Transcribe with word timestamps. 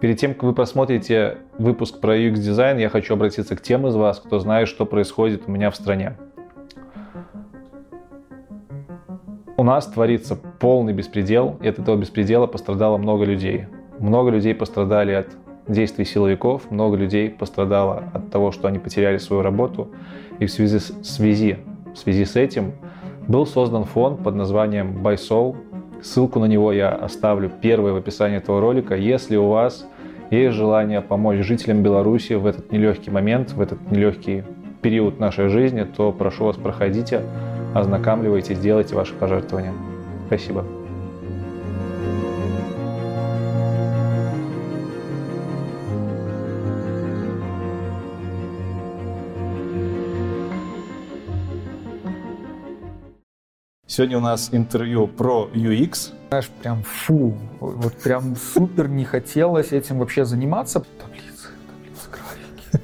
Перед 0.00 0.18
тем, 0.18 0.34
как 0.34 0.42
вы 0.42 0.52
просмотрите 0.52 1.38
выпуск 1.58 2.00
про 2.00 2.16
UX 2.16 2.34
дизайн, 2.34 2.78
я 2.78 2.88
хочу 2.88 3.14
обратиться 3.14 3.56
к 3.56 3.62
тем 3.62 3.86
из 3.86 3.94
вас, 3.94 4.20
кто 4.20 4.38
знает, 4.38 4.68
что 4.68 4.84
происходит 4.84 5.44
у 5.46 5.50
меня 5.50 5.70
в 5.70 5.76
стране. 5.76 6.16
У 9.56 9.62
нас 9.62 9.86
творится 9.86 10.36
полный 10.36 10.92
беспредел, 10.92 11.58
и 11.62 11.68
от 11.68 11.78
этого 11.78 11.96
беспредела 11.96 12.46
пострадало 12.46 12.98
много 12.98 13.24
людей. 13.24 13.66
Много 13.98 14.30
людей 14.30 14.54
пострадали 14.54 15.12
от 15.12 15.28
действий 15.68 16.04
силовиков, 16.04 16.70
много 16.70 16.96
людей 16.96 17.30
пострадало 17.30 18.04
от 18.12 18.30
того, 18.30 18.50
что 18.50 18.68
они 18.68 18.78
потеряли 18.78 19.18
свою 19.18 19.42
работу. 19.42 19.88
И 20.38 20.46
в 20.46 20.50
связи, 20.50 20.80
с, 20.80 20.92
связи, 21.02 21.58
в 21.94 21.98
связи 21.98 22.24
с 22.24 22.36
этим 22.36 22.72
был 23.28 23.46
создан 23.46 23.84
фонд 23.84 24.22
под 24.22 24.34
названием 24.34 24.98
Soul. 25.06 25.56
Ссылку 26.04 26.38
на 26.38 26.44
него 26.44 26.70
я 26.70 26.90
оставлю 26.90 27.48
первой 27.48 27.92
в 27.92 27.96
описании 27.96 28.36
этого 28.36 28.60
ролика. 28.60 28.94
Если 28.94 29.36
у 29.36 29.48
вас 29.48 29.86
есть 30.30 30.54
желание 30.54 31.00
помочь 31.00 31.38
жителям 31.38 31.82
Беларуси 31.82 32.34
в 32.34 32.44
этот 32.44 32.70
нелегкий 32.70 33.10
момент, 33.10 33.52
в 33.52 33.60
этот 33.60 33.90
нелегкий 33.90 34.44
период 34.82 35.18
нашей 35.18 35.48
жизни, 35.48 35.84
то 35.84 36.12
прошу 36.12 36.44
вас, 36.44 36.56
проходите, 36.56 37.22
ознакомливайтесь, 37.72 38.58
делайте 38.58 38.94
ваши 38.94 39.14
пожертвования. 39.14 39.72
Спасибо. 40.26 40.66
Сегодня 53.94 54.18
у 54.18 54.20
нас 54.20 54.48
интервью 54.50 55.06
про 55.06 55.48
UX. 55.54 56.10
Знаешь, 56.30 56.48
прям 56.48 56.82
фу, 56.82 57.38
вот 57.60 57.94
прям 58.02 58.34
супер 58.34 58.88
не 58.88 59.04
хотелось 59.04 59.70
этим 59.70 60.00
вообще 60.00 60.24
заниматься. 60.24 60.84
Таблицы, 60.98 61.50
таблицы, 61.68 62.10
графики. 62.10 62.82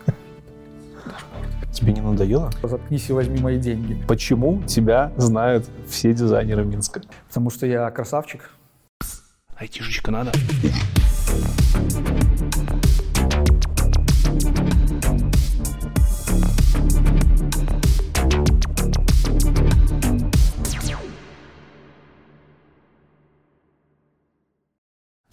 Тебе 1.73 1.95
не 1.95 2.01
надоело? 2.01 2.53
Заткнись 2.63 3.11
и 3.11 3.13
возьми 3.13 3.41
мои 3.41 3.59
деньги. 3.59 4.01
Почему 4.07 4.63
тебя 4.69 5.11
знают 5.17 5.69
все 5.89 6.15
дизайнеры 6.15 6.65
Минска? 6.65 7.03
Потому 7.27 7.51
что 7.51 7.67
я 7.67 7.91
красавчик. 7.91 8.49
Айтишечка 9.57 10.13
надо. 10.13 10.31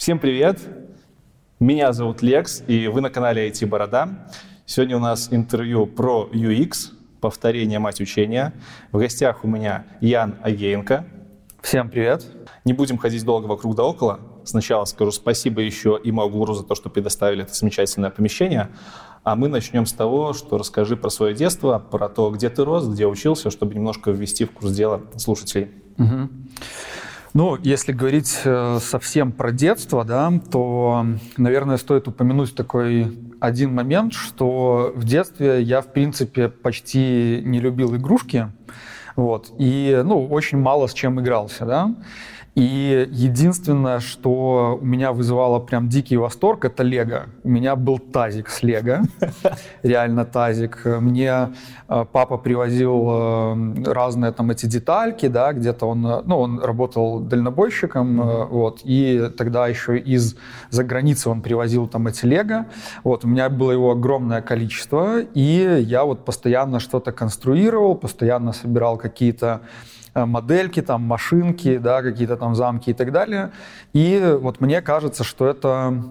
Всем 0.07 0.19
привет! 0.19 0.61
Меня 1.59 1.91
зовут 1.91 2.21
Лекс, 2.21 2.63
и 2.65 2.87
вы 2.87 3.01
на 3.01 3.09
канале 3.09 3.49
IT 3.49 3.65
Борода. 3.65 4.29
Сегодня 4.65 4.95
у 4.95 5.01
нас 5.01 5.27
интервью 5.31 5.85
про 5.85 6.29
UX, 6.31 6.93
повторение 7.19 7.79
мать 7.79 7.99
учения. 7.99 8.53
В 8.93 8.99
гостях 8.99 9.43
у 9.43 9.49
меня 9.49 9.85
Ян 9.99 10.35
Агеенко. 10.41 11.05
Всем 11.61 11.89
привет! 11.89 12.25
Не 12.63 12.71
будем 12.71 12.97
ходить 12.97 13.25
долго 13.25 13.47
вокруг 13.47 13.75
да 13.75 13.83
около. 13.83 14.21
Сначала 14.45 14.85
скажу 14.85 15.11
спасибо 15.11 15.59
еще 15.59 15.99
и 16.01 16.09
Магуру 16.13 16.53
за 16.53 16.63
то, 16.63 16.73
что 16.73 16.89
предоставили 16.89 17.43
это 17.43 17.53
замечательное 17.53 18.09
помещение. 18.09 18.69
А 19.25 19.35
мы 19.35 19.49
начнем 19.49 19.85
с 19.85 19.91
того, 19.91 20.31
что 20.31 20.57
расскажи 20.57 20.95
про 20.95 21.09
свое 21.09 21.35
детство, 21.35 21.79
про 21.79 22.07
то, 22.07 22.31
где 22.31 22.49
ты 22.49 22.63
рос, 22.63 22.87
где 22.87 23.07
учился, 23.07 23.51
чтобы 23.51 23.75
немножко 23.75 24.11
ввести 24.11 24.45
в 24.45 24.51
курс 24.51 24.71
дела 24.71 25.01
слушателей. 25.17 25.69
Угу. 25.97 26.29
Ну, 27.37 27.55
если 27.61 27.91
говорить 27.91 28.35
э, 28.45 28.79
совсем 28.81 29.31
про 29.31 29.51
детство, 29.51 30.03
да, 30.03 30.33
то, 30.51 31.05
наверное, 31.37 31.77
стоит 31.77 32.07
упомянуть 32.07 32.55
такой 32.55 33.15
один 33.39 33.75
момент, 33.75 34.13
что 34.13 34.91
в 34.95 35.03
детстве 35.03 35.61
я, 35.61 35.81
в 35.81 35.93
принципе, 35.93 36.49
почти 36.49 37.43
не 37.45 37.59
любил 37.59 37.95
игрушки, 37.95 38.51
вот, 39.15 39.53
и, 39.59 40.01
ну, 40.03 40.25
очень 40.25 40.57
мало 40.57 40.87
с 40.87 40.95
чем 40.95 41.21
игрался, 41.21 41.67
да. 41.67 41.95
И 42.57 43.07
единственное, 43.11 43.99
что 43.99 44.79
у 44.81 44.83
меня 44.83 45.11
вызывало 45.11 45.59
прям 45.59 45.89
дикий 45.89 46.17
восторг, 46.17 46.65
это 46.65 46.81
Лего. 46.81 47.27
У 47.43 47.49
меня 47.49 47.75
был 47.75 47.99
тазик 47.99 48.49
с 48.49 48.63
Лего, 48.63 49.01
реально 49.83 50.25
тазик. 50.25 50.81
Мне 50.83 51.49
э, 51.87 52.05
папа 52.11 52.37
привозил 52.39 53.09
э, 53.11 53.83
разные 53.85 54.31
там 54.31 54.49
эти 54.49 54.65
детальки, 54.65 55.27
да, 55.27 55.53
где-то 55.53 55.85
он, 55.85 56.03
э, 56.07 56.21
ну, 56.25 56.39
он 56.39 56.59
работал 56.59 57.19
дальнобойщиком, 57.19 58.47
вот, 58.47 58.81
и 58.83 59.29
тогда 59.37 59.67
еще 59.67 59.99
из 59.99 60.35
за 60.71 60.83
границы 60.83 61.29
он 61.29 61.43
привозил 61.43 61.87
там 61.87 62.07
эти 62.07 62.25
Лего. 62.25 62.65
Вот, 63.03 63.23
у 63.23 63.27
меня 63.27 63.49
было 63.49 63.71
его 63.71 63.91
огромное 63.91 64.41
количество, 64.41 65.19
и 65.21 65.83
я 65.85 66.05
вот 66.05 66.25
постоянно 66.25 66.79
что-то 66.79 67.11
конструировал, 67.11 67.93
постоянно 67.93 68.51
собирал 68.51 68.97
какие-то 68.97 69.61
модельки, 70.25 70.81
там, 70.81 71.03
машинки, 71.03 71.77
да, 71.77 72.01
какие-то 72.01 72.37
там 72.37 72.55
замки 72.55 72.91
и 72.91 72.93
так 72.93 73.11
далее. 73.11 73.51
И 73.93 74.37
вот 74.39 74.61
мне 74.61 74.81
кажется, 74.81 75.23
что 75.23 75.47
это 75.47 76.03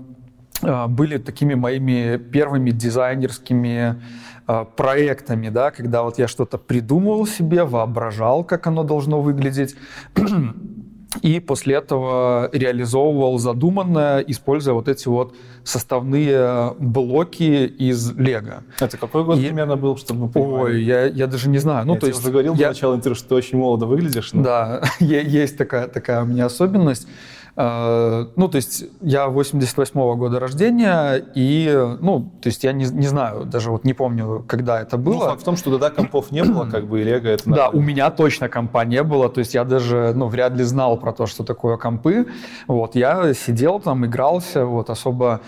э, 0.62 0.86
были 0.86 1.18
такими 1.18 1.54
моими 1.54 2.16
первыми 2.16 2.70
дизайнерскими 2.70 4.02
э, 4.46 4.64
проектами, 4.76 5.48
да, 5.48 5.70
когда 5.70 6.02
вот 6.02 6.18
я 6.18 6.28
что-то 6.28 6.58
придумывал 6.58 7.26
себе, 7.26 7.64
воображал, 7.64 8.44
как 8.44 8.66
оно 8.66 8.84
должно 8.84 9.20
выглядеть, 9.20 9.76
и 11.22 11.40
после 11.40 11.76
этого 11.76 12.50
реализовывал 12.52 13.38
задуманное, 13.38 14.20
используя 14.20 14.74
вот 14.74 14.88
эти 14.88 15.08
вот 15.08 15.34
составные 15.64 16.74
блоки 16.78 17.66
из 17.66 18.12
Лего. 18.12 18.62
Это 18.78 18.96
какой 18.96 19.24
год 19.24 19.38
и... 19.38 19.46
примерно 19.46 19.76
был, 19.76 19.96
чтобы 19.96 20.30
мы 20.34 20.42
Ой, 20.42 20.82
я, 20.84 21.06
я 21.06 21.26
даже 21.26 21.48
не 21.48 21.58
знаю. 21.58 21.86
Ну, 21.86 21.94
я 21.94 22.00
то 22.00 22.06
есть, 22.06 22.20
уже 22.20 22.30
говорил 22.30 22.54
я... 22.54 22.60
до 22.60 22.68
начала 22.68 22.94
интервью, 22.94 23.16
что 23.16 23.28
ты 23.28 23.34
очень 23.34 23.58
молодо 23.58 23.86
выглядишь. 23.86 24.32
Но... 24.32 24.42
Да, 24.42 24.82
есть 25.00 25.56
такая, 25.56 25.88
такая 25.88 26.22
у 26.22 26.26
меня 26.26 26.46
особенность. 26.46 27.08
Э, 27.56 28.26
ну, 28.36 28.48
то 28.48 28.56
есть 28.56 28.84
я 29.00 29.26
88-го 29.26 30.14
года 30.16 30.38
рождения, 30.38 31.24
и, 31.34 31.96
ну, 32.00 32.30
то 32.42 32.48
есть 32.48 32.64
я 32.64 32.72
не, 32.72 32.84
не 32.84 33.06
знаю, 33.06 33.46
даже 33.46 33.70
вот 33.70 33.84
не 33.84 33.94
помню, 33.94 34.44
когда 34.46 34.82
это 34.82 34.98
было. 34.98 35.14
Ну, 35.14 35.20
факт 35.20 35.40
в 35.40 35.44
том, 35.44 35.56
что 35.56 35.70
тогда 35.70 35.90
компов 35.90 36.30
не 36.30 36.44
было, 36.44 36.66
как 36.66 36.86
бы, 36.86 37.00
и 37.00 37.04
Лего 37.04 37.28
это... 37.28 37.48
Да, 37.48 37.68
у 37.70 37.80
меня 37.80 38.10
точно 38.10 38.50
компа 38.50 38.84
не 38.84 39.02
было, 39.02 39.30
то 39.30 39.38
есть 39.38 39.54
я 39.54 39.64
даже, 39.64 40.12
ну, 40.14 40.26
вряд 40.28 40.52
ли 40.54 40.64
знал 40.64 40.98
про 40.98 41.12
то, 41.12 41.26
что 41.26 41.44
такое 41.44 41.78
компы. 41.78 42.26
Вот, 42.66 42.94
я 42.94 43.32
сидел 43.32 43.80
там, 43.80 44.04
игрался, 44.04 44.66
вот, 44.66 44.90
особо 44.90 45.40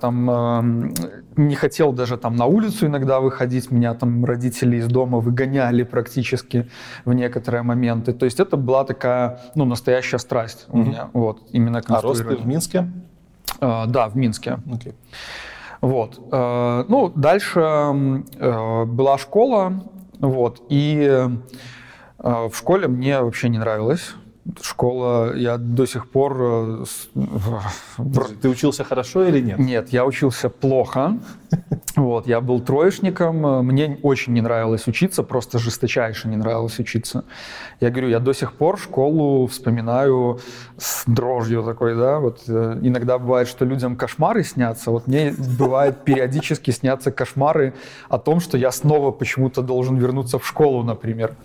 там 0.00 0.30
эм, 0.30 0.94
не 1.36 1.54
хотел 1.54 1.92
даже 1.92 2.16
там 2.16 2.36
на 2.36 2.46
улицу 2.46 2.86
иногда 2.86 3.20
выходить, 3.20 3.70
меня 3.70 3.94
там 3.94 4.24
родители 4.24 4.76
из 4.76 4.86
дома 4.86 5.18
выгоняли 5.18 5.82
практически 5.82 6.68
в 7.04 7.12
некоторые 7.12 7.62
моменты. 7.62 8.12
То 8.12 8.24
есть 8.24 8.40
это 8.40 8.56
была 8.56 8.84
такая, 8.84 9.40
ну, 9.54 9.64
настоящая 9.64 10.18
страсть 10.18 10.66
у 10.68 10.78
меня, 10.78 11.10
вот, 11.12 11.42
именно 11.52 11.82
А 11.86 12.00
рост 12.00 12.26
ты 12.26 12.36
в 12.36 12.46
Минске? 12.46 12.90
Uh, 13.60 13.86
да, 13.86 14.08
в 14.08 14.16
Минске. 14.16 14.58
Okay. 14.66 14.94
Вот. 15.80 16.18
Uh, 16.18 16.84
ну, 16.88 17.12
дальше 17.14 17.60
uh, 17.60 18.84
была 18.86 19.18
школа, 19.18 19.84
вот, 20.18 20.62
и 20.70 21.28
в 22.18 22.52
школе 22.54 22.88
мне 22.88 23.20
вообще 23.20 23.50
не 23.50 23.58
нравилось 23.58 24.14
школа, 24.62 25.34
я 25.36 25.58
до 25.58 25.86
сих 25.86 26.06
пор... 26.06 26.36
Э, 26.42 26.84
ты 28.42 28.48
учился 28.48 28.84
хорошо 28.84 29.24
или 29.24 29.40
нет? 29.40 29.58
Нет, 29.58 29.92
я 29.92 30.04
учился 30.04 30.48
плохо. 30.48 31.18
Вот, 31.96 32.26
я 32.26 32.40
был 32.40 32.60
троечником, 32.60 33.64
мне 33.64 33.98
очень 34.02 34.32
не 34.32 34.40
нравилось 34.40 34.88
учиться, 34.88 35.22
просто 35.22 35.58
жесточайше 35.58 36.26
не 36.26 36.36
нравилось 36.36 36.80
учиться. 36.80 37.24
Я 37.80 37.90
говорю, 37.90 38.08
я 38.08 38.18
до 38.18 38.32
сих 38.32 38.54
пор 38.54 38.78
школу 38.78 39.46
вспоминаю 39.46 40.40
с 40.76 41.04
дрожью 41.06 41.62
такой, 41.62 41.94
да, 41.94 42.18
вот 42.18 42.42
э, 42.48 42.78
иногда 42.82 43.18
бывает, 43.18 43.46
что 43.46 43.64
людям 43.64 43.96
кошмары 43.96 44.42
снятся, 44.42 44.90
вот 44.90 45.06
мне 45.06 45.32
бывает 45.58 46.04
периодически 46.04 46.72
снятся 46.72 47.12
кошмары 47.12 47.74
о 48.08 48.18
том, 48.18 48.40
что 48.40 48.58
я 48.58 48.72
снова 48.72 49.12
почему-то 49.12 49.62
должен 49.62 49.96
вернуться 49.96 50.38
в 50.38 50.46
школу, 50.46 50.82
например. 50.82 51.36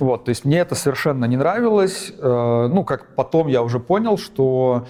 Вот, 0.00 0.24
то 0.24 0.30
есть 0.30 0.46
мне 0.46 0.60
это 0.60 0.74
совершенно 0.74 1.26
не 1.26 1.36
нравилось, 1.36 2.12
э, 2.18 2.68
ну, 2.72 2.84
как 2.84 3.14
потом 3.14 3.48
я 3.48 3.62
уже 3.62 3.78
понял, 3.78 4.16
что 4.16 4.86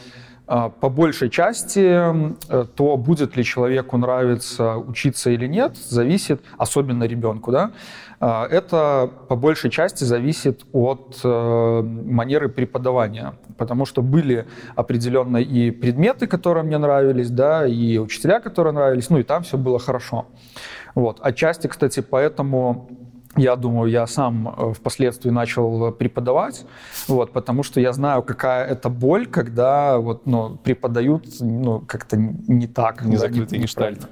по 0.53 0.91
большей 0.91 1.31
части 1.31 1.81
э, 1.83 2.65
то, 2.75 2.97
будет 2.99 3.37
ли 3.37 3.45
человеку 3.45 3.97
нравиться 3.97 4.77
учиться 4.77 5.31
или 5.31 5.47
нет, 5.47 5.77
зависит, 5.77 6.43
особенно 6.59 7.05
ребенку, 7.05 7.53
да, 7.53 7.71
а, 8.21 8.47
это 8.47 9.11
по 9.29 9.35
большей 9.35 9.71
части 9.71 10.05
зависит 10.05 10.65
от 10.73 11.19
э, 11.25 11.83
манеры 11.83 12.49
преподавания, 12.49 13.35
потому 13.57 13.87
что 13.87 14.03
были 14.03 14.47
определенно 14.77 15.39
и 15.39 15.71
предметы, 15.71 16.27
которые 16.27 16.65
мне 16.65 16.79
нравились, 16.79 17.31
да, 17.31 17.67
и 17.67 17.99
учителя, 17.99 18.39
которые 18.39 18.75
нравились, 18.75 19.11
ну 19.11 19.19
и 19.19 19.23
там 19.23 19.45
все 19.45 19.57
было 19.57 19.79
хорошо. 19.79 20.27
Вот. 20.95 21.19
Отчасти, 21.23 21.67
кстати, 21.67 22.01
поэтому 22.01 22.91
я 23.37 23.57
думаю, 23.57 23.91
я 23.91 24.07
сам 24.07 24.49
э, 24.49 24.73
впоследствии 24.75 25.31
начал 25.31 25.93
преподавать, 25.93 26.67
вот, 27.09 27.33
потому 27.33 27.63
что 27.63 27.81
я 27.81 27.93
знаю, 27.93 28.23
какая 28.23 28.67
это 28.67 28.89
боль, 28.89 29.27
когда 29.27 29.99
вот, 29.99 30.27
ну, 30.27 30.57
преподают 30.57 31.27
ну, 31.41 31.81
как-то 31.81 32.17
не 32.17 32.67
так. 32.67 33.05
Не 33.05 33.17
закрытый 33.17 33.59
гештальт. 33.59 34.09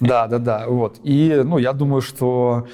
Да, 0.00 0.26
да, 0.26 0.38
да. 0.38 0.64
Вот. 0.66 1.00
И 1.04 1.40
ну, 1.44 1.58
я 1.58 1.72
думаю, 1.72 2.02
что 2.02 2.66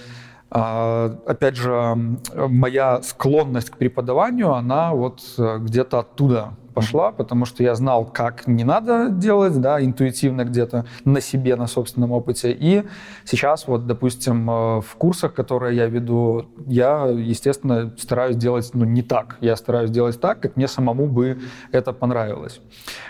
опять 0.48 1.56
же, 1.56 1.96
моя 2.34 3.02
склонность 3.02 3.70
к 3.70 3.76
преподаванию, 3.78 4.52
она 4.52 4.92
вот 4.92 5.20
э, 5.38 5.58
где-то 5.58 5.98
оттуда 5.98 6.54
пошла, 6.76 7.10
потому 7.10 7.46
что 7.46 7.62
я 7.62 7.74
знал, 7.74 8.04
как 8.04 8.46
не 8.46 8.62
надо 8.62 9.08
делать, 9.08 9.58
да, 9.60 9.82
интуитивно 9.82 10.44
где-то 10.44 10.84
на 11.06 11.22
себе, 11.22 11.56
на 11.56 11.66
собственном 11.66 12.12
опыте. 12.12 12.52
И 12.52 12.84
сейчас 13.24 13.66
вот, 13.66 13.86
допустим, 13.86 14.48
э, 14.50 14.80
в 14.82 14.94
курсах, 14.98 15.32
которые 15.32 15.74
я 15.74 15.86
веду, 15.86 16.44
я, 16.66 17.06
естественно, 17.06 17.94
стараюсь 17.98 18.36
делать, 18.36 18.70
ну, 18.74 18.84
не 18.84 19.02
так. 19.02 19.38
Я 19.40 19.56
стараюсь 19.56 19.90
делать 19.90 20.20
так, 20.20 20.40
как 20.40 20.56
мне 20.56 20.68
самому 20.68 21.06
бы 21.06 21.38
это 21.72 21.94
понравилось. 21.94 22.60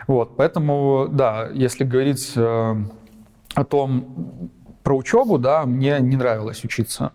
Вот, 0.06 0.36
поэтому, 0.36 1.08
да, 1.10 1.48
если 1.52 1.82
говорить 1.82 2.32
э, 2.36 2.76
о 3.54 3.64
том, 3.64 4.50
про 4.86 4.96
учебу, 4.96 5.36
да, 5.36 5.66
мне 5.66 5.98
не 5.98 6.14
нравилось 6.14 6.62
учиться. 6.62 7.10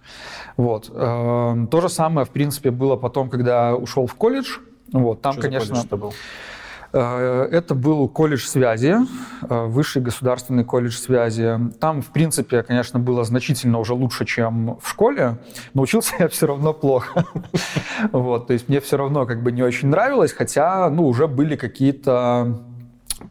Вот. 0.58 0.92
Э, 0.94 1.56
то 1.72 1.80
же 1.80 1.88
самое, 1.88 2.28
в 2.28 2.30
принципе, 2.30 2.70
было 2.70 2.98
потом, 2.98 3.30
когда 3.30 3.78
ушел 3.78 4.08
в 4.08 4.16
колледж. 4.16 4.58
Вот, 4.92 5.22
там, 5.22 5.32
Что 5.32 5.44
конечно, 5.44 5.76
за 5.76 5.88
колледж 5.88 6.02
был? 6.02 6.14
Э, 6.92 7.48
это 7.50 7.74
был 7.74 8.10
колледж 8.10 8.44
связи, 8.44 8.98
э, 9.50 9.66
высший 9.68 10.02
государственный 10.02 10.66
колледж 10.66 10.98
связи. 10.98 11.58
Там, 11.80 12.02
в 12.02 12.08
принципе, 12.08 12.62
конечно, 12.62 13.00
было 13.00 13.24
значительно 13.24 13.80
уже 13.80 13.94
лучше, 13.94 14.26
чем 14.26 14.78
в 14.82 14.90
школе, 14.90 15.38
но 15.74 15.84
учился 15.84 16.14
я 16.20 16.28
все 16.28 16.48
равно 16.48 16.74
плохо. 16.74 17.24
Вот, 18.12 18.48
то 18.48 18.54
есть 18.54 18.68
мне 18.68 18.82
все 18.82 18.98
равно 18.98 19.26
как 19.26 19.44
бы 19.44 19.54
не 19.54 19.64
очень 19.64 19.88
нравилось, 19.88 20.34
хотя, 20.34 20.90
ну, 20.90 21.08
уже 21.08 21.28
были 21.28 21.56
какие-то 21.56 22.66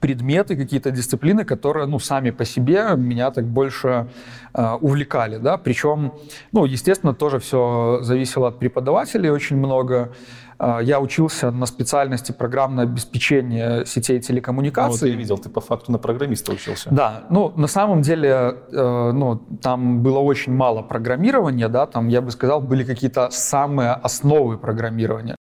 предметы, 0.01 0.57
какие-то 0.57 0.91
дисциплины, 0.91 1.45
которые, 1.45 1.87
ну, 1.87 1.99
сами 1.99 2.31
по 2.31 2.45
себе 2.45 2.95
меня 2.97 3.31
так 3.31 3.45
больше 3.45 4.09
э, 4.55 4.73
увлекали, 4.81 5.39
да, 5.39 5.57
причем, 5.57 6.13
ну, 6.53 6.65
естественно, 6.65 7.15
тоже 7.15 7.39
все 7.39 7.99
зависело 8.03 8.49
от 8.49 8.59
преподавателей 8.59 9.31
очень 9.31 9.57
много. 9.57 10.13
Э, 10.59 10.79
я 10.83 11.01
учился 11.01 11.51
на 11.51 11.67
специальности 11.67 12.33
программное 12.33 12.85
обеспечение 12.85 13.87
сетей 13.87 14.21
телекоммуникаций. 14.21 14.91
Ну, 14.91 15.07
вот 15.07 15.15
я 15.15 15.17
видел, 15.17 15.39
ты 15.39 15.49
по 15.49 15.61
факту 15.61 15.93
на 15.93 15.99
программиста 15.99 16.53
учился. 16.53 16.91
Да, 16.91 17.25
ну, 17.31 17.53
на 17.57 17.67
самом 17.67 18.03
деле, 18.03 18.57
э, 18.73 19.13
ну, 19.13 19.37
там 19.63 20.03
было 20.03 20.19
очень 20.19 20.53
мало 20.53 20.83
программирования, 20.83 21.69
да, 21.69 21.87
там, 21.87 22.09
я 22.09 22.21
бы 22.21 22.31
сказал, 22.31 22.61
были 22.61 22.85
какие-то 22.85 23.29
самые 23.31 23.93
основы 23.93 24.59
программирования. 24.59 25.37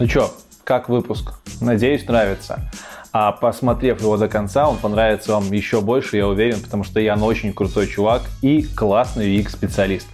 Ну 0.00 0.06
что, 0.06 0.32
как 0.62 0.88
выпуск? 0.88 1.32
Надеюсь, 1.60 2.06
нравится. 2.06 2.70
А 3.12 3.32
посмотрев 3.32 4.00
его 4.00 4.16
до 4.16 4.28
конца, 4.28 4.68
он 4.68 4.76
понравится 4.76 5.32
вам 5.32 5.50
еще 5.50 5.80
больше, 5.80 6.18
я 6.18 6.28
уверен, 6.28 6.60
потому 6.60 6.84
что 6.84 7.00
Ян 7.00 7.20
очень 7.20 7.52
крутой 7.52 7.88
чувак 7.88 8.22
и 8.40 8.62
классный 8.62 9.36
UX-специалист. 9.36 10.06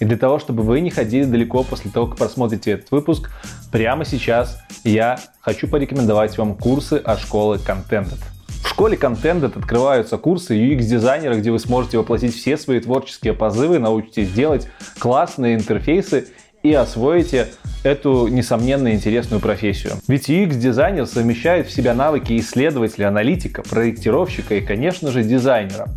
И 0.00 0.04
для 0.04 0.18
того, 0.18 0.38
чтобы 0.38 0.64
вы 0.64 0.80
не 0.80 0.90
ходили 0.90 1.24
далеко 1.24 1.62
после 1.62 1.90
того, 1.90 2.08
как 2.08 2.18
просмотрите 2.18 2.72
этот 2.72 2.90
выпуск, 2.90 3.30
прямо 3.70 4.04
сейчас 4.04 4.60
я 4.84 5.18
хочу 5.40 5.66
порекомендовать 5.66 6.36
вам 6.36 6.54
курсы 6.54 6.94
от 6.94 7.18
школы 7.18 7.56
Contented. 7.56 8.20
В 8.62 8.68
школе 8.68 8.98
Contented 8.98 9.58
открываются 9.58 10.18
курсы 10.18 10.54
UX-дизайнера, 10.58 11.36
где 11.36 11.50
вы 11.50 11.58
сможете 11.58 11.96
воплотить 11.96 12.34
все 12.36 12.58
свои 12.58 12.80
творческие 12.80 13.32
позывы, 13.32 13.78
научитесь 13.78 14.30
делать 14.30 14.68
классные 14.98 15.54
интерфейсы 15.54 16.28
и 16.62 16.72
освоите 16.72 17.48
эту, 17.82 18.28
несомненно, 18.28 18.94
интересную 18.94 19.40
профессию. 19.40 19.94
Ведь 20.06 20.28
UX-дизайнер 20.28 21.06
совмещает 21.06 21.66
в 21.66 21.72
себя 21.72 21.94
навыки 21.94 22.38
исследователя, 22.38 23.08
аналитика, 23.08 23.62
проектировщика 23.62 24.54
и, 24.54 24.60
конечно 24.60 25.10
же, 25.10 25.22
дизайнера. 25.24 25.88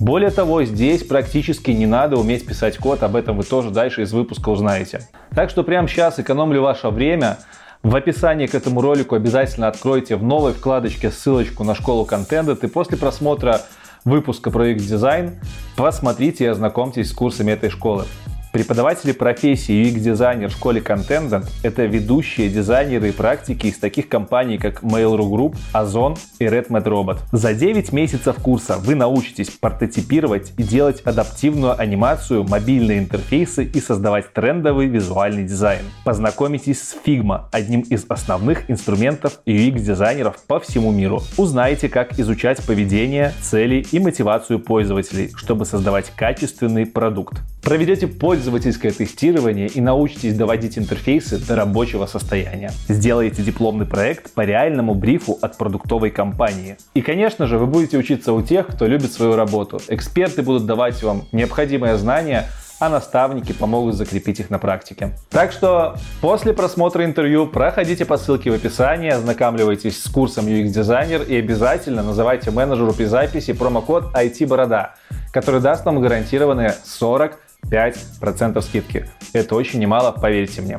Более 0.00 0.30
того, 0.30 0.62
здесь 0.62 1.02
практически 1.02 1.72
не 1.72 1.86
надо 1.86 2.16
уметь 2.16 2.46
писать 2.46 2.78
код, 2.78 3.02
об 3.02 3.16
этом 3.16 3.36
вы 3.36 3.42
тоже 3.42 3.70
дальше 3.70 4.02
из 4.02 4.12
выпуска 4.12 4.48
узнаете. 4.48 5.02
Так 5.34 5.50
что 5.50 5.64
прямо 5.64 5.88
сейчас 5.88 6.18
экономлю 6.18 6.62
ваше 6.62 6.88
время. 6.88 7.38
В 7.82 7.94
описании 7.94 8.46
к 8.46 8.54
этому 8.54 8.80
ролику 8.80 9.14
обязательно 9.14 9.68
откройте 9.68 10.16
в 10.16 10.22
новой 10.24 10.52
вкладочке 10.52 11.10
ссылочку 11.10 11.62
на 11.62 11.74
школу 11.74 12.04
контента 12.04 12.52
и 12.52 12.68
после 12.68 12.96
просмотра 12.96 13.62
выпуска 14.04 14.50
про 14.50 14.70
UX-дизайн 14.70 15.40
посмотрите 15.76 16.44
и 16.44 16.48
ознакомьтесь 16.48 17.10
с 17.10 17.12
курсами 17.12 17.52
этой 17.52 17.70
школы. 17.70 18.04
Преподаватели 18.52 19.12
профессии 19.12 19.84
UX-дизайнер 19.84 20.48
в 20.48 20.52
школе 20.52 20.80
Content— 20.80 21.44
это 21.62 21.84
ведущие 21.84 22.48
дизайнеры 22.48 23.10
и 23.10 23.12
практики 23.12 23.66
из 23.66 23.78
таких 23.78 24.08
компаний, 24.08 24.56
как 24.56 24.82
Mail.ru 24.82 25.28
Group, 25.30 25.56
Ozon 25.74 26.18
и 26.38 26.44
RedMat 26.44 26.84
Robot. 26.84 27.18
За 27.30 27.52
9 27.52 27.92
месяцев 27.92 28.36
курса 28.36 28.78
вы 28.78 28.94
научитесь 28.94 29.50
прототипировать 29.50 30.52
и 30.56 30.62
делать 30.62 31.02
адаптивную 31.02 31.78
анимацию, 31.78 32.42
мобильные 32.42 33.00
интерфейсы 33.00 33.64
и 33.64 33.80
создавать 33.80 34.32
трендовый 34.32 34.86
визуальный 34.86 35.44
дизайн. 35.44 35.82
Познакомитесь 36.04 36.80
с 36.80 36.96
Figma, 37.04 37.44
одним 37.52 37.82
из 37.82 38.06
основных 38.08 38.70
инструментов 38.70 39.40
UX-дизайнеров 39.44 40.36
по 40.46 40.58
всему 40.58 40.90
миру. 40.90 41.22
Узнаете, 41.36 41.90
как 41.90 42.18
изучать 42.18 42.64
поведение, 42.64 43.34
цели 43.42 43.84
и 43.92 43.98
мотивацию 43.98 44.58
пользователей, 44.58 45.32
чтобы 45.36 45.66
создавать 45.66 46.10
качественный 46.16 46.86
продукт. 46.86 47.42
Проведете 47.68 48.06
пользовательское 48.06 48.92
тестирование 48.92 49.66
и 49.66 49.82
научитесь 49.82 50.34
доводить 50.34 50.78
интерфейсы 50.78 51.36
до 51.36 51.54
рабочего 51.54 52.06
состояния. 52.06 52.70
Сделаете 52.88 53.42
дипломный 53.42 53.84
проект 53.84 54.32
по 54.32 54.40
реальному 54.40 54.94
брифу 54.94 55.38
от 55.42 55.58
продуктовой 55.58 56.08
компании. 56.08 56.78
И, 56.94 57.02
конечно 57.02 57.46
же, 57.46 57.58
вы 57.58 57.66
будете 57.66 57.98
учиться 57.98 58.32
у 58.32 58.40
тех, 58.40 58.68
кто 58.68 58.86
любит 58.86 59.12
свою 59.12 59.36
работу. 59.36 59.82
Эксперты 59.88 60.40
будут 60.40 60.64
давать 60.64 61.02
вам 61.02 61.24
необходимые 61.30 61.98
знания, 61.98 62.46
а 62.80 62.88
наставники 62.88 63.52
помогут 63.52 63.96
закрепить 63.96 64.40
их 64.40 64.48
на 64.48 64.58
практике. 64.58 65.10
Так 65.28 65.52
что 65.52 65.96
после 66.22 66.54
просмотра 66.54 67.04
интервью 67.04 67.46
проходите 67.46 68.06
по 68.06 68.16
ссылке 68.16 68.50
в 68.50 68.54
описании, 68.54 69.10
ознакомливайтесь 69.10 70.02
с 70.02 70.08
курсом 70.08 70.46
UX 70.46 70.68
дизайнер 70.68 71.20
и 71.20 71.36
обязательно 71.36 72.02
называйте 72.02 72.50
менеджеру 72.50 72.94
при 72.94 73.04
записи 73.04 73.52
промокод 73.52 74.14
IT-борода, 74.14 74.94
который 75.34 75.60
даст 75.60 75.84
вам 75.84 76.00
гарантированные 76.00 76.74
40 76.82 77.38
5% 77.64 78.60
скидки. 78.62 79.08
Это 79.32 79.54
очень 79.54 79.80
немало, 79.80 80.12
поверьте 80.12 80.62
мне. 80.62 80.78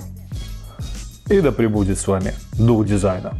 И 1.29 1.41
да 1.41 1.51
пребудет 1.51 1.99
с 1.99 2.07
вами 2.07 2.33
дух 2.53 2.85
дизайна. 2.85 3.33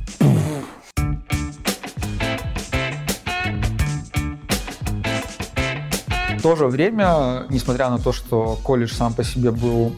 В 6.37 6.41
то 6.41 6.55
же 6.55 6.67
время, 6.67 7.45
несмотря 7.49 7.89
на 7.89 7.97
то, 7.97 8.13
что 8.13 8.57
колледж 8.63 8.93
сам 8.93 9.13
по 9.13 9.25
себе 9.25 9.51
был 9.51 9.93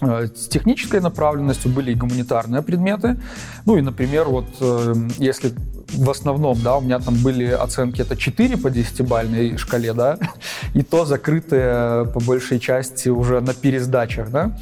э, 0.00 0.26
с 0.26 0.48
технической 0.48 1.00
направленностью 1.00 1.70
были 1.70 1.92
и 1.92 1.94
гуманитарные 1.94 2.62
предметы. 2.62 3.20
Ну 3.64 3.76
и, 3.76 3.80
например, 3.80 4.24
вот 4.24 4.46
э, 4.60 4.94
если 5.18 5.52
в 5.92 6.10
основном, 6.10 6.60
да, 6.62 6.76
у 6.76 6.80
меня 6.80 6.98
там 6.98 7.14
были 7.14 7.46
оценки, 7.46 8.02
это 8.02 8.16
4 8.16 8.56
по 8.56 8.68
10-бальной 8.68 9.56
шкале, 9.56 9.92
да, 9.92 10.18
и 10.74 10.82
то 10.82 11.04
закрытые 11.04 12.06
по 12.06 12.20
большей 12.20 12.60
части 12.60 13.08
уже 13.08 13.40
на 13.40 13.54
пересдачах, 13.54 14.30
да, 14.30 14.58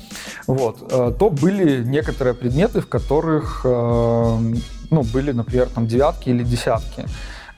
вот, 0.47 0.93
э, 0.93 1.13
то 1.19 1.31
были 1.31 1.85
некоторые 1.85 2.35
предметы, 2.35 2.81
в 2.81 2.89
которых, 2.89 3.63
э, 3.65 4.39
ну, 4.91 5.03
были, 5.03 5.33
например, 5.33 5.69
там 5.75 5.87
девятки 5.87 6.31
или 6.31 6.45
десятки. 6.45 7.07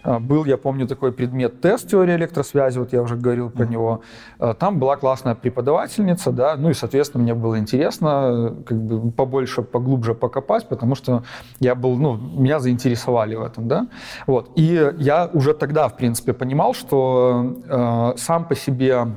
А, 0.09 0.21
был, 0.21 0.47
я 0.47 0.57
помню, 0.57 0.87
такой 0.87 1.13
предмет 1.13 1.61
тест 1.61 1.91
теории 1.91 2.17
электросвязи, 2.17 2.79
вот 2.79 2.93
я 2.95 3.03
уже 3.03 3.17
говорил 3.17 3.51
про 3.51 3.67
него. 3.67 4.01
А, 4.39 4.55
там 4.55 4.79
была 4.79 4.97
классная 4.97 5.35
преподавательница, 5.35 6.33
да, 6.33 6.57
ну 6.57 6.71
и, 6.71 6.75
соответственно, 6.75 7.25
мне 7.25 7.35
было 7.35 7.59
интересно 7.59 8.57
как 8.65 8.79
бы 8.81 9.11
побольше, 9.11 9.63
поглубже 9.63 10.15
покопать, 10.15 10.67
потому 10.67 10.95
что 10.95 11.25
я 11.61 11.75
был, 11.75 11.97
ну, 11.97 12.17
меня 12.17 12.59
заинтересовали 12.59 13.35
в 13.35 13.43
этом, 13.43 13.69
да. 13.69 13.87
Вот. 14.27 14.51
И 14.57 14.93
я 14.97 15.29
уже 15.35 15.53
тогда, 15.53 15.89
в 15.89 15.97
принципе, 15.97 16.33
понимал, 16.33 16.73
что 16.73 17.57
э, 17.69 18.13
сам 18.17 18.47
по 18.47 18.55
себе 18.55 19.09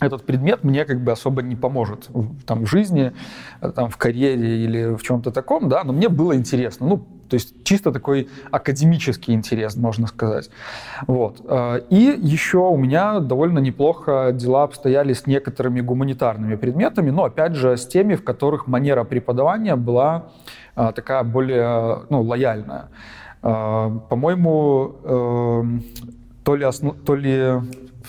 этот 0.00 0.24
предмет 0.24 0.64
мне 0.64 0.84
как 0.84 1.00
бы 1.00 1.12
особо 1.12 1.42
не 1.42 1.56
поможет 1.56 2.08
там, 2.46 2.64
в 2.64 2.66
жизни, 2.66 3.12
там, 3.74 3.90
в 3.90 3.96
карьере 3.96 4.64
или 4.64 4.94
в 4.94 5.02
чем-то 5.02 5.30
таком, 5.30 5.68
да, 5.68 5.84
но 5.84 5.92
мне 5.92 6.08
было 6.08 6.34
интересно. 6.34 6.88
Ну, 6.88 7.06
то 7.28 7.34
есть 7.34 7.62
чисто 7.64 7.92
такой 7.92 8.28
академический 8.50 9.34
интерес, 9.34 9.76
можно 9.76 10.08
сказать. 10.08 10.50
Вот. 11.06 11.40
Э, 11.44 11.80
и 11.88 12.18
еще 12.18 12.58
у 12.58 12.76
меня 12.76 13.20
довольно 13.20 13.60
неплохо 13.60 14.32
дела 14.32 14.64
обстояли 14.64 15.12
с 15.12 15.26
некоторыми 15.26 15.80
гуманитарными 15.80 16.56
предметами, 16.56 17.10
но 17.10 17.24
опять 17.24 17.54
же 17.54 17.76
с 17.76 17.86
теми, 17.86 18.16
в 18.16 18.24
которых 18.24 18.66
манера 18.66 19.04
преподавания 19.04 19.76
была 19.76 20.30
э, 20.74 20.92
такая 20.94 21.22
более 21.22 22.02
ну, 22.10 22.22
лояльная. 22.22 22.88
По-моему, 23.42 24.96
эм, 25.02 25.82
то 26.44 26.56
ли, 26.56 26.64
основ... 26.64 26.94
то 27.06 27.14
ли 27.14 27.54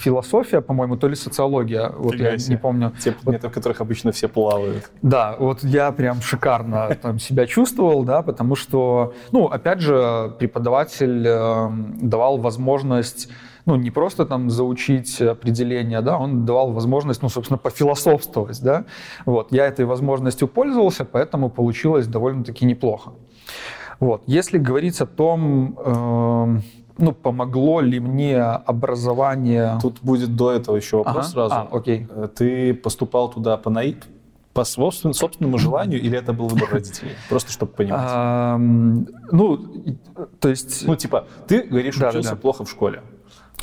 философия, 0.01 0.61
по-моему, 0.61 0.97
то 0.97 1.07
ли 1.07 1.15
социология. 1.15 1.89
Вот 1.89 2.15
я 2.15 2.35
не 2.35 2.57
помню. 2.57 2.91
Те 2.99 3.11
предметы, 3.11 3.47
вот. 3.47 3.51
в 3.51 3.53
которых 3.53 3.81
обычно 3.81 4.11
все 4.11 4.27
плавают. 4.27 4.91
Да, 5.01 5.35
вот 5.39 5.63
я 5.63 5.91
прям 5.91 6.21
шикарно 6.21 6.95
там 7.01 7.19
себя 7.19 7.45
чувствовал, 7.45 8.03
да, 8.03 8.21
потому 8.21 8.55
что, 8.55 9.13
ну, 9.31 9.45
опять 9.45 9.79
же, 9.79 10.33
преподаватель 10.39 11.25
э, 11.27 11.69
давал 12.01 12.37
возможность 12.37 13.29
ну, 13.65 13.75
не 13.75 13.91
просто 13.91 14.25
там 14.25 14.49
заучить 14.49 15.21
определение, 15.21 16.01
да, 16.01 16.17
он 16.17 16.45
давал 16.45 16.71
возможность, 16.71 17.21
ну, 17.21 17.29
собственно, 17.29 17.59
пофилософствовать, 17.59 18.59
да. 18.63 18.85
Вот, 19.25 19.51
я 19.51 19.67
этой 19.67 19.85
возможностью 19.85 20.47
пользовался, 20.47 21.05
поэтому 21.05 21.49
получилось 21.49 22.07
довольно-таки 22.07 22.65
неплохо. 22.65 23.11
Вот, 23.99 24.23
если 24.25 24.57
говорить 24.57 24.99
о 24.99 25.05
том, 25.05 25.77
э, 25.77 26.59
ну, 27.01 27.13
помогло 27.13 27.81
ли 27.81 27.99
мне 27.99 28.39
образование... 28.39 29.79
Тут 29.81 29.99
будет 30.01 30.35
до 30.35 30.51
этого 30.51 30.75
еще 30.75 30.97
вопрос 30.97 31.25
ага. 31.25 31.27
сразу. 31.27 31.55
А, 31.55 31.67
окей. 31.71 32.07
Э, 32.09 32.29
ты 32.33 32.73
поступал 32.73 33.29
туда 33.29 33.57
по, 33.57 33.69
наи... 33.69 33.95
по 34.53 34.63
собственному, 34.63 35.13
собственному 35.13 35.57
желанию 35.57 35.99
или 35.99 36.17
это 36.17 36.31
был 36.31 36.47
выбор 36.47 36.69
родителей? 36.71 37.11
Просто 37.27 37.51
чтобы 37.51 37.73
понимать. 37.73 38.01
А, 38.03 38.57
ну, 38.57 39.65
то 40.39 40.49
есть... 40.49 40.87
Ну, 40.87 40.95
типа, 40.95 41.25
ты, 41.47 41.63
говоришь, 41.63 41.97
да, 41.97 42.09
учился 42.09 42.29
да, 42.29 42.35
да. 42.35 42.41
плохо 42.41 42.63
в 42.65 42.69
школе. 42.69 43.01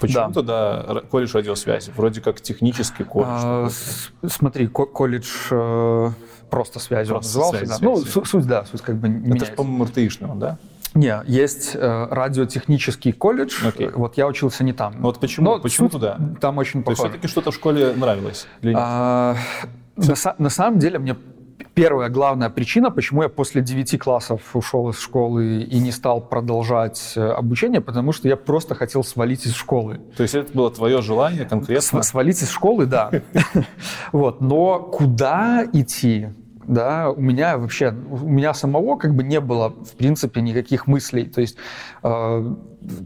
Почему 0.01 0.29
да. 0.29 0.33
тогда 0.33 1.03
колледж 1.11 1.35
радиосвязи? 1.35 1.93
Вроде 1.97 2.21
как 2.21 2.41
технический 2.41 3.05
колледж. 3.05 3.31
А, 3.33 3.69
смотри, 4.27 4.67
колледж 4.69 5.29
э, 5.51 6.11
просто 6.51 6.79
связи 6.79 7.11
просто 7.11 7.39
он 7.39 7.45
назывался. 7.45 7.59
Связь, 7.59 7.69
да. 7.69 7.77
Связь, 7.77 8.15
ну, 8.15 8.25
суть, 8.25 8.47
да, 8.47 8.65
суть 8.65 8.83
как 8.83 8.97
бы 8.97 9.09
не 9.09 9.37
Это 9.37 9.47
же, 9.47 9.53
по-моему, 9.53 9.85
РТИшный 9.85 10.29
он, 10.29 10.39
да? 10.39 10.59
Не, 10.95 11.23
есть 11.27 11.73
э, 11.75 12.07
радиотехнический 12.11 13.13
колледж. 13.13 13.65
Okay. 13.65 13.93
Вот 13.95 14.17
я 14.17 14.27
учился 14.27 14.65
не 14.65 14.73
там. 14.73 14.95
Вот 15.01 15.21
почему? 15.21 15.45
Но 15.45 15.61
почему 15.61 15.89
туда? 15.89 16.19
Там 16.41 16.59
очень 16.59 16.83
похоже. 16.83 17.03
То 17.03 17.09
все-таки 17.09 17.29
что-то 17.29 17.51
в 17.51 17.55
школе 17.55 17.93
нравилось? 17.95 18.47
Или 18.63 18.71
нет? 18.71 18.81
А, 18.81 19.37
на, 19.97 20.35
на 20.39 20.51
самом 20.51 20.79
деле 20.79 20.99
мне 20.99 21.17
первая 21.75 22.09
главная 22.09 22.51
причина, 22.51 22.91
почему 22.91 23.23
я 23.23 23.29
после 23.29 23.63
9 23.63 23.99
классов 23.99 24.41
ушел 24.55 24.91
из 24.91 24.99
школы 24.99 25.63
и 25.63 25.79
не 25.79 25.93
стал 25.93 26.21
продолжать 26.21 27.13
э, 27.15 27.21
обучение, 27.21 27.81
потому 27.81 28.13
что 28.13 28.27
я 28.27 28.37
просто 28.37 28.75
хотел 28.75 29.05
свалить 29.05 29.47
из 29.47 29.55
школы. 29.55 30.01
То 30.17 30.25
есть 30.25 30.35
это 30.35 30.53
было 30.53 30.71
твое 30.71 31.03
желание 31.03 31.45
конкретно? 31.45 32.03
Свалить 32.03 32.43
из 32.43 32.51
школы, 32.51 32.87
да. 32.87 33.11
Вот. 34.13 34.41
Но 34.41 34.81
куда 34.81 35.65
идти? 35.73 36.29
Да, 36.69 37.11
у 37.11 37.21
меня 37.21 37.57
вообще, 37.57 37.95
у 38.11 38.29
меня 38.29 38.55
самого 38.55 38.97
как 38.97 39.15
бы 39.15 39.25
не 39.25 39.41
было, 39.41 39.71
в 39.71 39.97
принципе, 39.97 40.43
никаких 40.43 40.87
мыслей, 40.87 41.25
то 41.25 41.41
есть 41.41 41.57
э, 42.03 42.55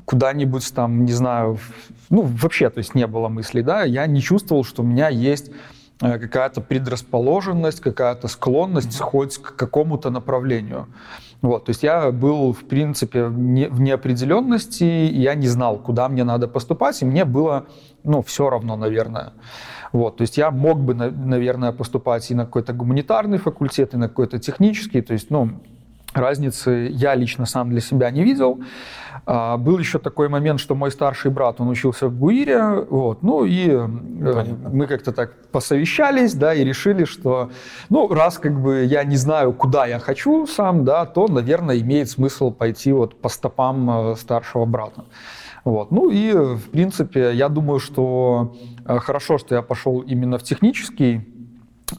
куда-нибудь 0.04 0.75
там, 0.75 1.04
не 1.04 1.12
знаю, 1.12 1.59
ну, 2.11 2.23
вообще, 2.23 2.71
то 2.71 2.78
есть 2.78 2.95
не 2.95 3.07
было 3.07 3.28
мыслей, 3.28 3.62
да, 3.62 3.85
я 3.85 4.07
не 4.07 4.21
чувствовал, 4.21 4.64
что 4.64 4.83
у 4.83 4.85
меня 4.85 5.09
есть 5.09 5.52
э, 6.00 6.19
какая-то 6.19 6.61
предрасположенность, 6.61 7.81
какая-то 7.81 8.26
склонность 8.26 8.99
хоть 8.99 9.38
к 9.38 9.54
какому-то 9.54 10.11
направлению. 10.11 10.88
Вот, 11.40 11.64
то 11.64 11.71
есть 11.71 11.83
я 11.83 12.11
был, 12.11 12.52
в 12.52 12.64
принципе, 12.64 13.28
не, 13.31 13.69
в 13.69 13.81
неопределенности, 13.81 14.85
я 14.85 15.35
не 15.35 15.49
знал, 15.49 15.78
куда 15.78 16.09
мне 16.09 16.25
надо 16.25 16.49
поступать, 16.49 17.00
и 17.02 17.04
мне 17.04 17.25
было, 17.25 17.66
ну, 18.02 18.23
все 18.23 18.50
равно, 18.50 18.76
наверное. 18.76 19.33
Вот, 19.93 20.17
то 20.17 20.23
есть 20.23 20.39
я 20.39 20.51
мог 20.51 20.81
бы, 20.81 20.95
наверное, 20.95 21.73
поступать 21.73 22.31
и 22.31 22.35
на 22.35 22.47
какой-то 22.47 22.73
гуманитарный 22.73 23.39
факультет, 23.39 23.95
и 23.95 23.99
на 23.99 24.09
какой-то 24.09 24.39
технический, 24.39 25.03
то 25.03 25.13
есть, 25.13 25.31
ну, 25.31 25.51
разницы 26.15 26.89
я 26.91 27.15
лично 27.15 27.47
сам 27.47 27.71
для 27.71 27.81
себя 27.81 28.11
не 28.11 28.23
видел. 28.23 28.61
А, 29.25 29.57
был 29.57 29.79
еще 29.79 29.99
такой 29.99 30.29
момент, 30.29 30.61
что 30.61 30.75
мой 30.75 30.91
старший 30.91 31.31
брат, 31.31 31.61
он 31.61 31.69
учился 31.69 32.09
в 32.09 32.19
ГУИРе, 32.19 32.87
вот, 32.91 33.23
ну 33.23 33.45
и 33.45 33.69
э, 33.69 33.89
Понятно. 34.19 34.71
мы 34.71 34.87
как-то 34.87 35.13
так 35.13 35.35
посовещались, 35.53 36.35
да, 36.35 36.55
и 36.55 36.65
решили, 36.65 37.05
что, 37.05 37.51
ну, 37.89 38.09
раз 38.09 38.39
как 38.39 38.61
бы 38.61 38.85
я 38.85 39.05
не 39.05 39.17
знаю, 39.17 39.53
куда 39.53 39.87
я 39.87 39.99
хочу 40.01 40.47
сам, 40.47 40.85
да, 40.85 41.07
то, 41.07 41.29
наверное, 41.29 41.79
имеет 41.79 42.11
смысл 42.11 42.51
пойти 42.51 42.93
вот 42.93 43.21
по 43.21 43.29
стопам 43.29 44.13
э, 44.13 44.17
старшего 44.17 44.65
брата. 44.65 45.05
Вот. 45.64 45.92
Ну 45.92 46.11
и, 46.11 46.33
в 46.33 46.71
принципе, 46.71 47.33
я 47.35 47.49
думаю, 47.49 47.78
что 47.78 48.57
э, 48.85 48.99
хорошо, 48.99 49.38
что 49.38 49.54
я 49.54 49.62
пошел 49.62 50.00
именно 50.00 50.38
в 50.38 50.42
технический 50.42 51.21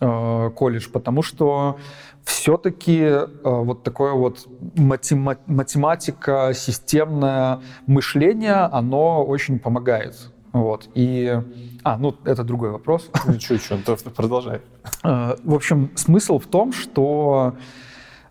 э, 0.01 0.49
колледж, 0.55 0.89
потому 0.91 1.21
что 1.21 1.77
все-таки 2.25 2.99
э, 2.99 3.27
вот 3.43 3.83
такое 3.83 4.13
вот 4.13 4.47
матема- 4.75 5.37
математика, 5.47 6.51
системное 6.53 7.61
мышление, 7.87 8.69
оно 8.71 9.23
очень 9.23 9.59
помогает. 9.59 10.31
Вот. 10.51 10.89
И... 10.93 11.41
А, 11.83 11.97
ну, 11.97 12.15
это 12.25 12.43
другой 12.43 12.71
вопрос. 12.71 13.09
Ничего, 13.27 13.55
ничего, 13.55 13.97
продолжай. 14.15 14.61
В 15.03 15.53
общем, 15.53 15.91
смысл 15.95 16.37
в 16.37 16.45
том, 16.45 16.71
что 16.73 17.55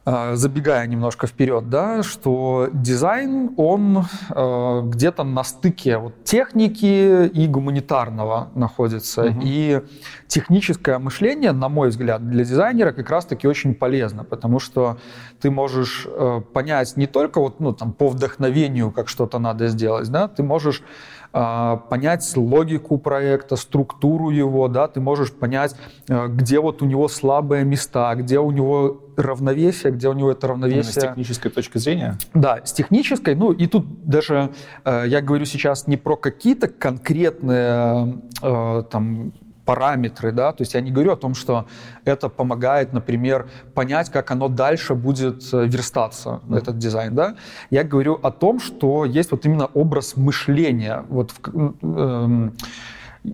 забегая 0.04 0.86
немножко 0.88 1.28
вперед, 1.28 1.68
да, 1.70 2.02
что 2.02 2.68
дизайн, 2.72 3.50
он 3.56 4.04
э, 4.30 4.80
где-то 4.84 5.22
на 5.22 5.44
стыке 5.44 5.98
вот, 5.98 6.24
техники 6.24 7.26
и 7.26 7.46
гуманитарного 7.46 8.50
находится. 8.56 9.26
Угу. 9.26 9.40
И 9.44 9.80
техническое 10.26 10.98
мышление, 10.98 11.52
на 11.52 11.68
мой 11.68 11.90
взгляд, 11.90 12.28
для 12.28 12.44
дизайнера 12.44 12.90
как 12.90 13.10
раз-таки 13.10 13.46
очень 13.46 13.74
полезно, 13.74 14.24
потому 14.24 14.58
что 14.58 14.98
ты 15.40 15.50
можешь 15.50 16.06
э, 16.06 16.40
понять 16.52 16.96
не 16.96 17.06
только 17.06 17.40
вот, 17.40 17.60
ну, 17.60 17.72
там, 17.72 17.92
по 17.92 18.08
вдохновению, 18.08 18.90
как 18.90 19.08
что-то 19.08 19.38
надо 19.38 19.68
сделать, 19.68 20.10
да, 20.10 20.26
ты 20.26 20.42
можешь 20.42 20.82
а, 20.82 20.86
понять 21.32 22.36
логику 22.36 22.98
проекта, 22.98 23.56
структуру 23.56 24.30
его, 24.30 24.68
да, 24.68 24.86
ты 24.86 25.00
можешь 25.00 25.32
понять, 25.32 25.74
э, 26.08 26.28
где 26.28 26.60
вот 26.60 26.82
у 26.82 26.84
него 26.84 27.08
слабые 27.08 27.64
места, 27.64 28.14
где 28.14 28.38
у 28.38 28.50
него 28.50 29.00
равновесие, 29.16 29.92
где 29.92 30.08
у 30.08 30.12
него 30.12 30.32
это 30.32 30.48
равновесие. 30.48 30.82
Именно 30.82 30.92
с 30.92 30.94
технической 30.94 31.50
точки 31.50 31.78
зрения? 31.78 32.18
Да, 32.34 32.60
с 32.64 32.72
технической. 32.72 33.34
Ну 33.34 33.52
и 33.52 33.66
тут 33.66 34.04
даже 34.04 34.50
э, 34.84 35.04
я 35.06 35.20
говорю 35.22 35.44
сейчас 35.46 35.86
не 35.86 35.96
про 35.96 36.16
какие-то 36.16 36.68
конкретные 36.68 38.18
э, 38.42 38.82
там 38.90 39.32
параметры, 39.64 40.32
да, 40.32 40.52
то 40.52 40.62
есть 40.62 40.74
я 40.74 40.80
не 40.80 40.90
говорю 40.90 41.12
о 41.12 41.16
том, 41.16 41.34
что 41.34 41.66
это 42.04 42.28
помогает, 42.28 42.92
например, 42.92 43.48
понять, 43.74 44.10
как 44.10 44.30
оно 44.30 44.48
дальше 44.48 44.94
будет 44.94 45.42
э, 45.52 45.66
верстаться, 45.66 46.40
mm-hmm. 46.48 46.58
этот 46.58 46.78
дизайн, 46.78 47.14
да. 47.14 47.36
Я 47.70 47.84
говорю 47.84 48.18
о 48.22 48.30
том, 48.30 48.60
что 48.60 49.04
есть 49.04 49.30
вот 49.30 49.46
именно 49.46 49.66
образ 49.66 50.16
мышления, 50.16 51.04
вот 51.08 51.32
в, 51.32 51.74
э, 51.82 52.50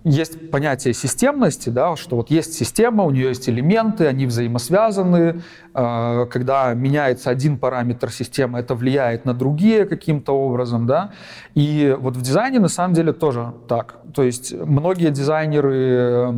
есть 0.03 0.51
понятие 0.51 0.93
системности, 0.93 1.69
да, 1.69 1.95
что 1.95 2.15
вот 2.15 2.29
есть 2.29 2.53
система, 2.53 3.03
у 3.05 3.11
нее 3.11 3.29
есть 3.29 3.49
элементы, 3.49 4.05
они 4.05 4.25
взаимосвязаны. 4.27 5.41
А, 5.73 6.25
когда 6.25 6.73
меняется 6.73 7.29
один 7.29 7.57
параметр 7.57 8.11
системы, 8.11 8.59
это 8.59 8.75
влияет 8.75 9.25
на 9.25 9.33
другие 9.33 9.85
каким-то 9.85 10.33
образом. 10.33 10.85
Да? 10.85 11.13
И 11.55 11.95
вот 11.99 12.15
в 12.17 12.21
дизайне 12.21 12.59
на 12.59 12.67
самом 12.67 12.93
деле 12.93 13.13
тоже 13.13 13.53
так. 13.67 13.99
То 14.13 14.23
есть 14.23 14.53
многие 14.53 15.11
дизайнеры, 15.11 15.75
э, 15.75 16.31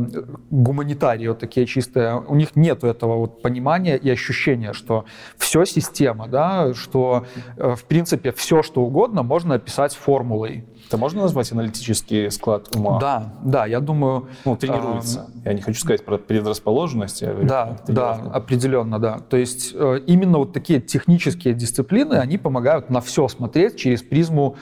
гуманитарии 0.50 1.28
вот 1.28 1.38
такие 1.38 1.66
чистые, 1.66 2.20
у 2.20 2.34
них 2.34 2.54
нет 2.54 2.84
этого 2.84 3.16
вот 3.16 3.42
понимания 3.42 3.96
и 3.96 4.10
ощущения, 4.10 4.72
что 4.72 5.04
все 5.36 5.64
система, 5.64 6.28
да, 6.28 6.74
что 6.74 7.26
э, 7.56 7.74
в 7.74 7.84
принципе 7.84 8.32
все, 8.32 8.62
что 8.62 8.82
угодно 8.82 9.22
можно 9.22 9.54
описать 9.54 9.94
формулой. 9.94 10.64
Это 10.92 10.98
можно 10.98 11.22
назвать 11.22 11.50
аналитический 11.52 12.30
склад 12.30 12.76
ума? 12.76 12.98
Да, 13.00 13.32
да, 13.42 13.64
я 13.64 13.80
думаю... 13.80 14.28
Ну, 14.44 14.58
тренируется. 14.58 15.26
А, 15.42 15.48
я 15.48 15.54
не 15.54 15.62
хочу 15.62 15.80
сказать 15.80 16.04
про 16.04 16.18
предрасположенность. 16.18 17.22
Я 17.22 17.30
говорю, 17.30 17.48
да, 17.48 17.78
да, 17.88 18.12
определенно, 18.12 18.98
да. 18.98 19.18
То 19.20 19.38
есть 19.38 19.70
э, 19.72 20.00
именно 20.06 20.36
вот 20.36 20.52
такие 20.52 20.82
технические 20.82 21.54
дисциплины, 21.54 22.16
они 22.16 22.36
помогают 22.36 22.90
на 22.90 23.00
все 23.00 23.26
смотреть 23.28 23.76
через 23.76 24.02
призму 24.02 24.56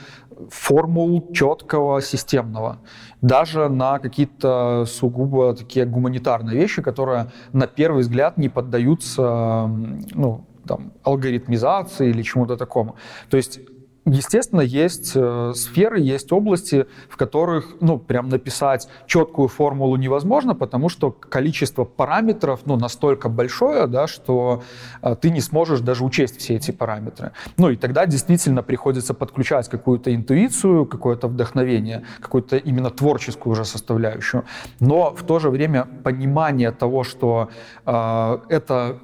формул 0.50 1.32
четкого, 1.32 2.00
системного. 2.00 2.78
Даже 3.20 3.68
на 3.68 3.98
какие-то 3.98 4.84
сугубо 4.86 5.52
такие 5.56 5.84
гуманитарные 5.84 6.54
вещи, 6.54 6.80
которые 6.80 7.32
на 7.52 7.66
первый 7.66 8.02
взгляд 8.02 8.38
не 8.38 8.48
поддаются 8.48 9.68
ну, 10.14 10.46
там, 10.64 10.92
алгоритмизации 11.02 12.10
или 12.10 12.22
чему-то 12.22 12.56
такому. 12.56 12.94
То 13.30 13.36
есть 13.36 13.58
Естественно, 14.12 14.60
есть 14.60 15.12
э, 15.14 15.52
сферы, 15.54 16.00
есть 16.00 16.32
области, 16.32 16.86
в 17.08 17.16
которых, 17.16 17.76
ну, 17.80 17.98
прям 17.98 18.28
написать 18.28 18.88
четкую 19.06 19.46
формулу 19.48 19.96
невозможно, 19.96 20.54
потому 20.54 20.88
что 20.88 21.12
количество 21.12 21.84
параметров, 21.84 22.60
ну, 22.64 22.76
настолько 22.76 23.28
большое, 23.28 23.86
да, 23.86 24.08
что 24.08 24.62
э, 25.02 25.14
ты 25.20 25.30
не 25.30 25.40
сможешь 25.40 25.80
даже 25.80 26.04
учесть 26.04 26.38
все 26.38 26.56
эти 26.56 26.72
параметры. 26.72 27.32
Ну, 27.56 27.70
и 27.70 27.76
тогда 27.76 28.04
действительно 28.06 28.62
приходится 28.64 29.14
подключать 29.14 29.68
какую-то 29.68 30.12
интуицию, 30.12 30.86
какое-то 30.86 31.28
вдохновение, 31.28 32.04
какую-то 32.20 32.56
именно 32.56 32.90
творческую 32.90 33.52
уже 33.52 33.64
составляющую. 33.64 34.44
Но 34.80 35.14
в 35.14 35.22
то 35.22 35.38
же 35.38 35.50
время 35.50 35.86
понимание 36.02 36.72
того, 36.72 37.04
что 37.04 37.48
э, 37.86 38.38
это 38.48 38.98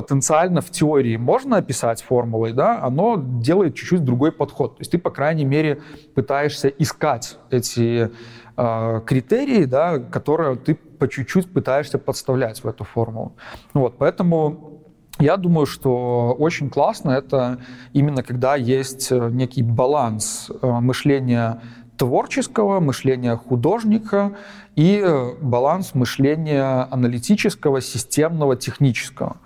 потенциально 0.00 0.62
в 0.62 0.70
теории 0.70 1.16
можно 1.16 1.58
описать 1.58 2.00
формулой, 2.02 2.54
да, 2.54 2.82
оно 2.82 3.16
делает 3.16 3.74
чуть-чуть 3.74 4.02
другой 4.02 4.32
подход. 4.32 4.76
То 4.76 4.80
есть 4.80 4.92
ты, 4.92 4.98
по 4.98 5.10
крайней 5.10 5.44
мере, 5.44 5.82
пытаешься 6.14 6.68
искать 6.68 7.36
эти 7.50 8.10
э, 8.56 9.00
критерии, 9.04 9.64
да, 9.66 9.98
которые 9.98 10.56
ты 10.56 10.74
по 10.74 11.06
чуть-чуть 11.06 11.52
пытаешься 11.52 11.98
подставлять 11.98 12.64
в 12.64 12.66
эту 12.66 12.84
формулу. 12.84 13.32
Вот, 13.74 13.98
поэтому 13.98 14.80
я 15.18 15.36
думаю, 15.36 15.66
что 15.66 16.34
очень 16.38 16.70
классно 16.70 17.10
это 17.10 17.58
именно 17.92 18.22
когда 18.22 18.56
есть 18.56 19.12
э, 19.12 19.28
некий 19.30 19.62
баланс 19.62 20.50
э, 20.50 20.66
мышления 20.66 21.60
творческого, 21.98 22.80
мышления 22.80 23.36
художника 23.36 24.32
и 24.76 24.98
э, 25.04 25.34
баланс 25.42 25.94
мышления 25.94 26.88
аналитического, 26.90 27.82
системного, 27.82 28.56
технического. 28.56 29.36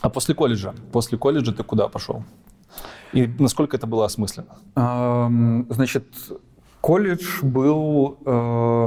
А 0.00 0.08
после 0.08 0.34
колледжа? 0.34 0.74
После 0.92 1.16
колледжа 1.16 1.52
ты 1.52 1.62
куда 1.62 1.88
пошел? 1.88 2.24
И 3.12 3.26
насколько 3.38 3.76
это 3.76 3.86
было 3.86 4.04
осмысленно? 4.06 4.56
Значит, 5.70 6.06
колледж 6.80 7.42
был 7.42 8.18
э, 8.26 8.86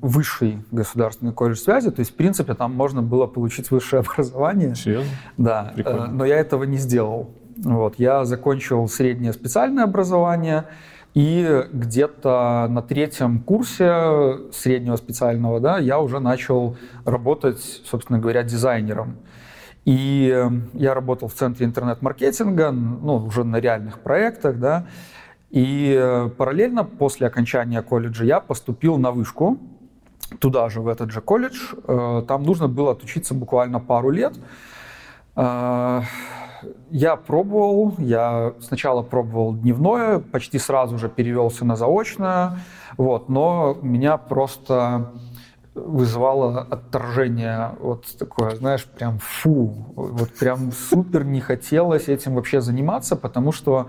высший 0.00 0.64
государственный 0.70 1.32
колледж 1.32 1.58
связи, 1.58 1.90
то 1.90 2.00
есть, 2.00 2.12
в 2.12 2.14
принципе, 2.14 2.54
там 2.54 2.74
можно 2.74 3.02
было 3.02 3.26
получить 3.26 3.70
высшее 3.70 4.00
образование. 4.06 4.74
Серьезно? 4.74 5.10
Да, 5.38 5.72
Прикольно. 5.74 6.04
Э, 6.04 6.10
но 6.10 6.24
я 6.24 6.36
этого 6.36 6.64
не 6.64 6.78
сделал. 6.78 7.30
Вот, 7.56 7.94
я 7.98 8.24
закончил 8.24 8.88
среднее 8.88 9.32
специальное 9.32 9.84
образование, 9.84 10.64
и 11.14 11.64
где-то 11.72 12.66
на 12.70 12.82
третьем 12.82 13.40
курсе 13.40 14.50
среднего 14.52 14.96
специального, 14.96 15.60
да, 15.60 15.78
я 15.78 15.98
уже 15.98 16.20
начал 16.20 16.76
работать, 17.04 17.60
собственно 17.84 18.18
говоря, 18.18 18.42
дизайнером. 18.42 19.16
И 19.84 20.48
я 20.74 20.94
работал 20.94 21.28
в 21.28 21.34
центре 21.34 21.66
интернет-маркетинга, 21.66 22.70
ну, 22.70 23.16
уже 23.16 23.44
на 23.44 23.56
реальных 23.56 24.00
проектах, 24.00 24.58
да. 24.58 24.86
И 25.50 26.28
параллельно 26.36 26.84
после 26.84 27.26
окончания 27.26 27.82
колледжа 27.82 28.24
я 28.24 28.40
поступил 28.40 28.98
на 28.98 29.10
вышку, 29.10 29.58
туда 30.38 30.68
же, 30.68 30.80
в 30.80 30.86
этот 30.88 31.10
же 31.10 31.20
колледж. 31.20 31.74
Э, 31.88 32.22
там 32.26 32.44
нужно 32.44 32.68
было 32.68 32.92
отучиться 32.92 33.34
буквально 33.34 33.80
пару 33.80 34.10
лет. 34.10 34.34
Я 36.90 37.16
пробовал, 37.16 37.94
я 37.98 38.54
сначала 38.60 39.02
пробовал 39.02 39.54
дневное, 39.54 40.18
почти 40.18 40.58
сразу 40.58 40.98
же 40.98 41.08
перевелся 41.08 41.64
на 41.64 41.76
заочное, 41.76 42.58
вот, 42.96 43.28
но 43.28 43.76
меня 43.82 44.16
просто 44.16 45.12
вызывало 45.74 46.60
отторжение, 46.60 47.70
вот 47.80 48.04
такое, 48.18 48.56
знаешь, 48.56 48.84
прям 48.84 49.18
фу, 49.18 49.92
вот 49.94 50.30
прям 50.38 50.72
супер 50.72 51.24
не 51.24 51.40
хотелось 51.40 52.08
этим 52.08 52.34
вообще 52.34 52.60
заниматься, 52.60 53.16
потому 53.16 53.52
что 53.52 53.88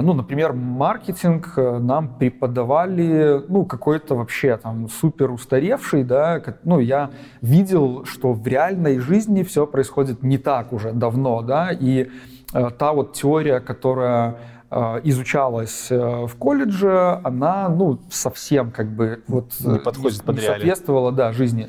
ну, 0.00 0.14
например, 0.14 0.54
маркетинг 0.54 1.52
э, 1.56 1.78
нам 1.78 2.16
преподавали, 2.16 3.42
ну, 3.48 3.66
какой-то 3.66 4.14
вообще 4.14 4.56
там 4.56 4.88
супер 4.88 5.30
устаревший, 5.30 6.02
да, 6.02 6.42
ну, 6.64 6.78
я 6.78 7.10
видел, 7.42 8.06
что 8.06 8.32
в 8.32 8.46
реальной 8.46 8.98
жизни 9.00 9.42
все 9.42 9.66
происходит 9.66 10.22
не 10.22 10.38
так 10.38 10.72
уже 10.72 10.92
давно, 10.92 11.42
да, 11.42 11.72
и 11.72 12.08
э, 12.54 12.70
та 12.70 12.94
вот 12.94 13.12
теория, 13.12 13.60
которая 13.60 14.38
э, 14.70 15.00
изучалась 15.04 15.88
в 15.90 16.32
колледже, 16.38 17.20
она, 17.22 17.68
ну, 17.68 17.98
совсем 18.10 18.70
как 18.70 18.90
бы 18.90 19.22
вот 19.28 19.52
не 19.60 19.78
подходит 19.78 20.20
не, 20.20 20.24
под 20.24 20.40
соответствовала, 20.40 21.12
да, 21.12 21.32
жизни. 21.32 21.68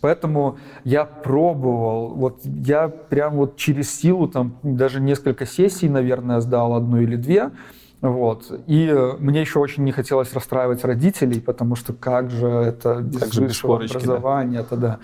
Поэтому 0.00 0.58
я 0.84 1.04
пробовал, 1.04 2.14
вот 2.14 2.40
я 2.44 2.88
прям 2.88 3.36
вот 3.36 3.56
через 3.56 3.94
силу 3.94 4.28
там 4.28 4.56
даже 4.62 5.00
несколько 5.00 5.44
сессий, 5.44 5.88
наверное, 5.88 6.40
сдал 6.40 6.74
одну 6.74 7.00
или 7.00 7.16
две. 7.16 7.50
Вот. 8.00 8.50
И 8.66 8.90
мне 9.18 9.42
еще 9.42 9.58
очень 9.58 9.84
не 9.84 9.92
хотелось 9.92 10.32
расстраивать 10.32 10.84
родителей, 10.84 11.40
потому 11.40 11.76
что 11.76 11.92
как 11.92 12.30
же 12.30 12.48
это 12.48 13.00
без 13.02 13.20
как 13.20 13.32
же 13.32 13.42
без 13.42 13.60
корочки, 13.60 13.96
образования, 13.96 14.64
да. 14.70 14.76
да. 14.76 14.98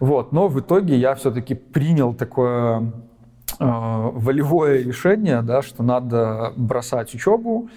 Вот. 0.00 0.32
Но 0.32 0.48
в 0.48 0.58
итоге 0.58 0.96
я 0.96 1.14
все-таки 1.14 1.54
принял 1.54 2.14
такое 2.14 2.92
э, 3.58 3.64
волевое 3.64 4.82
решение, 4.82 5.42
да, 5.42 5.60
что 5.60 5.82
надо 5.82 6.54
бросать 6.56 7.14
учебу, 7.14 7.68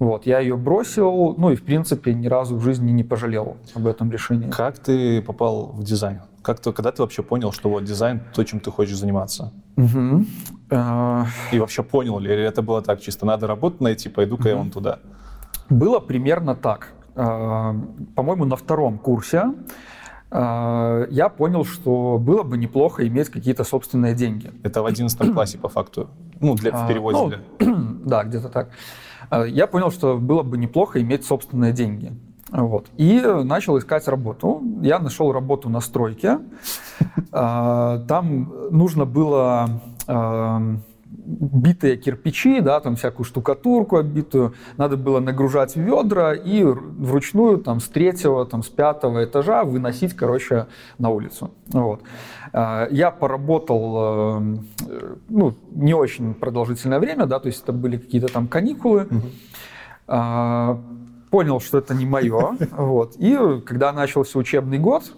вот, 0.00 0.24
я 0.24 0.40
ее 0.40 0.56
бросил, 0.56 1.34
ну 1.36 1.50
и, 1.50 1.56
в 1.56 1.62
принципе, 1.62 2.14
ни 2.14 2.26
разу 2.26 2.56
в 2.56 2.62
жизни 2.62 2.90
не 2.90 3.04
пожалел 3.04 3.58
об 3.74 3.86
этом 3.86 4.10
решении. 4.10 4.50
Как 4.50 4.78
ты 4.78 5.20
попал 5.20 5.66
в 5.66 5.84
дизайн? 5.84 6.22
Как 6.40 6.58
ты, 6.58 6.72
когда 6.72 6.90
ты 6.90 7.02
вообще 7.02 7.22
понял, 7.22 7.52
что 7.52 7.68
вот 7.68 7.84
дизайн 7.84 8.22
то, 8.34 8.42
чем 8.42 8.60
ты 8.60 8.70
хочешь 8.70 8.96
заниматься? 8.96 9.52
Угу. 9.76 10.24
И 11.52 11.58
вообще 11.58 11.82
понял 11.82 12.18
ли, 12.18 12.32
или 12.32 12.42
это 12.42 12.62
было 12.62 12.80
так, 12.80 13.00
чисто 13.02 13.26
надо 13.26 13.46
работу 13.46 13.84
найти, 13.84 14.08
пойду-ка 14.08 14.40
угу. 14.40 14.48
я 14.48 14.56
вон 14.56 14.70
туда? 14.70 15.00
Было 15.68 16.00
примерно 16.00 16.54
так. 16.54 16.94
А, 17.14 17.76
по-моему, 18.14 18.46
на 18.46 18.56
втором 18.56 18.98
курсе 18.98 19.52
а, 20.30 21.06
я 21.10 21.28
понял, 21.28 21.66
что 21.66 22.16
было 22.18 22.42
бы 22.42 22.56
неплохо 22.56 23.06
иметь 23.06 23.28
какие-то 23.28 23.64
собственные 23.64 24.14
деньги. 24.14 24.50
Это 24.62 24.80
в 24.80 24.86
11 24.86 25.34
классе, 25.34 25.58
по 25.58 25.68
факту? 25.68 26.08
Ну, 26.40 26.54
для, 26.54 26.72
в 26.72 26.88
переводе. 26.88 27.18
Ну, 27.18 27.28
для... 27.28 27.40
Да, 28.06 28.24
где-то 28.24 28.48
так. 28.48 28.70
А, 29.30 29.44
я 29.44 29.66
понял, 29.66 29.90
что 29.90 30.18
было 30.18 30.42
бы 30.42 30.58
неплохо 30.58 31.00
иметь 31.00 31.24
собственные 31.24 31.72
деньги. 31.72 32.12
Вот. 32.50 32.86
И 32.96 33.20
начал 33.44 33.78
искать 33.78 34.06
работу. 34.08 34.62
Я 34.82 34.98
нашел 34.98 35.32
работу 35.32 35.68
на 35.68 35.80
стройке. 35.80 36.40
А, 37.32 38.04
там 38.08 38.52
нужно 38.70 39.06
было 39.06 39.80
битые 41.30 41.96
кирпичи, 41.96 42.60
да, 42.60 42.80
там 42.80 42.96
всякую 42.96 43.24
штукатурку 43.24 43.96
оббитую, 43.96 44.54
надо 44.76 44.96
было 44.96 45.20
нагружать 45.20 45.76
ведра 45.76 46.34
и 46.34 46.62
вручную 46.64 47.58
там 47.58 47.80
с 47.80 47.88
третьего, 47.88 48.44
там 48.46 48.62
с 48.62 48.68
пятого 48.68 49.24
этажа 49.24 49.64
выносить, 49.64 50.14
короче, 50.14 50.66
на 50.98 51.10
улицу. 51.10 51.50
Вот. 51.68 52.02
А, 52.52 52.88
я 52.90 53.10
поработал, 53.10 54.36
эм, 54.36 54.68
ну, 55.28 55.54
не 55.72 55.94
очень 55.94 56.34
продолжительное 56.34 56.98
время, 56.98 57.26
да, 57.26 57.38
то 57.38 57.46
есть 57.46 57.62
это 57.62 57.72
были 57.72 57.96
какие-то 57.96 58.28
там 58.28 58.48
каникулы, 58.48 59.08
угу. 59.10 60.80
понял, 61.30 61.60
что 61.60 61.78
это 61.78 61.94
не 61.94 62.06
мое, 62.06 62.56
вот, 62.72 63.16
и 63.18 63.60
когда 63.64 63.92
начался 63.92 64.38
учебный 64.38 64.78
год, 64.78 65.12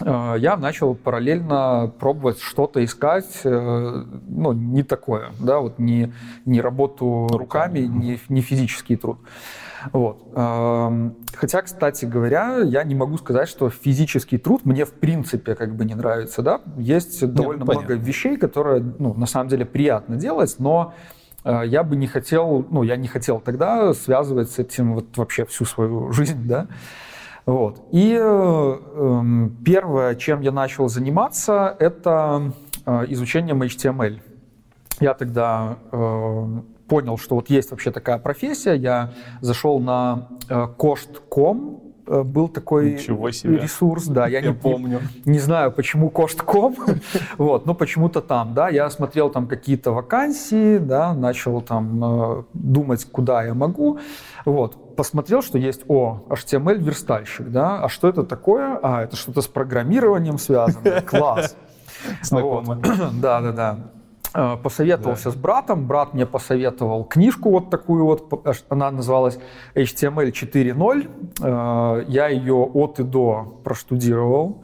Э, 0.00 0.34
я 0.38 0.56
начал 0.56 0.94
параллельно 0.94 1.92
пробовать 1.98 2.40
что-то 2.40 2.84
искать, 2.84 3.40
э, 3.44 4.04
ну, 4.28 4.52
не 4.52 4.82
такое, 4.82 5.30
да, 5.38 5.60
вот 5.60 5.78
не, 5.78 6.12
не 6.44 6.60
работу 6.60 7.28
руками, 7.30 7.80
не, 7.80 8.18
не 8.28 8.40
физический 8.40 8.96
труд. 8.96 9.18
Вот. 9.92 10.22
Эм, 10.34 11.16
хотя, 11.34 11.62
кстати 11.62 12.04
говоря, 12.04 12.58
я 12.58 12.84
не 12.84 12.94
могу 12.94 13.16
сказать, 13.18 13.48
что 13.48 13.70
физический 13.70 14.38
труд 14.38 14.64
мне 14.64 14.84
в 14.84 14.92
принципе 14.92 15.54
как 15.54 15.74
бы 15.74 15.84
не 15.84 15.94
нравится, 15.94 16.42
да. 16.42 16.60
Есть 16.76 17.26
довольно 17.32 17.64
Нет, 17.64 17.68
много 17.68 17.94
вещей, 17.94 18.36
которые, 18.36 18.82
ну, 18.98 19.14
на 19.14 19.26
самом 19.26 19.48
деле 19.48 19.64
приятно 19.64 20.16
делать, 20.16 20.56
но 20.58 20.94
э, 21.44 21.62
я 21.66 21.82
бы 21.82 21.96
не 21.96 22.06
хотел, 22.06 22.66
ну, 22.70 22.82
я 22.82 22.96
не 22.96 23.08
хотел 23.08 23.40
тогда 23.40 23.94
связывать 23.94 24.50
с 24.50 24.58
этим 24.58 24.94
вот 24.94 25.16
вообще 25.16 25.44
всю 25.44 25.64
свою 25.64 26.12
жизнь, 26.12 26.46
да. 26.46 26.66
Вот. 27.46 27.82
И 27.90 28.16
э, 28.20 29.48
первое, 29.64 30.14
чем 30.14 30.40
я 30.42 30.52
начал 30.52 30.88
заниматься, 30.88 31.74
это 31.78 32.52
э, 32.86 33.06
изучением 33.08 33.62
HTML. 33.62 34.20
Я 35.00 35.14
тогда 35.14 35.78
э, 35.90 36.60
понял, 36.90 37.16
что 37.18 37.36
вот 37.36 37.48
есть 37.50 37.70
вообще 37.70 37.92
такая 37.92 38.18
профессия. 38.18 38.74
Я 38.74 39.12
зашел 39.40 39.78
на 39.78 40.26
э, 40.48 40.66
cost.com, 40.76 41.80
э, 42.08 42.22
был 42.24 42.48
такой 42.48 42.96
ресурс, 42.96 44.06
да, 44.06 44.26
я, 44.26 44.40
я 44.40 44.48
не 44.48 44.54
помню. 44.54 45.00
Не, 45.24 45.34
не 45.34 45.38
знаю, 45.38 45.70
почему 45.70 46.10
Cost.com, 46.10 46.74
вот, 47.38 47.66
но 47.66 47.74
почему-то 47.74 48.20
там, 48.20 48.54
да, 48.54 48.68
я 48.68 48.90
смотрел 48.90 49.30
там 49.30 49.46
какие-то 49.46 49.92
вакансии, 49.92 50.78
да, 50.78 51.14
начал 51.14 51.60
там 51.60 52.04
э, 52.04 52.42
думать, 52.54 53.04
куда 53.04 53.44
я 53.44 53.54
могу, 53.54 54.00
вот, 54.44 54.96
посмотрел, 54.96 55.42
что 55.42 55.58
есть, 55.58 55.82
о, 55.86 56.24
HTML-верстальщик, 56.28 57.52
да, 57.52 57.84
а 57.84 57.88
что 57.88 58.08
это 58.08 58.24
такое? 58.24 58.80
А, 58.82 59.04
это 59.04 59.14
что-то 59.14 59.42
с 59.42 59.46
программированием 59.46 60.38
связано, 60.38 61.02
класс. 61.06 61.56
Знакомо. 62.22 62.80
Да, 63.20 63.40
да, 63.40 63.52
да. 63.52 63.78
Э, 64.32 64.56
посоветовался 64.62 65.24
да. 65.24 65.30
с 65.32 65.34
братом, 65.34 65.86
брат 65.86 66.14
мне 66.14 66.24
посоветовал 66.26 67.04
книжку 67.04 67.50
вот 67.50 67.70
такую 67.70 68.04
вот, 68.04 68.46
она 68.68 68.90
называлась 68.90 69.38
HTML 69.74 70.30
4.0, 70.30 71.08
э, 71.40 72.04
я 72.08 72.28
ее 72.28 72.54
от 72.54 73.00
и 73.00 73.02
до 73.02 73.58
проштудировал, 73.64 74.62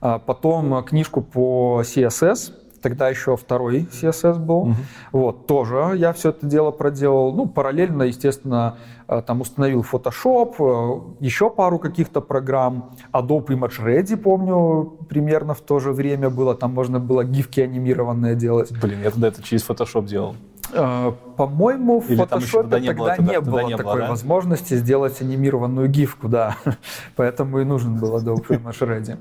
э, 0.00 0.18
потом 0.24 0.84
книжку 0.84 1.22
по 1.22 1.82
CSS, 1.82 2.52
тогда 2.80 3.08
еще 3.08 3.36
второй 3.36 3.88
CSS 3.90 4.38
был. 4.38 4.58
Угу. 4.58 4.74
Вот, 5.12 5.46
тоже 5.46 5.94
я 5.96 6.12
все 6.12 6.30
это 6.30 6.46
дело 6.46 6.70
проделал. 6.70 7.32
Ну, 7.34 7.46
параллельно, 7.46 8.04
естественно, 8.04 8.76
э, 8.76 8.99
там 9.22 9.40
установил 9.40 9.84
Photoshop, 9.92 10.54
э, 10.58 11.24
еще 11.24 11.50
пару 11.50 11.78
каких-то 11.78 12.20
программ. 12.20 12.90
Adobe 13.12 13.46
Image 13.48 13.84
Ready, 13.84 14.16
помню, 14.16 14.98
примерно 15.08 15.54
в 15.54 15.60
то 15.60 15.80
же 15.80 15.92
время 15.92 16.30
было. 16.30 16.54
Там 16.54 16.74
можно 16.74 17.00
было 17.00 17.24
гифки 17.24 17.60
анимированные 17.60 18.36
делать. 18.36 18.70
Блин, 18.80 19.02
я 19.02 19.10
тогда 19.10 19.28
это 19.28 19.42
через 19.42 19.68
Photoshop 19.68 20.06
делал. 20.06 20.36
Э, 20.72 21.12
по-моему, 21.36 22.00
в 22.00 22.10
Photoshop 22.10 22.62
тогда 22.62 22.80
не 22.80 22.92
было, 22.92 23.14
тогда, 23.16 23.32
не 23.32 23.40
было 23.40 23.60
не 23.60 23.76
такой 23.76 23.94
было, 23.94 24.02
да? 24.02 24.08
возможности 24.08 24.74
сделать 24.74 25.20
анимированную 25.20 25.88
гифку, 25.88 26.28
да. 26.28 26.56
Поэтому 27.16 27.60
и 27.60 27.64
нужен 27.64 27.96
был 27.96 28.18
Adobe 28.18 28.46
Image 28.46 28.78
Ready. 28.80 29.18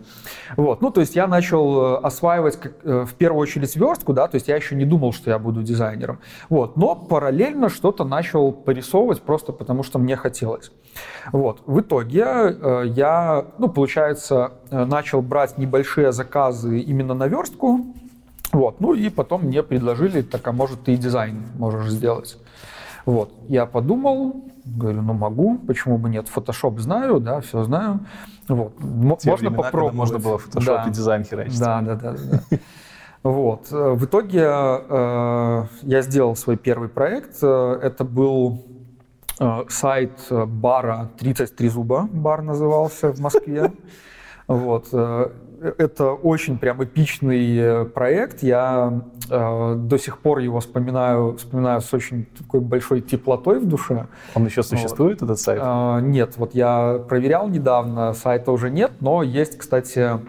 Вот. 0.58 0.82
Ну, 0.82 0.92
то 0.92 1.02
есть 1.02 1.16
я 1.16 1.28
начал 1.28 1.96
э, 1.96 2.00
осваивать 2.00 2.60
э, 2.84 3.06
в 3.08 3.14
первую 3.16 3.42
очередь 3.42 3.76
верстку, 3.76 4.14
да, 4.14 4.28
то 4.28 4.36
есть 4.36 4.48
я 4.48 4.56
еще 4.56 4.76
не 4.76 4.86
думал, 4.86 5.14
что 5.14 5.30
я 5.30 5.40
буду 5.40 5.64
дизайнером. 5.64 6.20
Вот. 6.50 6.78
Но 6.78 6.96
параллельно 6.96 7.70
что-то 7.70 8.04
начал 8.04 8.52
порисовывать 8.52 9.22
просто 9.22 9.54
потому, 9.54 9.84
что 9.84 10.00
мне 10.00 10.16
хотелось. 10.16 10.72
Вот. 11.32 11.62
В 11.66 11.80
итоге 11.80 12.58
я, 12.86 13.46
ну, 13.58 13.70
получается, 13.70 14.54
начал 14.72 15.22
брать 15.22 15.58
небольшие 15.58 16.12
заказы 16.12 16.80
именно 16.80 17.14
на 17.14 17.28
верстку, 17.28 17.86
вот. 18.52 18.80
Ну 18.80 18.94
и 18.94 19.10
потом 19.10 19.44
мне 19.44 19.64
предложили, 19.64 20.22
так 20.22 20.48
а 20.48 20.52
может 20.52 20.84
ты 20.84 20.94
и 20.94 20.98
дизайн 20.98 21.46
можешь 21.58 21.90
сделать. 21.90 22.38
Вот. 23.06 23.32
Я 23.48 23.66
подумал, 23.66 24.46
говорю, 24.66 25.02
ну 25.02 25.14
могу, 25.14 25.58
почему 25.60 25.98
бы 25.98 26.10
нет, 26.10 26.28
Photoshop 26.34 26.80
знаю, 26.80 27.20
да, 27.20 27.42
все 27.42 27.64
знаю. 27.64 28.02
Вот. 28.48 28.78
Те 28.78 28.84
можно 29.30 29.50
времена, 29.50 29.64
попробовать. 29.64 29.96
можно 29.96 30.20
было 30.20 30.38
Photoshop 30.38 30.66
да. 30.66 30.86
и 30.88 30.92
дизайн 30.92 31.24
херачить. 31.24 31.60
Да, 31.60 31.82
да, 31.82 31.96
да. 31.96 32.14
да. 32.14 32.58
Вот. 33.22 33.70
В 33.70 34.06
итоге 34.06 34.46
э, 34.46 35.64
я 35.82 36.02
сделал 36.02 36.36
свой 36.36 36.56
первый 36.56 36.88
проект. 36.88 37.44
Это 37.44 38.06
был 38.06 38.66
э, 39.40 39.64
сайт 39.68 40.12
бара 40.30 41.12
33 41.20 41.70
зуба, 41.70 42.08
бар 42.12 42.42
назывался 42.42 43.14
в 43.14 43.20
Москве. 43.20 43.72
Вот. 44.48 44.88
Э, 45.62 45.74
это 45.78 46.12
очень 46.12 46.58
прям 46.58 46.84
эпичный 46.84 47.58
э, 47.58 47.86
проект. 47.86 48.44
Я 48.44 49.02
э, 49.30 49.76
до 49.78 49.98
сих 49.98 50.20
пор 50.20 50.40
его 50.40 50.60
вспоминаю, 50.60 51.38
вспоминаю 51.38 51.82
с 51.82 51.94
очень 51.94 52.26
такой 52.38 52.62
большой 52.62 53.02
теплотой 53.02 53.60
в 53.60 53.68
душе. 53.68 54.08
Он 54.36 54.46
еще 54.46 54.64
существует, 54.64 55.22
вот. 55.22 55.32
этот 55.32 55.40
сайт? 55.40 55.62
Э, 55.64 56.00
нет, 56.02 56.36
вот 56.38 56.56
я 56.56 57.00
проверял 57.08 57.48
недавно, 57.50 58.14
сайта 58.14 58.52
уже 58.52 58.70
нет, 58.70 58.92
но 59.00 59.24
есть, 59.24 59.58
кстати, 59.58 60.20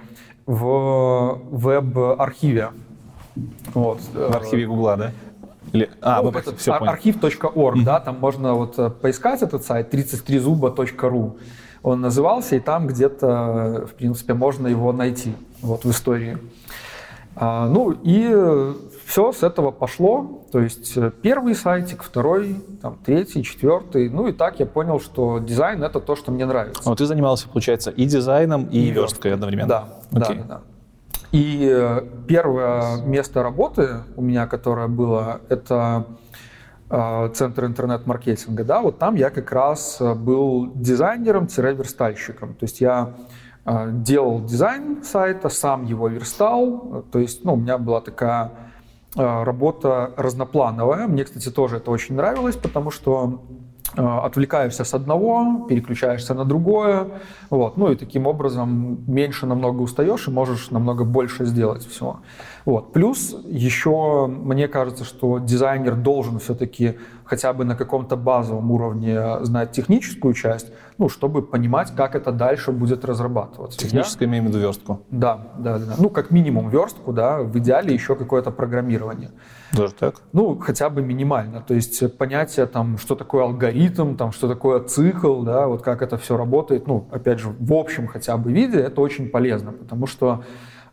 в 0.46 1.40
веб-архиве. 1.50 2.70
Вот. 3.74 4.00
В 4.12 4.36
архиве 4.36 4.66
Гугла, 4.66 4.96
да? 4.96 5.12
Или, 5.72 5.88
а, 6.00 6.20
ну, 6.22 6.30
этот, 6.30 6.58
все 6.58 6.72
архив.орг, 6.72 7.76
mm-hmm. 7.76 7.84
да, 7.84 8.00
там 8.00 8.18
можно 8.18 8.54
вот 8.54 8.76
э, 8.78 8.90
поискать 8.90 9.42
этот 9.42 9.64
сайт 9.64 9.94
33zuba.ru 9.94 11.38
он 11.82 12.00
назывался, 12.00 12.56
и 12.56 12.60
там 12.60 12.86
где-то, 12.86 13.86
в 13.90 13.94
принципе, 13.94 14.34
можно 14.34 14.68
его 14.68 14.92
найти 14.92 15.34
вот, 15.62 15.84
в 15.84 15.90
истории. 15.90 16.38
А, 17.36 17.68
ну 17.68 17.96
и 18.02 18.74
все 19.06 19.32
с 19.32 19.42
этого 19.42 19.70
пошло. 19.70 20.44
То 20.52 20.60
есть 20.60 20.96
э, 20.96 21.10
первый 21.22 21.54
сайтик, 21.54 22.02
второй, 22.02 22.56
там, 22.82 22.98
третий, 23.04 23.42
четвертый. 23.42 24.08
Ну 24.08 24.28
и 24.28 24.32
так 24.32 24.60
я 24.60 24.66
понял, 24.66 25.00
что 25.00 25.38
дизайн— 25.38 25.82
это 25.84 26.00
то, 26.00 26.16
что 26.16 26.32
мне 26.32 26.44
нравится. 26.44 26.82
Вот 26.84 26.98
ты 26.98 27.06
занимался, 27.06 27.48
получается, 27.48 27.90
и 27.90 28.04
дизайном, 28.04 28.66
и, 28.66 28.78
и 28.78 28.90
версткой 28.90 29.34
одновременно? 29.34 29.68
Да, 29.68 29.88
okay. 30.12 30.38
да, 30.38 30.44
да. 30.44 30.60
И 31.32 31.68
э, 31.72 32.02
первое 32.26 33.02
место 33.02 33.42
работы 33.42 34.02
у 34.16 34.22
меня, 34.22 34.46
которое 34.46 34.88
было, 34.88 35.40
это 35.48 36.06
центр 37.34 37.66
интернет-маркетинга, 37.66 38.64
да, 38.64 38.80
вот 38.80 38.98
там 38.98 39.14
я 39.14 39.30
как 39.30 39.52
раз 39.52 39.98
э, 40.00 40.14
был 40.14 40.72
дизайнером-верстальщиком. 40.74 42.54
То 42.54 42.64
есть 42.64 42.80
я 42.80 43.14
э, 43.64 43.90
делал 43.92 44.42
дизайн 44.44 45.02
сайта, 45.04 45.48
сам 45.48 45.84
его 45.84 46.08
верстал. 46.08 47.04
То 47.12 47.18
есть 47.20 47.44
ну, 47.44 47.54
у 47.54 47.56
меня 47.56 47.78
была 47.78 48.00
такая 48.00 48.52
работа 49.16 50.12
разноплановая. 50.16 51.08
Мне, 51.08 51.24
кстати, 51.24 51.50
тоже 51.50 51.78
это 51.78 51.90
очень 51.90 52.14
нравилось, 52.14 52.54
потому 52.54 52.92
что 52.92 53.42
отвлекаешься 53.96 54.84
с 54.84 54.94
одного, 54.94 55.66
переключаешься 55.68 56.34
на 56.34 56.44
другое, 56.44 57.08
вот, 57.50 57.76
ну 57.76 57.90
и 57.90 57.96
таким 57.96 58.26
образом 58.26 59.02
меньше 59.06 59.46
намного 59.46 59.80
устаешь 59.80 60.28
и 60.28 60.30
можешь 60.30 60.70
намного 60.70 61.04
больше 61.04 61.44
сделать 61.44 61.86
всего. 61.86 62.20
Вот. 62.64 62.92
Плюс 62.92 63.36
еще 63.46 64.26
мне 64.26 64.68
кажется, 64.68 65.04
что 65.04 65.38
дизайнер 65.38 65.96
должен 65.96 66.38
все-таки 66.38 66.98
хотя 67.24 67.52
бы 67.52 67.64
на 67.64 67.76
каком-то 67.76 68.16
базовом 68.16 68.70
уровне 68.70 69.44
знать 69.44 69.72
техническую 69.72 70.34
часть, 70.34 70.72
ну, 70.98 71.08
чтобы 71.08 71.42
понимать, 71.42 71.92
как 71.96 72.14
это 72.14 72.32
дальше 72.32 72.72
будет 72.72 73.04
разрабатываться. 73.04 73.78
Техническое 73.78 74.26
имеем 74.26 74.44
в 74.44 74.48
виду 74.48 74.58
верстку? 74.58 75.00
Да, 75.10 75.48
да, 75.58 75.78
да. 75.78 75.94
Ну, 75.98 76.10
как 76.10 76.30
минимум 76.30 76.68
верстку, 76.68 77.12
да, 77.12 77.38
в 77.42 77.56
идеале 77.58 77.94
еще 77.94 78.14
какое-то 78.14 78.50
программирование. 78.50 79.30
Даже 79.72 79.94
так? 79.94 80.16
Ну, 80.32 80.58
хотя 80.58 80.90
бы 80.90 81.02
минимально. 81.02 81.60
То 81.60 81.74
есть 81.74 82.16
понятие, 82.16 82.66
там, 82.66 82.98
что 82.98 83.14
такое 83.14 83.44
алгоритм, 83.44 84.16
там, 84.16 84.32
что 84.32 84.48
такое 84.48 84.80
цикл, 84.80 85.42
да, 85.42 85.66
вот 85.66 85.82
как 85.82 86.02
это 86.02 86.16
все 86.18 86.36
работает, 86.36 86.86
ну, 86.86 87.06
опять 87.10 87.38
же, 87.38 87.54
в 87.58 87.72
общем 87.72 88.06
хотя 88.08 88.36
бы 88.36 88.52
виде, 88.52 88.80
это 88.80 89.00
очень 89.00 89.28
полезно, 89.28 89.72
потому 89.72 90.06
что 90.06 90.44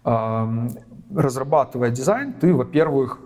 разрабатывая 0.04 1.90
дизайн, 1.90 2.34
ты, 2.34 2.54
во-первых, 2.54 3.20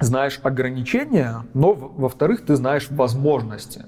знаешь 0.00 0.40
ограничения, 0.42 1.42
но, 1.54 1.72
во-вторых, 1.74 2.44
ты 2.44 2.56
знаешь 2.56 2.88
возможности. 2.90 3.86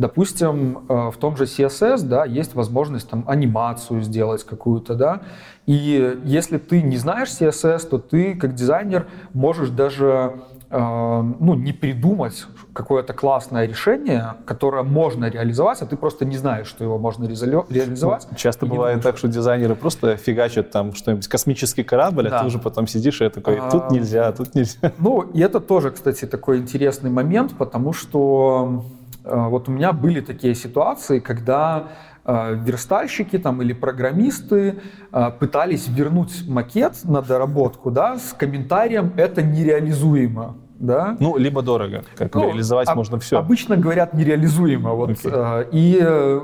Допустим, 0.00 0.86
э, 0.88 1.10
в 1.10 1.18
том 1.18 1.36
же 1.36 1.44
CSS, 1.44 2.04
да, 2.04 2.24
есть 2.24 2.54
возможность 2.54 3.10
там 3.10 3.22
анимацию 3.26 4.00
сделать 4.00 4.44
какую-то, 4.44 4.94
да, 4.94 5.20
и 5.66 6.18
если 6.24 6.56
ты 6.56 6.80
не 6.80 6.96
знаешь 6.96 7.28
CSS, 7.28 7.86
то 7.86 7.98
ты 7.98 8.34
как 8.34 8.54
дизайнер 8.54 9.06
можешь 9.34 9.68
даже 9.68 10.40
э, 10.70 10.78
ну, 10.78 11.52
не 11.52 11.74
придумать 11.74 12.46
какое-то 12.72 13.12
классное 13.12 13.66
решение, 13.66 14.36
которое 14.46 14.84
можно 14.84 15.26
реализовать, 15.26 15.82
а 15.82 15.86
ты 15.86 15.98
просто 15.98 16.24
не 16.24 16.38
знаешь, 16.38 16.66
что 16.66 16.82
его 16.82 16.96
можно 16.96 17.26
реализовать. 17.26 18.26
Ну, 18.30 18.36
часто 18.38 18.64
бывает 18.64 19.02
так, 19.02 19.18
что 19.18 19.28
дизайнеры 19.28 19.74
просто 19.74 20.16
фигачат 20.16 20.70
там 20.70 20.94
что-нибудь, 20.94 21.28
космический 21.28 21.82
корабль, 21.82 22.30
да. 22.30 22.38
а 22.38 22.40
ты 22.40 22.46
уже 22.46 22.58
потом 22.58 22.86
сидишь 22.86 23.20
и 23.20 23.28
такой, 23.28 23.60
тут 23.70 23.82
а, 23.90 23.92
нельзя, 23.92 24.32
тут 24.32 24.54
нельзя. 24.54 24.92
Ну, 24.96 25.20
и 25.20 25.40
это 25.40 25.60
тоже, 25.60 25.90
кстати, 25.90 26.24
такой 26.24 26.56
интересный 26.56 27.10
момент, 27.10 27.52
потому 27.58 27.92
что 27.92 28.86
вот 29.24 29.68
у 29.68 29.72
меня 29.72 29.92
были 29.92 30.20
такие 30.20 30.54
ситуации, 30.54 31.18
когда 31.18 31.88
э, 32.24 32.54
верстальщики 32.54 33.38
там, 33.38 33.62
или 33.62 33.72
программисты 33.72 34.80
э, 35.12 35.30
пытались 35.38 35.88
вернуть 35.88 36.46
макет 36.48 37.04
на 37.04 37.22
доработку 37.22 37.90
да, 37.90 38.18
с 38.18 38.32
комментарием 38.32 39.12
«это 39.16 39.42
нереализуемо» 39.42 40.56
да? 40.80 41.16
Ну, 41.20 41.36
либо 41.36 41.62
дорого, 41.62 42.04
как 42.16 42.34
ну, 42.34 42.48
реализовать 42.48 42.88
об, 42.88 42.96
можно 42.96 43.18
все. 43.18 43.38
Обычно 43.38 43.76
говорят 43.76 44.14
нереализуемо, 44.14 44.92
вот. 44.94 45.10
Okay. 45.10 45.30
Э, 45.32 45.68
и 45.70 46.00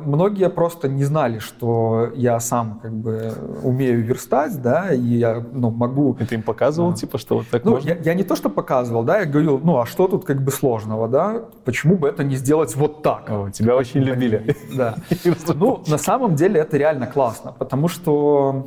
многие 0.07 0.49
просто 0.51 0.89
не 0.89 1.05
знали, 1.05 1.39
что 1.39 2.11
я 2.15 2.39
сам 2.39 2.79
как 2.83 2.93
бы 2.93 3.33
умею 3.63 4.05
верстать, 4.05 4.61
да, 4.61 4.93
и 4.93 5.01
я, 5.01 5.43
ну, 5.53 5.71
могу... 5.71 6.17
И 6.21 6.25
ты 6.25 6.35
им 6.37 6.43
показывал, 6.43 6.91
а. 6.91 6.95
типа, 6.95 7.19
что 7.19 7.37
вот 7.37 7.49
так 7.49 7.65
ну, 7.65 7.73
можно? 7.73 7.89
Я, 7.89 7.97
я 7.97 8.15
не 8.15 8.25
то, 8.25 8.37
что 8.37 8.51
показывал, 8.51 9.03
да, 9.05 9.21
я 9.21 9.25
говорил, 9.25 9.59
ну, 9.59 9.81
а 9.81 9.87
что 9.87 10.07
тут 10.07 10.25
как 10.25 10.43
бы 10.43 10.51
сложного, 10.53 11.09
да? 11.09 11.43
Почему 11.65 11.97
бы 11.97 12.09
это 12.09 12.23
не 12.23 12.37
сделать 12.37 12.77
вот 12.77 13.03
так? 13.03 13.31
О, 13.31 13.51
тебя 13.51 13.75
очень 13.75 14.01
любили. 14.01 14.55
Да. 14.77 14.97
Ну, 15.55 15.83
на 15.87 15.99
самом 15.99 16.35
деле 16.35 16.61
это 16.61 16.77
реально 16.77 17.07
классно, 17.07 17.53
потому 17.53 17.89
что 17.89 18.67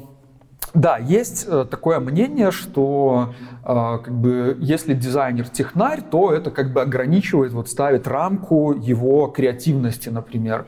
да, 0.73 0.97
есть 0.97 1.45
э, 1.47 1.65
такое 1.69 1.99
мнение, 1.99 2.51
что 2.51 3.33
э, 3.63 3.99
как 4.03 4.13
бы, 4.13 4.57
если 4.59 4.93
дизайнер 4.93 5.47
технарь, 5.49 6.01
то 6.01 6.31
это 6.31 6.51
как 6.51 6.73
бы 6.73 6.81
ограничивает, 6.81 7.53
вот 7.53 7.69
ставит 7.69 8.07
рамку 8.07 8.73
его 8.73 9.27
креативности, 9.27 10.09
например. 10.09 10.65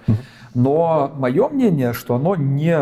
Но 0.54 1.12
мое 1.16 1.48
мнение, 1.50 1.94
что 1.94 2.16
оно 2.16 2.36
не 2.36 2.78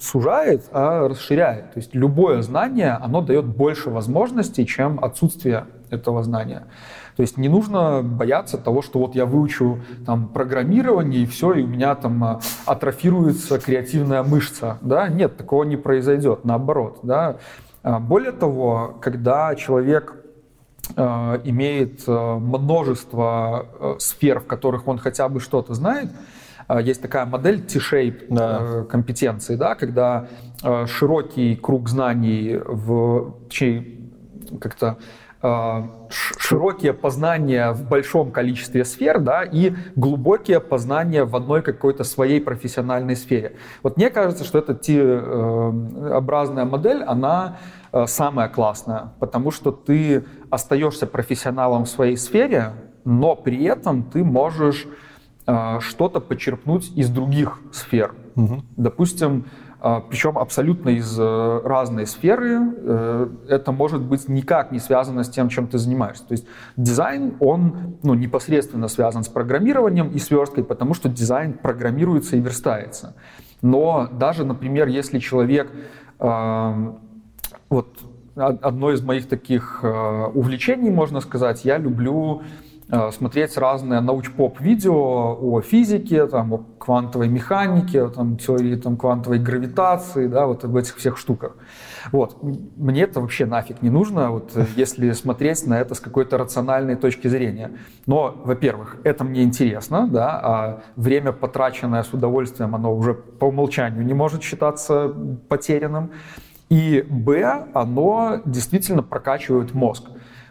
сужает, 0.00 0.64
а 0.72 1.08
расширяет. 1.08 1.72
То 1.72 1.78
есть 1.78 1.94
любое 1.94 2.42
знание, 2.42 2.92
оно 2.92 3.22
дает 3.22 3.46
больше 3.46 3.90
возможностей, 3.90 4.66
чем 4.66 5.02
отсутствие 5.02 5.66
этого 5.90 6.22
знания. 6.22 6.64
То 7.16 7.22
есть 7.22 7.36
не 7.36 7.48
нужно 7.48 8.02
бояться 8.02 8.58
того, 8.58 8.82
что 8.82 8.98
вот 8.98 9.14
я 9.14 9.24
выучу 9.24 9.80
там 10.04 10.28
программирование 10.28 11.22
и 11.22 11.26
все, 11.26 11.52
и 11.52 11.62
у 11.62 11.66
меня 11.66 11.94
там 11.94 12.24
а, 12.24 12.40
атрофируется 12.66 13.60
креативная 13.60 14.24
мышца. 14.24 14.78
Да? 14.80 15.08
Нет, 15.08 15.36
такого 15.36 15.62
не 15.62 15.76
произойдет, 15.76 16.44
наоборот. 16.44 16.98
Да? 17.02 17.36
А, 17.84 18.00
более 18.00 18.32
того, 18.32 18.98
когда 19.00 19.54
человек 19.54 20.16
э, 20.96 21.40
имеет 21.44 22.06
множество 22.08 23.66
э, 23.78 23.94
сфер, 24.00 24.40
в 24.40 24.46
которых 24.46 24.88
он 24.88 24.98
хотя 24.98 25.28
бы 25.28 25.38
что-то 25.38 25.74
знает, 25.74 26.10
есть 26.82 27.02
такая 27.02 27.26
модель 27.26 27.60
T-shape 27.60 28.24
да. 28.30 28.84
компетенции, 28.88 29.54
да, 29.54 29.74
когда 29.74 30.28
широкий 30.86 31.56
круг 31.56 31.90
знаний 31.90 32.56
в, 32.56 33.34
как-то 34.58 34.96
широкие 36.08 36.92
познания 36.94 37.72
в 37.72 37.88
большом 37.88 38.30
количестве 38.30 38.84
сфер, 38.84 39.20
да, 39.20 39.42
и 39.42 39.74
глубокие 39.94 40.60
познания 40.60 41.24
в 41.24 41.36
одной 41.36 41.60
какой-то 41.62 42.04
своей 42.04 42.40
профессиональной 42.40 43.14
сфере. 43.14 43.56
Вот 43.82 43.96
мне 43.98 44.08
кажется, 44.10 44.44
что 44.44 44.58
эта 44.58 44.74
T-образная 44.74 46.64
модель, 46.64 47.02
она 47.02 47.58
самая 48.06 48.48
классная, 48.48 49.12
потому 49.20 49.50
что 49.50 49.70
ты 49.70 50.24
остаешься 50.50 51.06
профессионалом 51.06 51.84
в 51.84 51.88
своей 51.88 52.16
сфере, 52.16 52.72
но 53.04 53.36
при 53.36 53.64
этом 53.64 54.02
ты 54.02 54.24
можешь 54.24 54.86
э, 55.46 55.78
что-то 55.80 56.20
почерпнуть 56.20 56.90
из 56.96 57.10
других 57.10 57.60
сфер. 57.72 58.14
Угу. 58.34 58.62
Допустим, 58.76 59.44
э, 59.44 59.63
причем 60.08 60.38
абсолютно 60.38 60.88
из 60.88 61.14
э, 61.18 61.60
разной 61.62 62.06
сферы. 62.06 62.58
Э, 62.58 63.28
это 63.50 63.70
может 63.70 64.00
быть 64.00 64.30
никак 64.30 64.72
не 64.72 64.78
связано 64.78 65.24
с 65.24 65.28
тем, 65.28 65.50
чем 65.50 65.66
ты 65.66 65.76
занимаешься. 65.76 66.24
То 66.26 66.32
есть 66.32 66.46
дизайн, 66.78 67.34
он 67.38 67.98
ну, 68.02 68.14
непосредственно 68.14 68.88
связан 68.88 69.24
с 69.24 69.28
программированием 69.28 70.08
и 70.08 70.18
сверсткой, 70.18 70.64
потому 70.64 70.94
что 70.94 71.10
дизайн 71.10 71.52
программируется 71.52 72.36
и 72.36 72.40
верстается. 72.40 73.14
Но 73.60 74.08
даже, 74.10 74.46
например, 74.46 74.88
если 74.88 75.18
человек 75.18 75.70
э, 76.18 76.92
вот 77.68 77.98
одно 78.36 78.90
из 78.90 79.02
моих 79.02 79.28
таких 79.28 79.84
увлечений, 79.84 80.90
можно 80.90 81.20
сказать, 81.20 81.64
я 81.64 81.78
люблю 81.78 82.42
смотреть 83.12 83.56
разные 83.56 84.00
науч-поп-видео 84.00 85.38
о 85.40 85.60
физике, 85.62 86.26
там, 86.26 86.52
о 86.52 86.58
квантовой 86.78 87.28
механике, 87.28 88.08
там, 88.08 88.36
теории 88.36 88.76
там, 88.76 88.96
квантовой 88.96 89.38
гравитации, 89.38 90.26
да, 90.26 90.46
вот 90.46 90.64
об 90.64 90.76
этих 90.76 90.96
всех 90.96 91.16
штуках. 91.16 91.56
Вот. 92.12 92.42
Мне 92.76 93.02
это 93.02 93.20
вообще 93.20 93.46
нафиг 93.46 93.80
не 93.82 93.90
нужно, 93.90 94.30
вот, 94.30 94.52
если 94.76 95.12
смотреть 95.12 95.66
на 95.66 95.80
это 95.80 95.94
с 95.94 96.00
какой-то 96.00 96.36
рациональной 96.36 96.96
точки 96.96 97.28
зрения. 97.28 97.72
Но, 98.06 98.34
во-первых, 98.44 98.98
это 99.04 99.24
мне 99.24 99.42
интересно, 99.42 100.06
да, 100.06 100.40
а 100.42 100.82
время, 100.96 101.32
потраченное 101.32 102.02
с 102.02 102.12
удовольствием, 102.12 102.74
оно 102.74 102.94
уже 102.94 103.14
по 103.14 103.46
умолчанию 103.46 104.04
не 104.04 104.14
может 104.14 104.42
считаться 104.42 105.08
потерянным. 105.48 106.10
И, 106.68 107.06
б, 107.08 107.66
оно 107.72 108.40
действительно 108.44 109.02
прокачивает 109.02 109.74
мозг. 109.74 110.04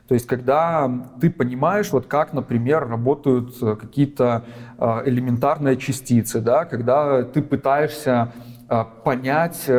То 0.08 0.16
есть, 0.16 0.28
когда 0.28 0.92
ты 1.22 1.30
понимаешь, 1.30 1.92
вот 1.92 2.08
как, 2.08 2.34
например, 2.34 2.88
работают 2.88 3.56
э, 3.62 3.76
какие-то 3.76 4.44
э, 4.78 5.04
элементарные 5.06 5.78
частицы, 5.78 6.42
да, 6.42 6.66
когда 6.66 7.24
ты 7.24 7.42
пытаешься 7.42 8.34
э, 8.70 8.84
понять, 9.04 9.70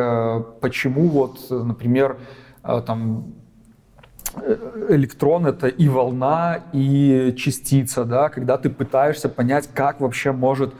почему 0.61 1.07
вот, 1.09 1.39
например, 1.49 2.17
там 2.63 3.35
электрон 4.89 5.45
это 5.45 5.67
и 5.67 5.87
волна, 5.87 6.59
и 6.73 7.33
частица, 7.37 8.03
да, 8.03 8.29
когда 8.29 8.57
ты 8.57 8.69
пытаешься 8.69 9.29
понять, 9.29 9.69
как 9.73 10.01
вообще 10.01 10.31
может 10.31 10.73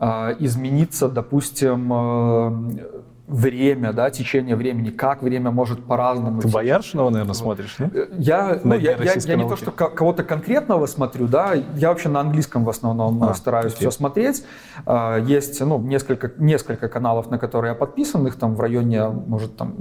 измениться, 0.00 1.08
допустим, 1.08 2.82
время, 3.30 3.92
да, 3.92 4.10
течение 4.10 4.56
времени, 4.56 4.90
как 4.90 5.22
время 5.22 5.50
может 5.50 5.84
по-разному. 5.84 6.40
Ты 6.40 6.48
Бояршинова, 6.48 7.10
наверное, 7.10 7.34
смотришь, 7.34 7.76
да? 7.78 7.90
Э, 7.94 8.06
я, 8.18 8.60
ну, 8.64 8.74
я, 8.74 8.96
я, 8.96 9.14
я 9.14 9.36
не 9.36 9.48
то, 9.48 9.56
что 9.56 9.70
кого-то 9.70 10.24
конкретного 10.24 10.86
смотрю, 10.86 11.28
да, 11.28 11.54
я 11.54 11.90
вообще 11.90 12.08
на 12.08 12.20
английском 12.20 12.64
в 12.64 12.68
основном 12.68 13.22
а, 13.22 13.34
стараюсь 13.34 13.74
все 13.74 13.90
смотреть. 13.90 14.44
А, 14.84 15.18
есть, 15.18 15.60
ну, 15.60 15.78
несколько, 15.78 16.32
несколько 16.38 16.88
каналов, 16.88 17.30
на 17.30 17.38
которые 17.38 17.70
я 17.70 17.74
подписан, 17.76 18.26
их 18.26 18.36
там 18.36 18.56
в 18.56 18.60
районе, 18.60 19.08
может, 19.08 19.56
там 19.56 19.74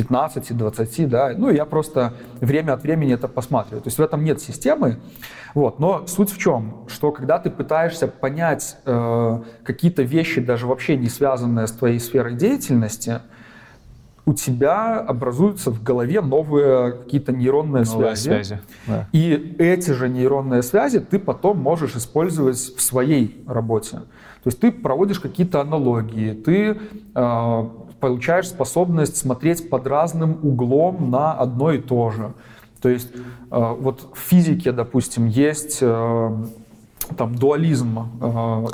15-20, 0.00 1.06
да, 1.06 1.34
ну, 1.36 1.50
я 1.50 1.64
просто 1.64 2.14
время 2.40 2.72
от 2.72 2.82
времени 2.82 3.14
это 3.14 3.28
посматриваю. 3.28 3.82
То 3.82 3.88
есть 3.88 3.98
в 3.98 4.02
этом 4.02 4.24
нет 4.24 4.40
системы, 4.40 4.98
вот. 5.54 5.78
Но 5.80 6.06
суть 6.06 6.30
в 6.30 6.38
чем, 6.38 6.84
что 6.88 7.12
когда 7.12 7.38
ты 7.38 7.50
пытаешься 7.50 8.06
понять 8.06 8.76
э, 8.84 9.42
какие-то 9.64 10.02
вещи, 10.02 10.40
даже 10.40 10.66
вообще 10.66 10.96
не 10.96 11.08
связанные 11.08 11.66
с 11.66 11.72
твоей 11.72 11.98
сферой 11.98 12.34
деятельности, 12.34 13.20
у 14.26 14.34
тебя 14.34 15.00
образуются 15.00 15.70
в 15.70 15.82
голове 15.82 16.20
новые 16.20 16.92
какие-то 16.92 17.32
нейронные 17.32 17.84
новые 17.84 18.16
связи. 18.16 18.44
связи 18.44 18.60
да. 18.86 19.08
И 19.12 19.56
эти 19.58 19.90
же 19.90 20.08
нейронные 20.08 20.62
связи 20.62 21.00
ты 21.00 21.18
потом 21.18 21.58
можешь 21.58 21.96
использовать 21.96 22.58
в 22.58 22.80
своей 22.80 23.42
работе. 23.48 23.96
То 24.42 24.46
есть 24.46 24.60
ты 24.60 24.70
проводишь 24.70 25.20
какие-то 25.20 25.60
аналогии, 25.60 26.34
ты 26.34 26.78
э, 27.14 27.68
получаешь 28.00 28.48
способность 28.48 29.16
смотреть 29.16 29.68
под 29.70 29.86
разным 29.86 30.38
углом 30.42 31.10
на 31.10 31.32
одно 31.32 31.72
и 31.72 31.78
то 31.78 32.10
же. 32.10 32.32
То 32.80 32.88
есть 32.88 33.12
э, 33.14 33.18
вот 33.50 34.08
в 34.14 34.18
физике, 34.18 34.72
допустим, 34.72 35.26
есть 35.26 35.78
э, 35.82 36.30
там 37.16 37.34
дуализм 37.34 37.98
э, 38.20 38.66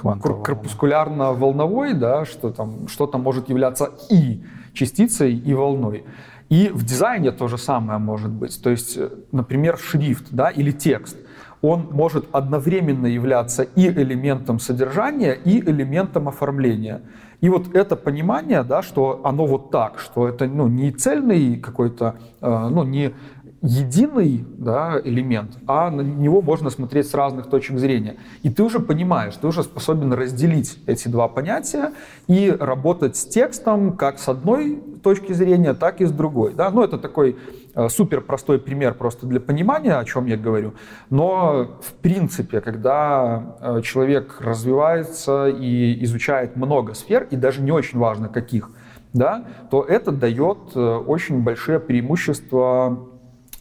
корпускулярно-волновой, 0.45 1.95
да, 1.95 2.25
что 2.25 2.51
там 2.51 2.89
что-то 2.89 3.19
может 3.19 3.49
являться 3.49 3.91
и 4.11 4.43
частицей, 4.73 5.37
и 5.37 5.55
волной. 5.55 6.05
И 6.49 6.71
в 6.73 6.85
дизайне 6.85 7.33
то 7.33 7.49
же 7.49 7.59
самое 7.59 7.99
может 7.99 8.31
быть. 8.31 8.63
То 8.63 8.71
есть, 8.71 8.99
например, 9.33 9.77
шрифт 9.77 10.27
да, 10.31 10.49
или 10.49 10.71
текст 10.71 11.17
он 11.63 11.89
может 11.91 12.27
одновременно 12.33 13.07
являться 13.07 13.63
и 13.63 13.89
элементом 13.89 14.61
содержания, 14.61 15.33
и 15.33 15.61
элементом 15.61 16.29
оформления. 16.29 17.03
И 17.41 17.49
вот 17.49 17.75
это 17.75 17.97
понимание, 17.97 18.63
да, 18.63 18.83
что 18.83 19.21
оно 19.25 19.47
вот 19.47 19.71
так, 19.71 19.99
что 19.99 20.29
это 20.29 20.47
ну, 20.47 20.69
не 20.69 20.91
цельный 20.91 21.57
какой-то, 21.59 22.17
ну, 22.41 22.83
не 22.85 23.15
единый 23.63 24.45
да, 24.59 25.01
элемент, 25.03 25.59
а 25.67 25.91
на 25.91 26.03
него 26.03 26.43
можно 26.43 26.71
смотреть 26.71 27.09
с 27.09 27.15
разных 27.15 27.49
точек 27.49 27.79
зрения. 27.79 28.17
И 28.43 28.51
ты 28.51 28.63
уже 28.63 28.81
понимаешь, 28.81 29.35
ты 29.35 29.47
уже 29.47 29.63
способен 29.63 30.13
разделить 30.13 30.79
эти 30.87 31.09
два 31.09 31.29
понятия 31.29 31.93
и 32.27 32.55
работать 32.59 33.17
с 33.17 33.25
текстом 33.25 33.97
как 33.97 34.19
с 34.19 34.29
одной 34.29 34.83
точки 35.03 35.33
зрения, 35.33 35.75
так 35.75 36.01
и 36.01 36.05
с 36.05 36.13
другой. 36.13 36.55
Да? 36.55 36.71
Ну, 36.71 36.83
это 36.83 36.99
такой 36.99 37.37
э, 37.75 37.89
супер 37.89 38.21
простой 38.21 38.59
пример 38.59 38.95
просто 38.95 39.27
для 39.27 39.41
понимания, 39.41 39.95
о 39.95 40.05
чем 40.05 40.27
я 40.27 40.37
говорю. 40.37 40.75
Но 41.11 41.79
в 41.81 41.95
принципе, 41.95 42.61
когда 42.61 43.57
э, 43.61 43.81
человек 43.83 44.41
развивается 44.41 45.49
и 45.49 46.03
изучает 46.05 46.57
много 46.57 46.95
сфер, 46.95 47.27
и 47.31 47.37
даже 47.37 47.63
не 47.63 47.73
очень 47.73 47.99
важно 47.99 48.29
каких, 48.29 48.71
да, 49.13 49.45
то 49.71 49.83
это 49.83 50.13
дает 50.13 50.59
э, 50.75 50.81
очень 50.81 51.43
большие 51.43 51.81
преимущества 51.81 52.99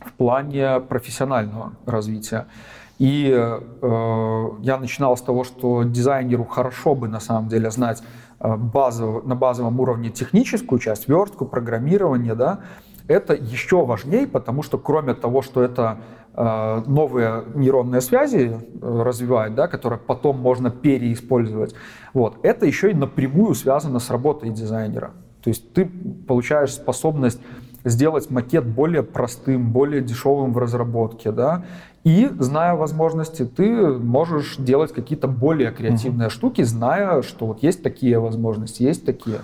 в 0.05 0.13
плане 0.13 0.79
профессионального 0.79 1.73
развития. 1.85 2.47
И 2.97 3.29
э, 3.29 4.49
я 4.61 4.77
начинал 4.77 5.17
с 5.17 5.21
того, 5.21 5.43
что 5.43 5.83
дизайнеру 5.83 6.45
хорошо 6.45 6.95
бы 6.95 7.09
на 7.09 7.19
самом 7.19 7.49
деле 7.49 7.69
знать 7.69 8.01
э, 8.39 8.55
базово, 8.55 9.21
на 9.27 9.35
базовом 9.35 9.79
уровне 9.79 10.09
техническую 10.09 10.79
часть, 10.79 11.09
верстку, 11.09 11.45
программирование, 11.45 12.35
да, 12.35 12.61
это 13.07 13.33
еще 13.33 13.85
важнее, 13.85 14.27
потому 14.27 14.63
что 14.63 14.77
кроме 14.77 15.13
того, 15.13 15.41
что 15.41 15.61
это 15.61 15.99
э, 16.33 16.83
новые 16.87 17.43
нейронные 17.53 18.01
связи 18.01 18.51
э, 18.53 19.01
развивает, 19.03 19.55
да, 19.55 19.67
которые 19.67 19.99
потом 19.99 20.39
можно 20.39 20.71
переиспользовать, 20.71 21.75
вот, 22.13 22.37
это 22.43 22.65
еще 22.65 22.91
и 22.91 22.93
напрямую 22.93 23.55
связано 23.55 23.99
с 23.99 24.09
работой 24.09 24.51
дизайнера. 24.51 25.11
То 25.43 25.49
есть 25.49 25.73
ты 25.73 25.85
получаешь 26.27 26.73
способность 26.73 27.39
сделать 27.85 28.29
макет 28.29 28.65
более 28.65 29.03
простым, 29.03 29.71
более 29.71 30.01
дешевым 30.01 30.51
в 30.51 30.57
разработке, 30.57 31.31
да, 31.31 31.63
и, 32.03 32.29
зная 32.37 32.75
возможности, 32.75 33.45
ты 33.45 33.87
можешь 33.87 34.57
делать 34.57 34.91
какие-то 34.91 35.27
более 35.27 35.71
креативные 35.71 36.27
mm-hmm. 36.27 36.31
штуки, 36.31 36.61
зная, 36.63 37.21
что 37.21 37.47
вот 37.47 37.63
есть 37.63 37.81
такие 37.81 38.19
возможности, 38.19 38.83
есть 38.83 39.05
такие. 39.05 39.39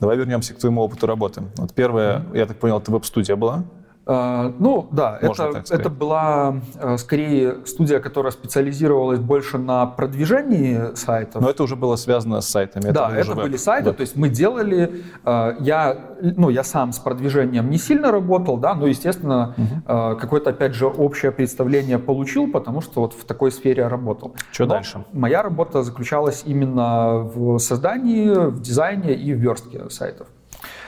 Давай 0.00 0.16
вернемся 0.16 0.54
к 0.54 0.58
твоему 0.58 0.82
опыту 0.82 1.06
работы. 1.06 1.42
Вот 1.56 1.74
первое, 1.74 2.20
mm-hmm. 2.20 2.38
я 2.38 2.46
так 2.46 2.58
понял, 2.58 2.78
это 2.78 2.92
веб-студия 2.92 3.36
была? 3.36 3.64
А, 4.06 4.52
ну 4.58 4.86
да, 4.90 5.18
это, 5.20 5.62
это 5.70 5.88
была 5.88 6.56
э, 6.74 6.98
скорее 6.98 7.64
студия, 7.64 8.00
которая 8.00 8.32
специализировалась 8.32 9.18
больше 9.18 9.56
на 9.56 9.86
продвижении 9.86 10.94
сайтов. 10.94 11.40
Но 11.40 11.48
это 11.48 11.62
уже 11.62 11.74
было 11.74 11.96
связано 11.96 12.42
с 12.42 12.48
сайтами. 12.48 12.90
Да, 12.90 13.10
это, 13.10 13.32
это 13.32 13.34
были 13.34 13.56
сайты, 13.56 13.88
веб. 13.88 13.96
то 13.96 14.00
есть 14.02 14.16
мы 14.16 14.28
делали, 14.28 15.04
э, 15.24 15.56
я, 15.60 15.96
ну, 16.20 16.50
я 16.50 16.64
сам 16.64 16.92
с 16.92 16.98
продвижением 16.98 17.70
не 17.70 17.78
сильно 17.78 18.12
работал, 18.12 18.58
да, 18.58 18.74
но, 18.74 18.86
естественно, 18.86 19.54
угу. 19.56 20.16
какое-то, 20.16 20.50
опять 20.50 20.74
же, 20.74 20.86
общее 20.86 21.32
представление 21.32 21.98
получил, 21.98 22.50
потому 22.50 22.80
что 22.82 23.00
вот 23.00 23.14
в 23.14 23.24
такой 23.24 23.50
сфере 23.50 23.86
работал. 23.86 24.34
Что 24.52 24.66
но 24.66 24.74
дальше? 24.74 25.04
Моя 25.12 25.42
работа 25.42 25.82
заключалась 25.82 26.42
именно 26.44 27.20
в 27.20 27.58
создании, 27.58 28.28
в 28.50 28.60
дизайне 28.60 29.14
и 29.14 29.32
в 29.32 29.38
верстке 29.38 29.88
сайтов. 29.88 30.28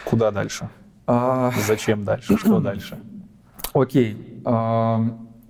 Куда 0.04 0.30
дальше? 0.30 0.68
А... 1.06 1.52
Зачем 1.66 2.04
дальше? 2.04 2.36
Что 2.36 2.60
дальше? 2.60 2.98
Окей. 3.72 4.42
А... 4.44 5.02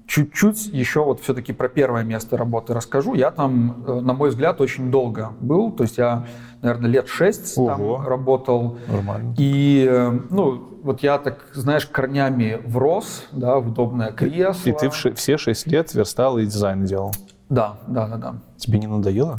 чуть-чуть 0.06 0.66
еще 0.66 1.04
вот 1.04 1.20
все-таки 1.20 1.52
про 1.52 1.68
первое 1.68 2.04
место 2.04 2.36
работы 2.36 2.74
расскажу. 2.74 3.14
Я 3.14 3.30
там, 3.30 3.84
э, 3.86 4.00
на 4.00 4.12
мой 4.12 4.30
взгляд, 4.30 4.60
очень 4.60 4.90
долго 4.90 5.32
был. 5.40 5.72
То 5.72 5.82
есть 5.82 5.98
я, 5.98 6.26
наверное, 6.62 6.90
лет 6.90 7.08
шесть 7.08 7.58
Ого. 7.58 7.96
там 7.98 8.06
работал. 8.06 8.78
Нормально. 8.86 9.34
И, 9.38 9.86
э, 9.88 10.18
ну, 10.30 10.80
вот 10.82 11.02
я 11.02 11.18
так, 11.18 11.46
знаешь, 11.52 11.86
корнями 11.86 12.60
врос, 12.64 13.26
да, 13.32 13.58
в 13.58 13.68
удобное 13.68 14.12
кресло. 14.12 14.68
И 14.68 14.72
ты 14.72 14.90
все 14.90 15.36
шесть 15.36 15.66
лет 15.66 15.92
верстал 15.94 16.38
и 16.38 16.46
дизайн 16.46 16.84
делал? 16.84 17.12
Да, 17.48 17.78
да, 17.86 18.06
да, 18.06 18.16
да. 18.16 18.34
Тебе 18.56 18.78
не 18.78 18.86
надоело? 18.86 19.36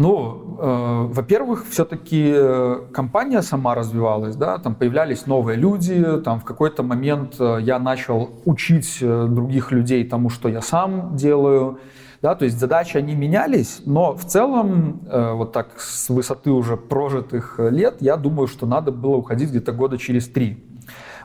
Ну, 0.00 0.56
э, 0.58 1.12
во-первых, 1.12 1.66
все-таки 1.68 2.32
э, 2.34 2.86
компания 2.90 3.42
сама 3.42 3.74
развивалась, 3.74 4.34
да, 4.34 4.56
там 4.56 4.74
появлялись 4.74 5.26
новые 5.26 5.58
люди, 5.58 6.22
там 6.24 6.40
в 6.40 6.44
какой-то 6.44 6.82
момент 6.82 7.34
э, 7.38 7.58
я 7.60 7.78
начал 7.78 8.30
учить 8.46 8.96
э, 9.02 9.26
других 9.28 9.72
людей 9.72 10.08
тому, 10.08 10.30
что 10.30 10.48
я 10.48 10.62
сам 10.62 11.16
делаю, 11.16 11.80
да, 12.22 12.34
то 12.34 12.46
есть 12.46 12.58
задачи 12.58 12.96
они 12.96 13.14
менялись, 13.14 13.82
но 13.84 14.16
в 14.16 14.24
целом 14.24 15.02
э, 15.06 15.32
вот 15.34 15.52
так 15.52 15.78
с 15.78 16.08
высоты 16.08 16.50
уже 16.50 16.78
прожитых 16.78 17.58
лет 17.58 17.96
я 18.00 18.16
думаю, 18.16 18.48
что 18.48 18.64
надо 18.64 18.92
было 18.92 19.16
уходить 19.16 19.50
где-то 19.50 19.72
года 19.72 19.98
через 19.98 20.30
три, 20.30 20.64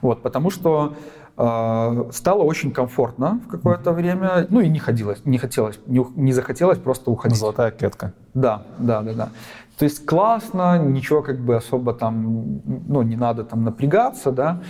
вот, 0.02 0.22
потому 0.22 0.50
что 0.50 0.96
стало 1.36 2.43
очень 2.43 2.71
комфортно 2.71 3.41
в 3.45 3.50
какое-то 3.50 3.91
время, 3.91 4.48
ну 4.50 4.62
и 4.62 4.69
не 4.69 4.80
ходилось, 4.80 5.19
не 5.26 5.38
хотелось, 5.38 5.80
не, 5.86 6.06
не 6.15 6.32
захотелось 6.32 6.78
просто 6.78 7.12
уходить. 7.12 7.38
Золотая 7.38 7.71
клетка. 7.71 8.13
Да, 8.34 8.63
да, 8.80 9.02
да, 9.02 9.13
да. 9.13 9.30
То 9.78 9.84
есть 9.84 10.06
классно, 10.06 10.80
ничего 10.80 11.21
как 11.21 11.39
бы 11.39 11.58
особо 11.58 11.93
там, 11.93 12.62
ну 12.88 13.02
не 13.02 13.17
надо 13.17 13.43
там 13.43 13.63
напрягаться, 13.65 14.32
да. 14.32 14.62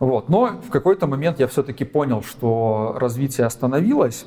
Вот. 0.00 0.28
Но 0.28 0.58
в 0.66 0.70
какой-то 0.70 1.06
момент 1.06 1.38
я 1.38 1.46
все-таки 1.48 1.84
понял, 1.84 2.22
что 2.22 2.96
развитие 2.98 3.46
остановилось 3.46 4.26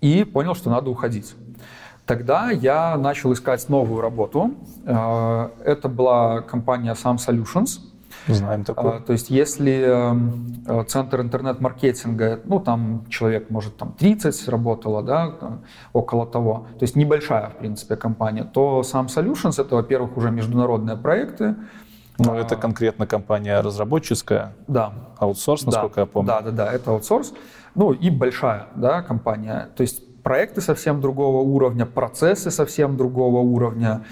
и 0.00 0.24
понял, 0.24 0.54
что 0.54 0.70
надо 0.70 0.90
уходить. 0.90 1.34
Тогда 2.06 2.50
я 2.50 2.96
начал 2.96 3.32
искать 3.32 3.68
новую 3.68 4.00
работу. 4.00 4.54
А, 4.86 5.52
это 5.64 5.88
была 5.88 6.42
компания 6.42 6.94
Sam 6.94 7.16
Solutions. 7.16 7.78
Знаем 8.26 8.64
такое. 8.64 8.98
А, 8.98 9.00
то 9.00 9.12
есть 9.12 9.30
если 9.30 9.82
эм, 9.82 10.64
э, 10.66 10.84
центр 10.84 11.20
интернет-маркетинга, 11.20 12.40
ну 12.44 12.60
там 12.60 13.06
человек, 13.08 13.50
может, 13.50 13.76
там 13.76 13.92
30 13.92 14.48
работало, 14.48 15.02
да, 15.02 15.60
около 15.92 16.26
того, 16.26 16.66
то 16.78 16.82
есть 16.82 16.96
небольшая, 16.96 17.50
в 17.50 17.56
принципе, 17.56 17.96
компания, 17.96 18.44
то 18.44 18.82
сам 18.82 19.06
Solutions 19.06 19.60
это, 19.60 19.76
во-первых, 19.76 20.16
уже 20.16 20.30
международные 20.30 20.96
проекты, 20.96 21.56
ну, 22.18 22.34
это 22.34 22.56
конкретно 22.56 23.06
компания 23.06 23.60
разработческая? 23.60 24.54
Да. 24.68 24.92
Аутсорс, 25.18 25.64
насколько 25.64 25.96
да, 25.96 26.00
я 26.02 26.06
помню? 26.06 26.28
Да, 26.28 26.40
да, 26.42 26.50
да, 26.50 26.72
это 26.72 26.90
аутсорс. 26.90 27.32
Ну, 27.74 27.92
и 27.92 28.10
большая, 28.10 28.66
да, 28.76 29.02
компания. 29.02 29.70
То 29.76 29.80
есть 29.80 30.22
проекты 30.22 30.60
совсем 30.60 31.00
другого 31.00 31.40
уровня, 31.40 31.86
процессы 31.86 32.50
совсем 32.50 32.96
другого 32.96 33.38
уровня. 33.38 34.04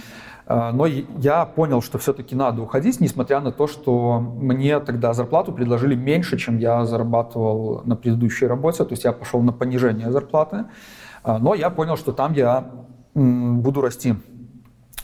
А, 0.52 0.72
но 0.72 0.84
я 0.86 1.44
понял, 1.44 1.80
что 1.80 1.98
все-таки 1.98 2.34
надо 2.34 2.60
уходить, 2.62 3.00
несмотря 3.00 3.38
на 3.38 3.52
то, 3.52 3.68
что 3.68 4.18
мне 4.18 4.80
тогда 4.80 5.12
зарплату 5.12 5.52
предложили 5.52 5.94
меньше, 5.94 6.38
чем 6.38 6.58
я 6.58 6.84
зарабатывал 6.84 7.82
на 7.84 7.94
предыдущей 7.94 8.46
работе. 8.46 8.84
То 8.84 8.90
есть 8.90 9.04
я 9.04 9.12
пошел 9.12 9.40
на 9.42 9.52
понижение 9.52 10.10
зарплаты. 10.10 10.64
А, 11.22 11.38
но 11.38 11.54
я 11.54 11.70
понял, 11.70 11.96
что 11.96 12.10
там 12.10 12.32
я 12.32 12.68
буду 13.14 13.80
расти 13.80 14.16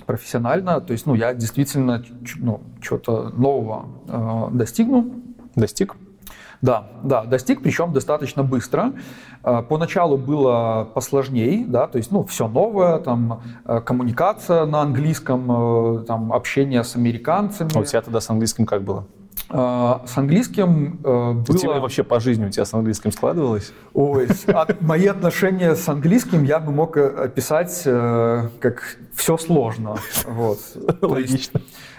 профессионально. 0.05 0.81
То 0.81 0.93
есть 0.93 1.07
ну, 1.07 1.15
я 1.15 1.33
действительно 1.33 2.03
ну, 2.39 2.63
чего-то 2.83 3.29
нового 3.29 3.87
э, 4.09 4.57
достигну. 4.57 5.13
Достиг? 5.55 5.95
Да, 6.63 6.89
да, 7.03 7.25
достиг, 7.25 7.63
причем 7.63 7.93
достаточно 7.93 8.43
быстро. 8.43 8.93
А, 9.43 9.63
поначалу 9.63 10.17
было 10.17 10.89
посложнее, 10.95 11.65
да, 11.67 11.87
то 11.87 11.99
есть, 11.99 12.11
ну, 12.11 12.25
все 12.25 12.49
новое, 12.49 12.99
там, 12.99 13.43
э, 13.65 13.81
коммуникация 13.81 14.67
на 14.67 14.83
английском, 14.83 16.01
э, 16.01 16.05
там, 16.05 16.33
общение 16.33 16.83
с 16.83 16.97
американцами. 16.97 17.71
А 17.75 17.81
у 17.81 17.85
тебя 17.85 18.01
тогда 18.01 18.21
с 18.21 18.31
английским 18.31 18.67
как 18.67 18.83
было? 18.83 19.07
А, 19.49 20.03
с 20.07 20.19
английским 20.19 20.99
э, 21.05 21.33
было... 21.33 21.59
Тебе 21.59 21.79
вообще 21.79 22.03
по 22.03 22.19
жизни 22.19 22.47
у 22.47 22.51
тебя 22.51 22.65
с 22.65 22.75
английским 22.75 23.13
складывалось? 23.13 23.73
Ой, 23.95 24.29
от, 24.49 24.81
мои 24.83 25.07
отношения 25.07 25.77
с 25.77 25.89
английским 25.89 26.43
я 26.45 26.59
бы 26.59 26.73
мог 26.73 26.97
э, 26.97 27.07
описать 27.07 27.83
э, 27.85 28.49
как 28.59 28.99
все 29.15 29.37
сложно. 29.37 29.97
Вот. 30.27 30.59
Логично. 31.01 31.31
Есть, 31.31 31.53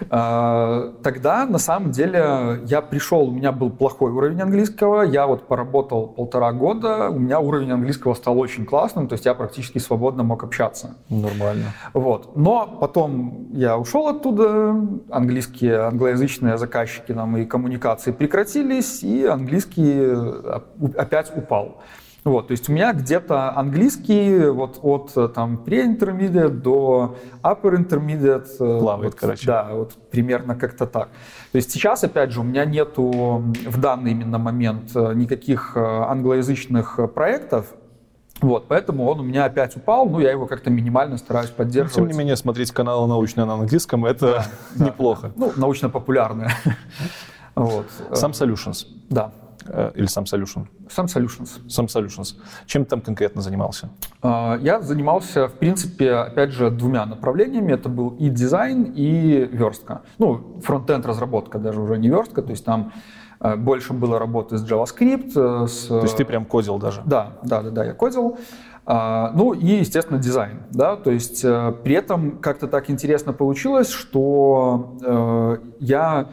э, 0.10 0.93
тогда, 1.03 1.45
на 1.45 1.57
самом 1.57 1.91
деле, 1.91 2.62
я 2.65 2.81
пришел, 2.81 3.29
у 3.29 3.31
меня 3.31 3.53
был 3.53 3.69
плохой 3.69 4.12
уровень 4.12 4.41
английского, 4.41 5.03
я 5.03 5.25
вот 5.25 5.47
поработал 5.47 6.07
полтора 6.07 6.51
года, 6.51 7.10
у 7.10 7.17
меня 7.17 7.39
уровень 7.39 7.71
английского 7.71 8.13
стал 8.13 8.38
очень 8.38 8.65
классным, 8.65 9.07
то 9.07 9.13
есть 9.13 9.25
я 9.25 9.33
практически 9.33 9.77
свободно 9.77 10.23
мог 10.23 10.43
общаться. 10.43 10.97
Нормально. 11.10 11.73
Вот. 11.93 12.36
Но 12.36 12.67
потом 12.67 13.47
я 13.53 13.77
ушел 13.77 14.10
оттуда, 14.10 14.75
английские, 15.10 15.79
англоязычные 15.79 16.57
заказчики 16.57 17.13
нам 17.13 17.37
и 17.38 17.45
коммуникации 17.45 18.12
прекратились, 18.12 19.04
и 19.04 19.26
английский 19.26 19.95
э, 20.00 20.60
опять 20.95 21.32
упал. 21.36 21.82
Вот, 22.23 22.47
то 22.47 22.52
есть 22.52 22.67
у 22.67 22.73
меня 22.73 22.91
где-то 22.91 23.58
английский 23.58 24.50
вот 24.50 24.80
от 24.82 25.34
там 25.34 25.63
pre-intermediate 25.65 26.50
до 26.50 27.15
upper 27.41 27.78
intermediate. 27.78 28.47
Э, 28.60 28.80
Плавает, 28.80 29.13
вот, 29.13 29.19
короче. 29.19 29.47
Да, 29.47 29.69
вот 29.71 29.93
примерно 30.12 30.56
как-то 30.56 30.86
так. 30.86 31.10
То 31.52 31.56
есть 31.56 31.71
сейчас, 31.71 32.04
опять 32.04 32.32
же, 32.32 32.41
у 32.41 32.43
меня 32.43 32.65
нету 32.65 33.43
в 33.65 33.80
данный 33.80 34.12
именно 34.12 34.38
момент 34.38 34.91
э, 34.95 35.13
никаких 35.13 35.78
англоязычных 35.78 37.00
проектов, 37.13 37.73
вот, 38.41 38.67
поэтому 38.67 39.06
он 39.06 39.19
у 39.19 39.23
меня 39.23 39.45
опять 39.45 39.76
упал, 39.76 40.08
ну, 40.08 40.19
я 40.19 40.32
его 40.32 40.45
как-то 40.45 40.69
минимально 40.69 41.17
стараюсь 41.17 41.50
поддерживать. 41.50 41.95
тем 41.95 42.08
не 42.08 42.17
менее, 42.17 42.36
смотреть 42.36 42.71
каналы 42.71 43.08
научные 43.08 43.45
на 43.45 43.54
английском, 43.54 44.06
это 44.06 44.45
да, 44.76 44.86
неплохо. 44.86 45.32
Да. 45.36 45.45
Ну, 45.47 45.54
научно-популярные. 45.56 46.50
Вот. 47.56 47.88
Some 48.12 48.34
Solutions. 48.34 48.86
Да. 49.10 49.32
Э, 49.65 49.91
или 49.95 50.08
Some 50.08 50.26
Solution? 50.26 50.67
Some 50.95 51.08
Solutions. 51.08 51.60
Some 51.67 51.88
Solutions. 51.88 52.36
Чем 52.67 52.84
ты 52.84 52.91
там 52.91 53.02
конкретно 53.02 53.41
занимался? 53.41 53.89
А, 54.21 54.60
я 54.62 54.80
занимался, 54.80 55.47
в 55.47 55.54
принципе, 55.54 56.13
опять 56.13 56.52
же, 56.52 56.69
двумя 56.69 57.08
направлениями. 57.08 57.73
Это 57.73 57.89
был 57.89 58.10
и 58.10 58.30
дизайн, 58.30 58.93
и 58.95 59.50
верстка. 59.52 60.04
Ну, 60.19 60.62
фронтенд 60.63 61.06
разработка 61.08 61.58
даже 61.58 61.82
уже 61.82 61.97
не 61.97 62.10
верстка, 62.10 62.43
то 62.43 62.52
есть 62.52 62.63
там 62.63 62.93
больше 63.39 63.93
было 63.93 64.19
работы 64.19 64.58
с 64.58 64.69
JavaScript. 64.69 65.32
Э, 65.36 65.67
с... 65.67 65.88
То 65.88 66.02
есть 66.02 66.17
ты 66.17 66.26
прям 66.26 66.45
кодил 66.45 66.78
даже? 66.80 67.02
Да, 67.06 67.34
да, 67.43 67.62
да, 67.62 67.69
да, 67.69 67.86
я 67.86 67.93
кодил. 67.93 68.38
А, 68.86 69.32
ну 69.36 69.54
и, 69.54 69.80
естественно, 69.80 70.17
дизайн. 70.17 70.63
Да? 70.71 70.95
То 70.95 71.12
есть 71.12 71.41
при 71.41 71.93
этом 71.93 72.38
как-то 72.38 72.67
так 72.67 72.89
интересно 72.89 73.34
получилось, 73.34 73.89
что 73.89 75.67
я 75.80 76.30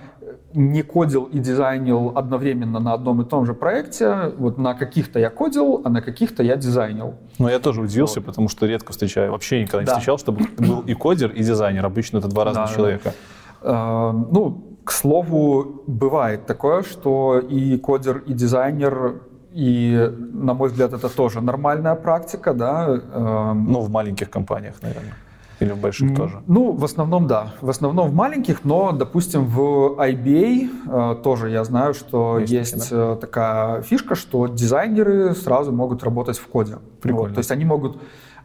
не 0.55 0.83
кодил 0.83 1.25
и 1.25 1.41
дизайнил 1.41 2.13
одновременно 2.15 2.79
на 2.79 2.93
одном 2.93 3.23
и 3.23 3.25
том 3.25 3.45
же 3.45 3.55
проекте. 3.55 4.33
Вот 4.39 4.57
на 4.57 4.75
каких-то 4.75 5.19
я 5.19 5.29
кодил, 5.31 5.83
а 5.85 5.89
на 5.89 6.01
каких-то 6.01 6.45
я 6.45 6.55
дизайнил. 6.55 7.15
Ну, 7.41 7.49
я 7.49 7.59
тоже 7.59 7.81
удивился, 7.81 8.21
вот. 8.21 8.27
потому 8.27 8.49
что 8.49 8.67
редко 8.67 8.93
встречаю, 8.93 9.33
вообще 9.33 9.63
никогда 9.63 9.81
не 9.81 9.87
да. 9.87 9.93
встречал, 9.95 10.19
чтобы 10.19 10.47
был 10.57 10.81
и 10.83 10.95
кодер, 10.95 11.33
и 11.33 11.43
дизайнер. 11.43 11.85
Обычно 11.85 12.19
это 12.19 12.29
два 12.29 12.45
разных 12.45 12.69
да, 12.69 12.73
человека. 12.73 13.15
Да. 13.63 14.13
Ну, 14.13 14.74
к 14.85 14.93
слову, 14.93 15.83
бывает 15.87 16.47
такое, 16.47 16.83
что 16.83 17.39
и 17.39 17.79
кодер, 17.79 18.19
и 18.27 18.33
дизайнер 18.33 19.23
и, 19.53 20.13
на 20.33 20.55
мой 20.55 20.69
взгляд, 20.69 20.93
это 20.93 21.09
тоже 21.09 21.41
нормальная 21.41 21.95
практика, 21.95 22.53
да. 22.55 23.01
Ну, 23.55 23.81
в 23.81 23.91
маленьких 23.91 24.29
компаниях, 24.29 24.83
наверное. 24.83 25.15
Или 25.61 25.73
в 25.73 25.79
больших 25.79 26.17
тоже? 26.17 26.43
Ну, 26.47 26.73
в 26.73 26.85
основном, 26.85 27.27
да. 27.27 27.55
В 27.61 27.71
основном 27.71 28.09
в 28.11 28.15
маленьких, 28.15 28.65
но, 28.65 28.93
допустим, 28.93 29.47
в 29.47 29.97
IBA 29.99 30.69
э, 30.87 31.23
тоже 31.23 31.51
я 31.51 31.65
знаю, 31.65 31.95
что 31.95 32.39
есть, 32.41 32.53
есть 32.53 32.91
да? 32.91 33.13
Э, 33.13 33.17
такая 33.21 33.83
фишка, 33.83 34.15
что 34.17 34.49
дизайнеры 34.49 35.35
сразу 35.35 35.73
могут 35.73 36.03
работать 36.03 36.39
в 36.39 36.47
коде. 36.49 36.79
Прикольно. 37.01 37.29
Вот, 37.29 37.35
то 37.35 37.39
есть 37.39 37.53
они 37.53 37.65
могут 37.65 37.99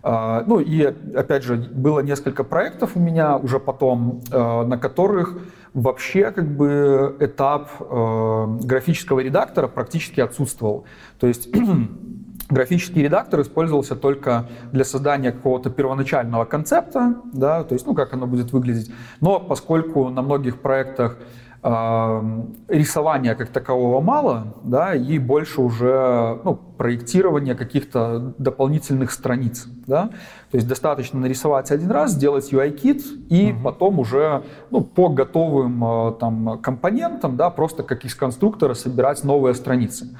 э, 0.03 0.43
ну 0.45 0.59
и 0.59 0.83
опять 0.83 1.43
же 1.43 1.55
было 1.55 2.01
несколько 2.01 2.43
проектов 2.43 2.91
у 2.95 2.99
меня 2.99 3.37
уже 3.37 3.59
потом, 3.59 4.21
на 4.31 4.77
которых 4.77 5.39
вообще 5.81 6.31
как 6.31 6.55
бы 6.55 7.15
этап 7.19 7.69
графического 7.79 9.19
редактора 9.19 9.67
практически 9.67 10.19
отсутствовал. 10.19 10.85
То 11.19 11.27
есть 11.27 11.49
Графический 12.49 13.03
редактор 13.03 13.41
использовался 13.41 13.95
только 13.95 14.47
для 14.71 14.83
создания 14.83 15.31
какого-то 15.31 15.69
первоначального 15.69 16.45
концепта, 16.45 17.15
да, 17.31 17.63
то 17.63 17.73
есть, 17.73 17.85
ну, 17.85 17.93
как 17.93 18.11
оно 18.13 18.25
будет 18.25 18.51
выглядеть. 18.51 18.91
Но 19.21 19.39
поскольку 19.39 20.09
на 20.09 20.23
многих 20.23 20.59
проектах 20.59 21.17
э, 21.19 21.48
рисования 21.61 23.35
как 23.35 23.49
такового 23.49 23.99
мало, 23.99 24.55
да, 24.63 24.95
и 24.95 25.19
больше 25.19 25.61
уже 25.61 26.39
ну, 26.45 26.55
проектирование 26.55 27.53
каких-то 27.53 28.33
дополнительных 28.37 29.11
страниц, 29.11 29.67
да, 29.85 30.09
то 30.51 30.55
есть 30.55 30.67
достаточно 30.67 31.19
нарисовать 31.19 31.71
один 31.71 31.91
раз, 31.91 32.11
сделать 32.11 32.53
UI-кит 32.53 33.03
и 33.29 33.51
угу. 33.51 33.63
потом 33.63 33.99
уже 33.99 34.43
ну, 34.71 34.81
по 34.81 35.09
готовым 35.09 35.83
э, 35.83 36.11
там 36.19 36.59
компонентам, 36.59 37.35
да, 37.35 37.49
просто 37.49 37.83
как 37.83 38.05
из 38.05 38.15
конструктора 38.15 38.73
собирать 38.73 39.25
новые 39.25 39.53
страницы. 39.53 40.17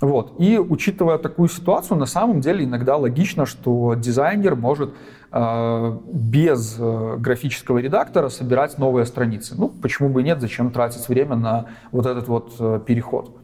Вот. 0.00 0.32
И 0.38 0.58
учитывая 0.58 1.18
такую 1.18 1.48
ситуацию, 1.48 1.98
на 1.98 2.06
самом 2.06 2.40
деле 2.40 2.64
иногда 2.64 2.96
логично, 2.96 3.44
что 3.44 3.94
дизайнер 3.94 4.56
может 4.56 4.94
без 5.32 6.76
э, 6.78 7.16
графического 7.18 7.78
редактора 7.78 8.30
собирать 8.30 8.78
новые 8.78 9.06
страницы. 9.06 9.54
Ну, 9.56 9.68
почему 9.68 10.08
бы 10.08 10.22
и 10.22 10.24
нет, 10.24 10.40
зачем 10.40 10.72
тратить 10.72 11.08
время 11.08 11.36
на 11.36 11.66
вот 11.92 12.06
этот 12.06 12.26
вот 12.26 12.54
э, 12.58 12.80
переход. 12.84 13.36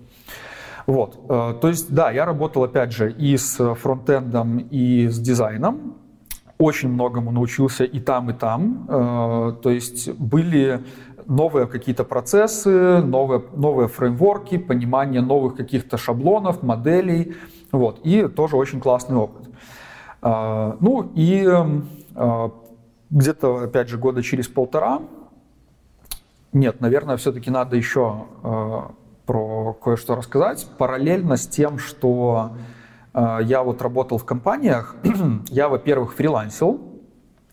Вот. 0.86 1.18
Э, 1.28 1.54
то 1.60 1.68
есть, 1.68 1.92
да, 1.94 2.10
я 2.10 2.24
работал, 2.24 2.64
опять 2.64 2.92
же, 2.92 3.12
и 3.12 3.36
с 3.36 3.74
фронтендом, 3.74 4.58
и 4.58 5.06
с 5.06 5.18
дизайном. 5.18 5.94
Очень 6.58 6.88
многому 6.88 7.30
научился 7.30 7.84
и 7.84 8.00
там, 8.00 8.30
и 8.30 8.32
там. 8.32 8.86
Э, 8.88 9.52
то 9.62 9.70
есть 9.70 10.10
были 10.12 10.82
новые 11.26 11.66
какие-то 11.66 12.04
процессы, 12.04 13.00
новые, 13.00 13.42
новые 13.54 13.88
фреймворки, 13.88 14.58
понимание 14.58 15.20
новых 15.20 15.56
каких-то 15.56 15.98
шаблонов, 15.98 16.62
моделей. 16.62 17.34
Вот. 17.72 18.00
И 18.04 18.26
тоже 18.28 18.56
очень 18.56 18.80
классный 18.80 19.16
опыт. 19.16 19.48
А, 20.28 20.76
ну 20.80 21.12
и 21.14 21.46
а, 21.46 22.50
где-то, 23.10 23.62
опять 23.62 23.88
же, 23.88 23.96
года 23.96 24.24
через 24.24 24.48
полтора, 24.48 25.02
нет, 26.52 26.80
наверное, 26.80 27.16
все-таки 27.16 27.48
надо 27.48 27.76
еще 27.76 28.24
а, 28.42 28.90
про 29.24 29.72
кое-что 29.74 30.16
рассказать. 30.16 30.66
Параллельно 30.78 31.36
с 31.36 31.46
тем, 31.46 31.78
что 31.78 32.56
я 33.14 33.62
вот 33.62 33.80
работал 33.80 34.18
в 34.18 34.24
компаниях, 34.24 34.96
я, 35.48 35.68
во-первых, 35.68 36.14
фрилансил, 36.14 36.80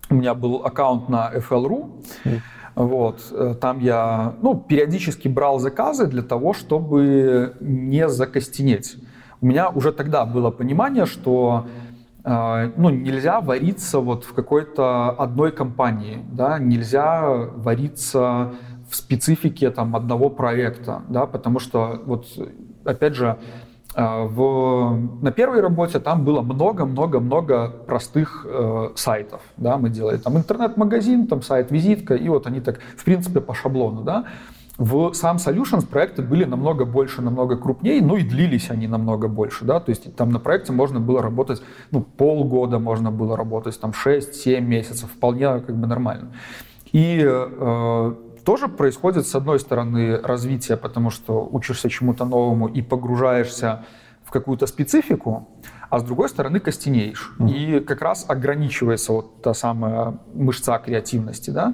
у 0.10 0.16
меня 0.16 0.34
был 0.34 0.66
аккаунт 0.66 1.08
на 1.10 1.32
FL.ru, 1.34 2.04
вот, 2.76 3.22
э, 3.32 3.56
там 3.62 3.80
я 3.80 4.34
ну, 4.42 4.60
периодически 4.60 5.30
брал 5.30 5.60
заказы 5.60 6.08
для 6.08 6.22
того, 6.22 6.54
чтобы 6.54 7.56
не 7.62 8.10
закостенеть. 8.10 8.98
У 9.40 9.46
меня 9.46 9.70
уже 9.70 9.94
тогда 9.94 10.26
было 10.26 10.52
понимание, 10.52 11.06
что 11.06 11.68
ну, 12.26 12.90
нельзя 12.90 13.42
вариться 13.42 14.00
вот 14.00 14.24
в 14.24 14.34
какой-то 14.34 15.10
одной 15.10 15.52
компании, 15.52 16.24
да, 16.32 16.58
нельзя 16.58 17.22
вариться 17.28 18.54
в 18.90 18.96
специфике 18.96 19.72
там, 19.72 19.96
одного 19.96 20.30
проекта, 20.30 21.02
да, 21.10 21.26
потому 21.26 21.60
что, 21.60 22.02
вот, 22.06 22.28
опять 22.86 23.16
же, 23.16 23.38
а, 23.96 24.26
в, 24.26 25.22
на 25.22 25.32
первой 25.32 25.62
работе 25.62 26.00
там 26.00 26.24
было 26.24 26.42
много-много-много 26.42 27.70
простых 27.70 28.46
э, 28.50 28.90
сайтов. 28.96 29.42
Да, 29.58 29.78
мы 29.78 29.90
делали 29.90 30.18
там 30.18 30.38
интернет-магазин, 30.38 31.28
там 31.28 31.42
сайт-визитка, 31.42 32.16
и 32.16 32.28
вот 32.28 32.48
они 32.48 32.60
так, 32.60 32.80
в 32.98 33.04
принципе, 33.04 33.40
по 33.40 33.54
шаблону. 33.54 34.02
Да. 34.02 34.26
В 34.84 35.14
сам 35.14 35.38
Solutions 35.38 35.86
проекты 35.86 36.22
были 36.22 36.44
намного 36.44 36.84
больше, 36.84 37.22
намного 37.22 37.56
крупнее, 37.56 38.02
ну 38.02 38.18
и 38.18 38.24
длились 38.24 38.70
они 38.70 38.88
намного 38.88 39.30
больше, 39.30 39.64
да, 39.64 39.80
то 39.80 39.92
есть 39.92 40.14
там 40.18 40.30
на 40.30 40.40
проекте 40.40 40.74
можно 40.74 41.00
было 41.00 41.22
работать, 41.22 41.64
ну, 41.92 42.02
полгода 42.02 42.80
можно 42.80 43.10
было 43.10 43.38
работать, 43.38 43.80
там 43.80 43.92
6-7 43.92 44.60
месяцев, 44.60 45.10
вполне 45.10 45.62
как 45.62 45.78
бы 45.78 45.88
нормально. 45.88 46.34
И 46.92 47.24
э, 47.26 48.16
тоже 48.44 48.68
происходит, 48.68 49.26
с 49.26 49.34
одной 49.36 49.62
стороны, 49.62 50.18
развитие, 50.18 50.76
потому 50.76 51.12
что 51.12 51.48
учишься 51.50 51.90
чему-то 51.90 52.26
новому 52.26 52.68
и 52.68 52.82
погружаешься 52.82 53.86
в 54.26 54.32
какую-то 54.32 54.68
специфику, 54.68 55.48
а 55.90 56.00
с 56.00 56.04
другой 56.04 56.28
стороны 56.28 56.60
костенеешь. 56.60 57.32
Mm. 57.40 57.52
И 57.54 57.80
как 57.80 58.02
раз 58.02 58.26
ограничивается 58.28 59.14
вот 59.14 59.42
та 59.42 59.54
самая 59.54 60.18
мышца 60.34 60.78
креативности, 60.78 61.52
да. 61.52 61.74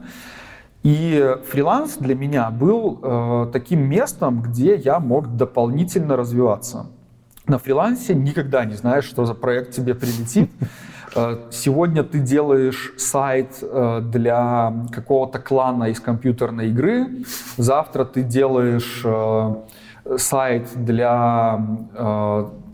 И 0.84 1.36
фриланс 1.49 1.97
для 1.97 2.15
меня 2.15 2.49
был 2.51 2.99
э, 3.01 3.49
таким 3.51 3.82
местом, 3.82 4.41
где 4.41 4.75
я 4.75 4.99
мог 4.99 5.36
дополнительно 5.36 6.15
развиваться. 6.15 6.88
На 7.47 7.57
фрилансе 7.57 8.13
никогда 8.15 8.63
не 8.63 8.75
знаешь, 8.75 9.05
что 9.05 9.25
за 9.25 9.34
проект 9.34 9.71
тебе 9.71 9.95
прилетит. 9.95 10.51
Э, 11.15 11.38
сегодня 11.51 12.03
ты 12.03 12.19
делаешь 12.19 12.93
сайт 12.97 13.57
э, 13.61 14.01
для 14.03 14.73
какого-то 14.91 15.39
клана 15.39 15.86
из 15.86 15.99
компьютерной 15.99 16.69
игры, 16.69 17.23
завтра 17.57 18.05
ты 18.05 18.21
делаешь 18.21 19.01
э, 19.03 19.55
сайт 20.17 20.69
для 20.75 21.59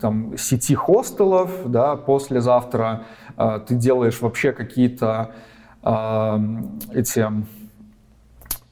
там, 0.00 0.36
сети 0.38 0.74
хостелов, 0.74 1.50
да, 1.66 1.96
послезавтра 1.96 3.02
ты 3.66 3.74
делаешь 3.74 4.20
вообще 4.22 4.52
какие-то 4.52 5.32
эти 5.82 7.26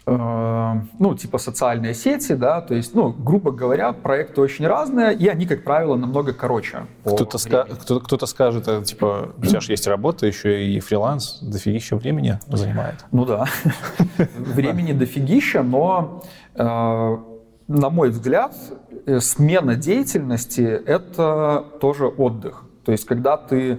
ну, 0.07 1.15
типа 1.19 1.39
социальные 1.39 1.95
сети, 1.95 2.35
да, 2.35 2.61
то 2.61 2.75
есть, 2.75 2.95
ну, 2.95 3.11
грубо 3.13 3.53
говоря, 3.53 3.93
проекты 3.95 4.43
очень 4.43 4.67
разные, 4.67 5.15
и 5.15 5.27
они, 5.29 5.47
как 5.47 5.65
правило, 5.65 5.97
намного 5.97 6.35
короче. 6.35 6.87
Кто-то, 7.05 7.39
ска- 7.39 7.75
кто- 7.81 8.01
кто-то 8.01 8.27
скажет, 8.27 8.69
э, 8.69 8.83
типа, 8.83 9.31
у 9.39 9.47
тебя 9.47 9.61
же 9.61 9.73
есть 9.73 9.87
работа, 9.87 10.27
еще 10.27 10.67
и 10.67 10.79
фриланс, 10.81 11.39
дофигища 11.41 11.97
времени 11.97 12.39
занимает. 12.49 13.07
Ну 13.13 13.25
да, 13.25 13.47
времени 14.37 14.93
дофигища, 14.93 15.63
но, 15.63 16.23
э, 16.55 16.65
на 17.69 17.91
мой 17.91 18.11
взгляд, 18.11 18.55
смена 19.21 19.75
деятельности— 19.75 20.61
это 20.87 21.65
тоже 21.81 22.09
отдых. 22.09 22.65
То 22.85 22.93
есть, 22.93 23.07
когда 23.07 23.39
ты 23.39 23.79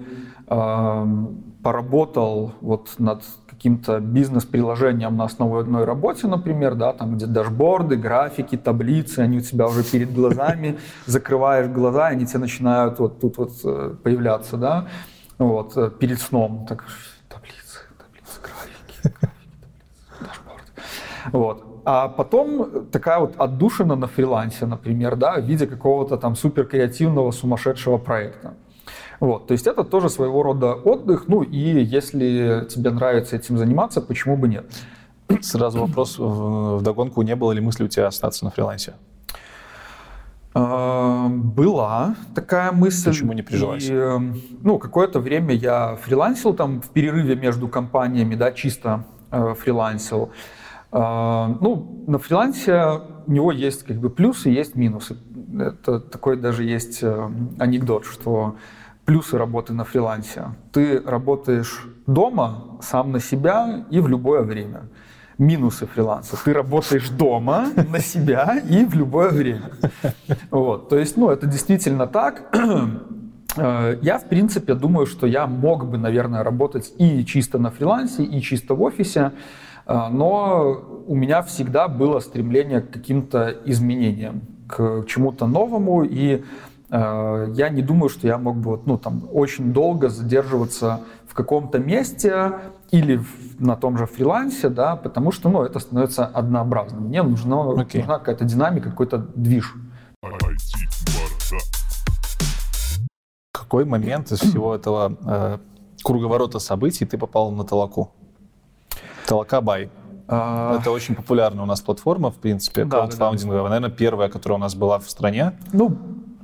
поработал 1.64 2.54
вот 2.62 2.94
над 3.00 3.24
каким-то 3.56 3.99
бизнес-приложением 3.99 5.18
на 5.18 5.26
основной 5.26 5.86
работе, 5.86 6.28
например, 6.28 6.76
да, 6.76 6.93
там 6.93 7.16
где 7.16 7.26
дашборды, 7.26 7.95
графики, 7.95 8.58
таблицы, 8.58 9.20
они 9.20 9.38
у 9.38 9.41
тебя 9.41 9.68
уже 9.68 9.84
перед 9.84 10.14
глазами, 10.14 10.78
закрываешь 11.06 11.68
глаза, 11.68 12.08
они 12.08 12.26
тебе 12.26 12.39
начинают 12.39 12.99
вот 12.99 13.20
тут 13.20 13.38
вот 13.38 13.51
э, 13.64 13.95
появляться, 14.03 14.58
да, 14.58 14.88
вот, 15.38 15.78
э, 15.78 15.89
перед 15.99 16.20
сном, 16.20 16.66
так, 16.68 16.86
таблицы, 17.30 17.80
таблицы, 17.97 18.39
графики, 18.41 19.01
графики, 19.01 19.20
таблицы, 19.20 20.26
дашборды, 20.28 20.72
вот. 21.32 21.82
А 21.88 22.08
потом 22.08 22.88
такая 22.91 23.20
вот 23.20 23.36
отдушина 23.38 23.95
на 23.95 24.08
фрилансе, 24.08 24.66
например, 24.66 25.16
да, 25.16 25.39
в 25.39 25.45
виде 25.45 25.68
какого-то 25.68 26.18
там 26.18 26.36
супер 26.36 26.66
креативного 26.66 27.32
сумасшедшего 27.32 27.97
проекта. 27.97 28.53
Вот, 29.20 29.47
то 29.47 29.53
есть 29.53 29.68
это 29.68 29.84
тоже 29.84 30.09
своего 30.09 30.43
рода 30.43 30.74
отдых, 30.74 31.28
ну 31.28 31.41
и 31.41 31.57
если 31.57 32.68
тебе 32.70 32.91
нравится 32.91 33.36
этим 33.36 33.57
заниматься, 33.57 34.01
почему 34.01 34.38
бы 34.38 34.47
нет? 34.47 34.66
Сразу 35.41 35.80
вопрос 35.80 36.20
в 36.20 36.82
догонку, 36.82 37.22
не 37.22 37.36
было 37.36 37.51
ли 37.51 37.61
мысли 37.61 37.86
у 37.86 37.88
тебя 37.88 38.07
остаться 38.07 38.45
на 38.45 38.51
фрилансе? 38.51 38.93
А, 40.57 41.28
была 41.28 42.16
такая 42.34 42.72
мысль. 42.72 43.09
Почему 43.09 43.34
не 43.34 43.41
прижилась? 43.41 43.88
И, 43.89 43.93
ну, 44.61 44.80
какое-то 44.80 45.20
время 45.20 45.53
я 45.53 45.97
фрилансил 46.01 46.53
там 46.53 46.82
в 46.82 46.89
перерыве 46.91 47.36
между 47.36 47.68
компаниями, 47.68 48.36
да, 48.36 48.53
чисто 48.53 49.03
э, 49.32 49.53
фрилансил. 49.59 50.32
Э, 50.93 51.53
ну, 51.59 52.05
на 52.07 52.20
фрилансе 52.20 53.01
у 53.28 53.32
него 53.32 53.51
есть 53.51 53.84
как 53.84 53.97
бы 53.97 54.09
плюсы, 54.09 54.49
есть 54.49 54.76
минусы. 54.76 55.18
Это 55.59 55.99
такой 55.99 56.38
даже 56.38 56.63
есть 56.63 56.99
э, 57.01 57.30
анекдот, 57.59 58.05
что 58.05 58.55
плюсы 59.06 59.38
работы 59.38 59.74
на 59.74 59.84
фрилансе. 59.84 60.43
Ты 60.72 60.99
работаешь 60.99 61.88
дома, 62.08 62.80
сам 62.82 63.12
на 63.12 63.20
себя 63.20 63.86
и 63.89 63.99
в 63.99 64.08
любое 64.08 64.41
время. 64.41 64.89
Минусы 65.38 65.86
фриланса. 65.86 66.38
Ты 66.43 66.53
работаешь 66.53 67.10
дома 67.10 67.68
на 67.89 67.99
себя 67.99 68.58
и 68.70 68.86
в 68.86 68.95
любое 68.95 69.30
время. 69.30 69.72
Вот. 70.49 70.89
То 70.89 70.97
есть, 70.97 71.18
ну, 71.18 71.30
это 71.30 71.45
действительно 71.45 72.08
так. 72.08 72.53
Э, 73.58 73.97
я, 74.01 74.18
в 74.18 74.28
принципе, 74.28 74.74
думаю, 74.74 75.06
что 75.06 75.28
я 75.28 75.47
мог 75.47 75.86
бы, 75.86 75.97
наверное, 75.97 76.43
работать 76.43 76.91
и 76.97 77.24
чисто 77.26 77.58
на 77.58 77.72
фрилансе, 77.72 78.24
и 78.24 78.41
чисто 78.41 78.76
в 78.76 78.82
офисе, 78.82 79.32
э, 79.88 80.08
но 80.12 81.03
у 81.08 81.16
меня 81.16 81.41
всегда 81.41 81.88
было 81.88 82.20
стремление 82.20 82.82
к 82.82 82.91
каким-то 82.91 83.56
изменениям, 83.64 84.41
к 84.68 85.06
чему-то 85.08 85.47
новому, 85.47 86.03
и 86.03 86.43
я 86.90 87.70
не 87.70 87.82
думаю, 87.82 88.10
что 88.10 88.28
я 88.28 88.38
мог 88.38 88.58
бы 88.58 88.72
вот, 88.72 88.86
ну, 88.86 88.98
там, 88.98 89.28
очень 89.32 89.74
долго 89.74 90.10
задерживаться 90.10 91.02
в 91.28 91.34
каком-то 91.34 91.80
месте 91.80 92.60
или 92.92 93.18
в, 93.18 93.60
на 93.60 93.76
том 93.76 93.98
же 93.98 94.06
фрилансе, 94.06 94.70
да, 94.70 94.96
потому 94.96 95.32
что 95.32 95.50
ну, 95.50 95.64
это 95.64 95.80
становится 95.80 96.26
однообразным. 96.26 97.06
Мне 97.06 97.24
нужна, 97.24 97.56
okay. 97.56 98.00
нужна 98.00 98.20
какая-то 98.20 98.46
динамика, 98.46 98.90
какой-то 98.92 99.18
движ. 99.18 99.74
Какой 103.52 103.86
момент 103.86 104.32
из 104.32 104.40
всего 104.40 104.76
этого 104.76 105.18
э, 105.26 105.58
круговорота 106.04 106.60
событий 106.60 107.06
ты 107.06 107.18
попал 107.18 107.52
на 107.52 107.64
Толоку? 107.64 108.12
Толока 109.28 109.60
Бай. 109.62 109.90
А... 110.28 110.78
Это 110.80 110.92
очень 110.92 111.16
популярная 111.16 111.64
у 111.64 111.68
нас 111.68 111.82
платформа, 111.82 112.32
в 112.32 112.36
принципе, 112.36 112.86
да, 112.86 112.98
краудфандинговая. 112.98 113.64
Да, 113.64 113.64
да. 113.64 113.70
Наверное, 113.70 113.96
первая, 113.96 114.30
которая 114.30 114.58
у 114.58 114.62
нас 114.62 114.76
была 114.76 115.00
в 115.00 115.10
стране. 115.10 115.54
Ну, 115.72 115.98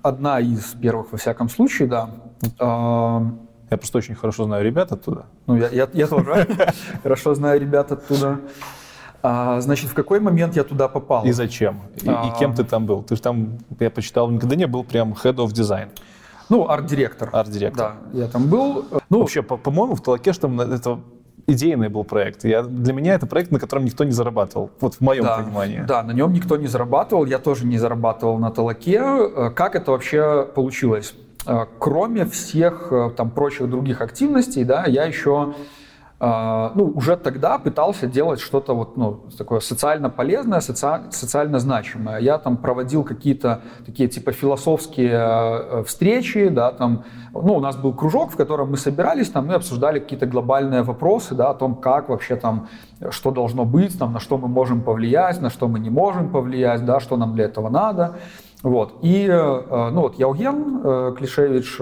одна 0.03 0.39
из 0.39 0.73
первых, 0.81 1.11
во 1.11 1.17
всяком 1.17 1.49
случае, 1.49 1.87
да. 1.87 2.09
Я 3.71 3.77
просто 3.77 3.97
очень 3.97 4.15
хорошо 4.15 4.43
знаю 4.43 4.65
ребят 4.65 4.91
оттуда. 4.91 5.25
Ну, 5.47 5.55
я, 5.55 5.69
я, 5.69 5.87
я 5.93 6.07
тоже 6.07 6.47
хорошо 7.03 7.33
знаю 7.35 7.61
ребят 7.61 7.91
оттуда. 7.91 8.39
А, 9.23 9.61
значит, 9.61 9.89
в 9.89 9.93
какой 9.93 10.19
момент 10.19 10.55
я 10.55 10.63
туда 10.63 10.87
попал? 10.87 11.23
И 11.25 11.31
зачем? 11.31 11.79
И, 12.01 12.09
а... 12.09 12.27
и 12.27 12.39
кем 12.39 12.53
ты 12.53 12.63
там 12.63 12.85
был? 12.85 13.03
Ты 13.03 13.15
же 13.15 13.21
там, 13.21 13.59
я 13.79 13.89
почитал, 13.89 14.29
никогда 14.29 14.55
не 14.55 14.67
был 14.67 14.83
прям 14.83 15.13
head 15.13 15.35
of 15.35 15.49
design. 15.49 15.89
Ну, 16.49 16.67
арт-директор. 16.67 17.29
Арт-директор. 17.31 17.93
Да, 18.11 18.19
я 18.19 18.27
там 18.27 18.47
был. 18.47 18.85
Ну, 19.09 19.19
Вообще, 19.19 19.41
по- 19.41 19.57
по-моему, 19.57 19.95
в 19.95 20.01
Талакеш 20.01 20.37
там 20.37 20.59
это 20.59 20.99
идейный 21.47 21.89
был 21.89 22.03
проект. 22.03 22.43
Я, 22.43 22.63
для 22.63 22.93
меня 22.93 23.15
это 23.15 23.25
проект, 23.25 23.51
на 23.51 23.59
котором 23.59 23.85
никто 23.85 24.03
не 24.03 24.11
зарабатывал. 24.11 24.71
Вот 24.79 24.95
в 24.95 25.01
моем 25.01 25.23
да, 25.23 25.37
понимании. 25.37 25.83
Да, 25.87 26.03
на 26.03 26.11
нем 26.11 26.33
никто 26.33 26.57
не 26.57 26.67
зарабатывал. 26.67 27.25
Я 27.25 27.39
тоже 27.39 27.65
не 27.65 27.77
зарабатывал 27.77 28.37
на 28.37 28.51
Талаке. 28.51 28.99
Э, 29.01 29.51
как 29.55 29.75
это 29.75 29.91
вообще 29.91 30.47
получилось? 30.53 31.13
Э, 31.45 31.65
кроме 31.79 32.25
всех 32.25 32.89
э, 32.91 33.11
там 33.15 33.31
прочих 33.31 33.69
других 33.69 34.01
активностей, 34.01 34.63
да, 34.63 34.85
я 34.85 35.05
еще 35.05 35.53
ну, 36.75 36.93
уже 36.95 37.17
тогда 37.17 37.57
пытался 37.57 38.05
делать 38.05 38.39
что-то 38.39 38.75
вот, 38.75 38.95
ну, 38.95 39.21
такое 39.37 39.59
социально 39.59 40.11
полезное, 40.11 40.59
соци... 40.59 41.01
социально 41.09 41.57
значимое. 41.57 42.19
Я 42.19 42.37
там 42.37 42.57
проводил 42.57 43.03
какие-то 43.03 43.61
такие 43.87 44.07
типа 44.07 44.31
философские 44.31 45.13
э, 45.13 45.83
встречи, 45.83 46.49
да, 46.49 46.73
там, 46.73 47.05
ну, 47.33 47.55
у 47.55 47.59
нас 47.59 47.75
был 47.75 47.93
кружок, 47.93 48.29
в 48.29 48.35
котором 48.35 48.69
мы 48.69 48.77
собирались, 48.77 49.31
там 49.31 49.47
мы 49.47 49.55
обсуждали 49.55 49.97
какие-то 49.97 50.27
глобальные 50.27 50.83
вопросы, 50.83 51.33
да, 51.33 51.49
о 51.49 51.53
том, 51.55 51.73
как 51.73 52.09
вообще 52.09 52.35
там, 52.35 52.67
что 53.09 53.31
должно 53.31 53.65
быть, 53.65 53.97
там, 53.97 54.13
на 54.13 54.19
что 54.19 54.37
мы 54.37 54.47
можем 54.47 54.81
повлиять, 54.81 55.41
на 55.41 55.49
что 55.49 55.67
мы 55.67 55.79
не 55.79 55.89
можем 55.89 56.29
повлиять, 56.29 56.85
да, 56.85 56.99
что 56.99 57.17
нам 57.17 57.33
для 57.33 57.45
этого 57.45 57.69
надо. 57.69 58.17
Вот. 58.61 58.99
И, 59.01 59.25
э, 59.27 59.89
ну, 59.91 60.01
вот 60.01 60.19
Яуген 60.19 60.81
э, 60.83 61.15
Клишевич, 61.17 61.79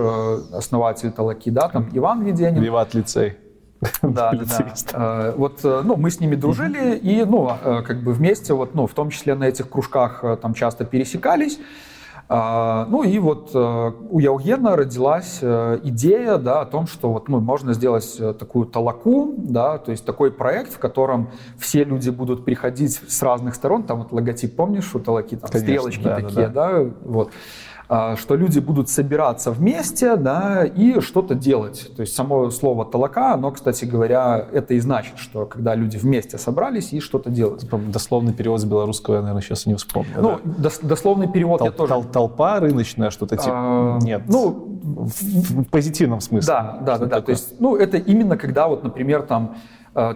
основатель 0.54 1.12
Талаки, 1.12 1.52
да, 1.52 1.68
там 1.68 1.90
Иван 1.92 2.24
Веденин. 2.24 2.62
Виват 2.62 2.94
лицей. 2.94 3.49
Да, 4.02 4.32
да, 4.32 4.76
да. 4.92 5.34
Вот, 5.36 5.60
э, 5.64 5.82
ну, 5.84 5.96
мы 5.96 6.12
с 6.12 6.20
ними 6.20 6.36
дружили 6.36 6.96
и, 6.96 7.24
ну, 7.24 7.52
э, 7.64 7.82
как 7.84 8.04
бы 8.04 8.14
вместе, 8.14 8.54
вот, 8.54 8.76
ну, 8.76 8.88
в 8.88 8.94
том 8.94 9.10
числе 9.10 9.36
на 9.36 9.46
этих 9.46 9.70
кружках 9.70 10.24
э, 10.24 10.38
там 10.38 10.54
часто 10.54 10.86
пересекались. 10.86 11.60
А, 12.32 12.86
ну 12.92 13.02
и 13.02 13.18
вот 13.18 13.56
у 13.56 14.20
Яугена 14.20 14.76
родилась 14.76 15.40
идея 15.42 16.38
да, 16.38 16.62
о 16.62 16.66
том, 16.66 16.86
что 16.86 17.12
вот, 17.12 17.28
ну, 17.28 17.40
можно 17.40 17.74
сделать 17.74 18.22
такую 18.38 18.68
талаку, 18.68 19.34
да, 19.36 19.80
то 19.80 19.90
есть 19.90 20.06
такой 20.06 20.32
проект, 20.32 20.74
в 20.74 20.78
котором 20.78 21.32
все 21.58 21.84
люди 21.84 22.12
будут 22.12 22.46
приходить 22.46 23.02
с 23.08 23.24
разных 23.24 23.56
сторон. 23.56 23.82
Там 23.82 24.00
вот 24.00 24.12
логотип, 24.12 24.56
помнишь, 24.56 24.94
у 24.94 25.00
талаки, 25.00 25.38
там 25.38 25.50
Конечно, 25.50 25.60
стрелочки 25.60 26.04
да, 26.04 26.16
такие, 26.18 26.48
да, 26.50 26.72
да. 26.72 26.84
да, 26.84 26.92
вот. 27.04 27.32
А, 27.92 28.16
что 28.18 28.36
люди 28.36 28.60
будут 28.60 28.88
собираться 28.88 29.50
вместе 29.52 30.16
да, 30.16 30.64
и 30.64 31.00
что-то 31.00 31.34
делать. 31.34 31.90
То 31.96 32.02
есть 32.02 32.16
само 32.16 32.52
слово 32.52 32.86
«толока», 32.86 33.34
оно, 33.34 33.50
кстати 33.50 33.84
говоря, 33.86 34.46
это 34.54 34.76
и 34.76 34.80
значит, 34.80 35.18
что 35.18 35.48
когда 35.48 35.74
люди 35.74 35.98
вместе 35.98 36.38
собрались 36.38 36.94
и 36.94 37.00
что-то 37.00 37.32
делать. 37.32 37.68
Дословный 37.92 38.32
перевод 38.32 38.62
с 38.62 38.66
белорусского 38.66 39.16
я, 39.16 39.22
наверное, 39.22 39.42
сейчас 39.42 39.66
не 39.66 39.74
вспомню. 39.74 40.12
Ну, 40.20 40.40
да? 40.44 40.70
дословный 40.84 41.32
перевод 41.32 41.62
Тол- 41.62 41.66
я 41.66 41.72
тоже... 41.72 41.94
Тол- 41.94 42.12
толпа 42.12 42.60
рыночная, 42.60 43.10
что-то 43.10 43.38
типа... 43.38 43.52
А, 43.56 44.00
Нет, 44.04 44.22
ну, 44.28 44.52
в, 44.84 45.64
в 45.64 45.64
позитивном 45.66 46.22
смысле. 46.22 46.48
Да, 46.48 46.78
да, 46.86 46.98
да, 47.00 47.06
да. 47.08 47.22
То 47.22 47.32
есть, 47.32 47.60
ну, 47.60 47.76
это 47.76 47.98
именно 47.98 48.38
когда 48.38 48.68
вот, 48.68 48.84
например, 48.84 49.24
там 49.24 49.56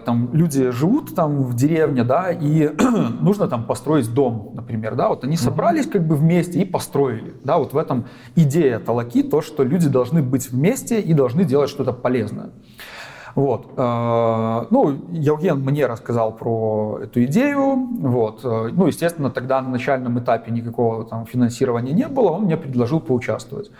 там 0.04 0.30
люди 0.32 0.70
живут 0.70 1.14
там 1.14 1.42
в 1.42 1.54
деревне, 1.54 2.04
да, 2.04 2.30
и 2.30 2.70
нужно 3.20 3.48
там 3.48 3.64
построить 3.64 4.12
дом, 4.12 4.52
например, 4.54 4.94
да, 4.94 5.08
вот 5.08 5.24
они 5.24 5.36
собрались 5.36 5.86
как 5.86 6.06
бы 6.06 6.16
вместе 6.16 6.60
и 6.60 6.64
построили, 6.64 7.34
да, 7.44 7.58
вот 7.58 7.72
в 7.72 7.76
этом 7.76 8.06
идея 8.36 8.78
Талаки, 8.78 9.22
то, 9.22 9.42
что 9.42 9.62
люди 9.62 9.88
должны 9.88 10.22
быть 10.22 10.50
вместе 10.50 11.00
и 11.00 11.12
должны 11.14 11.44
делать 11.44 11.70
что-то 11.70 11.92
полезное. 11.92 12.50
Вот. 13.34 13.72
Э, 13.76 14.66
ну, 14.70 14.96
Евген 15.10 15.58
мне 15.60 15.86
рассказал 15.86 16.36
про 16.36 17.00
эту 17.02 17.24
идею. 17.24 17.74
Вот. 17.74 18.40
Э, 18.44 18.70
ну, 18.72 18.86
естественно, 18.86 19.30
тогда 19.30 19.60
на 19.60 19.70
начальном 19.70 20.18
этапе 20.20 20.52
никакого 20.52 21.04
там 21.04 21.26
финансирования 21.26 21.92
не 21.92 22.06
было, 22.06 22.30
он 22.30 22.44
мне 22.44 22.56
предложил 22.56 23.00
поучаствовать. 23.00 23.72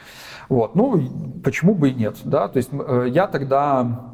Вот. 0.48 0.74
Ну, 0.74 1.00
почему 1.44 1.74
бы 1.74 1.90
и 1.90 1.94
нет, 1.94 2.16
да, 2.24 2.48
то 2.48 2.56
есть 2.56 2.70
я 3.06 3.26
тогда 3.28 3.86
Э, 3.86 4.13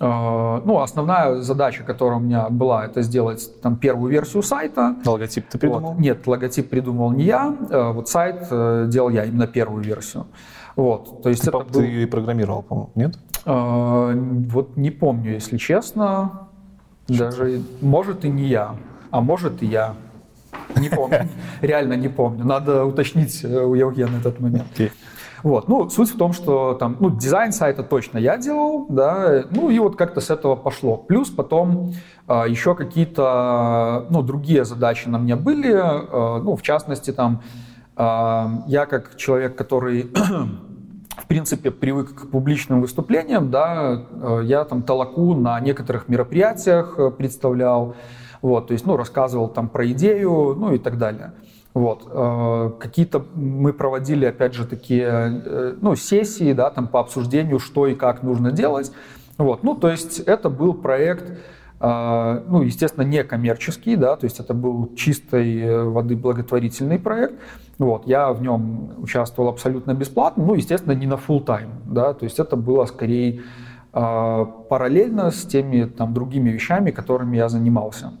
ну, 0.00 0.80
основная 0.80 1.42
задача, 1.42 1.84
которая 1.84 2.18
у 2.18 2.22
меня 2.22 2.48
была, 2.48 2.86
это 2.86 3.02
сделать 3.02 3.60
там 3.60 3.76
первую 3.76 4.10
версию 4.10 4.42
сайта. 4.42 4.96
Логотип 5.04 5.46
ты 5.48 5.58
придумал? 5.58 5.92
Вот. 5.92 6.00
Нет, 6.00 6.26
логотип 6.26 6.70
придумал 6.70 7.12
не 7.12 7.24
я, 7.24 7.54
э, 7.68 7.92
вот 7.92 8.08
сайт 8.08 8.46
э, 8.50 8.86
делал 8.88 9.10
я, 9.10 9.26
именно 9.26 9.46
первую 9.46 9.84
версию. 9.84 10.26
Вот, 10.74 11.22
то 11.22 11.28
есть 11.28 11.42
ты, 11.42 11.50
это 11.50 11.58
был... 11.58 11.66
ты 11.66 12.06
программировал, 12.06 12.62
по-моему, 12.62 12.92
нет? 12.94 13.18
Вот 13.44 14.76
не 14.76 14.90
помню, 14.90 15.32
если 15.32 15.56
честно. 15.56 16.48
Даже, 17.08 17.60
может, 17.80 18.24
и 18.24 18.28
не 18.28 18.44
я, 18.44 18.76
а 19.10 19.20
может, 19.20 19.62
и 19.62 19.66
я. 19.66 19.94
Не 20.76 20.88
помню. 20.88 21.28
Реально 21.60 21.94
не 21.94 22.08
помню. 22.08 22.44
Надо 22.44 22.84
уточнить 22.84 23.44
у 23.44 23.74
Евгена 23.74 24.18
этот 24.18 24.40
момент. 24.40 24.66
Okay. 24.76 24.92
Вот. 25.42 25.68
Ну, 25.68 25.88
суть 25.88 26.10
в 26.10 26.18
том, 26.18 26.32
что 26.32 26.74
там, 26.74 26.96
ну, 27.00 27.10
дизайн 27.10 27.52
сайта 27.52 27.82
точно 27.82 28.18
я 28.18 28.36
делал, 28.36 28.86
да, 28.88 29.44
ну, 29.50 29.70
и 29.70 29.78
вот 29.78 29.96
как-то 29.96 30.20
с 30.20 30.30
этого 30.30 30.56
пошло. 30.56 30.96
Плюс 30.96 31.30
потом 31.30 31.94
э, 32.28 32.44
еще 32.48 32.74
какие-то, 32.74 34.06
ну, 34.10 34.22
другие 34.22 34.64
задачи 34.64 35.08
на 35.08 35.18
мне 35.18 35.36
были, 35.36 35.72
э, 35.72 36.42
ну, 36.42 36.56
в 36.56 36.62
частности, 36.62 37.12
там, 37.12 37.42
э, 37.96 38.46
я 38.66 38.86
как 38.86 39.16
человек, 39.16 39.56
который 39.56 40.10
в 41.16 41.26
принципе, 41.26 41.70
привык 41.70 42.14
к 42.14 42.30
публичным 42.30 42.80
выступлениям, 42.80 43.50
да, 43.50 44.02
я 44.42 44.64
там 44.64 44.82
талаку 44.82 45.34
на 45.34 45.60
некоторых 45.60 46.08
мероприятиях 46.08 46.98
представлял, 47.16 47.94
вот, 48.42 48.68
то 48.68 48.72
есть, 48.72 48.86
ну, 48.86 48.96
рассказывал 48.96 49.48
там 49.48 49.68
про 49.68 49.86
идею, 49.90 50.54
ну, 50.56 50.72
и 50.72 50.78
так 50.78 50.98
далее. 50.98 51.32
Вот. 51.74 52.08
Э, 52.10 52.72
какие-то 52.80 53.24
мы 53.34 53.72
проводили, 53.72 54.24
опять 54.24 54.54
же, 54.54 54.66
такие 54.66 55.06
э, 55.06 55.76
ну, 55.80 55.94
сессии 55.94 56.52
да, 56.52 56.70
там, 56.70 56.88
по 56.88 57.00
обсуждению, 57.00 57.60
что 57.60 57.86
и 57.86 57.94
как 57.94 58.22
нужно 58.22 58.50
делать. 58.50 58.92
Вот. 59.38 59.62
Ну, 59.62 59.74
то 59.76 59.88
есть 59.88 60.18
это 60.18 60.50
был 60.50 60.74
проект, 60.74 61.38
э, 61.80 62.42
ну, 62.48 62.62
естественно, 62.62 63.04
не 63.04 63.22
коммерческий, 63.22 63.94
да, 63.94 64.16
то 64.16 64.24
есть 64.24 64.40
это 64.40 64.52
был 64.52 64.92
чистой 64.96 65.88
воды 65.88 66.16
благотворительный 66.16 66.98
проект. 66.98 67.34
Вот. 67.78 68.06
Я 68.06 68.32
в 68.32 68.42
нем 68.42 68.94
участвовал 68.98 69.48
абсолютно 69.48 69.94
бесплатно, 69.94 70.44
ну, 70.44 70.54
естественно, 70.54 70.92
не 70.92 71.06
на 71.06 71.14
full 71.14 71.44
time, 71.44 71.70
да, 71.86 72.14
то 72.14 72.24
есть 72.24 72.40
это 72.40 72.56
было 72.56 72.84
скорее 72.86 73.42
параллельно 73.92 75.32
с 75.32 75.42
теми 75.42 75.84
там, 75.84 76.14
другими 76.14 76.50
вещами, 76.50 76.92
которыми 76.92 77.36
я 77.36 77.48
занимался. 77.48 78.12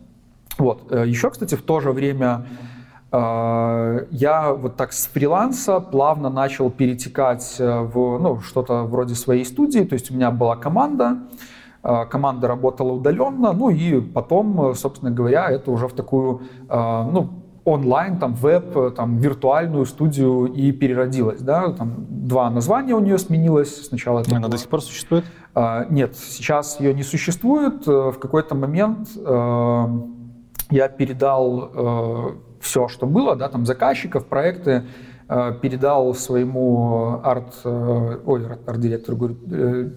Вот. 0.58 0.90
Еще, 0.90 1.30
кстати, 1.30 1.54
в 1.54 1.62
то 1.62 1.78
же 1.78 1.92
время 1.92 2.44
я 3.12 4.52
вот 4.52 4.76
так 4.76 4.92
с 4.92 5.06
фриланса 5.08 5.80
плавно 5.80 6.30
начал 6.30 6.70
перетекать 6.70 7.56
э, 7.58 7.80
в 7.80 8.18
ну, 8.20 8.40
что-то 8.40 8.84
вроде 8.84 9.16
своей 9.16 9.44
студии. 9.44 9.80
То 9.80 9.94
есть 9.94 10.12
у 10.12 10.14
меня 10.14 10.30
была 10.30 10.54
команда, 10.54 11.18
а, 11.82 12.04
команда 12.04 12.46
работала 12.46 12.92
удаленно, 12.92 13.52
ну 13.52 13.70
и 13.70 14.00
потом, 14.00 14.74
собственно 14.76 15.10
говоря, 15.10 15.50
это 15.50 15.72
уже 15.72 15.88
в 15.88 15.92
такую 15.92 16.42
ну, 16.68 17.30
онлайн, 17.64 18.18
там, 18.18 18.34
веб, 18.34 18.94
там, 18.94 19.16
виртуальную 19.18 19.86
студию 19.86 20.46
и 20.46 20.70
переродилась. 20.70 21.40
Да? 21.40 21.72
Там 21.72 22.06
два 22.08 22.48
названия 22.48 22.94
у 22.94 23.00
нее 23.00 23.18
сменилось. 23.18 23.86
Сначала 23.86 24.20
это 24.20 24.30
Она 24.30 24.42
было... 24.42 24.50
до 24.52 24.58
сих 24.58 24.68
пор 24.68 24.82
существует? 24.82 25.24
Нет, 25.90 26.16
сейчас 26.16 26.78
ее 26.78 26.94
не 26.94 27.02
существует. 27.02 27.86
Э, 27.88 28.12
в 28.12 28.18
какой-то 28.20 28.54
момент 28.54 29.08
э, 29.16 29.86
я 30.70 30.88
передал 30.88 32.40
все, 32.60 32.88
что 32.88 33.06
было, 33.06 33.36
да, 33.36 33.48
там 33.48 33.66
заказчиков, 33.66 34.26
проекты, 34.26 34.84
э, 35.28 35.54
передал 35.60 36.14
своему 36.14 37.20
арт, 37.24 37.54
э, 37.64 38.18
ой, 38.24 38.46
арт-директору, 38.66 39.16
говорю, 39.16 39.36
э, 39.50 39.90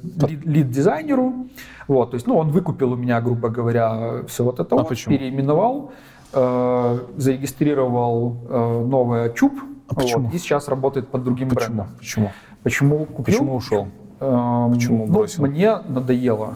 лид-дизайнеру. 0.45 1.47
Вот, 1.87 2.11
то 2.11 2.15
есть, 2.15 2.25
ну, 2.25 2.37
он 2.37 2.49
выкупил 2.49 2.93
у 2.93 2.95
меня, 2.95 3.21
грубо 3.21 3.49
говоря, 3.49 4.23
все 4.27 4.43
вот 4.43 4.59
это 4.59 4.75
а 4.75 4.79
вот, 4.79 4.89
почему? 4.89 5.17
переименовал, 5.17 5.91
зарегистрировал 6.33 8.87
новое 8.87 9.29
Чуб, 9.29 9.53
а 9.87 9.95
почему? 9.95 10.25
Вот, 10.25 10.33
и 10.33 10.39
сейчас 10.39 10.67
работает 10.67 11.09
под 11.09 11.23
другим 11.23 11.49
почему? 11.49 11.75
брендом. 11.75 11.87
Почему? 11.99 12.31
Почему 12.63 13.05
купил? 13.05 13.25
Почему 13.25 13.55
ушел? 13.55 13.87
Эм, 14.19 14.73
почему 14.73 15.05
ну, 15.05 15.13
бросил? 15.13 15.45
Мне 15.45 15.77
надоело. 15.87 16.55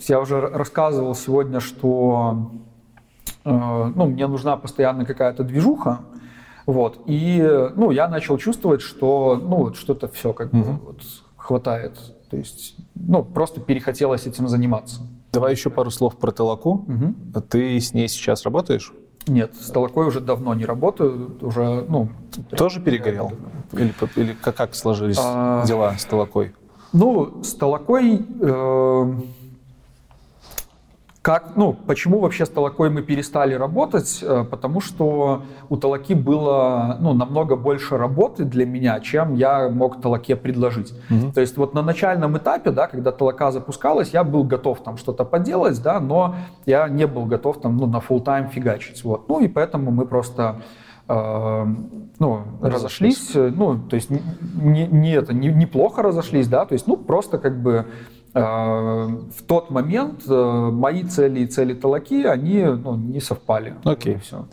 Я 0.00 0.20
уже 0.20 0.40
рассказывал 0.40 1.14
сегодня, 1.14 1.60
что 1.60 2.36
Э, 2.36 2.67
ну, 3.48 4.06
мне 4.06 4.26
нужна 4.26 4.56
постоянно 4.56 5.04
какая-то 5.04 5.44
движуха, 5.44 6.00
вот, 6.66 7.00
и, 7.06 7.70
ну, 7.76 7.90
я 7.90 8.08
начал 8.08 8.36
чувствовать, 8.36 8.82
что, 8.82 9.40
ну, 9.42 9.56
вот 9.56 9.76
что-то 9.76 10.08
все 10.08 10.32
как 10.32 10.50
бы 10.50 10.60
угу. 10.60 10.80
вот 10.86 11.02
хватает, 11.36 11.98
то 12.30 12.36
есть, 12.36 12.76
ну, 12.94 13.24
просто 13.24 13.60
перехотелось 13.60 14.26
этим 14.26 14.48
заниматься. 14.48 15.00
Давай 15.32 15.52
еще 15.52 15.70
пару 15.70 15.90
слов 15.90 16.16
про 16.16 16.32
Телаку. 16.32 16.86
Угу. 16.86 17.40
Ты 17.48 17.80
с 17.80 17.92
ней 17.94 18.08
сейчас 18.08 18.44
работаешь? 18.44 18.92
Нет, 19.26 19.54
с 19.54 19.70
Толокой 19.70 20.06
уже 20.06 20.20
давно 20.20 20.54
не 20.54 20.64
работаю, 20.64 21.36
уже, 21.40 21.84
ну... 21.88 22.08
Тоже 22.56 22.80
перегорел? 22.80 23.32
Или, 23.72 23.94
или 24.16 24.32
как, 24.32 24.56
как 24.56 24.74
сложились 24.74 25.18
а, 25.20 25.66
дела 25.66 25.94
с 25.98 26.04
Толокой? 26.04 26.54
Ну, 26.92 27.42
с 27.42 27.54
Толокой... 27.54 28.26
Э, 28.40 29.14
Как, 31.20 31.56
ну, 31.56 31.72
почему 31.72 32.20
вообще 32.20 32.46
с 32.46 32.48
Толокой 32.48 32.90
мы 32.90 33.02
перестали 33.02 33.52
работать? 33.52 34.20
Э, 34.22 34.44
потому 34.48 34.80
что 34.80 35.42
у 35.68 35.76
Толоки 35.76 36.14
было 36.14 36.96
ну, 37.00 37.12
намного 37.12 37.56
больше 37.56 37.98
работы 37.98 38.44
для 38.44 38.64
меня, 38.64 39.00
чем 39.00 39.34
я 39.34 39.68
мог 39.68 40.00
Толоке 40.00 40.36
предложить. 40.36 40.94
Угу. 41.10 41.32
То 41.32 41.40
есть 41.40 41.56
вот 41.56 41.74
на 41.74 41.82
начальном 41.82 42.38
этапе, 42.38 42.70
да, 42.70 42.86
когда 42.86 43.10
Толока 43.10 43.50
запускалась, 43.50 44.10
я 44.10 44.22
был 44.22 44.44
готов 44.44 44.82
там 44.84 44.96
что-то 44.96 45.24
поделать, 45.24 45.82
да, 45.82 45.98
но 45.98 46.36
я 46.66 46.88
не 46.88 47.06
был 47.06 47.26
готов 47.26 47.60
там 47.60 47.76
ну, 47.76 47.86
на 47.86 47.96
full 47.96 48.22
тайм 48.22 48.48
фигачить. 48.48 49.02
Вот. 49.02 49.28
Ну 49.28 49.40
и 49.40 49.48
поэтому 49.48 49.90
мы 49.90 50.06
просто 50.06 50.62
э, 51.08 51.66
ну, 52.20 52.42
разошлись. 52.62 53.34
разошлись, 53.34 53.56
ну, 53.56 53.76
то 53.76 53.96
есть 53.96 54.08
не, 54.10 54.86
не 54.86 55.12
это, 55.14 55.34
не, 55.34 55.48
неплохо 55.48 56.02
разошлись, 56.02 56.46
да, 56.46 56.64
то 56.64 56.74
есть, 56.74 56.86
ну, 56.86 56.96
просто 56.96 57.38
как 57.38 57.60
бы 57.60 57.86
Э, 57.86 58.17
в 58.34 59.42
тот 59.46 59.70
момент 59.70 60.22
э, 60.28 60.70
мои 60.72 61.02
цели 61.04 61.40
и 61.40 61.46
цели 61.46 61.74
Талаки, 61.74 62.24
они 62.24 62.62
ну, 62.62 62.96
не 62.96 63.20
совпали. 63.20 63.74
Окей. 63.84 64.16
Okay. 64.16 64.20
Все. 64.20 64.46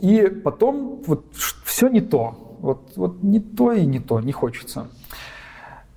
И 0.00 0.28
потом 0.28 1.02
вот 1.06 1.24
все 1.64 1.88
не 1.88 2.00
то. 2.00 2.58
Вот, 2.60 2.92
вот 2.96 3.22
не 3.22 3.40
то 3.40 3.72
и 3.72 3.86
не 3.86 4.00
то, 4.00 4.20
не 4.20 4.32
хочется. 4.32 4.88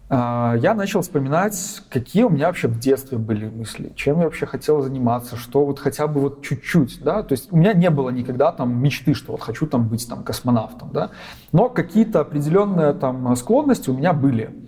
Э, 0.10 0.56
я 0.62 0.74
начал 0.74 1.02
вспоминать, 1.02 1.82
какие 1.90 2.24
у 2.24 2.30
меня 2.30 2.48
вообще 2.48 2.68
в 2.68 2.80
детстве 2.80 3.18
были 3.18 3.50
мысли, 3.50 3.92
чем 3.96 4.20
я 4.20 4.26
вообще 4.26 4.46
хотел 4.46 4.82
заниматься, 4.82 5.36
что 5.36 5.66
вот 5.66 5.80
хотя 5.80 6.08
бы 6.08 6.22
вот 6.22 6.42
чуть-чуть, 6.42 7.02
да, 7.04 7.24
то 7.24 7.34
есть 7.34 7.52
у 7.52 7.58
меня 7.58 7.74
не 7.74 7.90
было 7.90 8.10
никогда 8.10 8.52
там 8.52 8.82
мечты, 8.82 9.14
что 9.14 9.34
вот 9.34 9.42
хочу 9.42 9.66
там 9.66 9.88
быть 9.88 10.08
там 10.08 10.24
космонавтом, 10.24 10.92
да, 10.94 11.12
но 11.52 11.70
какие-то 11.70 12.20
определенные 12.20 12.94
там 12.94 13.36
склонности 13.36 13.90
у 13.90 13.98
меня 13.98 14.14
были. 14.14 14.63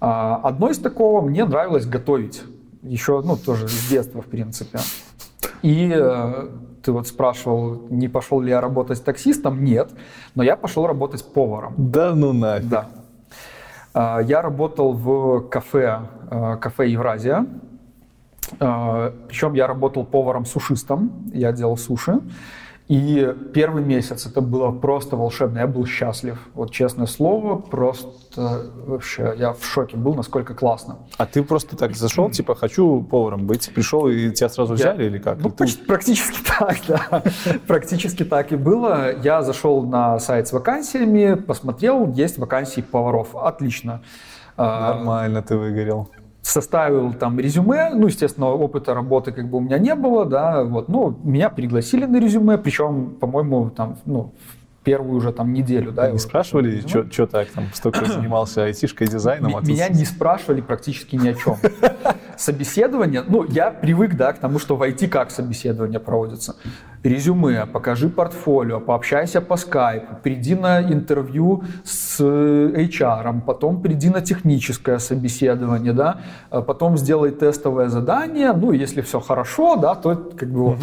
А, 0.00 0.40
одно 0.42 0.70
из 0.70 0.78
такого 0.78 1.20
мне 1.20 1.44
нравилось 1.44 1.86
готовить. 1.86 2.42
Еще, 2.82 3.20
ну, 3.22 3.36
тоже 3.36 3.68
с 3.68 3.88
детства, 3.88 4.22
в 4.22 4.26
принципе. 4.26 4.78
И 5.62 5.92
э, 5.92 6.48
ты 6.82 6.92
вот 6.92 7.08
спрашивал, 7.08 7.86
не 7.90 8.08
пошел 8.08 8.40
ли 8.40 8.50
я 8.50 8.60
работать 8.60 9.02
таксистом? 9.04 9.64
Нет. 9.64 9.90
Но 10.34 10.42
я 10.42 10.56
пошел 10.56 10.86
работать 10.86 11.24
поваром. 11.24 11.74
Да 11.76 12.14
ну 12.14 12.32
нафиг. 12.32 12.68
Да. 12.68 12.88
А, 13.92 14.20
я 14.20 14.42
работал 14.42 14.92
в 14.92 15.48
кафе, 15.48 16.00
э, 16.30 16.56
кафе 16.60 16.88
Евразия. 16.90 17.46
А, 18.60 19.12
Причем 19.28 19.54
я 19.54 19.66
работал 19.66 20.04
поваром-сушистом. 20.04 21.10
Я 21.32 21.52
делал 21.52 21.76
суши. 21.76 22.20
И 22.88 23.34
первый 23.52 23.82
месяц 23.82 24.26
это 24.26 24.40
было 24.40 24.70
просто 24.70 25.16
волшебно. 25.16 25.58
Я 25.58 25.66
был 25.66 25.86
счастлив. 25.86 26.38
Вот 26.54 26.70
честное 26.70 27.06
слово, 27.06 27.56
просто 27.56 28.70
вообще 28.86 29.34
я 29.36 29.52
в 29.54 29.64
шоке 29.64 29.96
был, 29.96 30.14
насколько 30.14 30.54
классно. 30.54 30.98
А 31.18 31.26
ты 31.26 31.42
просто 31.42 31.76
так 31.76 31.96
зашел, 31.96 32.30
типа, 32.30 32.54
хочу 32.54 33.02
поваром 33.02 33.46
быть, 33.46 33.72
пришел 33.74 34.06
и 34.08 34.30
тебя 34.30 34.48
сразу 34.48 34.74
взяли 34.74 35.02
я... 35.02 35.08
или 35.08 35.18
как? 35.18 35.38
Ну, 35.38 35.50
ты... 35.50 35.66
практически 35.86 36.38
так, 36.58 36.76
да. 36.86 37.22
практически 37.66 38.24
так 38.24 38.52
и 38.52 38.56
было. 38.56 39.20
Я 39.20 39.42
зашел 39.42 39.82
на 39.82 40.20
сайт 40.20 40.46
с 40.46 40.52
вакансиями, 40.52 41.34
посмотрел, 41.34 42.12
есть 42.12 42.38
вакансии 42.38 42.82
поваров. 42.82 43.34
Отлично. 43.34 44.02
А, 44.56 44.94
Нормально 44.94 45.42
ты 45.42 45.56
выгорел 45.56 46.08
составил 46.46 47.12
там 47.12 47.40
резюме, 47.40 47.90
ну, 47.92 48.06
естественно, 48.06 48.46
опыта 48.46 48.94
работы 48.94 49.32
как 49.32 49.50
бы 49.50 49.58
у 49.58 49.60
меня 49.60 49.78
не 49.78 49.94
было, 49.94 50.24
да, 50.24 50.62
вот, 50.62 50.88
ну, 50.88 51.18
меня 51.24 51.50
пригласили 51.50 52.06
на 52.06 52.20
резюме, 52.20 52.56
причем, 52.56 53.16
по-моему, 53.20 53.70
там, 53.70 53.96
ну, 54.04 54.32
первую 54.86 55.16
уже 55.16 55.32
там 55.32 55.52
неделю, 55.52 55.90
да. 55.90 56.12
Не 56.12 56.18
спрашивали, 56.18 56.80
что 56.86 57.26
так, 57.26 57.48
там, 57.48 57.64
столько 57.74 58.04
занимался 58.12 58.64
айтишкой, 58.64 59.08
дизайном? 59.08 59.56
А 59.56 59.60
меня 59.60 59.88
не 59.88 60.04
спрашивали 60.04 60.60
практически 60.60 61.16
ни 61.16 61.28
о 61.28 61.34
чем. 61.34 61.56
Собеседование, 62.36 63.24
ну, 63.26 63.44
я 63.44 63.72
привык, 63.72 64.14
да, 64.14 64.32
к 64.32 64.38
тому, 64.38 64.60
что 64.60 64.76
в 64.76 64.82
IT 64.82 65.08
как 65.08 65.32
собеседование 65.32 65.98
проводится. 65.98 66.54
Резюме, 67.02 67.66
покажи 67.66 68.08
портфолио, 68.08 68.78
пообщайся 68.80 69.40
по 69.40 69.56
скайпу, 69.56 70.16
приди 70.22 70.54
на 70.54 70.80
интервью 70.80 71.64
с 71.84 72.20
HR, 72.20 73.40
потом 73.40 73.82
приди 73.82 74.10
на 74.10 74.20
техническое 74.20 74.98
собеседование, 75.00 75.92
да, 75.92 76.20
а 76.50 76.62
потом 76.62 76.96
сделай 76.96 77.32
тестовое 77.32 77.88
задание, 77.88 78.52
ну, 78.52 78.70
если 78.70 79.00
все 79.00 79.18
хорошо, 79.18 79.76
да, 79.76 79.96
то 79.96 80.14
как 80.14 80.48
бы 80.48 80.64
вот. 80.64 80.78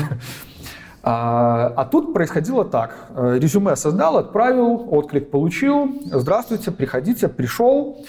А, 1.05 1.73
а 1.75 1.85
тут 1.85 2.13
происходило 2.13 2.63
так. 2.63 2.95
Э, 3.15 3.37
резюме 3.37 3.75
создал, 3.75 4.17
отправил, 4.17 4.87
отклик 4.89 5.29
получил. 5.29 5.89
Здравствуйте, 6.05 6.71
приходите, 6.71 7.27
пришел. 7.27 8.05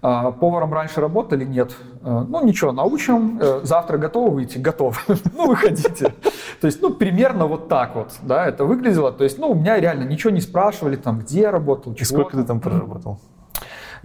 А, 0.00 0.30
поваром 0.30 0.72
раньше 0.72 1.00
работали? 1.00 1.44
Нет. 1.44 1.74
Э, 2.02 2.24
ну 2.28 2.44
ничего, 2.44 2.70
научим. 2.70 3.40
Э, 3.42 3.60
завтра 3.64 3.98
готовы 3.98 4.30
выйти? 4.30 4.58
Готов. 4.58 5.04
ну 5.36 5.48
выходите. 5.48 6.14
То 6.60 6.66
есть, 6.68 6.80
ну 6.80 6.94
примерно 6.94 7.46
вот 7.46 7.68
так 7.68 7.96
вот, 7.96 8.12
да, 8.22 8.46
это 8.46 8.64
выглядело. 8.64 9.10
То 9.10 9.24
есть, 9.24 9.38
ну 9.38 9.50
у 9.50 9.54
меня 9.56 9.80
реально 9.80 10.04
ничего 10.04 10.30
не 10.30 10.40
спрашивали, 10.40 10.94
там, 10.94 11.18
где 11.18 11.40
я 11.40 11.50
работал, 11.50 11.94
чего. 11.94 12.06
Сколько 12.06 12.36
ты 12.36 12.44
там 12.44 12.60
проработал? 12.60 13.18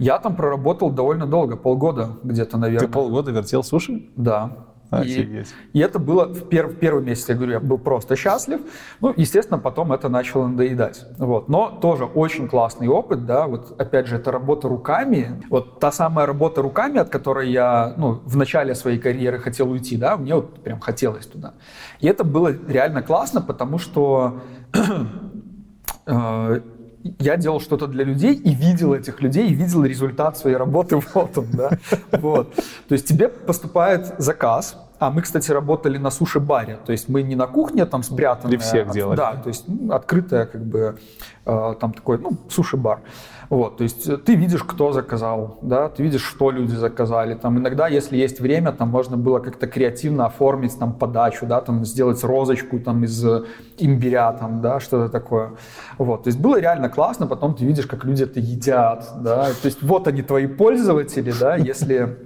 Я 0.00 0.18
там 0.18 0.34
проработал 0.34 0.90
довольно 0.90 1.26
долго, 1.26 1.56
полгода 1.56 2.08
где-то, 2.24 2.58
наверное. 2.58 2.88
Ты 2.88 2.92
полгода 2.92 3.30
вертел 3.30 3.62
суши? 3.62 4.08
Да. 4.16 4.50
И, 5.00 5.44
и 5.72 5.80
это 5.80 5.98
было 5.98 6.26
в, 6.26 6.48
пер, 6.48 6.66
в 6.66 6.76
первый 6.76 7.02
месяц, 7.02 7.28
я 7.28 7.34
говорю, 7.34 7.52
я 7.52 7.60
был 7.60 7.78
просто 7.78 8.16
счастлив. 8.16 8.60
Ну, 9.00 9.14
естественно, 9.16 9.58
потом 9.58 9.92
это 9.92 10.08
начало 10.08 10.46
надоедать. 10.46 11.06
Вот. 11.18 11.48
Но 11.48 11.70
тоже 11.70 12.04
очень 12.04 12.48
классный 12.48 12.88
опыт, 12.88 13.24
да, 13.24 13.46
вот 13.46 13.80
опять 13.80 14.06
же, 14.06 14.16
это 14.16 14.30
работа 14.30 14.68
руками. 14.68 15.42
Вот 15.48 15.80
та 15.80 15.92
самая 15.92 16.26
работа 16.26 16.60
руками, 16.62 16.98
от 16.98 17.08
которой 17.08 17.50
я, 17.50 17.94
ну, 17.96 18.20
в 18.24 18.36
начале 18.36 18.74
своей 18.74 18.98
карьеры 18.98 19.38
хотел 19.38 19.70
уйти, 19.70 19.96
да, 19.96 20.16
мне 20.16 20.34
вот 20.34 20.62
прям 20.62 20.80
хотелось 20.80 21.26
туда. 21.26 21.54
И 22.00 22.06
это 22.06 22.24
было 22.24 22.52
реально 22.68 23.02
классно, 23.02 23.40
потому 23.40 23.78
что 23.78 24.42
э, 26.06 26.60
я 27.18 27.36
делал 27.36 27.60
что-то 27.60 27.86
для 27.86 28.04
людей 28.04 28.34
и 28.34 28.54
видел 28.54 28.94
этих 28.94 29.20
людей, 29.20 29.48
и 29.48 29.54
видел 29.54 29.84
результат 29.84 30.38
своей 30.38 30.56
работы, 30.56 30.96
вот 31.14 31.38
он, 31.38 31.46
да, 31.52 31.70
вот. 32.12 32.54
То 32.88 32.92
есть 32.94 33.06
тебе 33.06 33.28
поступает 33.28 34.14
заказ, 34.18 34.76
а 34.98 35.10
мы, 35.10 35.22
кстати, 35.22 35.50
работали 35.50 35.98
на 35.98 36.10
суши-баре, 36.10 36.78
то 36.84 36.92
есть 36.92 37.08
мы 37.08 37.22
не 37.22 37.34
на 37.34 37.46
кухне 37.46 37.86
там 37.86 38.02
спрятанные. 38.02 38.58
Для 38.58 38.66
всех 38.66 38.90
делали. 38.90 39.16
Да, 39.16 39.34
то 39.34 39.48
есть 39.48 39.64
ну, 39.66 39.92
открытая 39.92 40.46
как 40.46 40.64
бы 40.64 40.98
э, 41.44 41.74
там 41.80 41.92
такой, 41.92 42.18
ну, 42.18 42.36
суши-бар. 42.48 43.00
Вот, 43.52 43.76
то 43.76 43.82
есть 43.82 44.24
ты 44.24 44.34
видишь, 44.34 44.64
кто 44.64 44.92
заказал, 44.92 45.58
да, 45.60 45.90
ты 45.90 46.02
видишь, 46.02 46.22
что 46.22 46.50
люди 46.50 46.74
заказали. 46.74 47.34
Там 47.34 47.58
иногда, 47.58 47.86
если 47.86 48.16
есть 48.16 48.40
время, 48.40 48.72
там 48.72 48.88
можно 48.88 49.18
было 49.18 49.40
как-то 49.40 49.66
креативно 49.66 50.24
оформить 50.24 50.78
там 50.78 50.94
подачу, 50.94 51.44
да, 51.44 51.60
там 51.60 51.84
сделать 51.84 52.24
розочку 52.24 52.78
там 52.80 53.04
из 53.04 53.22
имбиря, 53.76 54.32
там, 54.32 54.62
да, 54.62 54.80
что-то 54.80 55.12
такое. 55.12 55.50
Вот, 55.98 56.22
то 56.22 56.28
есть 56.28 56.40
было 56.40 56.58
реально 56.58 56.88
классно, 56.88 57.26
потом 57.26 57.54
ты 57.54 57.66
видишь, 57.66 57.84
как 57.84 58.06
люди 58.06 58.22
это 58.22 58.40
едят, 58.40 59.06
да, 59.20 59.48
то 59.48 59.66
есть 59.66 59.82
вот 59.82 60.08
они 60.08 60.22
твои 60.22 60.46
пользователи, 60.46 61.34
да, 61.38 61.56
если 61.56 62.16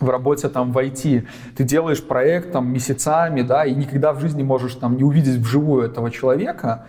в 0.00 0.08
работе 0.08 0.48
там 0.48 0.72
в 0.72 0.78
IT, 0.78 1.26
ты 1.58 1.64
делаешь 1.64 2.02
проект 2.02 2.52
там 2.52 2.72
месяцами, 2.72 3.42
да, 3.42 3.66
и 3.66 3.74
никогда 3.74 4.14
в 4.14 4.20
жизни 4.20 4.42
можешь 4.42 4.76
там 4.76 4.96
не 4.96 5.04
увидеть 5.04 5.36
вживую 5.36 5.84
этого 5.84 6.10
человека, 6.10 6.86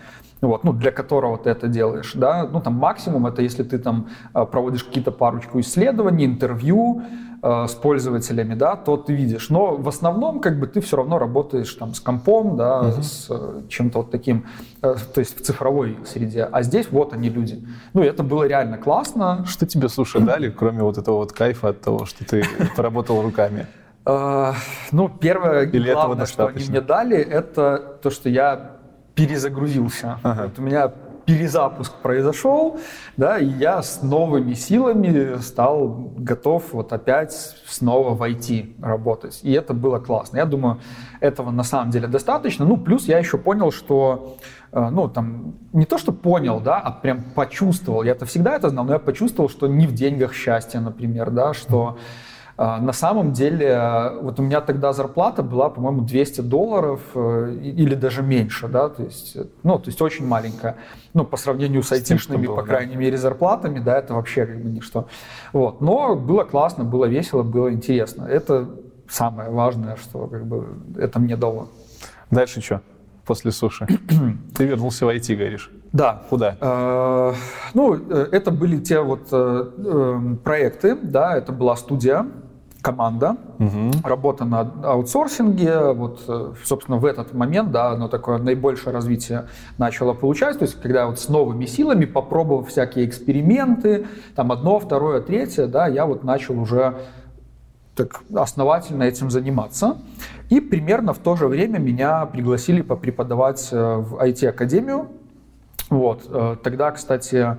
вот, 0.48 0.64
ну, 0.64 0.72
для 0.72 0.90
которого 0.90 1.38
ты 1.38 1.50
это 1.50 1.68
делаешь, 1.68 2.12
да, 2.14 2.48
ну, 2.50 2.60
там 2.60 2.74
максимум 2.74 3.26
это 3.26 3.42
если 3.42 3.62
ты 3.62 3.78
там 3.78 4.08
э, 4.34 4.44
проводишь 4.44 4.84
какие-то 4.84 5.12
парочку 5.12 5.60
исследований, 5.60 6.26
интервью 6.26 7.02
э, 7.42 7.66
с 7.68 7.74
пользователями, 7.74 8.54
да, 8.54 8.74
то 8.74 8.96
ты 8.96 9.14
видишь, 9.14 9.50
но 9.50 9.76
в 9.76 9.88
основном 9.88 10.40
как 10.40 10.58
бы 10.58 10.66
ты 10.66 10.80
все 10.80 10.96
равно 10.96 11.18
работаешь 11.18 11.72
там 11.74 11.94
с 11.94 12.00
компом, 12.00 12.56
да, 12.56 12.80
угу. 12.80 13.02
с 13.02 13.28
э, 13.30 13.62
чем-то 13.68 13.98
вот 13.98 14.10
таким, 14.10 14.46
э, 14.82 14.96
то 15.14 15.20
есть 15.20 15.38
в 15.38 15.44
цифровой 15.44 15.96
среде, 16.04 16.48
а 16.50 16.62
здесь 16.62 16.88
вот 16.90 17.12
они 17.12 17.28
люди. 17.28 17.64
Ну, 17.94 18.02
это 18.02 18.24
было 18.24 18.42
реально 18.44 18.78
классно. 18.78 19.44
Что 19.46 19.64
тебе, 19.64 19.88
слушай, 19.88 20.20
дали, 20.20 20.50
кроме 20.50 20.82
вот 20.82 20.98
этого 20.98 21.18
вот 21.18 21.32
кайфа 21.32 21.68
от 21.68 21.80
того, 21.80 22.04
что 22.04 22.24
ты 22.24 22.44
поработал 22.76 23.22
руками? 23.22 23.66
Uh, 24.04 24.52
ну, 24.90 25.08
первое 25.08 25.62
Или 25.62 25.92
главное, 25.92 26.26
что 26.26 26.48
они 26.48 26.64
мне 26.68 26.80
дали, 26.80 27.16
это 27.16 27.98
то, 28.02 28.10
что 28.10 28.28
я 28.28 28.81
перезагрузился. 29.14 30.18
Ага. 30.22 30.44
Вот 30.44 30.58
у 30.58 30.62
меня 30.62 30.92
перезапуск 31.24 31.92
произошел, 32.02 32.80
да, 33.16 33.38
и 33.38 33.46
я 33.46 33.82
с 33.82 34.02
новыми 34.02 34.54
силами 34.54 35.40
стал 35.40 36.12
готов 36.16 36.72
вот 36.72 36.92
опять 36.92 37.32
снова 37.66 38.14
войти 38.14 38.74
работать. 38.82 39.40
И 39.42 39.52
это 39.52 39.74
было 39.74 39.98
классно. 39.98 40.38
Я 40.38 40.46
думаю, 40.46 40.80
этого 41.20 41.50
на 41.50 41.62
самом 41.62 41.90
деле 41.90 42.08
достаточно. 42.08 42.64
Ну, 42.64 42.76
плюс 42.76 43.04
я 43.04 43.18
еще 43.18 43.38
понял, 43.38 43.70
что, 43.70 44.36
э, 44.72 44.88
ну, 44.90 45.08
там, 45.08 45.54
не 45.72 45.84
то, 45.84 45.98
что 45.98 46.12
понял, 46.12 46.60
да, 46.60 46.78
а 46.78 46.90
прям 46.90 47.22
почувствовал. 47.22 48.02
Я-то 48.02 48.26
всегда 48.26 48.56
это 48.56 48.70
знал, 48.70 48.84
но 48.84 48.94
я 48.94 48.98
почувствовал, 48.98 49.48
что 49.48 49.68
не 49.68 49.86
в 49.86 49.94
деньгах 49.94 50.34
счастье, 50.34 50.80
например, 50.80 51.30
да, 51.30 51.54
что... 51.54 51.98
Mm-hmm 51.98 52.31
на 52.78 52.92
самом 52.92 53.32
деле, 53.32 54.12
вот 54.20 54.38
у 54.38 54.42
меня 54.42 54.60
тогда 54.60 54.92
зарплата 54.92 55.42
была, 55.42 55.70
по-моему, 55.70 56.02
200 56.02 56.42
долларов 56.42 57.00
э, 57.14 57.56
или 57.60 57.94
даже 57.94 58.22
меньше, 58.22 58.68
да, 58.68 58.88
то 58.88 59.02
есть, 59.02 59.36
ну, 59.62 59.78
то 59.78 59.88
есть 59.88 60.00
очень 60.02 60.26
маленькая. 60.26 60.76
Ну, 61.14 61.24
по 61.24 61.36
сравнению 61.36 61.82
с, 61.82 61.88
с 61.88 61.92
айтишными, 61.92 62.46
было, 62.46 62.56
по 62.56 62.62
крайней 62.62 62.94
да. 62.94 62.98
мере, 62.98 63.16
зарплатами, 63.16 63.80
да, 63.80 63.98
это 63.98 64.14
вообще 64.14 64.46
как 64.46 64.60
бы 64.60 64.70
ничто. 64.70 65.08
Вот. 65.52 65.80
Но 65.80 66.14
было 66.14 66.44
классно, 66.44 66.84
было 66.84 67.06
весело, 67.06 67.42
было 67.42 67.72
интересно. 67.72 68.26
Это 68.26 68.68
самое 69.08 69.50
важное, 69.50 69.96
что 69.96 70.26
как 70.26 70.46
бы 70.46 70.68
это 70.96 71.18
мне 71.18 71.36
дало. 71.36 71.68
Дальше 72.30 72.60
что? 72.60 72.80
После 73.26 73.52
суши. 73.52 73.86
Ты 74.56 74.64
вернулся 74.64 75.06
в 75.06 75.08
IT, 75.08 75.34
говоришь. 75.36 75.70
Да. 75.92 76.22
Куда? 76.28 76.56
Э, 76.60 77.34
ну, 77.74 77.94
э, 77.94 78.28
это 78.32 78.50
были 78.50 78.78
те 78.78 79.00
вот 79.00 79.28
э, 79.30 79.70
э, 79.76 80.36
проекты, 80.42 80.96
да, 80.96 81.36
это 81.36 81.52
была 81.52 81.76
студия, 81.76 82.26
команда, 82.82 83.36
угу. 83.58 83.92
работа 84.04 84.44
на 84.44 84.60
аутсорсинге, 84.82 85.92
вот, 85.92 86.24
э, 86.26 86.52
собственно, 86.64 86.98
в 86.98 87.04
этот 87.06 87.32
момент, 87.32 87.70
да, 87.70 87.90
оно 87.92 88.08
такое 88.08 88.38
наибольшее 88.38 88.92
развитие 88.92 89.46
начало 89.78 90.12
получать, 90.12 90.58
то 90.58 90.64
есть, 90.64 90.80
когда 90.80 91.06
вот 91.06 91.20
с 91.20 91.28
новыми 91.28 91.64
силами, 91.66 92.04
попробовав 92.04 92.68
всякие 92.68 93.06
эксперименты, 93.06 94.06
там 94.34 94.52
одно, 94.52 94.78
второе, 94.80 95.20
третье, 95.20 95.66
да, 95.66 95.86
я 95.86 96.04
вот 96.04 96.24
начал 96.24 96.58
уже 96.60 96.96
так 97.94 98.22
основательно 98.34 99.04
этим 99.04 99.30
заниматься. 99.30 99.98
И 100.48 100.60
примерно 100.60 101.12
в 101.12 101.18
то 101.18 101.36
же 101.36 101.46
время 101.46 101.78
меня 101.78 102.24
пригласили 102.26 102.80
попреподавать 102.80 103.68
э, 103.70 103.96
в 103.96 104.16
IT-академию. 104.16 105.08
Вот. 105.90 106.22
Э, 106.28 106.56
тогда, 106.62 106.90
кстати, 106.90 107.56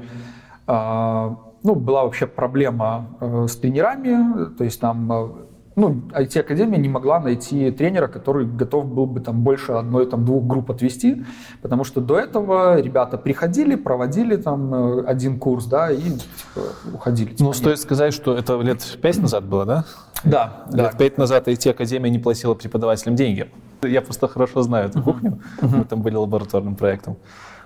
ну, 1.64 1.76
была 1.76 2.04
вообще 2.04 2.28
проблема 2.28 3.18
э, 3.22 3.48
с 3.48 3.56
тренерами, 3.56 4.54
то 4.58 4.64
есть 4.64 4.80
там 4.80 5.12
э, 5.12 5.30
ну, 5.76 6.04
IT-академия 6.12 6.78
не 6.78 6.90
могла 6.90 7.20
найти 7.20 7.72
тренера, 7.72 8.08
который 8.08 8.46
готов 8.46 8.86
был 8.86 9.06
бы 9.06 9.20
там 9.22 9.42
больше 9.44 9.72
одной, 9.72 10.06
там, 10.06 10.26
двух 10.26 10.46
групп 10.46 10.72
отвести, 10.72 11.24
потому 11.62 11.84
что 11.84 12.02
до 12.02 12.20
этого 12.20 12.80
ребята 12.80 13.18
приходили, 13.18 13.76
проводили 13.76 14.36
там 14.36 14.74
э, 14.74 15.06
один 15.06 15.40
курс, 15.40 15.66
да, 15.66 15.92
и 15.92 16.02
типа, 16.02 16.62
уходили. 16.94 17.30
Типа, 17.30 17.44
ну, 17.44 17.48
нет. 17.48 17.56
стоит 17.56 17.80
сказать, 17.80 18.14
что 18.14 18.38
это 18.38 18.60
лет 18.62 18.98
пять 19.02 19.18
назад 19.18 19.46
было, 19.46 19.66
да? 19.66 19.86
Да. 20.24 20.66
Лет 20.72 20.92
да. 20.92 20.98
пять 20.98 21.18
назад 21.18 21.48
IT-академия 21.48 22.10
не 22.10 22.20
платила 22.20 22.54
преподавателям 22.54 23.16
деньги. 23.16 23.50
Я 23.82 24.02
просто 24.02 24.28
хорошо 24.28 24.62
знаю 24.62 24.90
эту 24.90 25.02
кухню, 25.02 25.40
мы 25.62 25.86
там 25.86 26.02
были 26.02 26.16
лабораторным 26.16 26.76
проектом. 26.76 27.18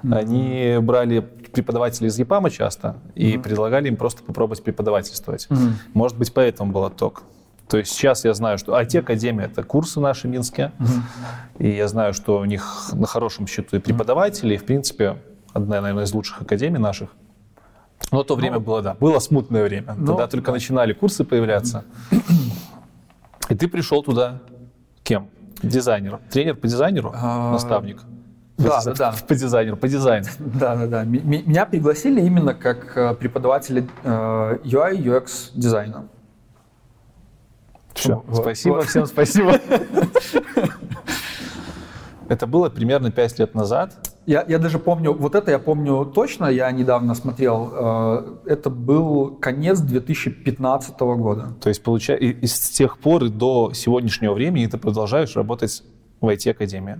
Они 0.03 0.77
брали 0.81 1.27
преподавателей 1.51 2.07
из 2.07 2.19
ЕПАМа 2.19 2.49
часто 2.49 2.97
и 3.15 3.33
mm-hmm. 3.33 3.41
предлагали 3.41 3.87
им 3.87 3.97
просто 3.97 4.23
попробовать 4.23 4.63
преподавательствовать. 4.63 5.47
Mm-hmm. 5.49 5.71
Может 5.93 6.17
быть, 6.17 6.33
поэтому 6.33 6.71
был 6.71 6.83
отток. 6.83 7.23
То 7.67 7.77
есть 7.77 7.91
сейчас 7.91 8.23
я 8.23 8.33
знаю, 8.33 8.57
что 8.57 8.79
IT-академия— 8.79 9.45
это 9.45 9.63
курсы 9.63 9.99
наши 9.99 10.27
минские, 10.27 10.71
mm-hmm. 10.79 11.59
и 11.59 11.75
я 11.75 11.87
знаю, 11.87 12.13
что 12.13 12.39
у 12.39 12.45
них 12.45 12.89
на 12.93 13.07
хорошем 13.07 13.45
счету 13.47 13.75
и 13.75 13.79
преподаватели, 13.79 14.53
и, 14.53 14.57
в 14.57 14.65
принципе, 14.65 15.17
одна, 15.53 15.81
наверное, 15.81 16.05
из 16.05 16.13
лучших 16.13 16.41
академий 16.41 16.79
наших. 16.79 17.09
Но 18.11 18.23
то 18.23 18.35
время 18.35 18.55
ну, 18.55 18.61
было, 18.61 18.81
да, 18.81 18.93
было 18.93 19.19
смутное 19.19 19.63
время. 19.63 19.95
Ну, 19.97 20.07
Тогда 20.07 20.27
только 20.27 20.47
да. 20.47 20.53
начинали 20.53 20.93
курсы 20.93 21.23
появляться. 21.23 21.83
И 23.49 23.55
ты 23.55 23.67
пришел 23.67 24.03
туда 24.03 24.39
кем? 25.03 25.29
Дизайнером. 25.61 26.19
Тренер 26.29 26.55
по 26.55 26.67
дизайнеру? 26.67 27.11
А, 27.15 27.51
наставник? 27.51 28.01
Да, 28.64 28.82
да, 28.84 28.93
да. 28.93 29.16
По 29.28 29.36
дизайнеру, 29.36 29.78
по 29.78 29.88
дизайну. 29.88 30.26
Да, 30.39 30.76
да, 30.76 30.88
да. 30.88 31.03
Меня 31.03 31.66
пригласили 31.68 32.22
именно 32.22 32.55
как 32.55 32.97
э, 32.97 33.14
преподавателя 33.14 33.88
э, 34.03 34.58
UI, 34.64 34.97
UX 34.97 35.51
дизайна. 35.53 36.08
Все, 37.93 38.24
вот. 38.28 38.38
спасибо, 38.38 38.82
всем 38.82 39.05
спасибо. 39.05 39.60
Это 42.30 42.47
было 42.47 42.70
примерно 42.70 43.12
5 43.12 43.39
лет 43.39 43.55
назад. 43.55 43.93
Я, 44.26 44.43
я 44.47 44.60
даже 44.60 44.80
помню, 44.80 45.14
вот 45.14 45.36
это 45.36 45.51
я 45.51 45.60
помню 45.60 46.03
точно, 46.03 46.47
я 46.47 46.70
недавно 46.72 47.16
смотрел, 47.16 47.72
э, 47.74 48.38
это 48.47 48.70
был 48.70 49.38
конец 49.39 49.80
2015 49.80 50.99
года. 50.99 51.53
То 51.62 51.70
есть, 51.70 51.82
получается, 51.82 52.26
и, 52.26 52.32
и 52.32 52.47
с 52.47 52.70
тех 52.72 52.97
пор 52.97 53.24
и 53.24 53.30
до 53.30 53.72
сегодняшнего 53.74 54.34
времени 54.34 54.66
ты 54.66 54.78
продолжаешь 54.78 55.38
работать 55.38 55.82
в 56.20 56.28
IT-академии? 56.28 56.99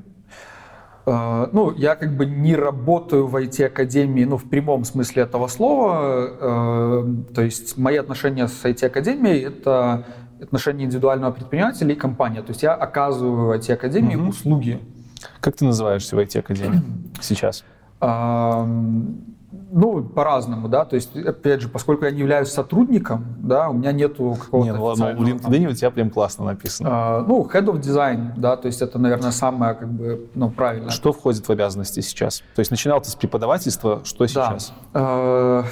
Э, 1.08 1.48
ну, 1.54 1.74
я 1.74 1.96
как 1.96 2.16
бы 2.16 2.26
не 2.26 2.56
работаю 2.56 3.28
в 3.28 3.36
IT-академии, 3.36 4.26
ну, 4.26 4.38
в 4.38 4.50
прямом 4.50 4.84
смысле 4.84 5.24
этого 5.24 5.48
слова. 5.48 6.28
Э, 6.40 7.06
то 7.34 7.42
есть 7.42 7.78
мои 7.78 7.96
отношения 7.96 8.48
с 8.48 8.66
IT-академией— 8.66 9.46
это 9.48 10.06
отношения 10.42 10.86
индивидуального 10.86 11.32
предпринимателя 11.32 11.94
и 11.94 11.96
компании. 11.96 12.42
То 12.42 12.50
есть 12.50 12.62
я 12.62 12.74
оказываю 12.74 13.58
IT-академии 13.58 14.16
угу. 14.16 14.30
услуги. 14.30 14.80
Как 15.40 15.56
ты 15.56 15.66
называешься 15.66 16.16
в 16.16 16.20
IT-академии 16.20 16.82
сейчас? 17.22 17.64
Ну, 19.70 20.02
по-разному, 20.04 20.70
да, 20.70 20.86
то 20.86 20.96
есть, 20.96 21.16
опять 21.16 21.62
же, 21.62 21.68
поскольку 21.68 22.06
я 22.06 22.12
не 22.12 22.20
являюсь 22.20 22.50
сотрудником, 22.50 23.26
да, 23.40 23.70
у 23.70 23.74
меня 23.74 23.92
нету 23.92 24.38
какого-то... 24.40 24.72
Не, 24.72 24.78
ну 24.78 24.84
ладно, 24.86 25.16
в 25.16 25.22
LinkedIn 25.22 25.72
у 25.72 25.74
тебя 25.74 25.92
прям 25.92 26.10
классно 26.10 26.46
написано. 26.46 26.90
А, 26.92 27.26
ну, 27.28 27.46
Head 27.54 27.66
of 27.66 27.82
Design, 27.82 28.32
да, 28.38 28.56
то 28.56 28.68
есть 28.68 28.82
это, 28.82 28.98
наверное, 28.98 29.32
самое, 29.32 29.74
как 29.74 29.90
бы, 29.90 30.30
ну, 30.36 30.50
правильно. 30.50 30.90
Что 30.90 31.12
входит 31.12 31.46
в 31.48 31.52
обязанности 31.52 32.00
сейчас? 32.00 32.44
То 32.56 32.60
есть 32.60 32.72
начинал 32.72 33.02
ты 33.02 33.10
с 33.10 33.16
преподавательства, 33.16 34.02
что 34.06 34.26
сейчас? 34.28 34.72
Да. 34.94 35.00
А, 35.02 35.64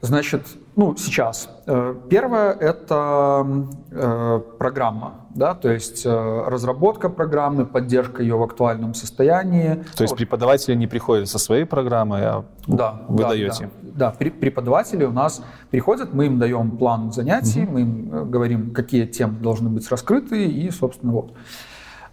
значит, 0.00 0.42
ну, 0.74 0.96
сейчас. 0.96 1.48
Э, 1.66 1.94
первое— 2.10 2.52
это 2.60 3.46
э, 3.92 4.40
программа, 4.58 5.14
да, 5.36 5.54
то 5.54 5.70
есть 5.70 6.04
э, 6.04 6.44
разработка 6.46 7.08
программы, 7.08 7.66
поддержка 7.66 8.22
ее 8.22 8.36
в 8.36 8.42
актуальном 8.42 8.94
состоянии. 8.94 9.84
То 9.96 10.02
есть 10.02 10.16
преподаватели 10.16 10.74
не 10.74 10.86
приходят 10.86 11.28
со 11.28 11.38
своей 11.38 11.64
программой, 11.64 12.24
а 12.24 12.44
да, 12.66 13.02
вы 13.08 13.18
да, 13.18 13.28
даете? 13.28 13.70
Да, 13.82 14.10
да. 14.10 14.28
преподаватели 14.30 15.04
у 15.04 15.12
нас 15.12 15.42
приходят, 15.70 16.14
мы 16.14 16.26
им 16.26 16.38
даем 16.38 16.76
план 16.76 17.12
занятий, 17.12 17.64
угу. 17.64 17.72
мы 17.72 17.80
им 17.82 18.30
говорим, 18.30 18.72
какие 18.72 19.06
темы 19.06 19.38
должны 19.40 19.68
быть 19.68 19.88
раскрыты, 19.90 20.46
и, 20.46 20.70
собственно, 20.70 21.12
вот. 21.12 21.32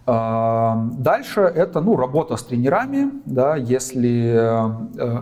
Дальше 0.06 1.40
это 1.40 1.80
ну, 1.80 1.96
работа 1.96 2.36
с 2.36 2.42
тренерами. 2.42 3.10
Да, 3.24 3.56
если, 3.56 4.38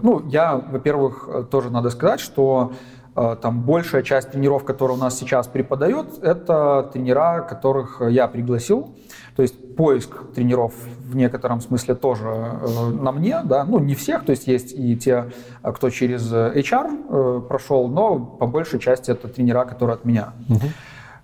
ну, 0.02 0.26
я, 0.26 0.56
во-первых, 0.56 1.46
тоже 1.52 1.70
надо 1.70 1.90
сказать, 1.90 2.18
что 2.18 2.72
Э, 3.01 3.01
там 3.14 3.62
большая 3.62 4.02
часть 4.02 4.30
тренеров, 4.30 4.64
которые 4.64 4.96
у 4.96 5.00
нас 5.00 5.18
сейчас 5.18 5.46
преподает, 5.46 6.06
это 6.22 6.88
тренера, 6.92 7.46
которых 7.48 8.00
я 8.08 8.26
пригласил. 8.26 8.94
То 9.36 9.42
есть 9.42 9.76
поиск 9.76 10.32
тренеров 10.34 10.74
в 11.12 11.16
некотором 11.16 11.60
смысле 11.60 11.94
тоже 11.94 12.28
э, 12.28 12.88
на 12.90 13.12
мне, 13.12 13.40
да, 13.44 13.64
ну 13.64 13.78
не 13.78 13.94
всех, 13.94 14.24
то 14.24 14.30
есть 14.30 14.46
есть 14.46 14.72
и 14.76 14.96
те, 14.96 15.30
кто 15.62 15.90
через 15.90 16.30
HR 16.32 16.86
э, 17.08 17.40
прошел, 17.48 17.88
но 17.88 18.18
по 18.18 18.46
большей 18.46 18.78
части 18.78 19.10
это 19.10 19.28
тренера, 19.28 19.64
которые 19.64 19.94
от 19.94 20.04
меня. 20.04 20.32
Угу. 20.48 20.66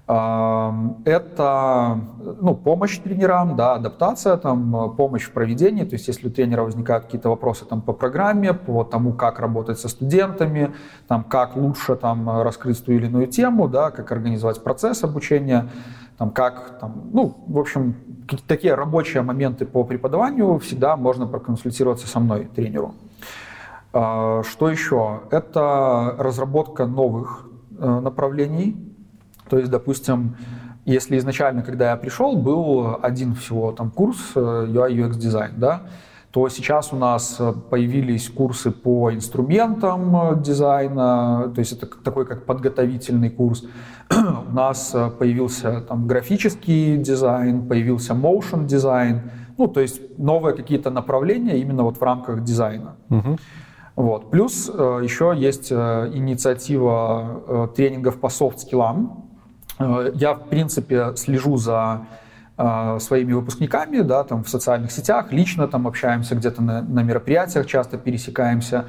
Это 0.09 2.01
ну, 2.41 2.55
помощь 2.55 2.99
тренерам, 2.99 3.57
да, 3.57 3.75
адаптация, 3.75 4.39
там, 4.39 4.95
помощь 4.97 5.25
в 5.25 5.33
проведении. 5.33 5.85
То 5.85 5.97
есть 5.97 6.09
если 6.09 6.29
у 6.29 6.31
тренера 6.31 6.63
возникают 6.63 7.05
какие-то 7.05 7.29
вопросы 7.29 7.67
там, 7.67 7.83
по 7.83 7.93
программе, 7.93 8.55
по 8.55 8.85
тому, 8.85 9.13
как 9.13 9.39
работать 9.39 9.79
со 9.79 9.89
студентами, 9.89 10.73
там, 11.09 11.25
как 11.25 11.57
лучше 11.57 11.95
там, 11.95 12.41
раскрыть 12.41 12.83
ту 12.83 12.93
или 12.93 13.05
иную 13.05 13.27
тему, 13.27 13.69
да, 13.69 13.91
как 13.91 14.11
организовать 14.11 14.65
процесс 14.65 15.05
обучения, 15.05 15.69
там, 16.17 16.31
как, 16.31 16.79
там, 16.81 17.11
ну, 17.13 17.45
в 17.47 17.59
общем, 17.59 17.95
такие 18.47 18.73
рабочие 18.73 19.23
моменты 19.23 19.67
по 19.67 19.85
преподаванию 19.85 20.59
всегда 20.59 20.97
можно 20.97 21.27
проконсультироваться 21.27 22.09
со 22.09 22.19
мной, 22.19 22.49
тренеру. 22.57 22.95
А, 23.93 24.43
что 24.43 24.71
еще? 24.71 25.21
Это 25.31 26.15
разработка 26.19 26.87
новых 26.87 27.47
э, 27.79 28.01
направлений 28.01 28.88
то 29.49 29.59
есть, 29.59 29.71
допустим, 29.71 30.37
если 30.89 31.19
изначально, 31.19 31.63
когда 31.63 31.91
я 31.91 31.97
пришел, 31.97 32.35
был 32.35 32.99
один 33.03 33.35
всего 33.35 33.73
там 33.73 33.91
курс 33.91 34.17
э, 34.35 34.41
UI 34.41 34.91
UX 34.97 35.19
дизайн, 35.19 35.53
да, 35.59 35.83
то 36.31 36.49
сейчас 36.49 36.95
у 36.95 36.97
нас 36.97 37.37
э, 37.39 37.53
появились 37.53 38.31
курсы 38.31 38.71
по 38.71 39.13
инструментам 39.13 40.17
э, 40.17 40.43
дизайна, 40.43 41.53
то 41.55 41.59
есть 41.59 41.73
это 41.73 41.87
такой 42.03 42.25
как 42.25 42.47
подготовительный 42.47 43.29
курс. 43.29 43.65
у 44.51 44.55
нас 44.55 44.97
появился 45.19 45.83
там 45.83 46.07
графический 46.07 46.97
дизайн, 46.97 47.69
появился 47.69 48.15
motion 48.15 48.65
дизайн, 48.65 49.31
ну 49.59 49.69
то 49.69 49.81
есть 49.81 50.19
новые 50.19 50.57
какие-то 50.57 50.89
направления 50.89 51.59
именно 51.59 51.83
вот 51.83 51.99
в 51.99 52.03
рамках 52.03 52.43
дизайна. 52.45 52.97
Угу. 53.11 53.37
Вот. 53.97 54.31
Плюс 54.31 54.69
еще 54.69 55.35
есть 55.37 55.71
инициатива 55.71 57.69
тренингов 57.77 58.21
по 58.21 58.31
soft 58.31 58.63
skill 58.63 59.03
ам, 59.03 59.28
я, 59.79 60.35
в 60.35 60.49
принципе, 60.49 61.17
слежу 61.17 61.57
за 61.57 62.07
э, 62.57 62.99
своими 63.01 63.33
выпускниками, 63.33 64.01
да, 64.01 64.25
там 64.25 64.45
в 64.45 64.49
социальных 64.49 64.91
сетях, 64.93 65.33
лично 65.33 65.69
там 65.69 65.87
общаемся 65.87 66.35
где-то 66.35 66.63
на, 66.63 66.83
на 66.83 67.03
мероприятиях, 67.03 67.67
часто 67.67 67.99
пересекаемся. 67.99 68.87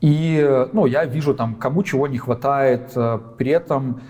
И 0.00 0.66
ну, 0.72 0.86
я 0.86 1.04
вижу, 1.04 1.34
там, 1.34 1.54
кому 1.54 1.82
чего 1.82 2.06
не 2.06 2.18
хватает. 2.18 2.92
Э, 2.94 3.18
при 3.38 3.50
этом 3.50 4.00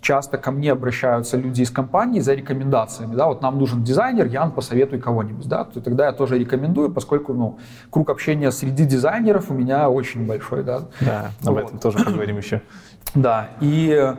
часто 0.00 0.38
ко 0.38 0.50
мне 0.50 0.72
обращаются 0.72 1.36
люди 1.36 1.62
из 1.62 1.70
компании 1.70 2.20
за 2.20 2.34
рекомендациями. 2.34 3.14
Да, 3.14 3.26
вот 3.26 3.42
нам 3.42 3.58
нужен 3.58 3.84
дизайнер, 3.84 4.26
Ян, 4.26 4.50
посоветуй 4.50 4.98
кого-нибудь. 4.98 5.46
Да, 5.46 5.64
то 5.64 5.80
тогда 5.80 6.06
я 6.06 6.12
тоже 6.12 6.36
рекомендую, 6.38 6.90
поскольку 6.90 7.32
ну, 7.32 7.58
круг 7.90 8.10
общения 8.10 8.50
среди 8.50 8.84
дизайнеров 8.84 9.50
у 9.50 9.54
меня 9.54 9.88
очень 9.88 10.26
большой. 10.26 10.64
Да, 10.64 10.82
да 11.00 11.30
об 11.44 11.54
вот. 11.54 11.64
этом 11.64 11.78
тоже 11.78 12.04
поговорим 12.04 12.38
еще. 12.38 12.60
Да, 13.14 13.50
и 13.60 13.96
Э, 13.98 14.16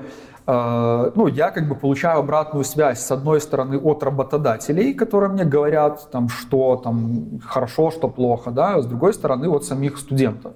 ну, 0.52 1.28
я 1.28 1.52
как 1.52 1.68
бы 1.68 1.76
получаю 1.76 2.20
обратную 2.20 2.64
связь, 2.64 3.00
с 3.00 3.12
одной 3.12 3.40
стороны, 3.40 3.78
от 3.78 4.02
работодателей, 4.04 4.94
которые 4.94 5.30
мне 5.30 5.46
говорят, 5.46 6.10
там, 6.12 6.28
что 6.28 6.76
там 6.78 7.40
хорошо, 7.46 7.92
что 7.92 8.08
плохо, 8.08 8.50
да, 8.50 8.82
с 8.82 8.86
другой 8.88 9.14
стороны, 9.14 9.48
от 9.48 9.64
самих 9.64 9.98
студентов. 9.98 10.54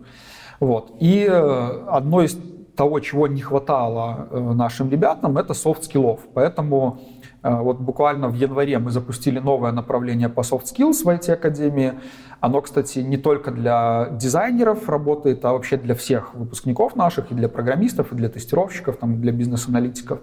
Вот. 0.60 0.94
И 1.00 1.28
э, 1.30 1.86
одно 1.90 2.24
из 2.24 2.38
того, 2.76 3.00
чего 3.02 3.28
не 3.28 3.42
хватало 3.42 4.28
э, 4.32 4.40
нашим 4.40 4.90
ребятам, 4.90 5.38
это 5.38 5.54
soft 5.54 5.76
skill 5.76 6.05
ов. 6.05 6.22
Поэтому 6.34 7.00
вот 7.44 7.80
буквально 7.80 8.30
в 8.30 8.36
январе 8.36 8.80
мы 8.80 8.92
запустили 8.92 9.40
новое 9.40 9.72
направление 9.72 10.30
по 10.30 10.42
soft 10.42 10.64
skills 10.64 11.04
в 11.04 11.10
IT-академии. 11.10 11.94
Оно, 12.40 12.62
кстати, 12.62 13.00
не 13.00 13.18
только 13.18 13.52
для 13.52 14.10
дизайнеров 14.12 14.88
работает, 14.88 15.44
а 15.46 15.52
вообще 15.52 15.78
для 15.78 15.94
всех 15.94 16.34
выпускников 16.34 16.96
наших, 16.96 17.32
и 17.32 17.36
для 17.36 17.50
программистов, 17.50 18.14
и 18.14 18.16
для 18.16 18.30
тестировщиков, 18.30 18.98
там, 18.98 19.22
для 19.22 19.32
бизнес-аналитиков. 19.32 20.20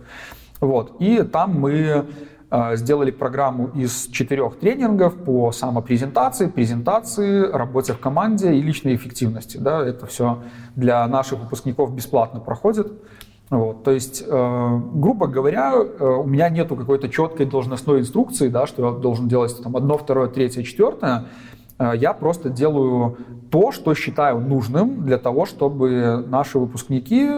Вот. 0.60 0.96
И 0.98 1.22
там 1.22 1.58
мы 1.58 2.06
э, 2.50 2.76
сделали 2.76 3.10
программу 3.10 3.68
из 3.68 4.06
четырех 4.08 4.58
тренингов 4.58 5.14
по 5.14 5.52
самопрезентации, 5.52 6.46
презентации, 6.46 7.50
работе 7.50 7.92
в 7.92 7.98
команде 7.98 8.54
и 8.54 8.62
личной 8.62 8.94
эффективности. 8.96 9.56
Да, 9.58 9.86
это 9.86 10.06
все 10.06 10.42
для 10.76 11.06
наших 11.06 11.40
выпускников 11.40 11.94
бесплатно 11.94 12.40
проходит. 12.40 12.92
Вот, 13.51 13.82
то 13.82 13.90
есть, 13.90 14.22
э, 14.24 14.80
грубо 14.94 15.26
говоря, 15.26 15.74
э, 15.74 16.05
у 16.05 16.24
меня 16.24 16.48
нету 16.48 16.76
какой-то 16.76 17.09
четкой 17.09 17.46
должностной 17.46 18.01
инструкции, 18.01 18.48
да, 18.48 18.66
что 18.68 18.86
я 18.86 18.92
должен 18.92 19.26
делать 19.26 19.61
там 19.61 19.76
одно, 19.76 19.98
второе, 19.98 20.28
третье, 20.28 20.62
четвертое. 20.62 21.24
Э, 21.80 21.92
я 21.96 22.12
просто 22.12 22.48
делаю 22.48 23.16
то, 23.51 23.72
что 23.72 23.92
считаю 23.94 24.38
нужным 24.38 25.05
для 25.05 25.18
того, 25.18 25.46
чтобы 25.46 26.24
наши 26.28 26.61
выпускники 26.61 27.28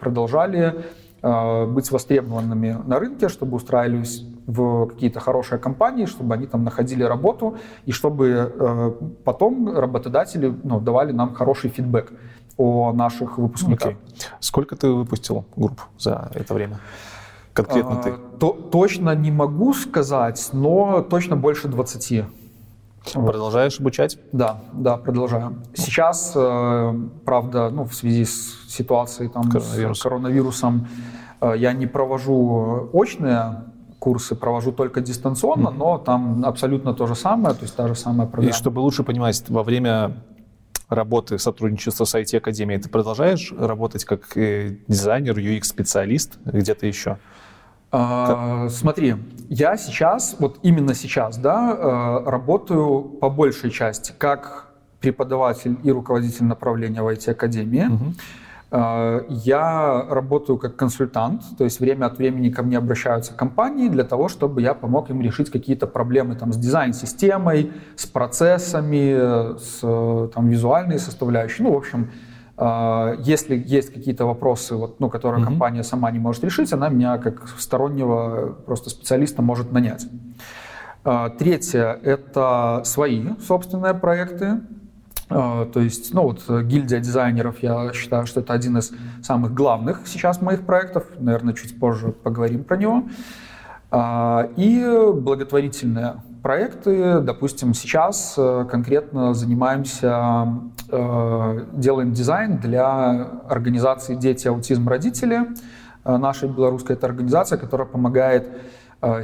продолжали 0.00 0.82
э, 1.22 1.66
быть 1.66 1.90
востребованными 1.90 2.78
на 2.86 2.98
рынке, 2.98 3.28
чтобы 3.28 3.56
устраивались 3.56 4.24
в 4.46 4.86
какие-то 4.86 5.20
хорошие 5.20 5.58
компании, 5.58 6.06
чтобы 6.06 6.34
они 6.34 6.46
там 6.46 6.64
находили 6.64 7.02
работу, 7.02 7.58
и 7.84 7.92
чтобы 7.92 8.52
э, 8.58 8.92
потом 9.24 9.76
работодатели 9.76 10.54
ну, 10.64 10.80
давали 10.80 11.12
нам 11.12 11.34
хороший 11.34 11.68
фидбэк 11.68 12.12
о 12.60 12.92
наших 12.92 13.38
выпускниках. 13.38 13.92
Okay. 13.92 13.96
Сколько 14.40 14.76
ты 14.76 14.88
выпустил 14.88 15.46
групп 15.56 15.80
за 15.98 16.30
это 16.34 16.52
время? 16.52 16.78
Конкретно 17.54 17.98
а, 17.98 18.02
ты? 18.02 18.12
То, 18.38 18.52
точно 18.52 19.14
не 19.14 19.30
могу 19.30 19.72
сказать, 19.72 20.50
но 20.52 21.00
точно 21.00 21.36
больше 21.36 21.68
20. 21.68 22.24
Продолжаешь 23.14 23.80
обучать? 23.80 24.18
Да, 24.32 24.60
да, 24.74 24.98
продолжаю. 24.98 25.56
Сейчас, 25.74 26.32
э, 26.36 26.94
правда, 27.24 27.70
ну, 27.70 27.84
в 27.84 27.94
связи 27.94 28.26
с 28.26 28.68
ситуацией 28.68 29.30
там, 29.30 29.50
Коронавирус. 29.50 29.98
с 29.98 30.02
коронавирусом, 30.02 30.86
э, 31.40 31.54
я 31.56 31.72
не 31.72 31.86
провожу 31.86 32.90
очные 32.92 33.64
курсы, 33.98 34.34
провожу 34.34 34.72
только 34.72 35.00
дистанционно, 35.00 35.68
mm-hmm. 35.68 35.78
но 35.78 35.98
там 35.98 36.44
абсолютно 36.44 36.92
то 36.92 37.06
же 37.06 37.14
самое, 37.14 37.54
то 37.54 37.62
есть 37.62 37.74
та 37.74 37.88
же 37.88 37.94
самая 37.94 38.26
программа. 38.26 38.50
И 38.50 38.52
чтобы 38.52 38.80
лучше 38.80 39.02
понимать, 39.02 39.42
во 39.48 39.62
время 39.62 40.12
работы, 40.90 41.38
сотрудничества 41.38 42.04
с 42.04 42.14
IT-академией, 42.14 42.80
ты 42.80 42.88
продолжаешь 42.88 43.52
работать 43.56 44.04
как 44.04 44.36
э, 44.36 44.76
дизайнер, 44.88 45.38
UX-специалист 45.38 46.38
где-то 46.44 46.86
еще? 46.86 47.18
А, 47.92 48.68
смотри, 48.68 49.16
я 49.48 49.76
сейчас, 49.76 50.36
вот 50.38 50.58
именно 50.62 50.94
сейчас, 50.94 51.38
да, 51.38 51.76
э, 51.76 52.30
работаю 52.30 53.02
по 53.02 53.30
большей 53.30 53.70
части 53.70 54.12
как 54.16 54.68
преподаватель 55.00 55.78
и 55.82 55.90
руководитель 55.90 56.44
направления 56.44 57.02
в 57.02 57.08
IT-академии. 57.08 57.86
Угу. 57.86 58.14
Я 58.72 60.06
работаю 60.08 60.56
как 60.56 60.76
консультант, 60.76 61.42
то 61.58 61.64
есть 61.64 61.80
время 61.80 62.06
от 62.06 62.18
времени 62.18 62.50
ко 62.50 62.62
мне 62.62 62.78
обращаются 62.78 63.34
компании 63.34 63.88
для 63.88 64.04
того, 64.04 64.28
чтобы 64.28 64.62
я 64.62 64.74
помог 64.74 65.10
им 65.10 65.20
решить 65.20 65.50
какие-то 65.50 65.88
проблемы 65.88 66.36
там, 66.36 66.52
с 66.52 66.56
дизайн-системой, 66.56 67.72
с 67.96 68.06
процессами, 68.06 69.58
с 69.58 70.30
там, 70.32 70.48
визуальной 70.48 71.00
составляющей. 71.00 71.64
Ну, 71.64 71.72
в 71.72 71.78
общем, 71.78 72.10
а, 72.56 73.16
если 73.18 73.56
есть 73.56 73.92
какие-то 73.92 74.24
вопросы, 74.24 74.76
вот, 74.76 75.00
ну, 75.00 75.10
которые 75.10 75.42
mm-hmm. 75.42 75.46
компания 75.46 75.82
сама 75.82 76.10
не 76.12 76.20
может 76.20 76.44
решить, 76.44 76.72
она 76.72 76.90
меня 76.90 77.18
как 77.18 77.48
стороннего 77.58 78.52
просто 78.66 78.90
специалиста 78.90 79.42
может 79.42 79.72
нанять. 79.72 80.06
Третье– 81.38 81.98
это 82.04 82.82
свои 82.84 83.30
собственные 83.40 83.94
проекты. 83.94 84.60
А, 85.30 85.66
то 85.66 85.80
есть, 85.80 86.12
ну 86.12 86.22
вот 86.22 86.42
гильдия 86.64 87.00
дизайнеров, 87.00 87.62
я 87.62 87.92
считаю, 87.92 88.26
что 88.26 88.40
это 88.40 88.52
один 88.52 88.76
из 88.78 88.92
самых 89.22 89.54
главных 89.54 90.02
сейчас 90.06 90.42
моих 90.42 90.66
проектов. 90.66 91.04
Наверное, 91.18 91.54
чуть 91.54 91.78
позже 91.78 92.12
поговорим 92.12 92.64
про 92.64 92.76
него. 92.76 93.04
И 93.92 95.10
благотворительные 95.14 96.22
проекты. 96.42 97.20
Допустим, 97.20 97.74
сейчас 97.74 98.34
э, 98.36 98.66
конкретно 98.70 99.34
занимаемся, 99.34 100.48
э, 100.90 101.64
делаем 101.72 102.12
дизайн 102.12 102.58
для 102.58 103.28
организации 103.48 104.14
«Дети, 104.14 104.48
аутизм, 104.48 104.88
родители». 104.88 105.48
Э, 106.04 106.16
наша 106.16 106.48
белорусская 106.48 106.94
это 106.94 107.06
организация, 107.06 107.58
которая 107.58 107.86
помогает 107.86 108.48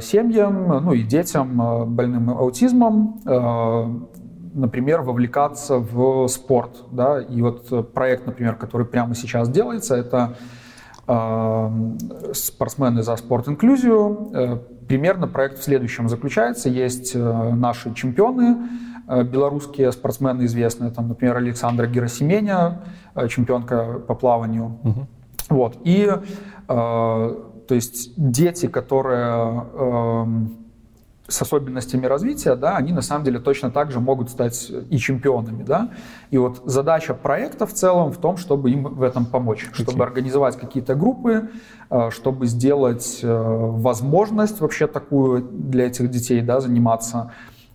семьям, 0.01 0.83
ну 0.85 0.93
и 0.93 1.03
детям 1.03 1.93
больным 1.93 2.31
аутизмом, 2.31 3.21
например, 4.57 5.01
вовлекаться 5.01 5.77
в 5.77 6.27
спорт. 6.27 6.83
Да? 6.91 7.21
И 7.21 7.41
вот 7.41 7.93
проект, 7.93 8.25
например, 8.25 8.55
который 8.55 8.85
прямо 8.85 9.15
сейчас 9.15 9.49
делается, 9.49 9.95
это 9.95 10.35
спортсмены 12.33 13.01
за 13.01 13.15
спорт-инклюзию, 13.15 14.67
Примерно 14.87 15.27
проект 15.27 15.59
в 15.59 15.63
следующем 15.63 16.07
заключается. 16.07 16.69
Есть 16.69 17.13
э, 17.13 17.19
наши 17.53 17.93
чемпионы, 17.93 18.69
э, 19.07 19.23
белорусские 19.23 19.91
спортсмены 19.91 20.45
известные, 20.45 20.91
там, 20.91 21.09
например, 21.09 21.35
Александра 21.35 21.87
Герасименя, 21.87 22.83
э, 23.13 23.27
чемпионка 23.27 23.99
по 24.07 24.15
плаванию. 24.15 24.79
Угу. 24.83 25.07
Вот. 25.49 25.77
И 25.83 26.09
то 26.67 27.75
есть 27.75 28.11
дети, 28.17 28.67
которые 28.67 29.65
эм, 29.73 30.66
с 31.27 31.41
особенностями 31.41 32.05
развития, 32.05 32.55
да, 32.55 32.77
они 32.77 32.93
на 32.93 33.01
самом 33.01 33.25
деле 33.25 33.39
точно 33.39 33.69
так 33.69 33.91
же 33.91 33.99
могут 33.99 34.29
стать 34.29 34.71
и 34.89 34.97
чемпионами. 34.97 35.63
Да? 35.63 35.89
И 36.31 36.37
вот 36.37 36.61
задача 36.65 37.13
проекта 37.13 37.65
в 37.65 37.73
целом 37.73 38.11
в 38.11 38.17
том, 38.17 38.37
чтобы 38.37 38.71
им 38.71 38.83
в 38.83 39.03
этом 39.03 39.25
помочь, 39.25 39.67
okay. 39.69 39.83
чтобы 39.83 40.03
организовать 40.03 40.57
какие-то 40.57 40.95
группы, 40.95 41.49
э, 41.89 42.09
чтобы 42.11 42.47
сделать 42.47 43.19
э, 43.23 43.27
возможность 43.27 44.61
вообще 44.61 44.87
такую 44.87 45.41
для 45.41 45.87
этих 45.87 46.09
детей 46.09 46.41
да, 46.41 46.61
заниматься. 46.61 47.33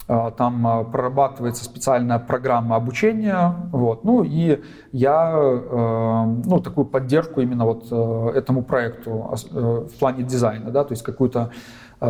Э, 0.09 0.31
там 0.35 0.91
прорабатывается 0.91 1.65
специальная 1.65 2.19
программа 2.19 2.77
обучения. 2.77 3.55
Вот. 3.71 4.03
Ну 4.05 4.23
и 4.25 4.63
я 4.93 5.31
ну, 5.33 6.61
такую 6.61 6.87
поддержку 6.87 7.43
именно 7.43 7.67
вот 7.67 7.93
этому 8.35 8.63
проекту 8.63 9.37
в 9.53 9.99
плане 9.99 10.23
дизайна, 10.23 10.71
да, 10.71 10.85
то 10.85 10.93
есть 10.93 11.03
какую-то 11.03 11.51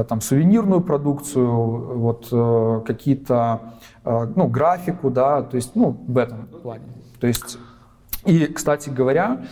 там 0.09 0.21
сувенирную 0.21 0.81
продукцию, 0.81 1.51
вот 1.99 2.29
э, 2.33 2.81
какие-то, 2.87 3.61
э, 4.05 4.27
ну, 4.35 4.47
графику, 4.47 5.11
да, 5.11 5.43
то 5.43 5.57
есть, 5.57 5.77
ну, 5.77 5.91
в 6.09 6.17
этом 6.17 6.47
плане. 6.63 6.85
То 7.21 7.27
есть, 7.27 7.59
и, 8.25 8.47
кстати 8.47 8.89
говоря, 8.89 9.43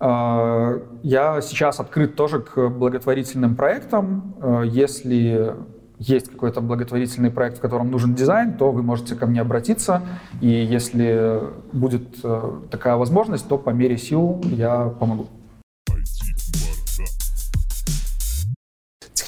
я 0.00 1.40
сейчас 1.40 1.80
открыт 1.80 2.16
тоже 2.16 2.40
к 2.40 2.68
благотворительным 2.68 3.54
проектам. 3.54 4.34
Если 4.64 5.54
есть 5.98 6.30
какой-то 6.30 6.60
благотворительный 6.60 7.30
проект, 7.30 7.58
в 7.58 7.60
котором 7.60 7.90
нужен 7.90 8.14
дизайн, 8.14 8.54
то 8.54 8.70
вы 8.72 8.82
можете 8.82 9.14
ко 9.14 9.26
мне 9.26 9.40
обратиться. 9.40 10.02
И 10.42 10.48
если 10.48 11.40
будет 11.72 12.20
такая 12.70 12.96
возможность, 12.96 13.48
то 13.48 13.56
по 13.56 13.70
мере 13.70 13.96
сил 13.96 14.42
я 14.44 14.88
помогу. 14.88 15.28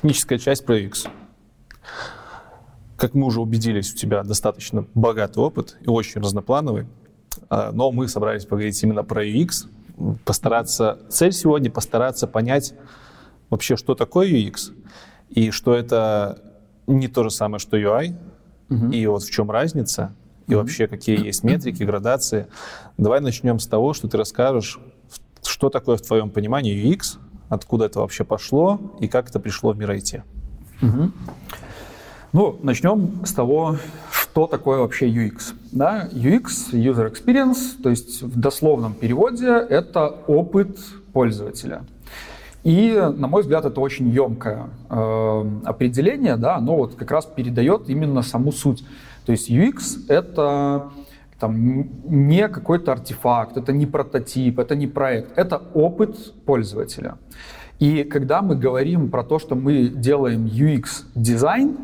Техническая 0.06 0.38
часть 0.38 0.64
про 0.64 0.78
UX. 0.78 1.08
Как 2.96 3.14
мы 3.14 3.26
уже 3.26 3.40
убедились, 3.40 3.92
у 3.92 3.96
тебя 3.96 4.22
достаточно 4.22 4.86
богатый 4.94 5.38
опыт 5.38 5.76
и 5.80 5.88
очень 5.88 6.20
разноплановый, 6.20 6.86
а, 7.48 7.72
но 7.72 7.90
мы 7.90 8.06
собрались 8.06 8.44
поговорить 8.44 8.80
именно 8.84 9.02
про 9.02 9.26
UX, 9.26 9.66
постараться, 10.24 11.00
цель 11.08 11.32
сегодня 11.32 11.72
постараться 11.72 12.28
понять 12.28 12.74
вообще, 13.50 13.76
что 13.76 13.96
такое 13.96 14.28
UX, 14.28 14.72
и 15.28 15.50
что 15.50 15.74
это 15.74 16.40
не 16.86 17.08
то 17.08 17.24
же 17.24 17.30
самое, 17.30 17.58
что 17.58 17.76
UI, 17.76 18.14
угу. 18.70 18.90
и 18.90 19.04
вот 19.06 19.24
в 19.24 19.30
чем 19.30 19.50
разница, 19.50 20.14
и 20.46 20.54
угу. 20.54 20.62
вообще 20.62 20.86
какие 20.86 21.26
есть 21.26 21.42
метрики, 21.42 21.82
градации. 21.82 22.46
Давай 22.96 23.20
начнем 23.20 23.58
с 23.58 23.66
того, 23.66 23.92
что 23.92 24.06
ты 24.06 24.16
расскажешь, 24.16 24.78
что 25.42 25.68
такое 25.68 25.96
в 25.96 26.02
твоем 26.02 26.30
понимании 26.30 26.94
UX, 26.94 27.18
откуда 27.48 27.86
это 27.86 28.00
вообще 28.00 28.24
пошло 28.24 28.80
и 29.00 29.08
как 29.08 29.28
это 29.28 29.40
пришло 29.40 29.72
в 29.72 29.78
мир 29.78 29.90
IT. 29.90 30.22
Угу. 30.82 31.10
Ну, 32.32 32.58
начнем 32.62 33.24
с 33.24 33.32
того, 33.32 33.76
что 34.10 34.46
такое 34.46 34.80
вообще 34.80 35.08
UX. 35.08 35.54
Да? 35.72 36.08
UX, 36.12 36.72
User 36.72 37.10
Experience, 37.10 37.80
то 37.82 37.88
есть 37.88 38.22
в 38.22 38.38
дословном 38.38 38.94
переводе 38.94 39.46
это 39.46 40.08
опыт 40.26 40.78
пользователя. 41.12 41.84
И, 42.62 42.92
на 43.16 43.28
мой 43.28 43.42
взгляд, 43.42 43.64
это 43.64 43.80
очень 43.80 44.08
емкое 44.08 44.68
э, 44.90 45.50
определение, 45.64 46.36
да, 46.36 46.56
оно 46.56 46.76
вот 46.76 46.96
как 46.96 47.12
раз 47.12 47.24
передает 47.24 47.88
именно 47.88 48.22
саму 48.22 48.50
суть. 48.50 48.84
То 49.24 49.32
есть 49.32 49.48
UX— 49.48 50.06
это 50.08 50.90
там, 51.38 51.88
не 52.04 52.48
какой-то 52.48 52.92
артефакт, 52.92 53.56
это 53.56 53.72
не 53.72 53.86
прототип, 53.86 54.58
это 54.58 54.74
не 54.74 54.86
проект, 54.86 55.36
это 55.36 55.62
опыт 55.74 56.34
пользователя. 56.44 57.18
И 57.78 58.04
когда 58.04 58.40
мы 58.40 58.56
говорим 58.56 59.10
про 59.10 59.22
то, 59.22 59.38
что 59.38 59.54
мы 59.54 59.88
делаем 59.88 60.46
UX-дизайн, 60.46 61.76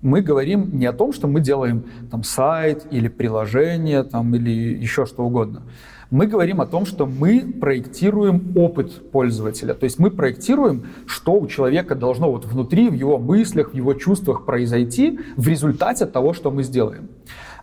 мы 0.00 0.20
говорим 0.20 0.78
не 0.78 0.86
о 0.86 0.92
том, 0.92 1.12
что 1.12 1.28
мы 1.28 1.40
делаем 1.40 1.84
там, 2.10 2.22
сайт 2.22 2.86
или 2.90 3.08
приложение 3.08 4.02
там, 4.02 4.34
или 4.34 4.50
еще 4.50 5.06
что 5.06 5.24
угодно. 5.24 5.62
Мы 6.10 6.26
говорим 6.26 6.60
о 6.60 6.66
том, 6.66 6.86
что 6.86 7.06
мы 7.06 7.40
проектируем 7.40 8.52
опыт 8.56 9.10
пользователя. 9.10 9.74
То 9.74 9.84
есть 9.84 9.98
мы 9.98 10.10
проектируем, 10.10 10.84
что 11.06 11.32
у 11.32 11.46
человека 11.46 11.94
должно 11.94 12.30
вот 12.30 12.44
внутри, 12.44 12.88
в 12.88 12.94
его 12.94 13.18
мыслях, 13.18 13.72
в 13.72 13.74
его 13.74 13.94
чувствах 13.94 14.44
произойти 14.44 15.18
в 15.36 15.48
результате 15.48 16.06
того, 16.06 16.34
что 16.34 16.50
мы 16.50 16.62
сделаем. 16.62 17.08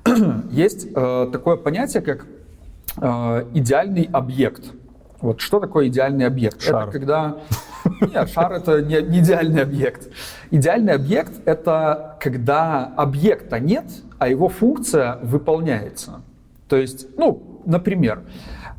Есть 0.51 0.87
э, 0.93 1.29
такое 1.31 1.57
понятие, 1.57 2.01
как 2.01 2.25
э, 2.97 3.45
идеальный 3.53 4.09
объект. 4.11 4.63
Вот 5.19 5.39
что 5.39 5.59
такое 5.59 5.87
идеальный 5.87 6.25
объект? 6.25 6.61
Шар. 6.61 6.83
Это 6.83 6.91
когда... 6.91 7.37
Нет, 8.01 8.29
шар— 8.29 8.51
это 8.53 8.81
не, 8.81 9.01
не 9.01 9.19
идеальный 9.19 9.63
объект. 9.63 10.09
Идеальный 10.51 10.93
объект— 10.93 11.33
это 11.45 12.17
когда 12.19 12.91
объекта 12.95 13.59
нет, 13.59 13.85
а 14.19 14.27
его 14.27 14.49
функция 14.49 15.17
выполняется. 15.23 16.21
То 16.67 16.75
есть, 16.75 17.07
ну, 17.17 17.61
например, 17.65 18.21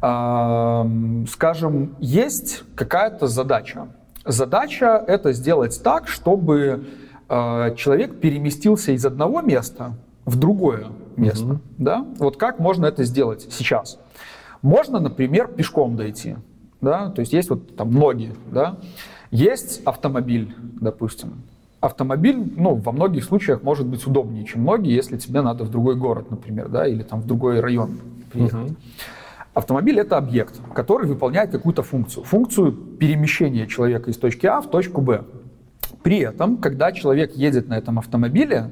э, 0.00 1.24
скажем, 1.28 1.96
есть 1.98 2.64
какая-то 2.76 3.26
задача. 3.26 3.88
Задача— 4.24 5.02
это 5.06 5.32
сделать 5.32 5.80
так, 5.82 6.08
чтобы 6.08 6.86
э, 7.28 7.74
человек 7.76 8.20
переместился 8.20 8.92
из 8.92 9.04
одного 9.04 9.40
места 9.40 9.94
в 10.24 10.38
другое 10.38 10.88
место. 11.16 11.44
Mm-hmm. 11.44 11.60
Да? 11.78 12.06
Вот 12.18 12.36
как 12.36 12.58
можно 12.58 12.86
это 12.86 13.04
сделать 13.04 13.46
сейчас? 13.50 13.98
Можно, 14.62 15.00
например, 15.00 15.48
пешком 15.48 15.96
дойти. 15.96 16.36
Да? 16.80 17.10
То 17.10 17.20
есть 17.20 17.32
есть 17.32 17.50
вот 17.50 17.76
там 17.76 17.90
ноги, 17.90 18.32
да? 18.50 18.78
есть 19.32 19.82
автомобиль, 19.84 20.54
допустим. 20.80 21.42
Автомобиль, 21.80 22.52
ну, 22.56 22.76
во 22.76 22.92
многих 22.92 23.24
случаях 23.24 23.62
может 23.62 23.86
быть 23.86 24.06
удобнее, 24.06 24.44
чем 24.44 24.64
ноги, 24.64 24.88
если 24.88 25.16
тебе 25.16 25.40
надо 25.40 25.64
в 25.64 25.70
другой 25.70 25.96
город, 25.96 26.30
например, 26.30 26.68
да, 26.68 26.86
или 26.86 27.02
там 27.02 27.22
в 27.22 27.26
другой 27.26 27.58
район 27.58 27.98
приехать. 28.30 28.70
Uh-huh. 28.70 28.76
Автомобиль 29.54 29.98
это 29.98 30.16
объект, 30.16 30.60
который 30.74 31.08
выполняет 31.08 31.50
какую-то 31.50 31.82
функцию. 31.82 32.24
Функцию 32.24 32.72
перемещения 32.72 33.66
человека 33.66 34.10
из 34.10 34.16
точки 34.16 34.46
А 34.46 34.60
в 34.60 34.70
точку 34.70 35.00
Б. 35.00 35.24
При 36.02 36.18
этом, 36.18 36.58
когда 36.58 36.92
человек 36.92 37.34
едет 37.34 37.68
на 37.68 37.76
этом 37.76 37.98
автомобиле, 37.98 38.70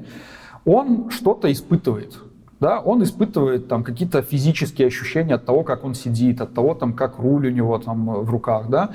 он 0.65 1.09
что-то 1.09 1.51
испытывает. 1.51 2.17
Да, 2.59 2.79
он 2.79 3.01
испытывает 3.01 3.67
там 3.67 3.83
какие-то 3.83 4.21
физические 4.21 4.87
ощущения 4.87 5.33
от 5.33 5.45
того, 5.45 5.63
как 5.63 5.83
он 5.83 5.95
сидит, 5.95 6.41
от 6.41 6.53
того, 6.53 6.75
там, 6.75 6.93
как 6.93 7.17
руль 7.17 7.47
у 7.47 7.51
него 7.51 7.79
там 7.79 8.05
в 8.05 8.29
руках, 8.29 8.69
да. 8.69 8.91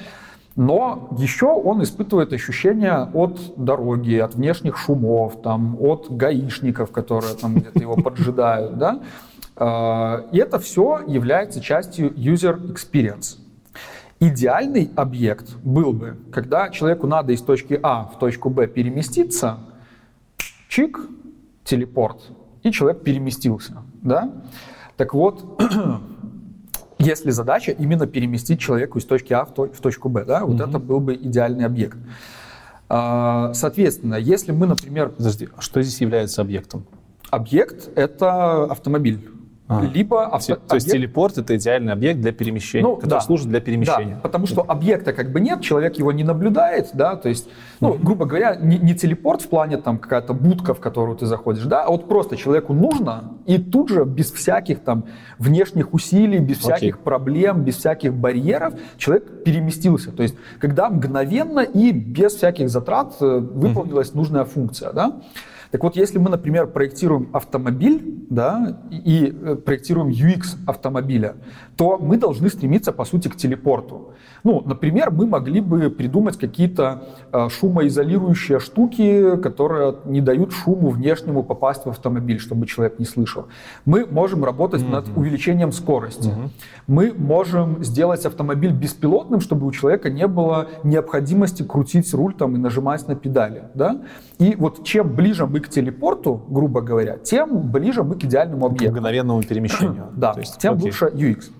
Но 0.54 1.08
еще 1.18 1.46
он 1.46 1.82
испытывает 1.82 2.32
ощущения 2.32 3.10
от 3.12 3.54
дороги, 3.56 4.14
от 4.14 4.36
внешних 4.36 4.78
шумов, 4.78 5.42
там, 5.42 5.76
от 5.80 6.06
гаишников, 6.08 6.92
которые 6.92 7.34
там 7.34 7.56
где-то 7.56 7.78
его 7.78 7.96
поджидают, 7.96 8.78
да. 8.78 9.00
А, 9.56 10.26
и 10.32 10.38
это 10.38 10.58
все 10.60 11.02
является 11.06 11.60
частью 11.60 12.12
user 12.12 12.72
experience. 12.72 13.38
Идеальный 14.20 14.90
объект 14.96 15.56
был 15.62 15.92
бы, 15.92 16.16
когда 16.32 16.70
человеку 16.70 17.06
надо 17.06 17.32
из 17.32 17.42
точки 17.42 17.78
А 17.82 18.04
в 18.04 18.18
точку 18.18 18.48
Б 18.48 18.66
переместиться, 18.66 19.58
чик, 20.68 21.00
телепорт, 21.66 22.30
и 22.62 22.70
человек 22.70 23.02
переместился. 23.02 23.82
Да? 24.02 24.32
Так 24.96 25.12
вот, 25.12 25.60
если 26.98 27.30
задача 27.30 27.72
именно 27.72 28.06
переместить 28.06 28.60
человека 28.60 28.98
из 28.98 29.04
точки 29.04 29.34
А 29.34 29.44
в, 29.44 29.52
точку 29.52 30.08
Б, 30.08 30.24
да, 30.24 30.44
вот 30.44 30.60
угу. 30.60 30.68
это 30.68 30.78
был 30.78 31.00
бы 31.00 31.14
идеальный 31.14 31.66
объект. 31.66 31.98
А, 32.88 33.52
соответственно, 33.52 34.14
если 34.14 34.52
мы, 34.52 34.66
например... 34.66 35.10
Подожди, 35.10 35.48
а 35.56 35.60
что 35.60 35.82
здесь 35.82 36.00
является 36.00 36.40
объектом? 36.40 36.86
Объект— 37.30 37.90
это 37.96 38.64
автомобиль. 38.64 39.28
А. 39.68 39.82
Либо 39.82 40.26
авто... 40.26 40.54
То 40.54 40.76
есть 40.76 40.86
объект... 40.86 40.92
телепорт 40.92 41.38
это 41.38 41.56
идеальный 41.56 41.92
объект 41.92 42.20
для 42.20 42.30
перемещения, 42.30 42.86
ну, 42.86 42.96
который 42.96 43.10
да. 43.10 43.20
служит 43.20 43.48
для 43.48 43.60
перемещения. 43.60 44.14
Да, 44.14 44.20
потому 44.20 44.46
что 44.46 44.62
объекта 44.62 45.12
как 45.12 45.32
бы 45.32 45.40
нет, 45.40 45.60
человек 45.60 45.96
его 45.96 46.12
не 46.12 46.22
наблюдает, 46.22 46.90
да, 46.92 47.16
то 47.16 47.28
есть, 47.28 47.48
ну, 47.80 47.94
mm-hmm. 47.94 48.02
грубо 48.04 48.26
говоря, 48.26 48.54
не, 48.54 48.78
не 48.78 48.94
телепорт 48.94 49.42
в 49.42 49.48
плане 49.48 49.78
там 49.78 49.98
какая-то 49.98 50.34
будка, 50.34 50.72
в 50.72 50.78
которую 50.78 51.16
ты 51.18 51.26
заходишь, 51.26 51.64
да, 51.64 51.82
а 51.82 51.90
вот 51.90 52.08
просто 52.08 52.36
человеку 52.36 52.74
нужно, 52.74 53.32
и 53.44 53.58
тут 53.58 53.88
же 53.88 54.04
без 54.04 54.30
всяких 54.30 54.84
там 54.84 55.06
внешних 55.38 55.92
усилий, 55.92 56.38
без 56.38 56.58
всяких 56.58 56.98
okay. 56.98 57.02
проблем, 57.02 57.64
без 57.64 57.76
всяких 57.76 58.14
барьеров 58.14 58.74
человек 58.98 59.42
переместился. 59.44 60.12
То 60.12 60.22
есть, 60.22 60.36
когда 60.60 60.88
мгновенно 60.88 61.60
и 61.60 61.90
без 61.90 62.34
всяких 62.34 62.68
затрат 62.68 63.14
э, 63.20 63.38
выполнилась 63.38 64.10
mm-hmm. 64.10 64.16
нужная 64.16 64.44
функция, 64.44 64.92
да. 64.92 65.20
Так 65.70 65.82
вот, 65.82 65.96
если 65.96 66.18
мы, 66.18 66.30
например, 66.30 66.66
проектируем 66.68 67.28
автомобиль, 67.32 68.26
да, 68.30 68.82
и 68.90 69.26
э, 69.26 69.56
проектируем 69.56 70.08
UX 70.08 70.56
автомобиля, 70.66 71.36
то 71.76 71.98
мы 71.98 72.16
должны 72.16 72.48
стремиться, 72.48 72.92
по 72.92 73.04
сути, 73.04 73.28
к 73.28 73.36
телепорту. 73.36 74.12
Ну, 74.44 74.62
например, 74.64 75.10
мы 75.10 75.26
могли 75.26 75.60
бы 75.60 75.90
придумать 75.90 76.38
какие-то 76.38 77.02
э, 77.32 77.48
шумоизолирующие 77.50 78.60
штуки, 78.60 79.36
которые 79.42 79.96
не 80.06 80.20
дают 80.20 80.52
шуму 80.52 80.88
внешнему 80.88 81.42
попасть 81.42 81.84
в 81.84 81.90
автомобиль, 81.90 82.38
чтобы 82.38 82.66
человек 82.66 82.98
не 82.98 83.04
слышал. 83.04 83.46
Мы 83.84 84.06
можем 84.06 84.44
работать 84.44 84.82
mm-hmm. 84.82 84.90
над 84.90 85.08
увеличением 85.16 85.72
скорости. 85.72 86.28
Mm-hmm. 86.28 86.50
Мы 86.86 87.12
можем 87.12 87.84
сделать 87.84 88.24
автомобиль 88.24 88.72
беспилотным, 88.72 89.40
чтобы 89.40 89.66
у 89.66 89.72
человека 89.72 90.08
не 90.08 90.26
было 90.26 90.68
необходимости 90.82 91.62
крутить 91.62 92.12
руль 92.14 92.34
там 92.34 92.54
и 92.56 92.58
нажимать 92.58 93.06
на 93.08 93.16
педали. 93.16 93.64
Да? 93.74 94.00
И 94.38 94.54
вот 94.56 94.84
чем 94.84 95.14
ближе 95.14 95.46
мы 95.46 95.60
к 95.60 95.68
телепорту, 95.68 96.42
грубо 96.48 96.80
говоря, 96.80 97.18
тем 97.18 97.70
ближе 97.70 98.02
мы 98.02 98.14
к 98.14 98.24
идеальному 98.24 98.66
объекту. 98.66 98.94
К 98.94 98.98
мгновенному 98.98 99.42
перемещению. 99.42 100.06
да, 100.16 100.32
То 100.32 100.40
есть, 100.40 100.58
тем 100.58 100.74
окей. 100.74 100.86
лучше 100.86 101.06
UX. 101.06 101.50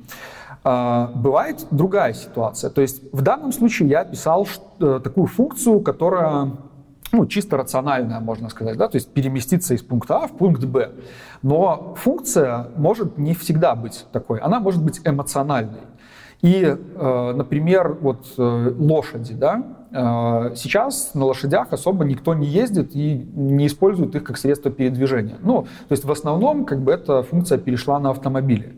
А, 0.68 1.12
бывает 1.14 1.64
другая 1.70 2.12
ситуация. 2.12 2.70
То 2.70 2.80
есть 2.80 3.00
в 3.12 3.22
данном 3.22 3.52
случае 3.52 3.88
я 3.88 4.00
описал 4.00 4.48
э, 4.80 5.00
такую 5.02 5.28
функцию, 5.28 5.78
которая 5.78 6.50
ну, 7.12 7.26
чисто 7.26 7.56
рациональная, 7.56 8.18
можно 8.18 8.48
сказать, 8.48 8.76
да, 8.76 8.88
то 8.88 8.96
есть 8.96 9.12
переместиться 9.12 9.74
из 9.74 9.82
пункта 9.82 10.24
А 10.24 10.26
в 10.26 10.32
пункт 10.32 10.64
Б. 10.64 10.90
Но 11.42 11.94
функция 11.96 12.66
может 12.76 13.16
не 13.16 13.34
всегда 13.34 13.76
быть 13.76 14.06
такой, 14.10 14.40
она 14.40 14.58
может 14.58 14.82
быть 14.82 15.00
эмоциональной. 15.04 15.82
И, 16.42 16.64
э, 16.64 17.32
например, 17.36 17.96
вот 18.00 18.26
э, 18.36 18.74
лошади, 18.76 19.34
да, 19.34 19.62
сейчас 20.56 21.14
на 21.14 21.26
лошадях 21.26 21.68
особо 21.70 22.04
никто 22.04 22.34
не 22.34 22.46
ездит 22.48 22.94
и 22.94 23.14
не 23.34 23.68
использует 23.68 24.16
их 24.16 24.24
как 24.24 24.36
средство 24.36 24.70
передвижения. 24.70 25.36
Ну, 25.40 25.62
то 25.62 25.92
есть 25.92 26.04
в 26.04 26.10
основном 26.10 26.64
как 26.66 26.80
бы 26.80 26.92
эта 26.92 27.22
функция 27.22 27.56
перешла 27.56 28.00
на 28.00 28.10
автомобили. 28.10 28.76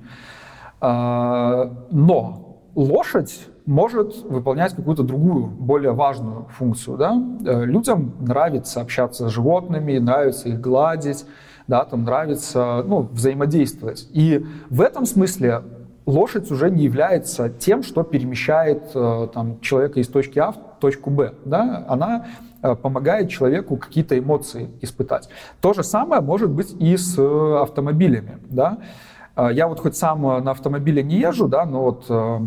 А, 0.81 1.73
но 1.91 2.61
лошадь 2.75 3.49
может 3.69 4.25
выполнять 4.25 4.75
какую-то 4.75 5.03
другую, 5.03 5.47
более 5.47 5.93
важную 5.93 6.47
функцию. 6.57 6.97
Да? 6.97 7.23
Э, 7.45 7.65
людям 7.65 8.15
нравится 8.21 8.81
общаться 8.81 9.29
с 9.29 9.33
животными, 9.33 9.99
нравится 9.99 10.49
их 10.49 10.61
гладить, 10.61 11.27
да, 11.67 11.85
там 11.85 12.05
нравится 12.05 12.83
ну, 12.87 13.03
взаимодействовать. 13.13 14.09
И 14.13 14.47
в 14.71 14.81
этом 14.81 15.05
смысле 15.05 15.63
лошадь 16.07 16.51
уже 16.51 16.71
не 16.71 16.85
является 16.85 17.51
тем, 17.51 17.83
что 17.83 18.05
перемещает 18.05 18.85
э, 18.95 19.29
там, 19.35 19.61
человека 19.61 20.01
из 20.01 20.09
точки 20.09 20.39
А 20.39 20.53
в 20.53 20.57
точку 20.81 21.11
Б. 21.11 21.35
Да? 21.45 21.85
Она 21.89 22.27
э, 22.63 22.75
помогает 22.75 23.29
человеку 23.29 23.77
какие-то 23.77 24.19
эмоции 24.19 24.71
испытать. 24.81 25.29
То 25.61 25.75
же 25.75 25.83
самое 25.83 26.23
может 26.23 26.49
быть 26.49 26.75
и 26.81 26.97
с 26.97 27.19
автомобилями. 27.19 28.39
Да? 28.49 28.79
А, 29.39 29.53
я 29.53 29.69
вот 29.69 29.79
хоть 29.79 29.97
сам 29.97 30.27
э, 30.27 30.41
на 30.41 30.51
автомобиле 30.51 31.05
не 31.05 31.21
езжу, 31.21 31.47
да, 31.47 31.65
но 31.65 31.83
вот 31.83 32.07
э, 32.09 32.41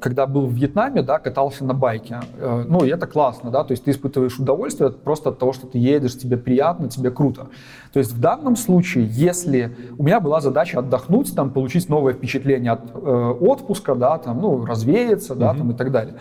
когда 0.00 0.26
был 0.26 0.46
в 0.46 0.52
Вьетнаме, 0.52 1.02
да, 1.02 1.18
катался 1.18 1.64
на 1.64 1.74
байке. 1.74 2.20
Ну, 2.66 2.84
и 2.84 2.88
это 2.88 3.06
классно, 3.06 3.50
да, 3.50 3.64
то 3.64 3.72
есть 3.72 3.84
ты 3.84 3.90
испытываешь 3.90 4.38
удовольствие 4.38 4.90
просто 4.90 5.30
от 5.30 5.38
того, 5.38 5.52
что 5.52 5.66
ты 5.66 5.78
едешь, 5.78 6.18
тебе 6.18 6.36
приятно, 6.36 6.88
тебе 6.88 7.10
круто. 7.10 7.48
То 7.92 8.00
есть 8.00 8.12
в 8.12 8.20
данном 8.20 8.56
случае, 8.56 9.06
если 9.06 9.76
у 9.96 10.02
меня 10.02 10.20
была 10.20 10.40
задача 10.40 10.78
отдохнуть, 10.80 11.34
там, 11.34 11.50
получить 11.50 11.88
новое 11.88 12.12
впечатление 12.12 12.72
от 12.72 12.90
э, 12.94 13.34
отпуска, 13.40 13.94
да, 13.94 14.18
там, 14.18 14.40
ну, 14.40 14.64
развеяться, 14.64 15.34
да, 15.34 15.52
mm-hmm. 15.52 15.58
там, 15.58 15.70
и 15.70 15.74
так 15.74 15.90
далее. 15.90 16.14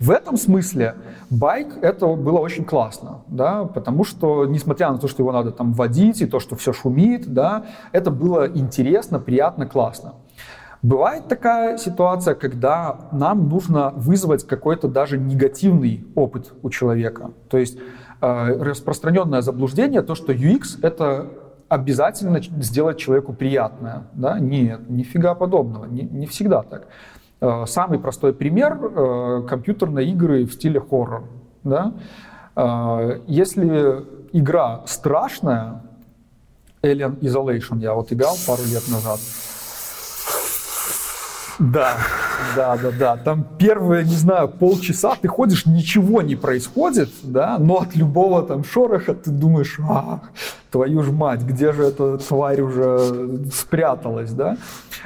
В 0.00 0.10
этом 0.10 0.36
смысле 0.36 0.96
байк 1.30 1.78
это 1.80 2.06
было 2.06 2.38
очень 2.38 2.64
классно, 2.64 3.22
да, 3.28 3.64
потому 3.64 4.04
что, 4.04 4.44
несмотря 4.44 4.90
на 4.90 4.98
то, 4.98 5.08
что 5.08 5.22
его 5.22 5.32
надо 5.32 5.50
там 5.50 5.72
водить, 5.72 6.20
и 6.20 6.26
то, 6.26 6.40
что 6.40 6.56
все 6.56 6.72
шумит, 6.72 7.32
да, 7.32 7.64
это 7.92 8.10
было 8.10 8.46
интересно, 8.46 9.18
приятно, 9.18 9.66
классно. 9.66 10.14
Бывает 10.84 11.28
такая 11.28 11.78
ситуация, 11.78 12.34
когда 12.34 13.08
нам 13.10 13.48
нужно 13.48 13.88
вызвать 13.96 14.46
какой-то 14.46 14.86
даже 14.86 15.16
негативный 15.16 16.06
опыт 16.14 16.52
у 16.62 16.68
человека. 16.68 17.30
То 17.48 17.56
есть 17.56 17.78
э, 18.20 18.62
распространенное 18.62 19.40
заблуждение, 19.40 20.02
то, 20.02 20.14
что 20.14 20.34
UX— 20.34 20.78
это 20.82 21.30
обязательно 21.70 22.38
сделать 22.42 22.98
человеку 22.98 23.32
приятное. 23.32 24.02
Да? 24.12 24.38
Нет, 24.38 24.90
нифига 24.90 25.34
подобного, 25.34 25.86
не, 25.86 26.02
не 26.02 26.26
всегда 26.26 26.62
так. 26.62 26.88
Э, 27.40 27.64
самый 27.66 27.98
простой 27.98 28.34
пример 28.34 28.78
э,— 28.78 29.46
компьютерные 29.48 30.10
игры 30.10 30.44
в 30.44 30.52
стиле 30.52 30.80
хоррор. 30.80 31.24
Да? 31.62 31.94
Если 33.26 34.04
игра 34.32 34.82
страшная, 34.86 35.82
Alien 36.82 37.18
Isolation 37.20 37.80
я 37.80 37.94
вот 37.94 38.12
играл 38.12 38.36
пару 38.46 38.62
лет 38.64 38.82
назад, 38.92 39.18
да, 41.58 41.96
да, 42.56 42.76
да, 42.76 42.90
да. 42.90 43.16
Там 43.16 43.46
первые, 43.58 44.04
не 44.04 44.14
знаю, 44.14 44.48
полчаса 44.48 45.14
ты 45.20 45.28
ходишь, 45.28 45.66
ничего 45.66 46.22
не 46.22 46.36
происходит, 46.36 47.10
да, 47.22 47.58
но 47.58 47.80
от 47.80 47.94
любого 47.94 48.42
там 48.42 48.64
шороха 48.64 49.14
ты 49.14 49.30
думаешь, 49.30 49.78
а, 49.88 50.22
твою 50.70 51.02
ж 51.02 51.10
мать, 51.10 51.42
где 51.42 51.72
же 51.72 51.84
эта 51.84 52.18
тварь 52.18 52.60
уже 52.60 53.46
спряталась, 53.52 54.32
да? 54.32 54.56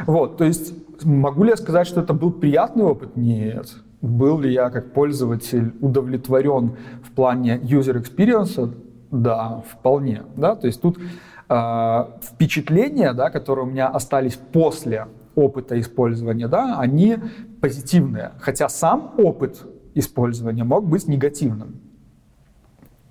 Вот, 0.06 0.38
то 0.38 0.44
есть 0.44 0.72
могу 1.04 1.44
ли 1.44 1.50
я 1.50 1.56
сказать, 1.56 1.86
что 1.86 2.00
это 2.00 2.14
был 2.14 2.32
приятный 2.32 2.84
опыт? 2.84 3.16
Нет. 3.16 3.74
Был 4.00 4.38
ли 4.38 4.52
я 4.52 4.70
как 4.70 4.92
пользователь 4.92 5.74
удовлетворен 5.80 6.76
в 7.02 7.10
плане 7.10 7.58
user 7.58 8.02
experience? 8.02 8.74
Да, 9.10 9.62
вполне, 9.70 10.22
да, 10.36 10.54
то 10.54 10.66
есть 10.66 10.80
тут 10.80 10.98
э, 11.48 12.04
впечатления, 12.22 13.12
да, 13.14 13.30
которые 13.30 13.66
у 13.66 13.70
меня 13.70 13.88
остались 13.88 14.36
после 14.36 15.06
опыта 15.34 15.80
использования, 15.80 16.48
да, 16.48 16.78
они 16.78 17.16
позитивные, 17.60 18.32
хотя 18.40 18.68
сам 18.68 19.14
опыт 19.18 19.64
использования 19.94 20.64
мог 20.64 20.86
быть 20.86 21.08
негативным. 21.08 21.80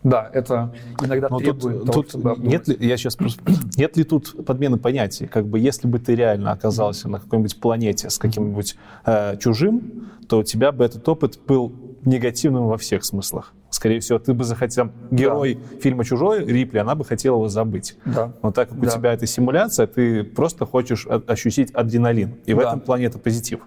Да, 0.03 0.29
это 0.31 0.73
иногда 1.03 1.27
Но 1.29 1.39
требует 1.39 1.77
тут, 1.79 1.85
того, 1.85 2.01
тут 2.01 2.09
чтобы 2.09 2.35
нет 2.37 2.67
ли, 2.67 2.77
я 2.79 2.95
сейчас 2.97 3.15
просто, 3.15 3.41
нет 3.77 3.97
ли 3.97 4.03
тут 4.03 4.45
подмены 4.45 4.77
понятий? 4.77 5.27
Как 5.27 5.45
бы 5.45 5.59
если 5.59 5.87
бы 5.87 5.99
ты 5.99 6.15
реально 6.15 6.51
оказался 6.51 7.09
на 7.09 7.19
какой-нибудь 7.19 7.59
планете 7.59 8.09
с 8.09 8.17
каким-нибудь 8.17 8.77
э, 9.05 9.37
чужим, 9.37 10.09
то 10.29 10.39
у 10.39 10.43
тебя 10.43 10.71
бы 10.71 10.85
этот 10.85 11.07
опыт 11.09 11.39
был 11.45 11.86
негативным 12.07 12.67
во 12.67 12.77
всех 12.77 13.03
смыслах. 13.03 13.53
Скорее 13.69 13.99
всего, 13.99 14.17
ты 14.17 14.33
бы 14.33 14.43
захотел... 14.43 14.91
Герой 15.11 15.55
да. 15.55 15.79
фильма 15.81 16.05
«Чужой», 16.05 16.45
Рипли, 16.45 16.77
она 16.77 16.95
бы 16.95 17.03
хотела 17.03 17.35
его 17.35 17.49
забыть. 17.49 17.97
Да. 18.05 18.31
Но 18.41 18.51
так 18.51 18.69
как 18.69 18.79
да. 18.79 18.87
у 18.87 18.89
тебя 18.89 19.13
это 19.13 19.27
симуляция, 19.27 19.87
ты 19.87 20.23
просто 20.23 20.65
хочешь 20.65 21.05
ощутить 21.05 21.71
адреналин. 21.71 22.35
И 22.45 22.53
да. 22.53 22.55
в 22.55 22.59
этом 22.59 22.79
плане 22.79 23.05
это 23.05 23.19
позитив. 23.19 23.59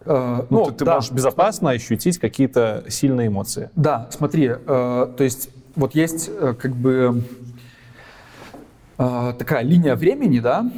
Э, 0.00 0.46
ну, 0.48 0.60
ну, 0.60 0.66
ты, 0.66 0.72
ты 0.72 0.84
да. 0.86 0.94
можешь 0.94 1.12
безопасно 1.12 1.70
ощутить 1.70 2.18
какие-то 2.18 2.84
сильные 2.88 3.28
эмоции. 3.28 3.70
Да, 3.76 4.08
смотри, 4.10 4.46
э, 4.46 4.56
то 4.66 5.24
есть 5.24 5.50
вот 5.76 5.94
есть 5.94 6.30
э, 6.32 6.54
как 6.58 6.74
бы 6.74 7.22
э, 8.96 9.34
такая 9.38 9.62
линия 9.62 9.94
времени, 9.94 10.40
да, 10.40 10.70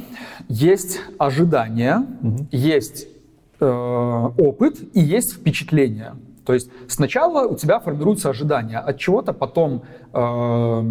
есть 0.49 0.99
ожидание, 1.17 2.05
угу. 2.21 2.47
есть 2.51 3.07
э, 3.61 3.65
опыт 3.65 4.79
и 4.93 4.99
есть 4.99 5.33
впечатление. 5.33 6.15
То 6.51 6.55
есть 6.55 6.69
сначала 6.89 7.47
у 7.47 7.55
тебя 7.55 7.79
формируется 7.79 8.29
ожидание 8.29 8.79
от 8.79 8.97
чего-то, 8.97 9.31
потом 9.31 9.83
э, 10.11 10.83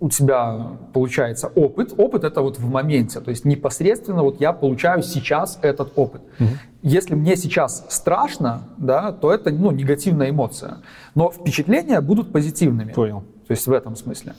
у 0.00 0.08
тебя 0.08 0.72
получается 0.92 1.52
опыт. 1.54 1.94
Опыт 1.96 2.24
это 2.24 2.42
вот 2.42 2.58
в 2.58 2.68
моменте, 2.68 3.20
то 3.20 3.30
есть 3.30 3.44
непосредственно 3.44 4.24
вот 4.24 4.40
я 4.40 4.52
получаю 4.52 5.04
сейчас 5.04 5.60
этот 5.62 5.92
опыт. 5.94 6.22
Угу. 6.40 6.48
Если 6.82 7.14
мне 7.14 7.36
сейчас 7.36 7.86
страшно, 7.90 8.62
да, 8.76 9.12
то 9.12 9.32
это 9.32 9.52
ну, 9.52 9.70
негативная 9.70 10.30
эмоция. 10.30 10.78
Но 11.14 11.30
впечатления 11.30 12.00
будут 12.00 12.32
позитивными. 12.32 12.90
Понял. 12.90 13.20
То 13.46 13.52
есть 13.52 13.68
в 13.68 13.72
этом 13.72 13.94
смысле. 13.94 14.34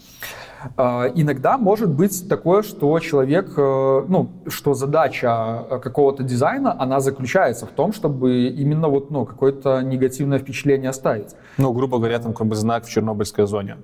Иногда 1.15 1.57
может 1.57 1.89
быть 1.89 2.27
такое, 2.27 2.61
что 2.61 2.97
человек, 2.99 3.53
э, 3.57 4.05
ну, 4.07 4.29
что 4.47 4.73
задача 4.73 5.79
какого-то 5.81 6.23
дизайна, 6.23 6.75
она 6.79 6.99
заключается 6.99 7.65
в 7.65 7.69
том, 7.69 7.93
чтобы 7.93 8.47
именно 8.47 8.87
вот, 8.87 9.11
ну, 9.11 9.25
какое-то 9.25 9.81
негативное 9.81 10.39
впечатление 10.39 10.89
оставить. 10.89 11.35
Ну, 11.57 11.71
грубо 11.73 11.97
говоря, 11.97 12.19
там 12.19 12.33
как 12.33 12.47
бы 12.47 12.55
знак 12.55 12.85
в 12.85 12.89
Чернобыльской 12.89 13.45
зоне. 13.47 13.77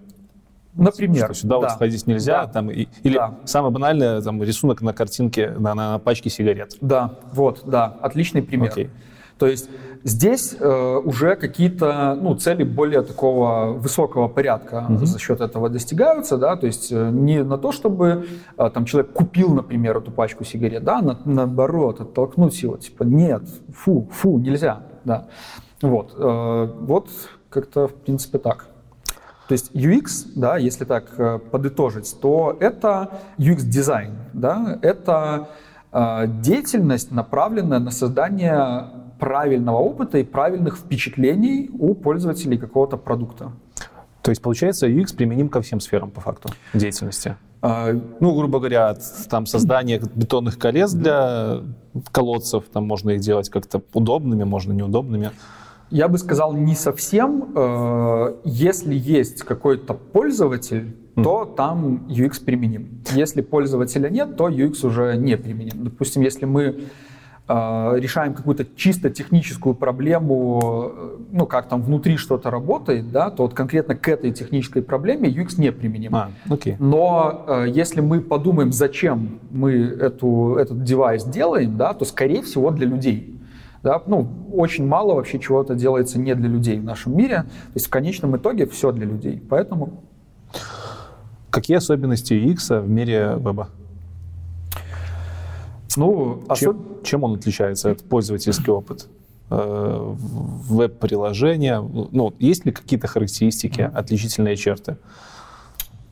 Например. 0.73 1.25
Что 1.25 1.34
сюда 1.34 1.55
да. 1.55 1.59
вот 1.59 1.71
сходить 1.71 2.07
нельзя. 2.07 2.45
Да. 2.45 2.51
Там, 2.51 2.71
и, 2.71 2.88
или 3.03 3.15
да. 3.15 3.39
самое 3.45 3.73
банальное, 3.73 4.21
там, 4.21 4.41
рисунок 4.41 4.82
на 4.82 4.93
картинке, 4.93 5.51
на, 5.51 5.73
на 5.73 5.99
пачке 5.99 6.29
сигарет. 6.29 6.77
Да, 6.82 7.19
вот, 7.34 7.61
да, 7.65 7.97
отличный 8.01 8.41
пример. 8.41 8.71
Окей. 8.71 8.89
То 9.38 9.47
есть 9.47 9.69
Здесь 10.04 10.56
э, 10.60 11.02
уже 11.04 11.36
какие-то 11.36 12.18
ну, 12.20 12.36
цели 12.36 12.64
более 12.64 13.04
такого 13.04 13.74
высокого 13.74 14.28
порядка 14.28 14.86
угу. 14.89 15.06
за 15.06 15.20
счет 15.20 15.41
этого 15.41 15.70
достигаются, 15.70 16.38
да, 16.38 16.56
то 16.56 16.66
есть 16.66 16.91
э, 16.91 17.10
не 17.12 17.43
на 17.43 17.58
то, 17.58 17.72
чтобы 17.72 18.26
э, 18.58 18.70
там 18.74 18.86
человек 18.86 19.12
купил, 19.14 19.54
например, 19.54 19.97
эту 19.97 20.12
пачку 20.12 20.43
сигарет, 20.43 20.84
да, 20.84 21.02
на, 21.02 21.20
наоборот, 21.26 22.02
оттолкнуть 22.02 22.60
его, 22.64 22.78
типа, 22.78 23.04
нет, 23.04 23.43
фу, 23.76 24.10
фу, 24.12 24.39
нельзя, 24.39 24.82
да. 25.06 25.28
Вот, 25.84 26.16
э, 26.18 26.74
вот 26.80 27.10
как-то 27.49 27.88
в 27.88 27.93
принципе 27.93 28.39
так. 28.39 28.68
То 29.47 29.54
есть 29.54 29.72
UX, 29.76 30.32
да, 30.36 30.58
если 30.58 30.86
так 30.86 31.52
подытожить, 31.52 32.16
то 32.22 32.56
это 32.60 33.20
UX-дизайн, 33.38 34.14
да, 34.34 34.80
это 34.82 35.49
деятельность, 36.39 37.12
направленная 37.12 37.80
на 37.80 37.91
создание 37.91 38.88
правильного 39.22 39.78
опыта 39.78 40.17
и 40.17 40.24
правильных 40.24 40.78
впечатлений 40.78 41.69
у 41.78 41.93
пользователей 41.93 42.57
какого-то 42.57 42.97
продукта. 42.97 43.51
То 44.24 44.32
есть, 44.32 44.41
получается, 44.41 44.88
UX 44.88 45.15
применим 45.15 45.47
ко 45.47 45.61
всем 45.61 45.80
сферам 45.80 46.09
по 46.09 46.22
факту 46.22 46.49
деятельности? 46.74 47.36
А, 47.61 47.91
ну, 48.19 48.36
грубо 48.36 48.57
говоря, 48.57 48.89
от 48.89 48.99
там, 49.30 49.45
создания 49.45 50.01
бетонных 50.15 50.57
колец 50.57 50.91
для 50.93 51.61
колодцев, 52.11 52.63
там 52.74 52.88
можно 52.88 53.11
их 53.11 53.22
делать 53.22 53.49
как-то 53.49 53.84
удобными, 53.93 54.43
можно 54.43 54.74
неудобными. 54.74 55.30
Я 55.91 56.07
бы 56.07 56.17
сказал, 56.17 56.53
не 56.53 56.74
совсем. 56.74 57.51
Э, 57.55 58.36
если 58.43 58.95
есть 58.95 59.43
какой-то 59.43 59.93
пользователь, 59.93 60.95
то 61.15 61.45
там 61.45 62.07
UX 62.09 62.43
применим. 62.43 63.03
Если 63.13 63.41
пользователя 63.41 64.09
нет, 64.09 64.36
то 64.36 64.49
UX 64.49 64.84
уже 64.88 65.15
не 65.15 65.38
применим. 65.38 65.84
Допустим, 65.84 66.24
если 66.24 66.45
мы 66.45 66.86
решаем 67.97 68.34
какую-то 68.34 68.66
чисто 68.76 69.10
техническую 69.10 69.76
проблему, 69.76 70.91
э, 70.93 71.18
ну, 71.32 71.45
как 71.45 71.68
там 71.68 71.82
внутри 71.82 72.18
что-то 72.18 72.49
работает, 72.49 73.12
да, 73.12 73.30
то 73.30 73.43
вот 73.43 73.54
конкретно 73.54 73.95
к 73.95 74.08
этой 74.08 74.32
технической 74.32 74.82
проблеме 74.82 75.30
UX 75.30 75.56
не 75.58 75.72
применим. 75.72 76.16
А, 76.16 76.32
okay. 76.47 76.76
Но 76.80 77.45
э, 77.47 77.66
если 77.70 78.02
мы 78.02 78.22
подумаем, 78.22 78.72
зачем 78.72 79.39
мы 79.49 79.74
эту, 79.74 80.56
этот 80.56 80.84
девайс 80.84 81.24
делаем, 81.24 81.78
да, 81.78 81.93
то, 81.93 82.06
скорее 82.06 82.41
всего, 82.41 82.72
для 82.72 82.88
людей. 82.88 83.38
Да, 83.84 84.02
ну, 84.06 84.28
очень 84.54 84.86
мало 84.86 85.16
вообще 85.16 85.39
чего-то 85.39 85.74
делается 85.74 86.20
не 86.20 86.36
для 86.36 86.47
людей 86.47 86.80
в 86.80 86.84
нашем 86.84 87.18
мире. 87.18 87.43
То 87.43 87.76
есть 87.76 87.88
в 87.88 87.89
конечном 87.89 88.38
итоге 88.38 88.68
все 88.68 88.91
для 88.91 89.06
людей. 89.06 89.41
Поэтому... 89.49 90.04
Какие 91.49 91.78
особенности 91.78 92.34
UX 92.34 92.82
в 92.82 92.88
мире 92.88 93.36
веба? 93.38 93.70
Ну, 95.97 96.43
а 96.47 96.55
чем, 96.55 96.69
особ... 96.69 97.03
чем 97.03 97.23
он 97.23 97.35
отличается, 97.35 97.89
этот 97.89 98.07
пользовательский 98.07 98.71
опыт? 98.71 99.07
Э, 99.53 100.15
веб-приложения, 100.69 101.81
ну, 101.81 102.33
есть 102.39 102.65
ли 102.65 102.71
какие-то 102.71 103.07
характеристики, 103.07 103.81
отличительные 103.81 104.55
черты? 104.55 104.95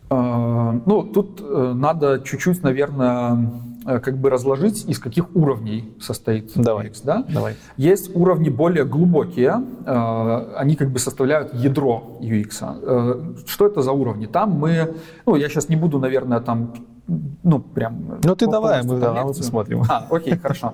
Э, 0.10 0.80
ну, 0.86 1.04
тут 1.04 1.40
э, 1.40 1.72
надо 1.74 2.20
чуть-чуть, 2.20 2.62
наверное, 2.64 3.50
как 3.86 4.18
бы 4.18 4.30
разложить, 4.30 4.84
из 4.90 5.00
каких 5.00 5.34
уровней 5.38 5.96
состоит 6.02 6.52
Давай. 6.56 6.88
UX. 6.88 7.00
Да? 7.06 7.24
Давай. 7.30 7.56
Есть 7.78 8.14
уровни 8.14 8.50
более 8.50 8.84
глубокие, 8.84 9.64
они 9.86 10.76
как 10.76 10.92
бы 10.92 11.00
составляют 11.00 11.54
ядро 11.54 12.18
UX. 12.20 13.48
Что 13.48 13.68
это 13.68 13.82
за 13.82 13.94
уровни? 13.94 14.26
Там 14.26 14.52
мы, 14.52 14.96
ну, 15.26 15.38
я 15.38 15.48
сейчас 15.48 15.70
не 15.70 15.78
буду, 15.78 15.98
наверное, 15.98 16.42
там 16.42 16.74
ну, 17.44 17.60
прям... 17.60 18.20
Ну, 18.24 18.36
ты 18.36 18.48
давай, 18.48 18.84
мы, 18.84 19.00
да, 19.00 19.14
мы 19.24 19.34
посмотрим. 19.34 19.84
А, 19.90 20.06
окей, 20.10 20.38
хорошо. 20.38 20.74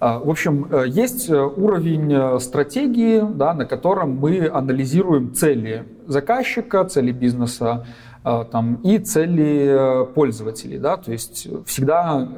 А, 0.00 0.18
в 0.18 0.28
общем, 0.28 0.66
э, 0.70 0.84
есть 0.88 1.30
э, 1.30 1.40
уровень 1.40 2.12
э, 2.12 2.38
стратегии, 2.40 3.22
да, 3.34 3.54
на 3.54 3.64
котором 3.64 4.16
мы 4.16 4.48
анализируем 4.48 5.34
цели 5.34 5.84
заказчика, 6.06 6.84
цели 6.84 7.12
бизнеса, 7.12 7.86
там, 8.50 8.80
и 8.82 8.98
цели 8.98 10.04
пользователей, 10.12 10.78
да, 10.78 10.96
то 10.96 11.12
есть 11.12 11.46
всегда 11.64 12.28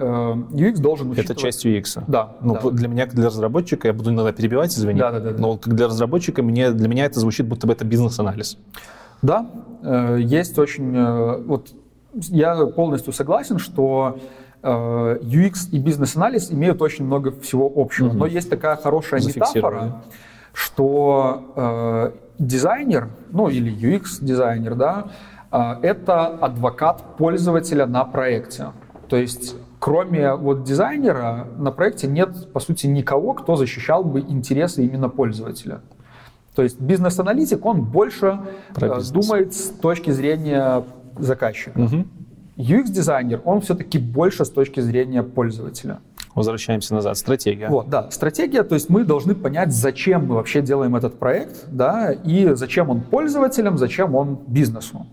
UX 0.52 0.80
должен 0.82 1.10
учитывать... 1.10 1.30
Это 1.30 1.40
часть 1.40 1.64
UX. 1.64 2.02
Да. 2.06 2.36
Ну, 2.42 2.58
да. 2.62 2.70
для 2.72 2.88
меня, 2.88 3.06
как 3.06 3.14
для 3.14 3.28
разработчика, 3.28 3.88
я 3.88 3.94
буду 3.94 4.10
иногда 4.10 4.32
перебивать, 4.32 4.70
извини, 4.76 5.00
да, 5.00 5.12
да, 5.12 5.20
да, 5.20 5.30
но 5.38 5.56
как 5.56 5.74
для 5.74 5.86
разработчика 5.86 6.42
мне, 6.42 6.72
для 6.72 6.88
меня 6.88 7.06
это 7.06 7.18
звучит, 7.20 7.46
будто 7.46 7.66
бы 7.66 7.72
это 7.72 7.86
бизнес-анализ. 7.86 8.58
Да, 9.22 9.46
есть 10.18 10.58
очень... 10.58 11.44
Вот 11.46 11.72
я 12.14 12.66
полностью 12.66 13.12
согласен, 13.12 13.58
что 13.58 14.18
UX 14.62 15.70
и 15.70 15.78
бизнес-анализ 15.78 16.50
имеют 16.50 16.82
очень 16.82 17.04
много 17.04 17.30
всего 17.40 17.72
общего. 17.74 18.08
Угу. 18.08 18.16
Но 18.16 18.26
есть 18.26 18.50
такая 18.50 18.76
хорошая 18.76 19.20
метафора, 19.20 20.02
что 20.52 22.12
дизайнер, 22.38 23.08
ну 23.30 23.48
или 23.48 23.72
UX-дизайнер, 23.72 24.74
да, 24.74 25.08
это 25.82 26.26
адвокат 26.26 27.16
пользователя 27.16 27.86
на 27.86 28.04
проекте. 28.04 28.72
То 29.08 29.16
есть 29.16 29.56
кроме 29.78 30.34
вот 30.34 30.64
дизайнера 30.64 31.46
на 31.56 31.70
проекте 31.70 32.08
нет, 32.08 32.52
по 32.52 32.60
сути, 32.60 32.86
никого, 32.86 33.32
кто 33.34 33.56
защищал 33.56 34.04
бы 34.04 34.20
интересы 34.20 34.84
именно 34.84 35.08
пользователя. 35.08 35.80
То 36.54 36.62
есть 36.62 36.80
бизнес-аналитик, 36.80 37.64
он 37.64 37.82
больше 37.82 38.40
э, 38.74 39.00
думает 39.12 39.54
с 39.54 39.68
точки 39.68 40.10
зрения 40.10 40.82
заказчика. 41.18 41.78
Угу. 41.78 42.04
UX-дизайнер, 42.56 43.40
он 43.44 43.60
все-таки 43.60 43.98
больше 43.98 44.44
с 44.44 44.50
точки 44.50 44.80
зрения 44.80 45.22
пользователя. 45.22 46.00
Возвращаемся 46.34 46.94
назад. 46.94 47.16
Стратегия. 47.16 47.68
Вот, 47.68 47.88
да. 47.88 48.10
Стратегия, 48.10 48.62
то 48.62 48.74
есть 48.74 48.90
мы 48.90 49.04
должны 49.04 49.34
понять, 49.34 49.72
зачем 49.72 50.26
мы 50.26 50.34
вообще 50.34 50.60
делаем 50.62 50.94
этот 50.96 51.18
проект, 51.18 51.66
да, 51.68 52.12
и 52.12 52.54
зачем 52.54 52.90
он 52.90 53.00
пользователям, 53.00 53.78
зачем 53.78 54.14
он 54.14 54.38
бизнесу. 54.46 55.06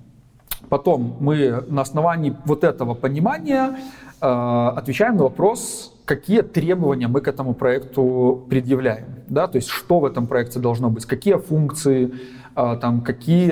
Потом 0.70 1.18
мы 1.20 1.64
на 1.68 1.82
основании 1.82 2.36
вот 2.46 2.64
этого 2.64 2.96
понимания 2.96 3.78
Э, 4.22 4.72
отвечаем 4.76 5.18
на 5.18 5.24
вопрос, 5.24 5.94
какие 6.06 6.42
требования 6.42 7.08
мы 7.08 7.22
к 7.22 7.28
этому 7.28 7.54
проекту 7.54 8.46
предъявляем. 8.50 9.06
Да? 9.28 9.48
То 9.48 9.58
есть 9.58 9.70
что 9.70 10.00
в 10.00 10.06
этом 10.06 10.28
проекте 10.28 10.60
должно 10.60 10.90
быть, 10.90 11.06
какие 11.06 11.38
функции, 11.38 12.14
там, 12.56 13.02
какие, 13.02 13.52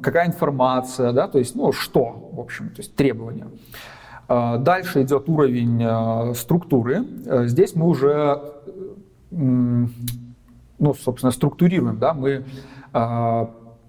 какая 0.00 0.26
информация, 0.26 1.12
да? 1.12 1.28
то 1.28 1.38
есть 1.38 1.54
ну, 1.54 1.72
что, 1.72 2.30
в 2.32 2.40
общем, 2.40 2.70
то 2.70 2.78
есть 2.78 2.96
требования. 2.96 3.46
Дальше 4.28 5.02
идет 5.02 5.28
уровень 5.28 6.34
структуры. 6.34 7.04
Здесь 7.46 7.76
мы 7.76 7.86
уже, 7.86 8.40
ну, 9.30 9.88
собственно, 10.94 11.30
структурируем, 11.30 11.98
да, 11.98 12.14
мы 12.14 12.44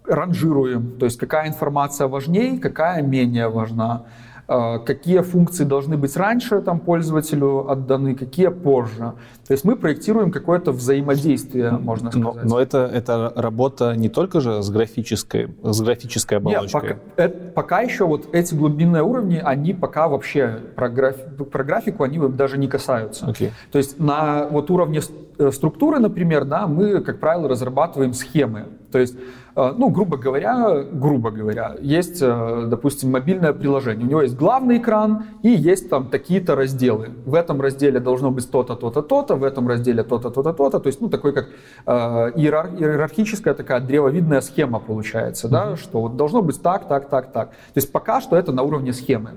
ранжируем, 0.08 0.98
то 1.00 1.06
есть 1.06 1.18
какая 1.18 1.48
информация 1.48 2.08
важнее, 2.08 2.60
какая 2.60 3.02
менее 3.02 3.48
важна. 3.48 4.04
А, 4.48 4.78
какие 4.78 5.22
функции 5.22 5.64
должны 5.64 5.98
быть 5.98 6.16
раньше 6.16 6.62
там, 6.62 6.80
пользователю 6.80 7.68
отданы, 7.68 8.16
какие 8.16 8.50
позже. 8.50 9.14
То 9.48 9.52
есть 9.52 9.64
мы 9.64 9.76
проектируем 9.76 10.32
какое-то 10.32 10.72
взаимодействие, 10.72 11.72
можно 11.72 12.12
сказать. 12.12 12.44
Но, 12.44 12.50
но 12.50 12.60
это, 12.60 12.90
это 12.94 13.34
работа 13.36 13.96
не 13.96 14.08
только 14.08 14.42
же 14.42 14.62
с 14.62 14.70
графической, 14.70 15.50
с 15.64 15.82
графической 15.82 16.38
оболочкой. 16.38 16.90
Нет, 16.90 16.98
пока, 16.98 17.24
это, 17.24 17.52
пока 17.54 17.82
еще 17.82 18.06
вот 18.06 18.36
эти 18.36 18.54
глубинные 18.54 19.02
уровни, 19.02 19.42
они 19.44 19.74
пока 19.74 20.08
вообще 20.08 20.60
про, 20.76 20.90
граф, 20.90 21.16
про 21.52 21.64
графику 21.64 22.04
они 22.04 22.20
даже 22.30 22.60
не 22.60 22.68
касаются. 22.68 23.26
Okay. 23.26 23.50
То 23.72 23.80
есть 23.80 24.00
на 24.00 24.48
вот 24.48 24.70
уровне 24.70 25.02
э, 25.40 25.52
структуры, 25.52 25.98
например, 25.98 26.46
да, 26.46 26.68
мы, 26.68 27.02
как 27.02 27.20
правило, 27.20 27.50
разрабатываем 27.50 28.14
схемы. 28.14 28.66
То 28.92 29.00
есть 29.00 29.16
ну, 29.56 29.90
грубо 29.90 30.18
говоря, 30.18 30.84
грубо 30.92 31.32
говоря, 31.32 31.76
есть, 31.82 32.22
э, 32.22 32.66
допустим, 32.68 33.12
мобильное 33.12 33.54
приложение. 33.54 34.06
У 34.06 34.10
него 34.10 34.22
есть 34.22 34.36
главный 34.36 34.78
экран 34.78 35.24
и 35.44 35.50
есть 35.50 35.90
там 35.90 36.10
такие-то 36.10 36.56
разделы. 36.56 37.12
В 37.26 37.34
этом 37.34 37.62
разделе 37.62 38.02
должно 38.02 38.32
быть 38.32 38.52
то-то, 38.52 38.76
то-то, 38.76 39.02
то-то, 39.02 39.36
в 39.36 39.44
этом 39.46 39.68
разделе 39.70 40.04
то-то, 40.04 40.30
то-то, 40.30 40.52
то-то. 40.52 40.80
То 40.80 40.88
есть, 40.88 41.00
ну, 41.00 41.10
такой 41.10 41.32
как 41.32 41.48
э, 41.86 41.92
иерархическая 42.36 43.54
такая 43.54 43.80
древовидная 43.80 44.42
схема 44.42 44.80
получается, 44.80 45.48
да, 45.48 45.68
mm-hmm. 45.68 45.78
что 45.78 46.02
вот 46.02 46.18
должно 46.18 46.42
быть 46.42 46.62
так, 46.62 46.90
так, 46.90 47.08
так, 47.10 47.32
так. 47.32 47.50
То 47.52 47.78
есть 47.78 47.92
пока 47.92 48.20
что 48.20 48.36
это 48.36 48.52
на 48.52 48.64
уровне 48.64 48.92
схемы. 48.92 49.32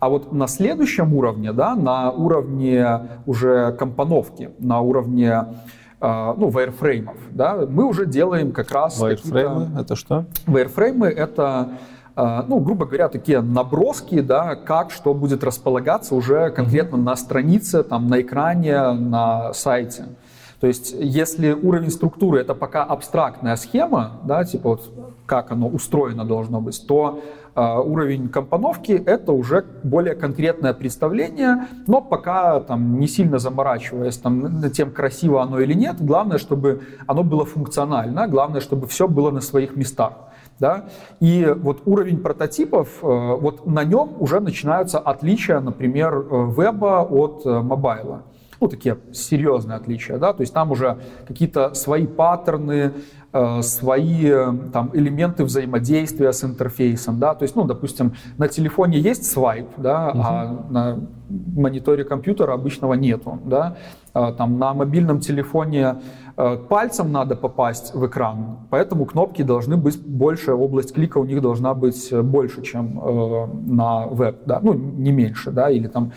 А 0.00 0.08
вот 0.08 0.32
на 0.32 0.48
следующем 0.48 1.14
уровне, 1.14 1.52
да, 1.52 1.76
на 1.76 2.10
уровне 2.10 3.02
уже 3.26 3.72
компоновки, 3.78 4.50
на 4.58 4.80
уровне 4.80 5.44
ну, 6.00 6.48
вайрфреймов, 6.48 7.16
да, 7.30 7.66
мы 7.68 7.84
уже 7.84 8.06
делаем 8.06 8.52
как 8.52 8.70
раз... 8.70 8.98
Вайрфреймы— 8.98 9.70
это 9.78 9.96
что? 9.96 10.24
Вайрфреймы— 10.46 11.06
это 11.08 11.68
а, 12.16 12.44
ну, 12.46 12.58
грубо 12.58 12.86
говоря, 12.86 13.08
такие 13.08 13.40
наброски, 13.40 14.20
да, 14.20 14.54
как 14.54 14.90
что 14.90 15.14
будет 15.14 15.44
располагаться 15.44 16.14
уже 16.14 16.50
конкретно 16.50 16.96
mm-hmm. 16.96 17.02
на 17.02 17.16
странице, 17.16 17.82
там, 17.82 18.08
на 18.08 18.20
экране, 18.20 18.92
на 18.92 19.52
сайте. 19.54 20.04
То 20.60 20.66
есть, 20.66 20.94
если 20.98 21.52
уровень 21.52 21.90
структуры 21.90 22.40
это 22.40 22.54
пока 22.54 22.84
абстрактная 22.84 23.56
схема, 23.56 24.20
да, 24.24 24.44
типа 24.44 24.70
вот 24.70 24.92
как 25.24 25.50
оно 25.50 25.68
устроено 25.68 26.24
должно 26.24 26.60
быть, 26.60 26.84
то 26.86 27.22
а, 27.22 27.39
уровень 27.54 28.28
компоновки— 28.28 28.92
это 29.06 29.32
уже 29.32 29.64
более 29.82 30.14
конкретное 30.14 30.72
представление, 30.72 31.66
но 31.86 32.00
пока 32.00 32.60
там 32.60 32.98
не 32.98 33.06
сильно 33.06 33.38
заморачиваясь 33.38 34.18
там, 34.18 34.60
над 34.60 34.72
тем, 34.72 34.90
красиво 34.90 35.42
оно 35.42 35.60
или 35.60 35.74
нет, 35.74 35.96
главное, 36.00 36.38
чтобы 36.38 36.82
оно 37.06 37.22
было 37.22 37.44
функционально, 37.44 38.28
главное, 38.28 38.60
чтобы 38.60 38.86
все 38.86 39.08
было 39.08 39.30
на 39.30 39.40
своих 39.40 39.76
местах. 39.76 40.12
Да? 40.58 40.84
И 41.20 41.54
вот 41.56 41.82
уровень 41.86 42.18
прототипов, 42.18 42.98
э, 43.02 43.06
вот 43.06 43.66
на 43.66 43.82
нем 43.82 44.10
уже 44.18 44.40
начинаются 44.40 44.98
отличия, 44.98 45.58
например, 45.60 46.14
э, 46.14 46.52
веба 46.56 47.02
от 47.02 47.46
э, 47.46 47.60
мобайла 47.60 48.24
ну, 48.60 48.68
такие 48.68 48.98
серьезные 49.12 49.76
отличия, 49.76 50.18
да, 50.18 50.34
то 50.34 50.42
есть 50.42 50.52
там 50.52 50.70
уже 50.70 50.98
какие-то 51.26 51.72
свои 51.72 52.06
паттерны, 52.06 52.92
свои 53.60 54.28
там 54.72 54.90
элементы 54.92 55.44
взаимодействия 55.44 56.32
с 56.32 56.42
интерфейсом, 56.42 57.20
да, 57.20 57.34
то 57.34 57.44
есть, 57.44 57.54
ну, 57.54 57.64
допустим, 57.64 58.14
на 58.38 58.48
телефоне 58.48 58.98
есть 58.98 59.30
свайп, 59.30 59.68
да, 59.76 60.10
угу. 60.10 60.20
а 60.20 60.66
на 60.68 60.98
мониторе 61.28 62.04
компьютера 62.04 62.54
обычного 62.54 62.94
нету, 62.94 63.38
да, 63.44 63.76
а, 64.12 64.32
там 64.32 64.58
на 64.58 64.74
мобильном 64.74 65.20
телефоне 65.20 65.96
э, 66.36 66.56
пальцем 66.68 67.12
надо 67.12 67.36
попасть 67.36 67.94
в 67.94 68.06
экран, 68.06 68.58
поэтому 68.70 69.04
кнопки 69.04 69.42
должны 69.42 69.76
быть 69.76 70.00
больше, 70.04 70.52
область 70.52 70.92
клика 70.94 71.18
у 71.18 71.24
них 71.24 71.40
должна 71.40 71.74
быть 71.74 72.12
больше, 72.12 72.62
чем 72.62 72.98
э, 72.98 73.46
на 73.66 74.06
веб, 74.06 74.38
да, 74.46 74.58
ну, 74.62 74.74
не 74.74 75.12
меньше, 75.12 75.52
да, 75.52 75.70
или 75.70 75.86
там 75.86 76.12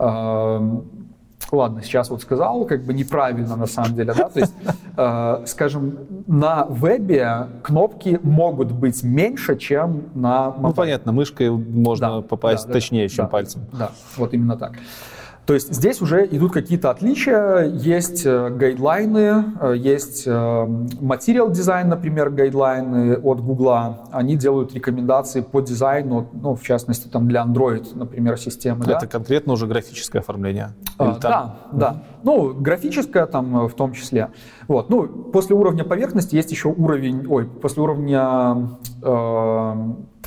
э, 0.00 0.80
ладно, 1.52 1.82
сейчас 1.82 2.10
вот 2.10 2.22
сказал, 2.22 2.64
как 2.64 2.84
бы 2.84 2.94
неправильно 2.94 3.56
на 3.56 3.66
самом 3.66 3.94
деле, 3.94 4.12
да, 4.14 4.28
то 4.28 4.40
есть, 4.40 4.54
э, 4.96 5.44
скажем, 5.46 5.98
на 6.26 6.66
вебе 6.68 7.48
кнопки 7.62 8.18
могут 8.22 8.72
быть 8.72 9.02
меньше, 9.02 9.56
чем 9.56 10.04
на 10.14 10.46
мобайле. 10.46 10.62
Ну, 10.62 10.72
понятно, 10.72 11.12
мышкой 11.12 11.50
можно 11.50 12.16
да, 12.16 12.22
попасть 12.22 12.66
да, 12.66 12.72
точнее, 12.72 13.08
да, 13.08 13.14
чем 13.14 13.24
да, 13.24 13.30
пальцем. 13.30 13.62
Да, 13.72 13.90
вот 14.16 14.34
именно 14.34 14.56
так. 14.56 14.72
То 15.48 15.54
есть 15.54 15.72
здесь 15.72 16.02
уже 16.02 16.26
идут 16.26 16.52
какие-то 16.52 16.90
отличия, 16.90 17.62
есть 17.62 18.26
э, 18.26 18.50
гайдлайны, 18.50 19.54
э, 19.58 19.74
есть 19.78 20.26
материал 20.26 21.50
дизайн, 21.50 21.88
например, 21.88 22.28
гайдлайны 22.28 23.16
от 23.16 23.40
Гугла. 23.40 24.08
Они 24.12 24.36
делают 24.36 24.74
рекомендации 24.74 25.40
по 25.40 25.62
дизайну, 25.62 26.28
ну, 26.34 26.54
в 26.54 26.62
частности, 26.62 27.08
там 27.08 27.28
для 27.28 27.42
Android, 27.42 27.96
например, 27.96 28.36
системы. 28.38 28.82
Это 28.84 29.00
да? 29.00 29.06
конкретно 29.06 29.54
уже 29.54 29.66
графическое 29.66 30.20
оформление? 30.20 30.74
А, 30.98 31.14
там... 31.14 31.20
Да, 31.20 31.56
да. 31.72 32.02
Ну, 32.24 32.52
графическое 32.52 33.24
там 33.24 33.64
э, 33.64 33.68
в 33.68 33.72
том 33.72 33.94
числе. 33.94 34.28
Вот. 34.66 34.90
Ну, 34.90 35.08
после 35.08 35.56
уровня 35.56 35.82
поверхности 35.82 36.34
есть 36.36 36.50
еще 36.50 36.68
уровень, 36.68 37.26
ой, 37.26 37.46
после 37.46 37.82
уровня 37.82 38.68
э, 39.02 39.74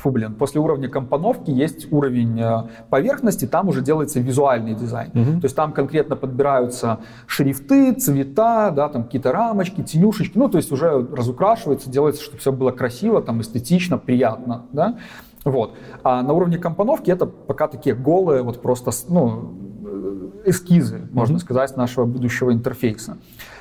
Фу, 0.01 0.09
блин, 0.09 0.33
после 0.33 0.59
уровня 0.59 0.89
компоновки 0.89 1.51
есть 1.51 1.91
уровень 1.91 2.39
э, 2.41 2.63
поверхности, 2.89 3.45
там 3.45 3.67
уже 3.67 3.81
делается 3.81 4.19
визуальный 4.19 4.73
дизайн. 4.73 5.11
Угу. 5.13 5.41
То 5.41 5.45
есть 5.45 5.55
там 5.55 5.73
конкретно 5.73 6.15
подбираются 6.15 7.01
шрифты, 7.27 7.93
цвета, 7.93 8.71
да, 8.71 8.89
там 8.89 9.03
какие-то 9.03 9.31
рамочки, 9.31 9.83
тенюшечки, 9.83 10.37
ну, 10.37 10.49
то 10.49 10.57
есть 10.57 10.71
уже 10.71 11.05
разукрашивается, 11.11 11.89
делается, 11.89 12.23
чтобы 12.23 12.39
все 12.39 12.51
было 12.51 12.71
красиво, 12.71 13.21
там, 13.21 13.41
эстетично, 13.41 13.99
приятно, 13.99 14.63
да. 14.71 14.97
Вот. 15.45 15.75
А 16.03 16.23
на 16.23 16.33
уровне 16.33 16.57
компоновки 16.57 17.11
это 17.11 17.27
пока 17.27 17.67
такие 17.67 17.95
голые, 17.95 18.41
вот 18.41 18.59
просто, 18.59 18.89
ну, 19.07 19.53
эскизы, 20.45 21.07
можно 21.11 21.35
mm-hmm. 21.35 21.39
сказать, 21.39 21.77
нашего 21.77 22.05
будущего 22.05 22.51
интерфейса. 22.51 23.17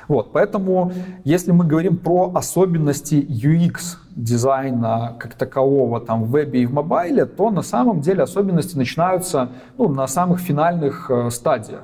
Вот, 0.07 0.31
поэтому, 0.31 0.91
если 1.23 1.51
мы 1.51 1.65
говорим 1.65 1.97
про 1.97 2.31
особенности 2.33 3.15
UX 3.15 3.97
дизайна 4.15 5.15
как 5.19 5.35
такового 5.35 6.01
там, 6.01 6.23
в 6.23 6.31
вебе 6.31 6.63
и 6.63 6.65
в 6.65 6.73
мобайле, 6.73 7.25
то 7.25 7.49
на 7.51 7.61
самом 7.61 8.01
деле 8.01 8.23
особенности 8.23 8.77
начинаются 8.77 9.49
ну, 9.77 9.89
на 9.89 10.07
самых 10.07 10.39
финальных 10.39 11.09
э, 11.09 11.29
стадиях. 11.29 11.83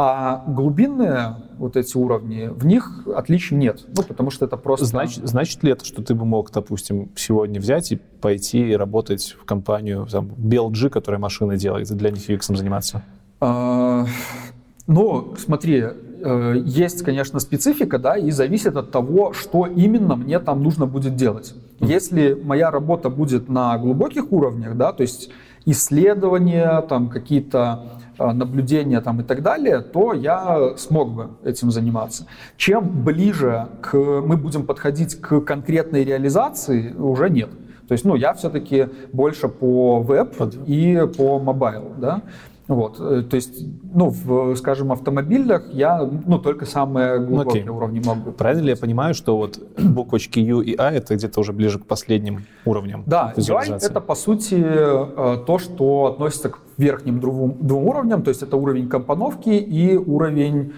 А 0.00 0.44
глубинные 0.46 1.34
вот 1.58 1.76
эти 1.76 1.96
уровни, 1.96 2.46
в 2.46 2.64
них 2.64 3.02
отличий 3.16 3.56
нет. 3.56 3.84
Ну, 3.96 4.04
потому 4.04 4.30
что 4.30 4.44
это 4.44 4.56
просто... 4.56 4.84
Значит, 4.84 5.26
значит 5.26 5.64
ли 5.64 5.72
это, 5.72 5.84
что 5.84 6.04
ты 6.04 6.14
бы 6.14 6.24
мог, 6.24 6.52
допустим, 6.52 7.10
сегодня 7.16 7.58
взять 7.58 7.90
и 7.90 7.96
пойти 7.96 8.70
и 8.70 8.76
работать 8.76 9.36
в 9.40 9.44
компанию 9.44 10.06
там, 10.06 10.26
BLG, 10.26 10.90
которая 10.90 11.20
машины 11.20 11.56
делает, 11.56 11.90
и 11.90 11.94
для 11.94 12.10
них 12.10 12.30
UX 12.30 12.54
заниматься? 12.56 13.02
Ну, 13.40 15.34
смотри, 15.36 15.84
есть, 16.64 17.02
конечно, 17.02 17.40
специфика, 17.40 17.98
да, 17.98 18.16
и 18.16 18.30
зависит 18.30 18.76
от 18.76 18.90
того, 18.90 19.32
что 19.32 19.66
именно 19.66 20.16
мне 20.16 20.38
там 20.38 20.62
нужно 20.62 20.86
будет 20.86 21.16
делать. 21.16 21.54
Если 21.80 22.34
моя 22.34 22.70
работа 22.70 23.08
будет 23.08 23.48
на 23.48 23.76
глубоких 23.78 24.32
уровнях, 24.32 24.76
да, 24.76 24.92
то 24.92 25.02
есть 25.02 25.30
исследования, 25.64 26.80
там 26.82 27.08
какие-то 27.08 27.84
а, 28.18 28.32
наблюдения 28.32 29.00
там, 29.00 29.20
и 29.20 29.22
так 29.22 29.42
далее, 29.42 29.80
то 29.80 30.12
я 30.12 30.74
смог 30.76 31.12
бы 31.12 31.28
этим 31.44 31.70
заниматься. 31.70 32.26
Чем 32.56 33.04
ближе 33.04 33.68
к, 33.80 33.96
мы 33.96 34.36
будем 34.36 34.66
подходить 34.66 35.20
к 35.20 35.40
конкретной 35.40 36.04
реализации, 36.04 36.94
уже 36.94 37.30
нет. 37.30 37.50
То 37.86 37.92
есть, 37.92 38.04
ну, 38.04 38.16
я 38.16 38.34
все-таки 38.34 38.88
больше 39.12 39.48
по 39.48 40.00
веб 40.00 40.34
и 40.66 41.08
по 41.16 41.38
mobile, 41.38 41.92
да. 41.96 42.22
Вот, 42.68 43.00
э, 43.00 43.22
то 43.22 43.34
есть, 43.36 43.64
ну, 43.94 44.10
в, 44.10 44.54
скажем, 44.56 44.92
автомобилях 44.92 45.72
я, 45.72 46.06
ну, 46.26 46.38
только 46.38 46.66
самые 46.66 47.18
глубокие 47.18 47.64
okay. 47.64 47.70
уровни 47.70 48.02
могу. 48.04 48.30
Правильно 48.32 48.64
ли 48.64 48.70
я 48.70 48.76
понимаю, 48.76 49.14
что 49.14 49.38
вот 49.38 49.58
буквочки 49.78 50.38
U 50.38 50.60
и 50.60 50.76
I 50.76 50.92
это 50.92 51.14
где-то 51.14 51.40
уже 51.40 51.54
ближе 51.54 51.78
к 51.78 51.86
последним 51.86 52.44
уровням? 52.66 53.04
Да, 53.06 53.32
UI 53.36 53.74
это 53.74 54.02
по 54.02 54.14
сути 54.14 54.62
э, 54.62 55.38
то, 55.46 55.58
что 55.58 56.06
относится 56.12 56.50
к 56.50 56.58
верхним 56.76 57.20
двум, 57.20 57.56
двум 57.58 57.86
уровням, 57.86 58.22
то 58.22 58.28
есть 58.28 58.42
это 58.42 58.58
уровень 58.58 58.86
компоновки 58.88 59.48
и 59.48 59.96
уровень 59.96 60.74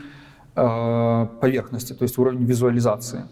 э, 0.55 1.27
поверхности, 1.41 1.93
то 1.93 2.05
есть 2.05 2.17
уровень 2.19 2.45
визуализации. 2.45 3.25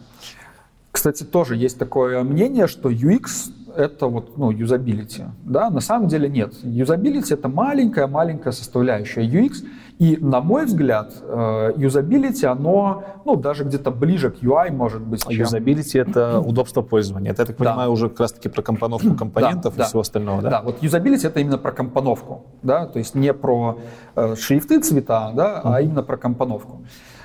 Кстати, 0.90 1.22
тоже 1.22 1.54
есть 1.54 1.78
такое 1.78 2.24
мнение, 2.24 2.66
что 2.66 2.90
UX 2.90 3.52
это 3.78 4.06
вот, 4.06 4.36
ну, 4.36 4.50
юзабилити. 4.50 5.24
Да? 5.44 5.70
На 5.70 5.80
самом 5.80 6.08
деле 6.08 6.28
нет. 6.28 6.52
Юзабилити— 6.62 7.34
это 7.34 7.48
маленькая-маленькая 7.48 8.52
составляющая 8.52 9.22
UX, 9.22 9.64
и, 9.98 10.16
на 10.20 10.40
мой 10.40 10.64
взгляд, 10.64 11.12
э, 11.22 11.72
юзабилити, 11.76 12.46
оно, 12.46 13.02
ну, 13.24 13.36
даже 13.36 13.64
где-то 13.64 13.90
ближе 13.90 14.30
к 14.30 14.42
UI, 14.42 14.70
может 14.70 15.02
быть, 15.02 15.22
чем... 15.22 15.40
Юзабилити— 15.40 15.98
это 16.00 16.40
удобство 16.40 16.82
пользования. 16.82 17.32
Это, 17.32 17.42
я 17.42 17.46
так 17.46 17.56
понимаю, 17.56 17.88
да. 17.88 17.90
уже 17.90 18.08
как 18.08 18.20
раз-таки 18.20 18.48
про 18.48 18.62
компоновку 18.62 19.14
компонентов 19.14 19.74
да, 19.74 19.76
и 19.76 19.78
да. 19.78 19.84
всего 19.84 20.00
остального, 20.00 20.42
да? 20.42 20.50
Да, 20.50 20.62
вот 20.62 20.82
юзабилити— 20.82 21.26
это 21.28 21.40
именно 21.40 21.58
про 21.58 21.72
компоновку, 21.72 22.46
да, 22.62 22.86
то 22.86 22.98
есть 22.98 23.14
не 23.14 23.32
про 23.32 23.78
э, 24.16 24.36
шрифты, 24.36 24.80
цвета, 24.80 25.32
да, 25.34 25.62
mm. 25.64 25.74
а 25.74 25.80
именно 25.80 26.02
про 26.02 26.16
компоновку. 26.16 26.82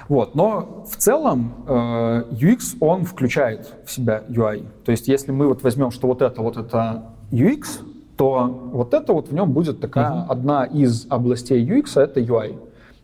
Вот. 0.09 0.35
Но 0.35 0.85
в 0.89 0.97
целом 0.97 1.53
э, 1.67 2.23
UX, 2.31 2.77
он 2.79 3.05
включает 3.05 3.73
в 3.85 3.91
себя 3.91 4.23
UI. 4.29 4.65
То 4.85 4.91
есть 4.91 5.07
если 5.07 5.31
мы 5.31 5.47
вот 5.47 5.63
возьмем, 5.63 5.91
что 5.91 6.07
вот 6.07 6.21
это, 6.21 6.41
вот 6.41 6.57
это 6.57 7.03
UX, 7.31 7.81
то 8.17 8.69
вот 8.73 8.93
это 8.93 9.13
вот 9.13 9.29
в 9.29 9.33
нем 9.33 9.51
будет 9.51 9.79
такая 9.79 10.11
uh-huh. 10.11 10.25
одна 10.29 10.65
из 10.65 11.07
областей 11.09 11.65
UX, 11.65 11.99
это 11.99 12.19
UI. 12.19 12.57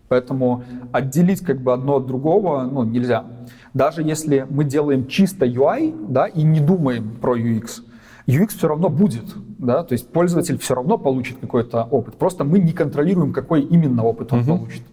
Поэтому 0.08 0.64
отделить 0.92 1.42
как 1.42 1.62
бы 1.62 1.74
одно 1.74 1.98
от 1.98 2.08
другого 2.08 2.64
ну, 2.64 2.84
нельзя. 2.84 3.26
Даже 3.74 4.02
если 4.02 4.46
мы 4.50 4.64
делаем 4.64 5.08
чисто 5.08 5.46
UI 5.46 6.08
да, 6.10 6.26
и 6.26 6.44
не 6.44 6.60
думаем 6.60 7.18
про 7.22 7.38
UX, 7.38 7.82
UX 8.28 8.50
все 8.50 8.68
равно 8.68 8.90
будет, 8.90 9.26
да, 9.58 9.84
то 9.84 9.94
есть 9.94 10.12
пользователь 10.12 10.58
все 10.58 10.76
равно 10.76 10.98
получит 10.98 11.38
какой-то 11.40 11.84
опыт. 11.84 12.16
Просто 12.16 12.44
мы 12.44 12.60
не 12.60 12.74
контролируем, 12.74 13.34
какой 13.34 13.62
именно 13.62 14.04
опыт 14.04 14.34
он 14.34 14.42
uh-huh. 14.42 14.48
получит 14.48 14.84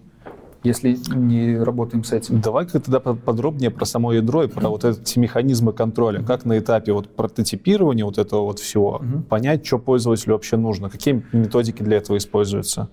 если 0.66 0.98
не 1.14 1.58
работаем 1.58 2.04
с 2.04 2.12
этим. 2.12 2.40
Давай-ка 2.40 2.80
тогда 2.80 3.00
подробнее 3.00 3.70
про 3.70 3.84
само 3.84 4.12
ядро 4.12 4.44
и 4.44 4.48
про 4.48 4.68
вот 4.68 4.84
эти 4.84 5.18
механизмы 5.18 5.72
контроля. 5.72 6.22
Как 6.22 6.44
на 6.44 6.58
этапе 6.58 6.92
вот 6.92 7.08
прототипирования 7.08 8.04
вот 8.04 8.18
этого 8.18 8.42
вот 8.42 8.58
всего 8.58 8.96
угу. 8.96 9.22
понять, 9.28 9.66
что 9.66 9.78
пользователю 9.78 10.34
вообще 10.34 10.56
нужно, 10.56 10.90
какие 10.90 11.24
методики 11.32 11.82
для 11.82 11.98
этого 11.98 12.16
используются? 12.16 12.88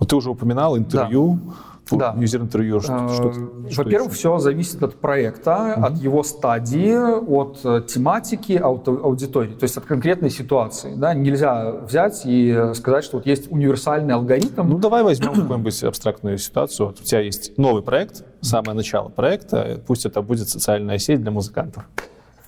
Вот 0.00 0.08
ты 0.08 0.16
уже 0.16 0.30
упоминал 0.30 0.76
интервью. 0.76 1.38
Да 1.44 1.52
да. 1.90 2.14
юзер-интервью? 2.16 2.80
Что, 2.80 3.08
что, 3.08 3.82
Во-первых, 3.82 4.12
все 4.12 4.38
зависит 4.38 4.82
от 4.82 4.96
проекта, 4.96 5.74
угу. 5.76 5.86
от 5.86 5.96
его 5.98 6.22
стадии, 6.22 6.94
от 6.94 7.60
э, 7.64 7.82
тематики, 7.86 8.52
от 8.52 8.88
аудитории, 8.88 9.54
то 9.54 9.64
есть 9.64 9.76
от 9.76 9.84
конкретной 9.84 10.30
ситуации. 10.30 10.94
Да? 10.96 11.14
Нельзя 11.14 11.72
взять 11.72 12.22
и 12.24 12.72
сказать, 12.74 13.04
что 13.04 13.18
вот 13.18 13.26
есть 13.26 13.50
универсальный 13.50 14.14
алгоритм. 14.14 14.68
Ну, 14.68 14.78
давай 14.78 15.02
возьмем 15.02 15.34
какую-нибудь 15.34 15.84
абстрактную 15.84 16.38
ситуацию. 16.38 16.86
Вот 16.88 17.00
у 17.00 17.04
тебя 17.04 17.20
есть 17.20 17.56
новый 17.58 17.82
проект, 17.82 18.24
самое 18.40 18.74
начало 18.74 19.08
проекта, 19.08 19.80
пусть 19.86 20.06
это 20.06 20.22
будет 20.22 20.48
социальная 20.48 20.98
сеть 20.98 21.20
для 21.20 21.30
музыкантов. 21.30 21.84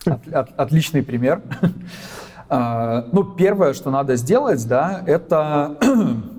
От, 0.05 0.29
от, 0.33 0.51
отличный 0.57 1.03
пример. 1.03 1.43
А, 2.49 3.07
ну, 3.13 3.25
первое, 3.25 3.73
что 3.73 3.91
надо 3.91 4.15
сделать, 4.15 4.67
да, 4.69 5.03
это 5.05 5.77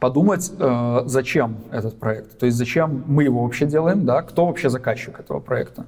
подумать, 0.00 0.52
э, 0.58 1.02
зачем 1.06 1.56
этот 1.70 1.98
проект, 1.98 2.38
то 2.38 2.46
есть 2.46 2.58
зачем 2.58 3.04
мы 3.06 3.24
его 3.24 3.42
вообще 3.42 3.66
делаем, 3.66 4.04
да, 4.04 4.22
кто 4.22 4.46
вообще 4.46 4.68
заказчик 4.68 5.20
этого 5.20 5.40
проекта. 5.40 5.86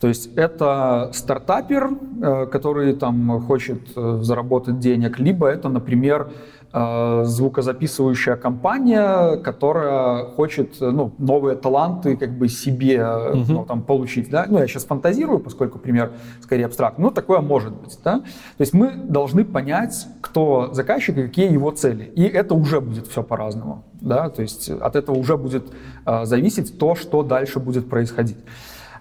То 0.00 0.08
есть 0.08 0.30
это 0.34 1.10
стартапер, 1.12 1.90
э, 2.22 2.46
который 2.46 2.94
там 2.94 3.40
хочет 3.42 3.80
э, 3.94 4.18
заработать 4.22 4.80
денег, 4.80 5.18
либо 5.20 5.46
это, 5.46 5.68
например, 5.68 6.30
звукозаписывающая 6.72 8.36
компания, 8.36 9.36
которая 9.36 10.24
хочет 10.24 10.80
ну, 10.80 11.12
новые 11.18 11.56
таланты 11.56 12.16
как 12.16 12.30
бы 12.38 12.48
себе 12.48 12.96
uh-huh. 12.96 13.44
ну, 13.48 13.64
там, 13.66 13.82
получить. 13.82 14.30
Да? 14.30 14.46
Ну, 14.48 14.58
я 14.58 14.66
сейчас 14.66 14.84
фантазирую, 14.84 15.38
поскольку 15.38 15.78
пример 15.78 16.12
скорее 16.40 16.66
абстрактный, 16.66 17.04
но 17.04 17.10
такое 17.10 17.40
может 17.40 17.74
быть. 17.74 17.98
Да? 18.02 18.20
То 18.20 18.60
есть 18.60 18.72
мы 18.72 18.92
должны 18.94 19.44
понять, 19.44 20.06
кто 20.22 20.70
заказчик 20.72 21.18
и 21.18 21.22
какие 21.24 21.52
его 21.52 21.70
цели. 21.72 22.04
И 22.16 22.24
это 22.24 22.54
уже 22.54 22.80
будет 22.80 23.06
все 23.06 23.22
по-разному. 23.22 23.84
Да? 24.00 24.30
То 24.30 24.40
есть 24.40 24.70
от 24.70 24.96
этого 24.96 25.18
уже 25.18 25.36
будет 25.36 25.64
э, 26.06 26.24
зависеть 26.24 26.78
то, 26.78 26.94
что 26.94 27.22
дальше 27.22 27.60
будет 27.60 27.90
происходить. 27.90 28.38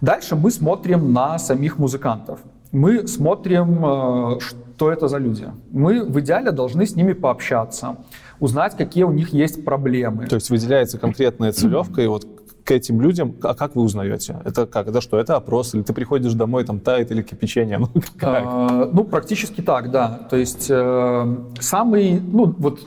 Дальше 0.01 0.35
мы 0.35 0.51
смотрим 0.51 1.13
на 1.13 1.39
самих 1.39 1.77
музыкантов. 1.77 2.39
Мы 2.71 3.07
смотрим, 3.07 3.85
э, 3.85 4.39
что 4.81 4.91
это 4.91 5.07
за 5.07 5.19
люди. 5.19 5.47
Мы 5.69 6.03
в 6.03 6.19
идеале 6.21 6.51
должны 6.51 6.87
с 6.87 6.95
ними 6.95 7.13
пообщаться, 7.13 7.97
узнать, 8.39 8.75
какие 8.75 9.03
у 9.03 9.11
них 9.11 9.31
есть 9.31 9.63
проблемы. 9.63 10.25
То 10.25 10.37
есть 10.37 10.49
выделяется 10.49 10.97
конкретная 10.97 11.51
целевка, 11.51 12.01
и 12.01 12.07
вот 12.07 12.25
к 12.63 12.71
этим 12.71 12.99
людям, 12.99 13.35
а 13.43 13.53
как 13.53 13.75
вы 13.75 13.83
узнаете? 13.83 14.41
Это 14.43 14.65
как? 14.65 14.87
Это 14.87 14.99
что? 14.99 15.19
Это 15.19 15.35
опрос? 15.35 15.75
Или 15.75 15.83
ты 15.83 15.93
приходишь 15.93 16.33
домой, 16.33 16.63
там 16.63 16.79
тает 16.79 17.11
или 17.11 17.21
кипячение? 17.21 17.77
Ну, 17.77 17.89
как? 18.17 18.43
А, 18.43 18.89
ну, 18.91 19.03
практически 19.03 19.61
так, 19.61 19.91
да. 19.91 20.07
То 20.31 20.35
есть 20.35 20.65
э, 20.71 21.35
самый, 21.59 22.19
ну, 22.19 22.55
вот 22.57 22.79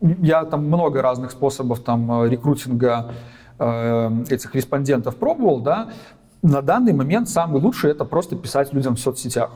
я 0.00 0.44
там 0.46 0.66
много 0.66 1.00
разных 1.00 1.30
способов 1.30 1.78
там 1.78 2.24
рекрутинга 2.24 3.12
э, 3.60 4.10
этих 4.30 4.52
респондентов 4.56 5.14
пробовал, 5.14 5.60
да. 5.60 5.90
На 6.42 6.60
данный 6.60 6.92
момент 6.92 7.28
самый 7.28 7.62
лучший 7.62 7.92
это 7.92 8.04
просто 8.04 8.34
писать 8.34 8.72
людям 8.72 8.96
в 8.96 8.98
соцсетях. 8.98 9.50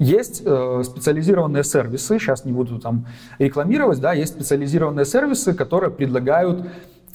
Есть 0.00 0.40
э, 0.46 0.82
специализированные 0.82 1.62
сервисы, 1.62 2.18
сейчас 2.18 2.46
не 2.46 2.52
буду 2.52 2.78
там 2.78 3.06
рекламировать, 3.38 4.00
да, 4.00 4.14
есть 4.14 4.32
специализированные 4.32 5.04
сервисы, 5.04 5.52
которые 5.52 5.90
предлагают 5.90 6.66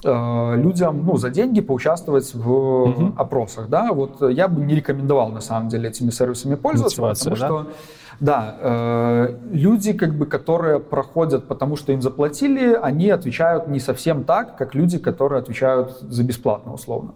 э, 0.04 0.56
людям 0.56 1.04
ну, 1.04 1.18
за 1.18 1.32
деньги 1.32 1.62
поучаствовать 1.62 2.32
в 2.36 2.52
угу. 2.52 3.14
опросах. 3.18 3.70
Да? 3.70 3.92
Вот 3.92 4.22
я 4.30 4.48
бы 4.48 4.62
не 4.62 4.76
рекомендовал 4.76 5.30
на 5.30 5.42
самом 5.42 5.68
деле 5.70 5.90
этими 5.90 6.12
сервисами 6.12 6.54
пользоваться, 6.54 7.02
Мотивация, 7.02 7.32
потому 7.32 7.64
что 7.64 7.72
да, 8.20 8.56
э, 8.60 9.36
люди, 9.52 9.94
как 9.94 10.14
бы, 10.14 10.28
которые 10.28 10.80
проходят, 10.80 11.48
потому 11.48 11.78
что 11.78 11.92
им 11.92 12.04
заплатили, 12.04 12.78
они 12.80 13.10
отвечают 13.10 13.68
не 13.68 13.80
совсем 13.80 14.26
так, 14.26 14.58
как 14.58 14.76
люди, 14.76 15.00
которые 15.00 15.40
отвечают 15.40 15.98
за 16.02 16.24
бесплатно, 16.24 16.74
условно. 16.74 17.16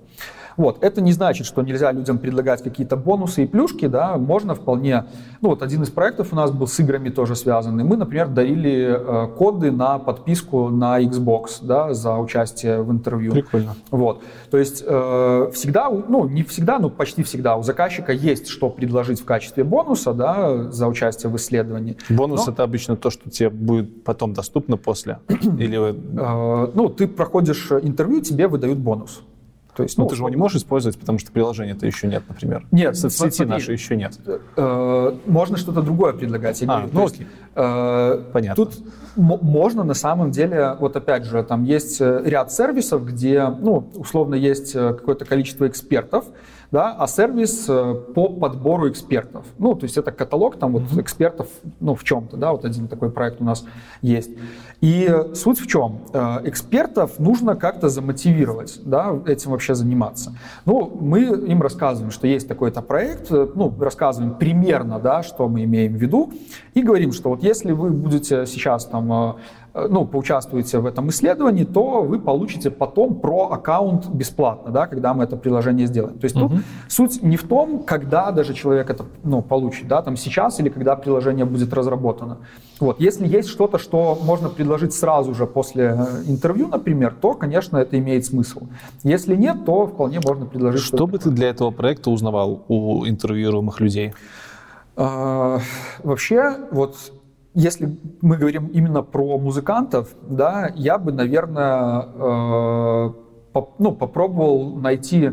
Вот. 0.59 0.83
Это 0.83 0.99
не 0.99 1.13
значит, 1.13 1.47
что 1.47 1.61
нельзя 1.61 1.93
людям 1.93 2.17
предлагать 2.17 2.61
какие-то 2.61 2.97
бонусы 2.97 3.43
и 3.43 3.47
плюшки, 3.47 3.87
да, 3.87 4.17
можно 4.17 4.55
вполне. 4.55 5.05
Ну 5.39 5.49
вот 5.49 5.63
один 5.63 5.83
из 5.83 5.89
проектов 5.89 6.33
у 6.33 6.35
нас 6.35 6.51
был 6.51 6.67
с 6.67 6.77
играми 6.81 7.07
тоже 7.07 7.37
связанный. 7.37 7.85
Мы, 7.85 7.95
например, 7.95 8.27
дарили 8.27 8.97
э, 8.99 9.27
коды 9.37 9.71
на 9.71 9.99
подписку 9.99 10.67
на 10.67 11.01
Xbox, 11.01 11.59
да, 11.61 11.93
за 11.93 12.17
участие 12.17 12.81
в 12.81 12.91
интервью. 12.91 13.31
Прикольно. 13.31 13.73
Вот. 13.89 14.21
То 14.51 14.57
есть 14.57 14.83
э, 14.85 15.49
всегда, 15.53 15.89
ну 15.89 16.27
не 16.27 16.43
всегда, 16.43 16.77
но 16.77 16.89
почти 16.89 17.23
всегда 17.23 17.55
у 17.55 17.63
заказчика 17.63 18.11
есть 18.11 18.47
что 18.47 18.69
предложить 18.69 19.21
в 19.21 19.25
качестве 19.25 19.63
бонуса, 19.63 20.11
да, 20.11 20.69
за 20.71 20.87
участие 20.87 21.31
в 21.31 21.37
исследовании. 21.37 21.95
Бонус 22.09 22.45
но... 22.47 22.51
это 22.51 22.63
обычно 22.63 22.97
то, 22.97 23.09
что 23.11 23.29
тебе 23.29 23.49
будет 23.49 24.03
потом 24.03 24.33
доступно 24.33 24.75
после, 24.75 25.19
или 25.29 25.95
э, 25.95 26.71
ну 26.73 26.89
ты 26.89 27.07
проходишь 27.07 27.71
интервью, 27.71 28.19
тебе 28.19 28.49
выдают 28.49 28.77
бонус. 28.77 29.21
То 29.79 29.83
есть, 29.83 29.97
ну, 29.97 30.03
ну, 30.03 30.09
ты 30.09 30.17
же 30.17 30.19
его 30.19 30.29
не 30.29 30.35
можешь 30.35 30.57
использовать, 30.57 30.99
потому 30.99 31.19
что 31.19 31.31
приложения-то 31.31 31.85
еще 31.85 32.07
нет, 32.07 32.23
например. 32.27 32.65
Нет, 32.69 32.97
соцсети 32.97 33.37
смотри, 33.37 33.45
нашей 33.45 33.73
еще 33.75 33.95
нет. 33.95 34.19
Э, 34.57 35.15
можно 35.25 35.55
что-то 35.55 35.81
другое 35.81 36.11
предлагать. 36.11 36.59
Я 36.59 36.67
а, 36.67 36.81
говорю. 36.81 36.89
ну, 36.91 37.03
есть, 37.03 37.21
э, 37.55 38.23
Понятно. 38.33 38.65
Тут 38.65 38.77
можно 39.15 39.83
на 39.83 39.93
самом 39.93 40.31
деле, 40.31 40.75
вот 40.79 40.95
опять 40.95 41.25
же, 41.25 41.43
там 41.43 41.63
есть 41.63 41.99
э, 42.01 42.21
ряд 42.25 42.51
сервисов, 42.51 43.05
где, 43.05 43.47
ну, 43.47 43.89
условно, 43.95 44.35
есть 44.35 44.75
э, 44.75 44.93
какое-то 44.93 45.25
количество 45.25 45.67
экспертов, 45.67 46.25
да, 46.71 46.95
а 46.97 47.07
сервис 47.07 47.65
э, 47.67 47.95
по 48.15 48.29
подбору 48.29 48.89
экспертов. 48.89 49.45
Ну, 49.57 49.75
то 49.75 49.85
есть 49.85 49.97
это 49.97 50.11
каталог 50.11 50.57
там 50.57 50.73
вот 50.73 50.83
экспертов, 50.97 51.47
ну, 51.79 51.95
в 51.95 52.03
чем-то, 52.03 52.37
да, 52.37 52.51
вот 52.51 52.65
один 52.65 52.87
такой 52.87 53.09
проект 53.11 53.41
у 53.41 53.43
нас 53.43 53.65
есть. 54.01 54.31
И 54.81 55.13
суть 55.33 55.59
в 55.59 55.67
чем? 55.67 55.99
Экспертов 56.45 57.19
нужно 57.19 57.57
как-то 57.57 57.89
замотивировать, 57.89 58.79
да, 58.85 59.13
этим 59.25 59.51
вообще 59.51 59.75
заниматься. 59.75 60.33
Ну, 60.65 60.97
мы 61.01 61.23
им 61.23 61.61
рассказываем, 61.61 62.11
что 62.11 62.27
есть 62.27 62.47
такой-то 62.47 62.81
проект, 62.81 63.29
ну, 63.29 63.73
рассказываем 63.77 64.35
примерно, 64.35 64.99
да, 64.99 65.21
что 65.21 65.49
мы 65.49 65.65
имеем 65.65 65.95
в 65.95 65.97
виду, 65.97 66.31
и 66.75 66.81
говорим, 66.81 67.11
что 67.11 67.31
вот 67.31 67.43
если 67.43 67.73
вы 67.73 67.89
будете 67.89 68.45
сейчас 68.45 68.85
там 68.85 68.98
э, 68.99 69.87
ну, 69.89 70.05
поучаствуете 70.05 70.79
в 70.79 70.85
этом 70.85 71.09
исследовании, 71.09 71.63
то 71.63 72.01
вы 72.01 72.19
получите 72.19 72.71
потом 72.71 73.15
про 73.15 73.51
аккаунт 73.51 74.07
бесплатно, 74.07 74.71
да, 74.71 74.87
когда 74.87 75.13
мы 75.13 75.23
это 75.23 75.37
приложение 75.37 75.87
сделаем. 75.87 76.17
То 76.19 76.25
есть 76.25 76.35
угу. 76.35 76.49
тут 76.49 76.59
суть 76.87 77.23
не 77.23 77.37
в 77.37 77.43
том, 77.43 77.83
когда 77.83 78.31
даже 78.31 78.53
человек 78.53 78.89
это 78.89 79.05
ну, 79.23 79.41
получит, 79.41 79.87
да, 79.87 80.01
там 80.01 80.17
сейчас 80.17 80.59
или 80.59 80.69
когда 80.69 80.95
приложение 80.95 81.45
будет 81.45 81.73
разработано. 81.73 82.37
Вот. 82.79 82.99
Если 82.99 83.27
есть 83.27 83.49
что-то, 83.49 83.77
что 83.77 84.17
можно 84.23 84.49
предложить 84.49 84.93
сразу 84.93 85.33
же 85.33 85.45
после 85.45 85.95
э, 85.97 86.23
интервью, 86.27 86.67
например, 86.67 87.13
то, 87.19 87.33
конечно, 87.33 87.77
это 87.77 87.97
имеет 87.97 88.25
смысл. 88.25 88.61
Если 89.03 89.35
нет, 89.35 89.65
то 89.65 89.87
вполне 89.87 90.19
можно 90.25 90.45
предложить. 90.45 90.81
Что 90.81 91.07
бы 91.07 91.17
ты 91.17 91.29
для 91.29 91.49
этого 91.49 91.71
проекта 91.71 92.09
узнавал 92.09 92.63
у 92.67 93.05
интервьюируемых 93.05 93.79
людей? 93.79 94.13
А, 94.95 95.59
вообще, 96.03 96.57
вот 96.71 96.97
если 97.53 97.97
мы 98.21 98.37
говорим 98.37 98.67
именно 98.67 99.01
про 99.01 99.37
музыкантов, 99.37 100.09
да, 100.21 100.71
я 100.75 100.97
бы, 100.97 101.11
наверное, 101.11 102.05
э, 102.13 103.11
поп, 103.53 103.75
ну, 103.79 103.91
попробовал 103.91 104.75
найти 104.75 105.31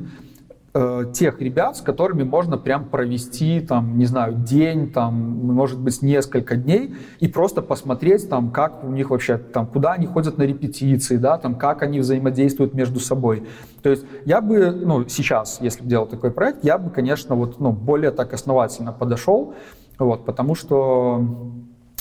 э, 0.72 1.04
тех 1.12 1.40
ребят, 1.40 1.76
с 1.76 1.80
которыми 1.82 2.22
можно 2.22 2.56
прям 2.56 2.86
провести, 2.86 3.60
там, 3.60 3.98
не 3.98 4.06
знаю, 4.06 4.34
день, 4.34 4.90
там, 4.92 5.14
может 5.14 5.78
быть, 5.78 6.00
несколько 6.00 6.56
дней, 6.56 6.94
и 7.20 7.28
просто 7.28 7.60
посмотреть, 7.60 8.28
там, 8.30 8.50
как 8.50 8.82
у 8.82 8.88
них 8.88 9.10
вообще, 9.10 9.36
там, 9.36 9.66
куда 9.66 9.92
они 9.92 10.06
ходят 10.06 10.38
на 10.38 10.44
репетиции, 10.44 11.16
да, 11.16 11.36
там, 11.36 11.54
как 11.54 11.82
они 11.82 12.00
взаимодействуют 12.00 12.72
между 12.72 12.98
собой. 12.98 13.46
То 13.82 13.90
есть 13.90 14.06
я 14.24 14.40
бы, 14.40 14.70
ну, 14.70 15.06
сейчас, 15.06 15.58
если 15.60 15.82
бы 15.82 15.88
делал 15.88 16.06
такой 16.06 16.30
проект, 16.30 16.64
я 16.64 16.78
бы, 16.78 16.90
конечно, 16.90 17.34
вот, 17.34 17.60
ну, 17.60 17.72
более 17.72 18.10
так 18.10 18.32
основательно 18.32 18.92
подошел, 18.92 19.54
вот, 19.98 20.24
потому 20.24 20.54
что 20.54 21.22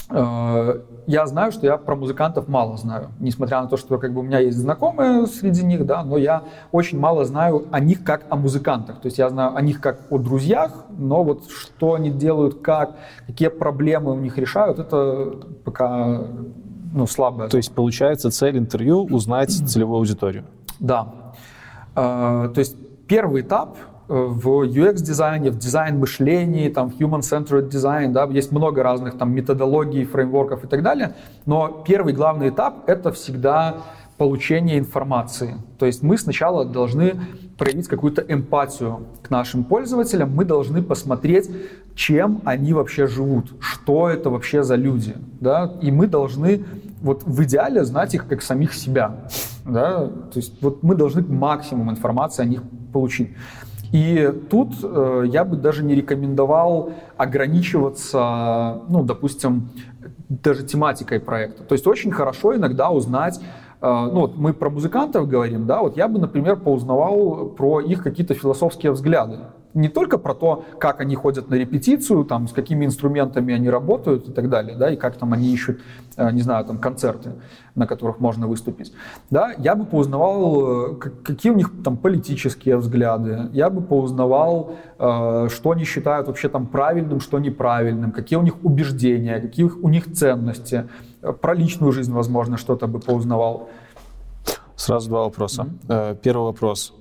я 0.10 1.26
знаю, 1.26 1.52
что 1.52 1.66
я 1.66 1.78
про 1.78 1.96
музыкантов 1.96 2.48
мало 2.48 2.78
знаю, 2.78 3.10
несмотря 3.20 3.62
на 3.62 3.68
то, 3.68 3.76
что 3.76 3.98
как 3.98 4.14
бы 4.14 4.20
у 4.20 4.24
меня 4.24 4.40
есть 4.40 4.58
знакомые 4.58 5.26
среди 5.26 5.64
них, 5.64 5.86
да, 5.86 6.04
но 6.04 6.18
я 6.18 6.44
очень 6.72 7.00
мало 7.00 7.26
знаю 7.26 7.66
о 7.72 7.80
них 7.80 8.04
как 8.04 8.26
о 8.30 8.36
музыкантах. 8.36 9.02
То 9.02 9.08
есть 9.08 9.18
я 9.18 9.30
знаю 9.30 9.56
о 9.56 9.62
них 9.62 9.82
как 9.82 10.02
о 10.12 10.20
друзьях, 10.20 10.86
но 10.96 11.24
вот 11.24 11.50
что 11.50 11.96
они 11.96 12.12
делают, 12.12 12.62
как, 12.62 12.98
какие 13.26 13.48
проблемы 13.48 14.12
у 14.12 14.20
них 14.20 14.38
решают, 14.38 14.78
это 14.78 15.38
пока 15.64 16.22
ну, 16.94 17.08
слабое. 17.08 17.50
То 17.50 17.58
есть 17.58 17.74
получается 17.74 18.30
цель 18.30 18.58
интервью 18.58 19.06
узнать 19.06 19.52
целевую 19.52 19.98
аудиторию? 19.98 20.46
Да. 20.80 21.08
Э, 21.96 22.50
то 22.54 22.60
есть 22.60 22.76
первый 23.08 23.42
этап 23.42 23.76
в 24.08 24.64
UX-дизайне, 24.64 25.50
в 25.50 25.58
дизайн-мышлении, 25.58 26.70
там, 26.70 26.90
в 26.90 27.00
human-centered 27.00 27.70
design, 27.70 28.12
да, 28.12 28.26
есть 28.26 28.52
много 28.52 28.84
разных 28.84 29.18
там 29.18 29.34
методологий, 29.34 30.06
фреймворков 30.06 30.64
и 30.64 30.68
так 30.68 30.84
далее, 30.84 31.16
но 31.46 31.84
первый 31.88 32.14
главный 32.14 32.50
этап— 32.50 32.84
это 32.88 33.12
всегда 33.12 33.78
получение 34.18 34.80
информации. 34.80 35.56
То 35.78 35.86
есть 35.86 36.02
мы 36.02 36.18
сначала 36.18 36.66
должны 36.66 37.20
проявить 37.58 37.88
какую-то 37.88 38.22
эмпатию 38.22 39.08
к 39.22 39.30
нашим 39.30 39.64
пользователям, 39.64 40.34
мы 40.34 40.46
должны 40.46 40.82
посмотреть, 40.82 41.50
чем 41.96 42.42
они 42.46 42.74
вообще 42.74 43.08
живут, 43.08 43.54
что 43.60 44.10
это 44.10 44.30
вообще 44.30 44.64
за 44.64 44.76
люди, 44.76 45.16
да, 45.40 45.74
и 45.82 45.92
мы 45.92 46.08
должны 46.08 46.64
вот 47.02 47.24
в 47.24 47.44
идеале 47.44 47.84
знать 47.86 48.14
их 48.16 48.28
как 48.28 48.42
самих 48.42 48.74
себя, 48.74 49.28
да, 49.66 50.08
то 50.08 50.38
есть 50.38 50.62
вот 50.62 50.84
мы 50.84 50.96
должны 50.96 51.22
максимум 51.22 51.90
информации 51.92 52.44
о 52.44 52.46
них 52.46 52.62
получить. 52.94 53.32
И 53.92 54.32
тут 54.50 54.74
э, 54.84 55.24
я 55.28 55.46
бы 55.46 55.58
даже 55.58 55.84
не 55.84 55.96
рекомендовал 55.96 56.92
ограничиваться, 57.18 58.82
ну, 58.90 59.04
допустим, 59.04 59.70
даже 60.30 60.64
тематикой 60.64 61.20
проекта. 61.20 61.64
То 61.64 61.74
есть 61.74 61.88
очень 61.88 62.12
хорошо 62.12 62.56
иногда 62.56 62.90
узнать, 62.90 63.40
э, 63.40 63.88
ну 63.88 64.22
вот 64.22 64.38
мы 64.38 64.54
про 64.54 64.70
музыкантов 64.70 65.28
говорим, 65.28 65.66
да, 65.66 65.82
вот 65.82 65.98
я 65.98 66.08
бы, 66.08 66.20
например, 66.20 66.58
поузнавал 66.58 67.48
про 67.58 67.80
их 67.80 68.04
какие-то 68.04 68.34
философские 68.34 68.92
взгляды 68.92 69.40
не 69.76 69.90
только 69.90 70.18
про 70.18 70.34
то, 70.34 70.64
как 70.80 71.02
они 71.02 71.16
ходят 71.16 71.50
на 71.50 71.56
репетицию, 71.56 72.24
там, 72.24 72.48
с 72.48 72.54
какими 72.54 72.86
инструментами 72.86 73.54
они 73.54 73.70
работают 73.70 74.30
и 74.30 74.32
так 74.32 74.50
далее, 74.50 74.78
да, 74.78 74.90
и 74.90 74.96
как 74.96 75.18
там 75.18 75.34
они 75.34 75.54
ищут, 75.54 75.82
э, 76.16 76.32
не 76.32 76.42
знаю, 76.42 76.66
там, 76.66 76.80
концерты, 76.80 77.34
на 77.76 77.86
которых 77.86 78.20
можно 78.20 78.48
выступить. 78.48 78.94
Да, 79.30 79.54
я 79.58 79.76
бы 79.76 79.86
поузнавал, 79.86 80.94
э, 80.94 80.96
какие 80.96 81.52
у 81.52 81.56
них 81.56 81.72
там 81.84 81.98
политические 81.98 82.78
взгляды, 82.78 83.50
я 83.52 83.70
бы 83.70 83.82
поузнавал, 83.82 84.76
э, 84.98 85.50
что 85.50 85.72
они 85.72 85.84
считают 85.84 86.28
вообще 86.28 86.48
там 86.48 86.68
правильным, 86.68 87.20
что 87.20 87.40
неправильным, 87.40 88.12
какие 88.12 88.40
у 88.40 88.44
них 88.44 88.64
убеждения, 88.64 89.42
какие 89.42 89.66
у 89.66 89.90
них 89.90 90.12
ценности, 90.14 90.88
про 91.42 91.54
личную 91.54 91.92
жизнь, 91.92 92.14
возможно, 92.14 92.58
что-то 92.58 92.88
бы 92.88 93.00
поузнавал. 93.00 93.68
Сразу 94.76 95.10
два 95.10 95.24
вопроса. 95.24 95.68
Mm-hmm. 95.88 96.20
Первый 96.22 96.46
вопрос 96.46 96.94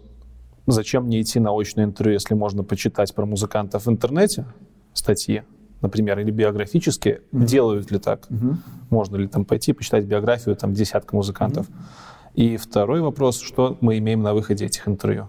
Зачем 0.67 1.05
мне 1.05 1.21
идти 1.21 1.41
на 1.41 1.51
очное 1.53 1.85
интервью, 1.85 2.15
если 2.15 2.35
можно 2.35 2.65
почитать 2.65 3.15
про 3.15 3.27
музыкантов 3.27 3.87
в 3.87 3.91
интернете, 3.91 4.47
статьи, 4.95 5.43
например, 5.83 6.19
или 6.19 6.31
биографические, 6.31 7.21
mm-hmm. 7.33 7.45
делают 7.45 7.91
ли 7.91 7.99
так? 7.99 8.27
Mm-hmm. 8.31 8.57
Можно 8.91 9.17
ли 9.17 9.29
там 9.29 9.45
пойти 9.45 9.73
почитать 9.73 10.05
биографию 10.07 10.57
там 10.57 10.73
десятка 10.73 11.15
музыкантов? 11.17 11.69
Mm-hmm. 11.69 12.35
И 12.35 12.57
второй 12.57 13.01
вопрос, 13.01 13.41
что 13.41 13.77
мы 13.81 13.99
имеем 13.99 14.23
на 14.23 14.33
выходе 14.33 14.65
этих 14.65 14.89
интервью? 14.89 15.29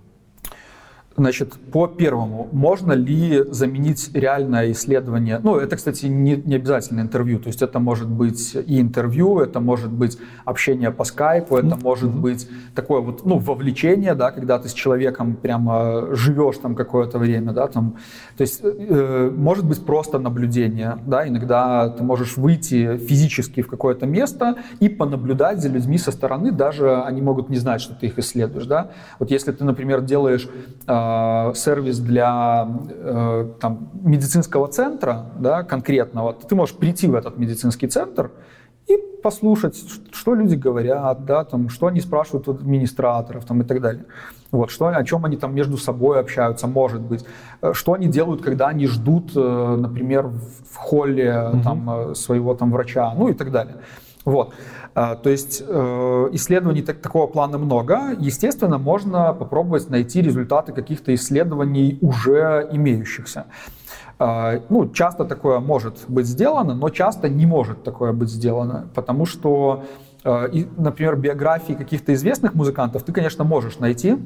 Значит, 1.18 1.54
по 1.72 1.88
первому, 1.88 2.50
можно 2.52 2.92
ли 2.92 3.46
заменить 3.50 4.12
реальное 4.14 4.74
исследование? 4.74 5.40
Ну, 5.42 5.56
это, 5.56 5.78
кстати, 5.78 6.08
не, 6.08 6.36
не 6.36 6.56
обязательно 6.56 7.00
интервью. 7.00 7.40
То 7.40 7.48
есть 7.48 7.62
это 7.62 7.80
может 7.80 8.10
быть 8.10 8.54
и 8.54 8.82
интервью, 8.82 9.40
это 9.40 9.62
может 9.62 9.92
быть 9.94 10.18
общение 10.44 10.92
по 10.92 11.06
скайпу, 11.06 11.56
это 11.56 11.68
mm-hmm. 11.68 11.84
может 11.84 12.14
быть 12.14 12.50
такое 12.76 13.00
вот, 13.00 13.26
ну, 13.26 13.38
вовлечение, 13.38 14.14
да, 14.14 14.32
когда 14.32 14.60
ты 14.60 14.68
с 14.68 14.74
человеком 14.74 15.38
прямо 15.38 16.14
живешь 16.14 16.58
там 16.58 16.76
какое-то 16.76 17.18
время, 17.18 17.54
да, 17.54 17.68
там. 17.68 17.96
То 18.36 18.42
есть 18.42 18.60
э, 18.62 19.32
может 19.34 19.66
быть 19.66 19.86
просто 19.86 20.20
наблюдение, 20.20 20.98
да, 21.08 21.26
иногда 21.26 21.92
ты 21.92 22.04
можешь 22.04 22.36
выйти 22.36 22.98
физически 22.98 23.62
в 23.62 23.70
какое-то 23.70 24.06
место 24.06 24.58
и 24.82 24.90
понаблюдать 24.90 25.62
за 25.62 25.70
людьми 25.70 25.98
со 25.98 26.12
стороны, 26.12 26.52
даже 26.52 27.04
они 27.04 27.22
могут 27.22 27.50
не 27.50 27.58
знать, 27.58 27.80
что 27.80 27.96
ты 27.96 28.08
их 28.08 28.20
исследуешь, 28.20 28.66
да. 28.66 28.92
Вот 29.18 29.32
если 29.32 29.54
ты, 29.54 29.64
например, 29.64 30.02
делаешь 30.02 30.50
э, 30.88 31.05
Э, 31.05 31.05
сервис 31.56 32.00
для 32.00 32.68
э, 32.90 33.50
там, 33.60 33.90
медицинского 34.02 34.68
центра 34.68 35.26
да, 35.40 35.64
конкретного, 35.64 36.34
ты 36.34 36.56
можешь 36.56 36.76
прийти 36.76 37.08
в 37.08 37.16
этот 37.16 37.38
медицинский 37.38 37.88
центр 37.88 38.32
и 38.88 38.98
послушать, 39.24 39.76
что 40.12 40.36
люди 40.36 40.56
говорят, 40.56 41.26
да, 41.26 41.44
там, 41.44 41.70
что 41.70 41.88
они 41.88 42.02
спрашивают 42.02 42.48
у 42.48 42.52
администраторов 42.52 43.46
там, 43.46 43.62
и 43.62 43.66
так 43.66 43.82
далее. 43.82 44.06
Вот, 44.52 44.70
что, 44.70 44.88
о 44.88 45.04
чем 45.04 45.26
они 45.26 45.38
там 45.38 45.56
между 45.56 45.78
собой 45.78 46.20
общаются, 46.20 46.68
может 46.68 47.02
быть. 47.02 47.26
Э, 47.62 47.74
что 47.74 47.94
они 47.94 48.08
делают, 48.08 48.42
когда 48.42 48.68
они 48.68 48.88
ждут, 48.88 49.36
например, 49.36 50.28
в 50.28 50.76
холле 50.76 51.28
mm-hmm. 51.28 51.64
там, 51.64 52.16
своего 52.16 52.54
там, 52.56 52.72
врача, 52.72 53.14
ну 53.18 53.30
и 53.30 53.34
так 53.34 53.52
далее. 53.52 53.76
Вот. 54.26 54.54
А, 54.96 55.16
то 55.16 55.30
есть 55.30 55.62
э, 55.68 56.30
исследований 56.32 56.82
так, 56.82 57.02
такого 57.02 57.28
плана 57.28 57.58
много. 57.58 58.16
Естественно, 58.18 58.78
можно 58.78 59.34
попробовать 59.34 59.90
найти 59.90 60.22
результаты 60.22 60.72
каких-то 60.72 61.14
исследований 61.14 61.98
уже 62.02 62.70
имеющихся. 62.72 63.46
А, 64.20 64.62
ну, 64.70 64.90
часто 64.90 65.26
такое 65.26 65.60
может 65.60 66.06
быть 66.08 66.26
сделано, 66.26 66.76
но 66.76 66.90
часто 66.90 67.28
не 67.28 67.46
может 67.46 67.84
такое 67.84 68.14
быть 68.14 68.30
сделано, 68.30 68.88
потому 68.96 69.26
что, 69.26 69.84
э, 70.24 70.64
например, 70.78 71.18
биографии 71.18 71.74
каких-то 71.74 72.14
известных 72.14 72.54
музыкантов 72.54 73.04
ты, 73.04 73.12
конечно, 73.12 73.44
можешь 73.44 73.80
найти, 73.80 74.18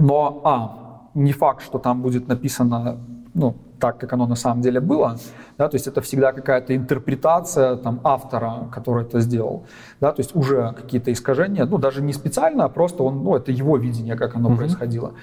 но, 0.00 0.40
а, 0.44 1.08
не 1.14 1.32
факт, 1.32 1.62
что 1.62 1.78
там 1.78 2.02
будет 2.02 2.26
написано 2.26 2.98
ну, 3.32 3.56
так, 3.80 3.98
как 3.98 4.12
оно 4.12 4.26
на 4.26 4.36
самом 4.36 4.62
деле 4.62 4.80
было, 4.80 5.16
да, 5.58 5.68
то 5.68 5.74
есть 5.74 5.86
это 5.86 6.00
всегда 6.00 6.32
какая-то 6.32 6.76
интерпретация 6.76 7.76
там, 7.76 8.00
автора, 8.04 8.68
который 8.72 9.04
это 9.04 9.20
сделал, 9.20 9.64
да, 10.00 10.12
то 10.12 10.20
есть 10.20 10.36
уже 10.36 10.72
какие-то 10.76 11.12
искажения, 11.12 11.64
ну, 11.64 11.78
даже 11.78 12.02
не 12.02 12.12
специально, 12.12 12.64
а 12.64 12.68
просто 12.68 13.02
он, 13.02 13.24
ну, 13.24 13.34
это 13.34 13.50
его 13.50 13.76
видение, 13.76 14.16
как 14.16 14.36
оно 14.36 14.50
mm-hmm. 14.50 14.56
происходило. 14.56 15.14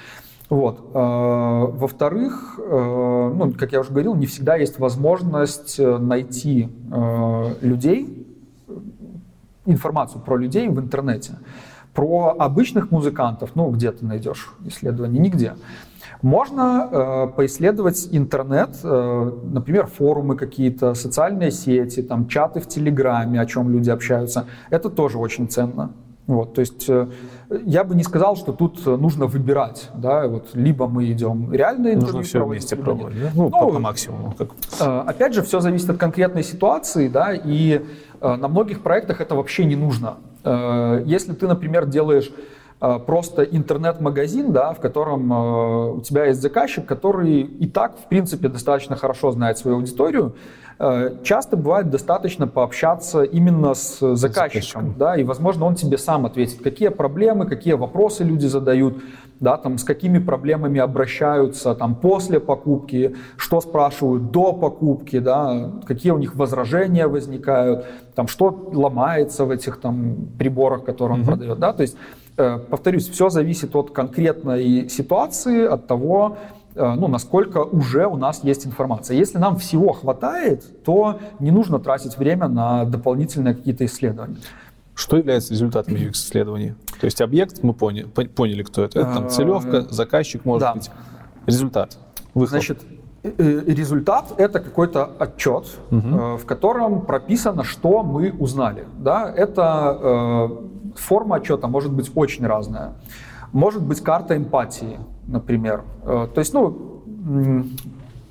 Вот. 0.50 0.80
Э, 0.94 1.66
во-вторых, 1.74 2.58
э, 2.58 3.34
ну, 3.36 3.54
как 3.58 3.74
я 3.74 3.82
уже 3.82 3.90
говорил, 3.92 4.16
не 4.16 4.26
всегда 4.26 4.56
есть 4.56 4.80
возможность 4.80 5.80
э, 5.80 5.98
найти 5.98 6.70
людей, 7.62 8.26
информацию 9.66 10.22
про 10.22 10.38
людей 10.38 10.70
в 10.70 10.80
интернете. 10.80 11.34
Про 11.94 12.36
обычных 12.40 12.92
музыкантов, 12.92 13.52
ну, 13.56 13.70
где 13.72 13.92
ты 13.92 14.06
найдешь 14.06 14.54
исследования? 14.66 15.20
Нигде. 15.20 15.56
Можно 16.22 16.90
э, 16.92 17.28
поисследовать 17.36 18.08
интернет, 18.12 18.78
э, 18.84 19.32
например, 19.44 19.88
форумы 19.88 20.36
какие-то, 20.36 20.94
социальные 20.94 21.52
сети, 21.52 22.02
там, 22.02 22.28
чаты 22.28 22.60
в 22.60 22.68
Телеграме, 22.68 23.40
о 23.42 23.46
чем 23.46 23.70
люди 23.70 23.90
общаются. 23.90 24.46
Это 24.70 24.90
тоже 24.90 25.18
очень 25.18 25.48
ценно. 25.48 25.92
Вот, 26.28 26.56
то 26.56 26.60
есть 26.60 26.90
э, 26.90 27.08
я 27.66 27.86
бы 27.86 27.96
не 27.96 28.04
сказал, 28.04 28.36
что 28.36 28.52
тут 28.52 28.86
нужно 28.86 29.28
выбирать, 29.28 29.90
да, 29.96 30.28
вот 30.28 30.50
либо 30.54 30.86
мы 30.88 31.10
идем 31.10 31.54
реально 31.54 31.94
Нужно 31.94 32.22
все 32.22 32.46
вместе 32.46 32.76
пробовать, 32.76 33.16
да? 33.18 33.32
ну, 33.34 33.44
ну 33.44 33.50
по, 33.50 33.72
по 33.72 33.80
максимуму. 33.80 34.36
Как... 34.38 34.50
Э, 34.82 35.04
опять 35.08 35.34
же, 35.34 35.42
все 35.42 35.62
зависит 35.62 35.90
от 35.90 35.98
конкретной 35.98 36.44
ситуации, 36.44 37.08
да, 37.08 37.34
и 37.34 37.82
э, 38.20 38.36
на 38.36 38.50
многих 38.50 38.82
проектах 38.82 39.22
это 39.22 39.36
вообще 39.36 39.64
не 39.66 39.76
нужно. 39.76 40.16
Если 41.06 41.34
ты, 41.34 41.46
например, 41.46 41.88
делаешь 41.88 42.32
просто 42.80 43.44
интернет-магазин, 43.44 44.52
да, 44.52 44.74
в 44.74 44.80
котором 44.80 45.98
у 45.98 46.02
тебя 46.02 46.26
есть 46.26 46.42
заказчик, 46.42 46.86
который 46.86 47.42
и 47.42 47.68
так, 47.68 47.98
в 47.98 48.08
принципе, 48.08 48.50
достаточно 48.50 48.96
хорошо 48.96 49.32
знает 49.32 49.58
свою 49.58 49.78
аудиторию, 49.78 50.36
Э, 50.80 51.16
часто 51.24 51.58
бывает 51.58 51.90
достаточно 51.90 52.48
пообщаться 52.48 53.24
именно 53.24 53.74
с 53.74 54.00
заказчиком, 54.00 54.18
заказчиком. 54.18 54.96
да, 54.98 55.18
и, 55.18 55.24
возможно, 55.24 55.66
он 55.66 55.74
тебе 55.74 55.98
сам 55.98 56.26
ответит, 56.28 56.62
какие 56.62 56.90
проблемы, 56.90 57.48
какие 57.48 57.74
вопросы 57.74 58.24
люди 58.24 58.46
задают, 58.46 59.02
да, 59.40 59.58
там, 59.58 59.80
с 59.80 59.84
какими 59.84 60.20
проблемами 60.20 60.80
обращаются 60.80 61.74
там, 61.74 61.96
после 61.96 62.40
покупки, 62.40 63.16
что 63.38 63.60
спрашивают 63.60 64.30
до 64.32 64.54
покупки, 64.54 65.18
да, 65.18 65.72
какие 65.88 66.12
у 66.12 66.20
них 66.20 66.36
возражения 66.36 67.08
возникают, 67.08 67.86
там, 68.14 68.28
что 68.28 68.70
ломается 68.72 69.46
в 69.46 69.52
этих 69.52 69.80
там, 69.80 70.28
приборах, 70.38 70.84
которые 70.84 71.18
он 71.18 71.24
mm 71.24 71.26
продает. 71.26 71.60
Да? 71.60 71.74
То 71.74 71.82
есть, 71.82 71.96
э, 71.96 72.27
повторюсь, 72.38 73.10
все 73.10 73.30
зависит 73.30 73.76
от 73.76 73.92
конкретной 73.92 74.90
ситуации, 74.90 75.66
от 75.66 75.88
того, 75.88 76.38
Э, 76.78 76.94
ну, 76.96 77.08
насколько 77.08 77.64
уже 77.64 78.06
у 78.06 78.18
нас 78.18 78.44
есть 78.44 78.68
информация. 78.68 79.18
Если 79.18 79.40
нам 79.40 79.58
всего 79.58 79.94
хватает, 79.94 80.84
то 80.84 81.20
не 81.40 81.52
нужно 81.52 81.80
тратить 81.80 82.18
время 82.18 82.48
на 82.48 82.86
дополнительные 82.86 83.56
какие-то 83.56 83.86
исследования. 83.86 84.38
Что 84.94 85.18
является 85.18 85.54
результатом 85.54 85.96
UX-исследований? 85.96 86.76
То 87.00 87.06
есть 87.06 87.22
объект, 87.22 87.64
мы 87.64 87.74
поняли, 87.74 88.06
поняли 88.06 88.64
кто 88.64 88.84
это. 88.84 89.00
Это 89.00 89.14
там 89.14 89.26
э, 89.26 89.30
целевка, 89.30 89.82
заказчик, 89.90 90.46
может 90.46 90.62
да. 90.62 90.74
быть. 90.74 90.92
Результат, 91.48 91.98
выхлоп. 92.36 92.50
Значит, 92.50 92.82
э, 93.24 93.64
результат— 93.66 94.34
это 94.38 94.60
какой-то 94.60 95.10
отчет, 95.18 95.66
угу. 95.90 96.38
в 96.38 96.46
котором 96.46 97.02
прописано, 97.02 97.64
что 97.64 98.04
мы 98.04 98.32
узнали. 98.32 98.86
Да? 99.00 99.32
Это 99.36 100.52
форма 101.00 101.38
отчета 101.38 101.68
может 101.68 101.92
быть 101.92 102.12
очень 102.16 102.46
разная. 102.46 102.94
Может 103.52 103.84
быть 103.84 104.02
карта 104.02 104.36
эмпатии, 104.36 105.00
например. 105.26 105.84
Э, 106.04 106.28
то 106.34 106.40
есть, 106.40 106.54
ну, 106.54 107.02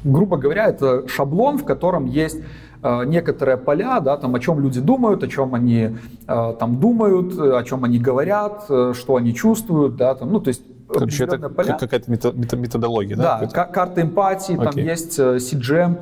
грубо 0.05 0.36
говоря, 0.36 0.66
это 0.66 1.09
шаблон, 1.09 1.59
в 1.59 1.64
котором 1.64 2.06
есть 2.06 2.38
э, 2.82 3.05
некоторые 3.06 3.56
поля, 3.56 4.01
да, 4.01 4.16
там, 4.16 4.34
о 4.34 4.40
чем 4.40 4.60
люди 4.60 4.80
думают, 4.80 5.22
о 5.22 5.28
чем 5.28 5.55
они 5.55 5.97
э, 6.26 6.55
там 6.59 6.80
думают, 6.80 7.38
о 7.38 7.62
чем 7.64 7.84
они 7.84 7.98
говорят, 7.98 8.64
что 8.64 9.16
они 9.16 9.34
чувствуют, 9.34 9.97
да, 9.97 10.14
там, 10.14 10.32
ну, 10.32 10.40
то 10.40 10.48
есть 10.48 10.62
Короче, 10.89 11.25
это 11.25 11.49
поля. 11.49 11.77
какая-то 11.79 12.11
методология, 12.11 13.17
да? 13.17 13.41
Да, 13.41 13.65
карта 13.65 14.03
эмпатии, 14.03 14.55
okay. 14.55 14.65
там 14.65 14.77
есть 14.77 15.19
CGM, 15.19 15.99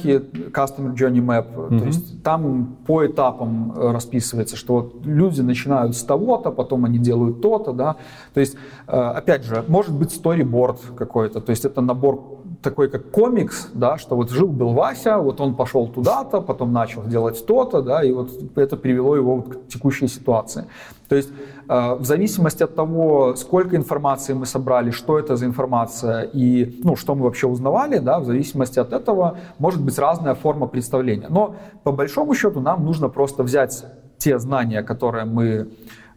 Customer 0.51 0.95
Journey 0.95 1.25
Map, 1.25 1.47
mm-hmm. 1.55 1.79
то 1.79 1.85
есть 1.85 2.23
там 2.23 2.77
по 2.87 3.07
этапам 3.07 3.73
расписывается, 3.77 4.57
что 4.57 4.75
вот 4.75 5.07
люди 5.07 5.41
начинают 5.41 5.97
с 5.97 6.03
того-то, 6.03 6.51
потом 6.51 6.85
они 6.85 6.99
делают 6.99 7.41
то-то, 7.41 7.73
да, 7.73 7.97
то 8.33 8.41
есть, 8.41 8.57
опять 8.87 9.45
же, 9.45 9.65
может 9.69 9.93
быть 9.93 10.11
storyboard 10.11 10.79
какой-то, 10.97 11.41
то 11.41 11.51
есть 11.51 11.65
это 11.65 11.81
набор 11.81 12.41
такой 12.65 12.89
как 12.89 13.11
комикс, 13.11 13.69
да, 13.75 13.99
что 13.99 14.17
вот 14.17 14.31
жил-был 14.31 14.73
Вася, 14.73 15.19
вот 15.19 15.41
он 15.41 15.55
пошел 15.55 15.87
туда-то, 15.87 16.41
потом 16.41 16.73
начал 16.73 17.05
делать 17.05 17.47
то-то, 17.47 17.83
да, 17.83 18.03
и 18.03 18.11
вот 18.13 18.31
это 18.57 18.77
привело 18.77 19.15
его 19.15 19.37
вот 19.37 19.49
к 19.49 19.69
текущей 19.69 20.09
ситуации. 20.09 20.65
То 21.09 21.17
есть 21.17 21.31
э, 21.69 21.95
в 21.95 22.05
зависимости 22.05 22.63
от 22.63 22.75
того, 22.75 23.37
сколько 23.37 23.77
информации 23.77 24.33
мы 24.33 24.47
собрали, 24.47 24.91
что 24.91 25.19
это 25.19 25.37
за 25.37 25.47
информация 25.47 26.23
и 26.23 26.81
ну, 26.83 26.97
что 26.97 27.15
мы 27.15 27.25
вообще 27.25 27.47
узнавали, 27.47 27.99
да, 27.99 28.19
в 28.19 28.25
зависимости 28.25 28.81
от 28.81 28.93
этого 28.93 29.39
может 29.59 29.83
быть 29.83 29.99
разная 29.99 30.35
форма 30.35 30.67
представления. 30.67 31.29
Но 31.29 31.55
по 31.85 31.93
большому 31.93 32.35
счету 32.35 32.61
нам 32.61 32.85
нужно 32.85 33.09
просто 33.09 33.43
взять 33.43 33.85
те 34.19 34.39
знания, 34.39 34.83
которые 34.83 35.27
мы 35.27 35.69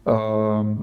э, 0.06 0.76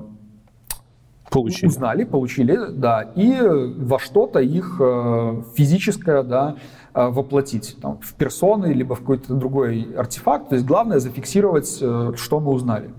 получили. 1.35 1.69
узнали, 1.69 2.03
получили, 2.03 2.59
да, 2.71 3.01
и 3.15 3.37
во 3.41 3.99
что-то 3.99 4.39
их 4.39 4.77
э, 4.79 5.41
физическое, 5.55 6.23
да, 6.23 6.55
э, 6.93 7.07
воплотить 7.07 7.77
там, 7.81 7.99
в 8.01 8.13
персоны, 8.13 8.67
либо 8.67 8.95
в 8.95 8.99
какой-то 8.99 9.33
другой 9.33 9.87
артефакт. 9.97 10.49
То 10.49 10.55
есть 10.55 10.65
главное 10.65 10.99
зафиксировать, 10.99 11.77
э, 11.81 12.13
что 12.15 12.39
мы 12.39 12.51
узнали. 12.51 12.89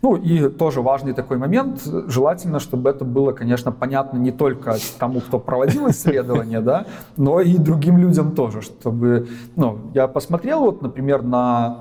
Ну 0.00 0.14
и 0.14 0.48
тоже 0.48 0.80
важный 0.80 1.12
такой 1.12 1.38
момент, 1.38 1.82
желательно, 2.06 2.60
чтобы 2.60 2.90
это 2.90 3.04
было, 3.04 3.32
конечно, 3.32 3.72
понятно 3.72 4.18
не 4.18 4.30
только 4.30 4.76
тому, 4.98 5.20
кто 5.20 5.40
проводил 5.40 5.88
исследование, 5.90 6.60
да, 6.60 6.86
но 7.16 7.40
и 7.40 7.58
другим 7.58 7.98
людям 7.98 8.34
тоже, 8.34 8.62
чтобы, 8.62 9.28
ну, 9.56 9.78
я 9.94 10.06
посмотрел 10.06 10.60
вот, 10.60 10.82
например, 10.82 11.22
на 11.22 11.80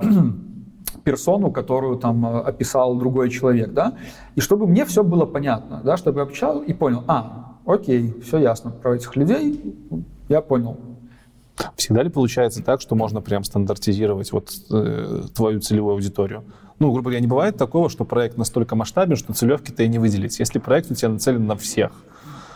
персону, 1.08 1.52
которую 1.52 1.98
там 1.98 2.26
э, 2.26 2.42
описал 2.42 2.96
другой 2.96 3.30
человек, 3.30 3.72
да, 3.72 3.94
и 4.36 4.42
чтобы 4.42 4.68
мне 4.68 4.84
все 4.84 5.04
было 5.04 5.26
понятно, 5.26 5.80
да, 5.86 5.96
чтобы 5.96 6.20
я 6.20 6.26
почитал 6.26 6.60
и 6.60 6.74
понял, 6.74 7.06
а, 7.08 7.56
окей, 7.66 8.14
все 8.22 8.40
ясно 8.40 8.72
про 8.72 8.98
этих 8.98 9.16
людей, 9.16 9.74
я 10.28 10.42
понял. 10.42 10.76
Всегда 11.78 12.04
ли 12.04 12.10
получается 12.10 12.62
так, 12.62 12.82
что 12.82 12.96
можно 12.96 13.22
прям 13.22 13.46
стандартизировать 13.46 14.34
вот 14.34 14.52
э, 14.70 15.24
твою 15.34 15.62
целевую 15.62 15.94
аудиторию? 15.94 16.44
Ну, 16.80 16.92
грубо 16.92 17.04
говоря, 17.04 17.22
не 17.22 17.28
бывает 17.28 17.56
такого, 17.56 17.90
что 17.90 18.04
проект 18.04 18.38
настолько 18.38 18.76
масштабен, 18.76 19.16
что 19.16 19.32
целевки-то 19.32 19.84
и 19.84 19.88
не 19.88 20.00
выделить. 20.00 20.40
Если 20.40 20.60
проект 20.60 20.92
у 20.92 20.94
тебя 20.94 21.08
нацелен 21.08 21.48
на 21.48 21.56
всех, 21.56 21.92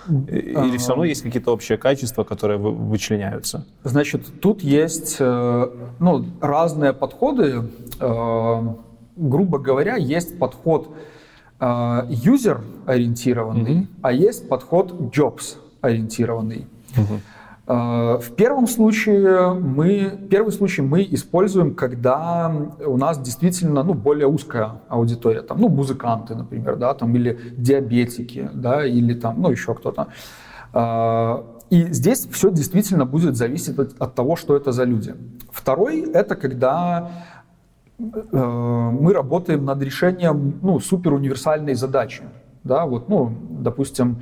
или 0.07 0.77
все 0.77 0.89
равно 0.89 1.05
есть 1.05 1.21
какие-то 1.21 1.51
общие 1.51 1.77
качества, 1.77 2.23
которые 2.23 2.57
вычленяются? 2.59 3.65
Значит, 3.83 4.41
тут 4.41 4.61
есть 4.61 5.17
э, 5.19 5.67
ну, 5.99 6.25
разные 6.41 6.93
подходы. 6.93 7.69
Э, 7.99 8.61
грубо 9.15 9.59
говоря, 9.59 9.97
есть 9.97 10.39
подход 10.39 10.95
юзер-ориентированный, 11.59 13.81
mm-hmm. 13.81 13.87
а 14.01 14.13
есть 14.13 14.49
подход 14.49 14.93
jobs-ориентированный. 14.93 16.65
Mm-hmm. 16.95 17.19
Э, 17.67 18.17
в 18.17 18.31
первом 18.35 18.67
случае 18.67 19.53
мы, 19.53 20.19
первый 20.29 20.51
случай 20.51 20.81
мы 20.81 21.07
используем, 21.11 21.75
когда 21.75 22.51
у 22.85 22.97
нас 22.97 23.19
действительно 23.19 23.83
ну, 23.83 23.93
более 23.93 24.27
узкая 24.27 24.81
аудитория, 24.89 25.41
там, 25.41 25.59
ну, 25.59 25.69
музыканты, 25.69 26.35
например, 26.35 26.75
да, 26.77 26.93
там, 26.93 27.15
или 27.15 27.39
диабетики, 27.57 28.49
да, 28.53 28.85
или 28.85 29.13
там, 29.13 29.41
ну, 29.41 29.51
еще 29.51 29.73
кто-то. 29.75 30.07
Э, 30.73 31.43
и 31.69 31.93
здесь 31.93 32.27
все 32.31 32.51
действительно 32.51 33.05
будет 33.05 33.37
зависеть 33.37 33.79
от, 33.79 33.95
от 34.01 34.15
того, 34.15 34.35
что 34.35 34.55
это 34.55 34.71
за 34.71 34.83
люди. 34.83 35.15
Второй— 35.51 36.01
это 36.13 36.35
когда 36.35 37.11
э, 37.99 38.03
мы 39.01 39.13
работаем 39.13 39.65
над 39.65 39.81
решением 39.81 40.59
ну, 40.61 40.79
супер 40.79 41.13
универсальной 41.13 41.75
задачи. 41.75 42.23
Да, 42.63 42.85
вот, 42.85 43.09
ну, 43.09 43.31
допустим, 43.49 44.17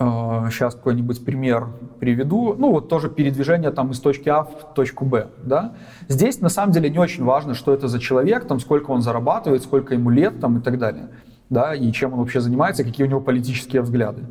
сейчас 0.00 0.74
какой-нибудь 0.74 1.24
пример 1.24 1.68
приведу. 1.98 2.54
Ну, 2.54 2.70
вот 2.72 2.88
тоже 2.88 3.10
передвижение 3.10 3.70
там 3.70 3.90
из 3.90 4.00
точки 4.00 4.30
А 4.30 4.44
в 4.44 4.72
точку 4.74 5.04
Б, 5.04 5.28
да. 5.44 5.74
Здесь 6.08 6.40
на 6.40 6.48
самом 6.48 6.72
деле 6.72 6.88
не 6.88 6.98
очень 6.98 7.22
важно, 7.22 7.52
что 7.52 7.74
это 7.74 7.86
за 7.86 7.98
человек, 8.00 8.46
там, 8.46 8.60
сколько 8.60 8.92
он 8.92 9.02
зарабатывает, 9.02 9.62
сколько 9.62 9.92
ему 9.92 10.08
лет 10.08 10.40
там 10.40 10.58
и 10.58 10.62
так 10.62 10.78
далее, 10.78 11.10
да, 11.50 11.74
и 11.74 11.92
чем 11.92 12.14
он 12.14 12.20
вообще 12.20 12.40
занимается, 12.40 12.82
какие 12.82 13.06
у 13.06 13.10
него 13.10 13.20
политические 13.20 13.82
взгляды. 13.82 14.24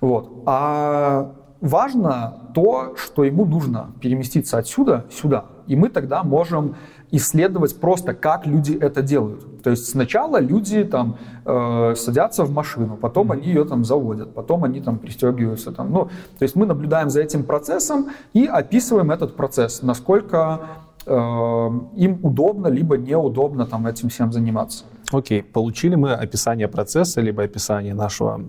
Вот. 0.00 0.42
А 0.46 1.34
важно 1.60 2.50
то, 2.54 2.94
что 2.96 3.24
ему 3.24 3.44
нужно 3.44 3.90
переместиться 4.00 4.56
отсюда 4.56 5.04
сюда, 5.10 5.44
и 5.66 5.76
мы 5.76 5.90
тогда 5.90 6.22
можем 6.22 6.76
исследовать 7.12 7.78
просто, 7.78 8.14
как 8.14 8.46
люди 8.46 8.72
это 8.72 9.02
делают. 9.02 9.62
То 9.62 9.70
есть 9.70 9.88
сначала 9.88 10.40
люди 10.40 10.82
там 10.82 11.18
э, 11.44 11.94
садятся 11.94 12.44
в 12.44 12.50
машину, 12.50 12.96
потом 12.96 13.30
mm-hmm. 13.30 13.34
они 13.34 13.46
ее 13.48 13.64
там 13.64 13.84
заводят, 13.84 14.34
потом 14.34 14.64
они 14.64 14.80
там 14.80 14.98
пристегиваются. 14.98 15.72
Там, 15.72 15.92
ну, 15.92 16.04
то 16.38 16.42
есть 16.42 16.56
мы 16.56 16.66
наблюдаем 16.66 17.10
за 17.10 17.20
этим 17.20 17.44
процессом 17.44 18.10
и 18.32 18.46
описываем 18.46 19.10
этот 19.10 19.36
процесс, 19.36 19.82
насколько 19.82 20.60
э, 21.06 21.12
им 21.12 22.18
удобно 22.22 22.68
либо 22.68 22.96
неудобно 22.96 23.66
там 23.66 23.86
этим 23.86 24.08
всем 24.08 24.32
заниматься. 24.32 24.84
Окей, 25.12 25.40
okay. 25.40 25.44
получили 25.44 25.96
мы 25.96 26.14
описание 26.14 26.66
процесса, 26.66 27.20
либо 27.20 27.42
описание 27.42 27.92
нашего 27.92 28.40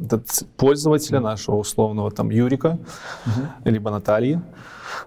пользователя, 0.56 1.20
mm-hmm. 1.20 1.24
нашего 1.24 1.56
условного 1.58 2.12
там 2.12 2.30
Юрика, 2.30 2.80
mm-hmm. 3.26 3.72
либо 3.72 3.92
Натальи. 3.92 4.42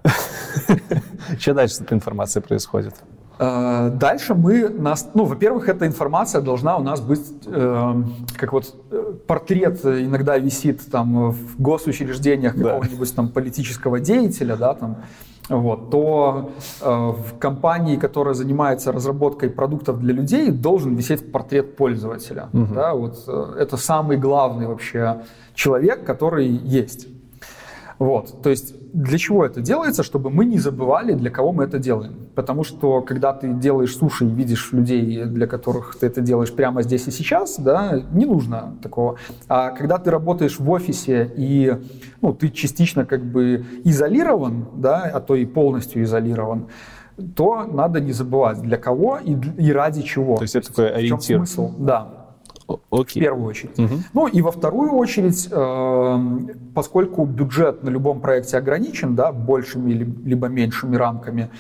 Что 1.39 1.55
дальше 1.55 1.77
с 1.77 1.81
этой 1.81 1.95
информацией 1.95 2.45
происходит? 2.45 2.95
Э, 3.39 3.91
дальше 3.93 4.35
мы, 4.35 4.69
нас, 4.69 5.11
ну, 5.15 5.25
во-первых, 5.25 5.69
эта 5.69 5.87
информация 5.87 6.41
должна 6.41 6.77
у 6.77 6.83
нас 6.83 7.01
быть, 7.01 7.21
э, 7.47 8.03
как 8.37 8.53
вот 8.53 8.75
э, 8.91 9.13
портрет 9.27 9.85
иногда 9.85 10.39
висит 10.39 10.91
там 10.91 11.31
в 11.31 11.61
госучреждениях 11.61 12.57
да. 12.57 12.65
какого-нибудь 12.65 13.15
там 13.15 13.29
политического 13.29 14.01
деятеля, 14.01 14.57
да, 14.57 14.75
там, 14.75 14.97
вот, 15.49 15.91
то 15.91 16.51
э, 16.81 16.89
в 16.89 17.39
компании, 17.39 17.97
которая 17.97 18.35
занимается 18.35 18.91
разработкой 18.91 19.51
продуктов 19.51 20.01
для 20.01 20.13
людей, 20.13 20.51
должен 20.51 20.97
висеть 20.97 21.31
портрет 21.31 21.77
пользователя. 21.77 22.49
Угу. 22.53 22.75
Да, 22.75 22.95
вот, 22.95 23.23
э, 23.29 23.57
это 23.61 23.77
самый 23.77 24.17
главный 24.17 24.67
вообще 24.67 25.23
человек, 25.55 26.05
который 26.05 26.47
есть. 26.47 27.07
Вот, 27.99 28.43
то 28.43 28.51
есть 28.51 28.75
для 28.93 29.19
чего 29.19 29.45
это 29.45 29.61
делается? 29.61 30.03
Чтобы 30.03 30.31
мы 30.31 30.45
не 30.45 30.59
забывали, 30.59 31.13
для 31.13 31.31
кого 31.31 31.53
мы 31.53 31.65
это 31.65 31.79
делаем. 31.79 32.29
Потому 32.35 32.65
что 32.65 33.01
когда 33.03 33.33
ты 33.33 33.53
делаешь 33.53 33.97
суши 33.97 34.27
и 34.27 34.29
видишь 34.29 34.73
людей, 34.73 35.25
для 35.25 35.47
которых 35.47 35.97
ты 35.99 36.07
это 36.07 36.21
делаешь 36.21 36.53
прямо 36.53 36.83
здесь 36.83 37.07
и 37.09 37.11
сейчас, 37.11 37.59
да, 37.59 38.01
не 38.13 38.27
нужно 38.27 38.77
такого. 38.83 39.17
А 39.49 39.71
когда 39.71 39.99
ты 39.99 40.11
работаешь 40.11 40.59
в 40.59 40.71
офисе 40.71 41.31
и 41.37 41.75
ну, 42.23 42.33
ты 42.35 42.51
частично 42.51 43.05
как 43.05 43.25
бы 43.25 43.65
изолирован, 43.85 44.69
да, 44.77 45.11
а 45.13 45.21
то 45.21 45.35
и 45.35 45.45
полностью 45.45 46.03
изолирован, 46.03 46.69
то 47.35 47.65
надо 47.65 48.01
не 48.01 48.13
забывать, 48.13 48.61
для 48.61 48.77
кого 48.77 49.19
и, 49.19 49.37
и 49.59 49.73
ради 49.73 50.03
чего. 50.03 50.37
То 50.37 50.43
есть 50.43 50.57
это 50.57 50.69
такой 50.69 50.91
ориентир. 50.91 51.19
В 51.19 51.27
чем 51.27 51.47
смысл? 51.47 51.73
Да. 51.79 52.26
Окей. 52.91 53.21
В 53.21 53.25
первую 53.25 53.47
очередь. 53.47 53.79
Угу. 53.79 53.95
Ну 54.13 54.27
и 54.27 54.43
во 54.43 54.51
вторую 54.51 54.93
очередь, 54.93 55.49
э, 55.51 56.19
поскольку 56.75 57.25
бюджет 57.25 57.83
на 57.83 57.91
любом 57.91 58.21
проекте 58.21 58.59
ограничен, 58.59 59.15
да, 59.15 59.33
большими 59.33 59.93
либо 59.93 60.49
меньшими 60.49 60.97
рамками, 60.97 61.51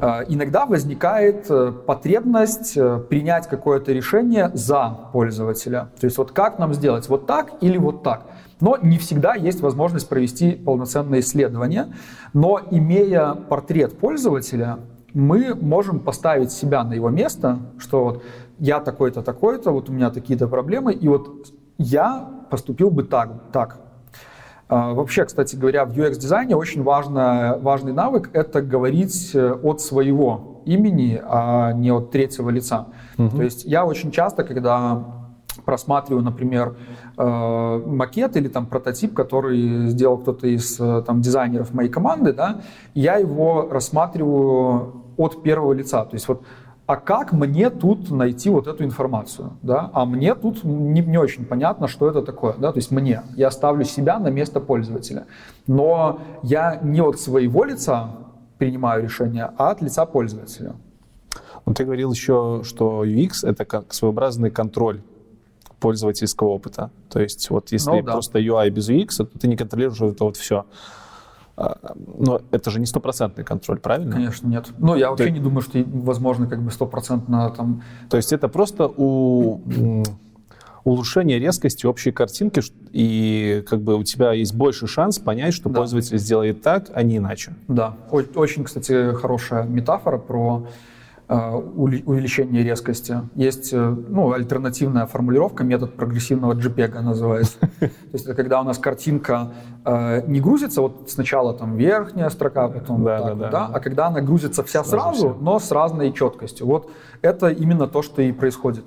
э, 0.00 0.24
иногда 0.28 0.66
возникает 0.66 1.46
э, 1.48 1.72
потребность 1.86 2.76
э, 2.76 2.98
принять 3.08 3.48
какое-то 3.48 3.92
решение 3.92 4.50
за 4.54 4.98
пользователя. 5.12 5.90
То 6.00 6.06
есть 6.06 6.18
вот 6.18 6.32
как 6.32 6.58
нам 6.58 6.74
сделать, 6.74 7.08
вот 7.08 7.26
так 7.26 7.52
или 7.60 7.78
вот 7.78 8.02
так. 8.02 8.26
Но 8.60 8.76
не 8.82 8.98
всегда 8.98 9.34
есть 9.34 9.60
возможность 9.60 10.08
провести 10.08 10.52
полноценное 10.52 11.20
исследование. 11.20 11.92
Но 12.32 12.60
имея 12.70 13.34
портрет 13.34 13.96
пользователя, 13.96 14.80
мы 15.14 15.54
можем 15.54 16.00
поставить 16.00 16.52
себя 16.52 16.84
на 16.84 16.92
его 16.92 17.08
место, 17.08 17.58
что 17.78 18.04
вот 18.04 18.22
я 18.58 18.80
такой-то, 18.80 19.22
такой-то, 19.22 19.70
вот 19.70 19.88
у 19.88 19.92
меня 19.92 20.10
такие-то 20.10 20.48
проблемы, 20.48 20.92
и 20.92 21.08
вот 21.08 21.52
я 21.78 22.28
поступил 22.50 22.90
бы 22.90 23.04
так, 23.04 23.50
так. 23.52 23.78
А, 24.68 24.92
вообще, 24.92 25.24
кстати 25.24 25.56
говоря, 25.56 25.84
в 25.86 25.96
UX-дизайне 25.96 26.54
очень 26.54 26.82
важно, 26.82 27.58
важный 27.62 27.92
навык— 27.92 28.30
это 28.32 28.60
говорить 28.60 29.30
э, 29.34 29.52
от 29.62 29.80
своего 29.80 30.62
имени, 30.66 31.20
а 31.24 31.72
не 31.72 31.90
от 31.90 32.10
третьего 32.10 32.50
лица. 32.50 32.88
Угу. 33.16 33.36
То 33.36 33.42
есть 33.42 33.64
я 33.64 33.86
очень 33.86 34.10
часто, 34.10 34.44
когда 34.44 35.04
просматриваю, 35.64 36.22
например, 36.22 36.76
э, 37.16 37.82
макет 37.86 38.36
или 38.36 38.48
там 38.48 38.66
прототип, 38.66 39.14
который 39.14 39.88
сделал 39.88 40.18
кто-то 40.18 40.46
из 40.46 40.78
э, 40.78 41.02
там, 41.06 41.22
дизайнеров 41.22 41.72
моей 41.72 41.88
команды, 41.88 42.34
да, 42.34 42.60
я 42.94 43.16
его 43.16 43.68
рассматриваю 43.70 45.02
от 45.16 45.42
первого 45.42 45.72
лица. 45.72 46.04
То 46.04 46.14
есть 46.14 46.28
вот 46.28 46.42
а 46.88 46.96
как 46.96 47.32
мне 47.32 47.68
тут 47.68 48.10
найти 48.10 48.48
вот 48.48 48.66
эту 48.66 48.82
информацию, 48.82 49.52
да, 49.60 49.90
а 49.92 50.06
мне 50.06 50.34
тут 50.34 50.64
не, 50.64 51.02
не 51.02 51.18
очень 51.18 51.44
понятно, 51.44 51.86
что 51.86 52.08
это 52.08 52.22
такое, 52.22 52.54
да, 52.54 52.72
то 52.72 52.78
есть 52.78 52.90
мне, 52.90 53.22
я 53.36 53.50
ставлю 53.50 53.84
себя 53.84 54.18
на 54.18 54.28
место 54.28 54.58
пользователя, 54.58 55.26
но 55.66 56.20
я 56.42 56.80
не 56.82 57.02
от 57.02 57.20
своего 57.20 57.64
лица 57.64 58.12
принимаю 58.56 59.02
решение, 59.02 59.50
а 59.58 59.70
от 59.70 59.82
лица 59.82 60.06
пользователя. 60.06 60.76
Ну, 61.66 61.74
ты 61.74 61.84
говорил 61.84 62.10
еще, 62.10 62.62
что 62.64 63.04
UX— 63.04 63.32
это 63.42 63.66
как 63.66 63.92
своеобразный 63.92 64.50
контроль 64.50 65.02
пользовательского 65.80 66.48
опыта. 66.48 66.90
То 67.10 67.20
есть 67.20 67.50
вот 67.50 67.70
если 67.70 67.90
ну, 67.90 68.02
да. 68.02 68.12
просто 68.12 68.38
UI 68.38 68.70
без 68.70 68.88
UX, 68.88 69.08
то 69.18 69.26
ты 69.26 69.46
не 69.46 69.58
контролируешь 69.58 70.00
это 70.00 70.24
вот 70.24 70.38
все. 70.38 70.64
А, 71.60 71.76
но 71.96 72.40
это 72.52 72.70
же 72.70 72.78
не 72.78 72.86
стопроцентный 72.86 73.42
контроль, 73.42 73.80
правильно? 73.80 74.12
Конечно, 74.12 74.46
нет. 74.46 74.68
Но 74.78 74.94
я 74.94 75.10
вообще 75.10 75.24
Ты... 75.24 75.30
не 75.32 75.40
думаю, 75.40 75.62
что 75.62 75.82
возможно 75.84 76.46
как 76.46 76.62
бы 76.62 76.70
стопроцентно 76.70 77.50
там... 77.50 77.82
То 78.08 78.16
есть 78.16 78.32
это 78.32 78.48
просто 78.48 78.86
у 78.86 79.60
улучшение 80.84 81.40
резкости 81.40 81.84
общей 81.84 82.12
картинки, 82.12 82.62
и 82.92 83.64
как 83.68 83.82
бы 83.82 83.96
у 83.96 84.04
тебя 84.04 84.32
есть 84.32 84.54
больше 84.54 84.86
шанс 84.86 85.18
понять, 85.18 85.52
что 85.52 85.68
да. 85.68 85.80
пользователь 85.80 86.16
сделает 86.18 86.62
так, 86.62 86.90
а 86.94 87.02
не 87.02 87.16
иначе. 87.16 87.54
Да, 87.66 87.96
очень, 88.10 88.62
кстати, 88.64 89.12
хорошая 89.14 89.64
метафора 89.64 90.18
про 90.18 90.66
увеличение 91.34 92.62
резкости. 92.62 93.20
Есть 93.34 93.74
э, 93.74 93.96
ну, 94.08 94.32
альтернативная 94.32 95.06
формулировка, 95.06 95.62
метод 95.62 95.94
прогрессивного 95.94 96.54
JPEG 96.54 97.00
называется. 97.00 97.58
То 97.80 97.90
есть 98.12 98.24
это 98.24 98.34
когда 98.34 98.60
у 98.60 98.64
нас 98.64 98.78
картинка 98.78 99.52
э, 99.84 100.22
не 100.26 100.40
грузится, 100.40 100.80
вот 100.80 101.10
сначала 101.10 101.52
там 101.52 101.76
верхняя 101.76 102.30
строка, 102.30 102.68
потом 102.68 103.04
да, 103.04 103.20
так, 103.20 103.38
да, 103.38 103.44
да, 103.44 103.50
да, 103.50 103.70
а 103.74 103.80
когда 103.80 104.06
она 104.06 104.22
грузится 104.22 104.62
вся 104.64 104.82
сразу, 104.82 105.18
сразу 105.18 105.30
все. 105.34 105.38
но 105.42 105.58
с 105.58 105.70
разной 105.70 106.12
четкостью. 106.12 106.66
Вот 106.66 106.90
это 107.20 107.48
именно 107.48 107.86
то, 107.86 108.00
что 108.00 108.22
и 108.22 108.32
происходит. 108.32 108.86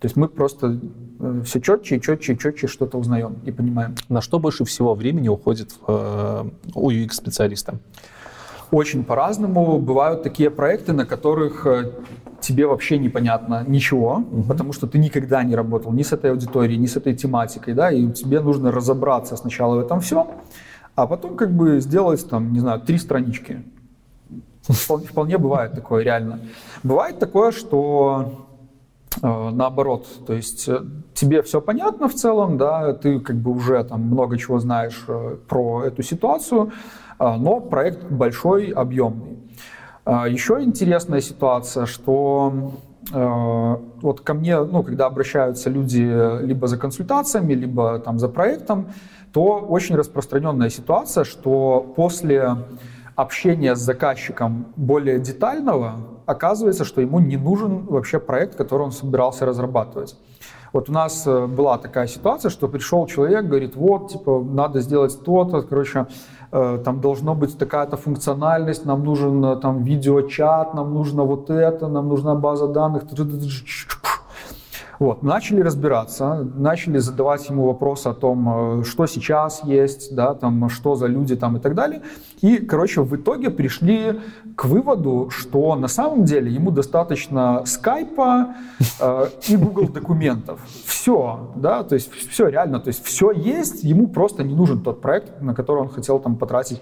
То 0.00 0.06
есть 0.06 0.16
мы 0.16 0.28
просто 0.28 0.78
э, 1.20 1.42
все 1.44 1.60
четче 1.60 1.96
и 1.96 2.00
четче 2.00 2.32
и 2.32 2.38
четче 2.38 2.66
что-то 2.66 2.98
узнаем 2.98 3.36
и 3.44 3.50
понимаем. 3.50 3.94
На 4.08 4.20
что 4.22 4.38
больше 4.38 4.64
всего 4.64 4.94
времени 4.94 5.28
уходит 5.28 5.74
э, 5.86 6.44
у 6.74 6.90
UX-специалиста? 6.90 7.78
Очень 8.74 9.04
по-разному. 9.04 9.78
Бывают 9.78 10.22
такие 10.22 10.50
проекты, 10.50 10.92
на 10.92 11.06
которых 11.06 11.66
э, 11.66 11.92
тебе 12.40 12.66
вообще 12.66 12.98
непонятно 12.98 13.64
ничего, 13.66 14.16
угу. 14.16 14.42
потому 14.42 14.72
что 14.72 14.86
ты 14.86 14.98
никогда 14.98 15.42
не 15.44 15.54
работал 15.54 15.92
ни 15.92 16.02
с 16.02 16.12
этой 16.12 16.30
аудиторией, 16.30 16.78
ни 16.78 16.86
с 16.86 16.96
этой 16.96 17.14
тематикой, 17.14 17.74
да, 17.74 17.90
и 17.90 18.10
тебе 18.12 18.40
нужно 18.40 18.70
разобраться 18.70 19.36
сначала 19.36 19.76
в 19.76 19.80
этом 19.80 20.00
всем, 20.00 20.26
а 20.94 21.06
потом 21.06 21.36
как 21.36 21.50
бы 21.52 21.80
сделать 21.80 22.28
там, 22.28 22.52
не 22.52 22.60
знаю, 22.60 22.80
три 22.80 22.98
странички. 22.98 23.62
Вполне, 24.62 25.06
вполне 25.06 25.38
бывает 25.38 25.72
такое, 25.72 26.04
реально. 26.04 26.38
Бывает 26.82 27.18
такое, 27.18 27.52
что 27.52 28.46
э, 29.22 29.50
наоборот, 29.50 30.06
то 30.26 30.32
есть 30.32 30.68
э, 30.68 30.80
тебе 31.12 31.42
все 31.42 31.60
понятно 31.60 32.08
в 32.08 32.14
целом, 32.14 32.56
да, 32.56 32.92
ты 32.94 33.20
как 33.20 33.36
бы 33.36 33.50
уже 33.50 33.84
там 33.84 34.02
много 34.02 34.38
чего 34.38 34.58
знаешь 34.58 35.04
э, 35.08 35.36
про 35.48 35.84
эту 35.84 36.02
ситуацию, 36.02 36.72
но 37.18 37.60
проект 37.60 38.04
большой, 38.10 38.68
объемный. 38.70 39.38
А, 40.04 40.28
еще 40.28 40.62
интересная 40.62 41.20
ситуация, 41.20 41.86
что 41.86 42.72
а, 43.12 43.80
вот 44.02 44.20
ко 44.20 44.34
мне, 44.34 44.60
ну, 44.62 44.82
когда 44.82 45.06
обращаются 45.06 45.70
люди 45.70 46.42
либо 46.44 46.66
за 46.66 46.76
консультациями, 46.76 47.54
либо 47.54 47.98
там 47.98 48.18
за 48.18 48.28
проектом, 48.28 48.88
то 49.32 49.58
очень 49.58 49.96
распространенная 49.96 50.70
ситуация, 50.70 51.24
что 51.24 51.92
после 51.96 52.56
общения 53.16 53.74
с 53.74 53.80
заказчиком 53.80 54.66
более 54.76 55.18
детального 55.20 55.94
оказывается, 56.26 56.84
что 56.84 57.00
ему 57.00 57.18
не 57.20 57.36
нужен 57.36 57.84
вообще 57.86 58.18
проект, 58.18 58.56
который 58.56 58.82
он 58.82 58.92
собирался 58.92 59.46
разрабатывать. 59.46 60.16
Вот 60.72 60.88
у 60.88 60.92
нас 60.92 61.24
э, 61.26 61.46
была 61.46 61.78
такая 61.78 62.08
ситуация, 62.08 62.50
что 62.50 62.66
пришел 62.66 63.06
человек, 63.06 63.44
говорит, 63.44 63.76
вот, 63.76 64.10
типа, 64.10 64.42
надо 64.42 64.80
сделать 64.80 65.16
то-то, 65.24 65.62
короче, 65.62 66.06
там 66.84 67.00
должно 67.00 67.34
быть 67.34 67.58
такая-то 67.58 67.96
функциональность, 67.96 68.86
нам 68.86 69.04
нужен 69.04 69.44
э, 69.44 69.56
там 69.56 69.82
видеочат, 69.82 70.74
нам 70.74 70.94
нужно 70.94 71.24
вот 71.24 71.50
это, 71.50 71.88
нам 71.88 72.08
нужна 72.08 72.34
база 72.36 72.68
данных. 72.68 73.02
Вот, 74.98 75.22
начали 75.22 75.60
разбираться, 75.60 76.46
начали 76.54 76.98
задавать 76.98 77.48
ему 77.48 77.66
вопросы 77.66 78.08
о 78.08 78.14
том, 78.14 78.80
э, 78.80 78.84
что 78.84 79.06
сейчас 79.06 79.64
есть, 79.64 80.14
да, 80.14 80.34
там, 80.34 80.68
что 80.68 80.94
за 80.94 81.06
люди 81.06 81.36
там 81.36 81.56
и 81.56 81.60
так 81.60 81.74
далее. 81.74 82.02
И, 82.40 82.58
короче, 82.58 83.02
в 83.02 83.16
итоге 83.16 83.50
пришли 83.50 84.20
к 84.56 84.66
выводу, 84.66 85.30
что 85.30 85.74
на 85.74 85.88
самом 85.88 86.24
деле 86.24 86.50
ему 86.52 86.70
достаточно 86.70 87.62
скайпа 87.66 88.54
э, 89.00 89.26
и 89.48 89.56
Google 89.56 89.88
документов. 89.88 90.60
Все, 90.86 91.52
да, 91.56 91.82
то 91.82 91.94
есть 91.94 92.12
все 92.12 92.48
реально, 92.48 92.78
то 92.80 92.88
есть 92.88 93.04
все 93.04 93.32
есть, 93.32 93.82
ему 93.82 94.08
просто 94.08 94.44
не 94.44 94.54
нужен 94.54 94.82
тот 94.82 95.00
проект, 95.00 95.40
на 95.40 95.54
который 95.54 95.80
он 95.80 95.88
хотел 95.88 96.20
там 96.20 96.36
потратить 96.36 96.80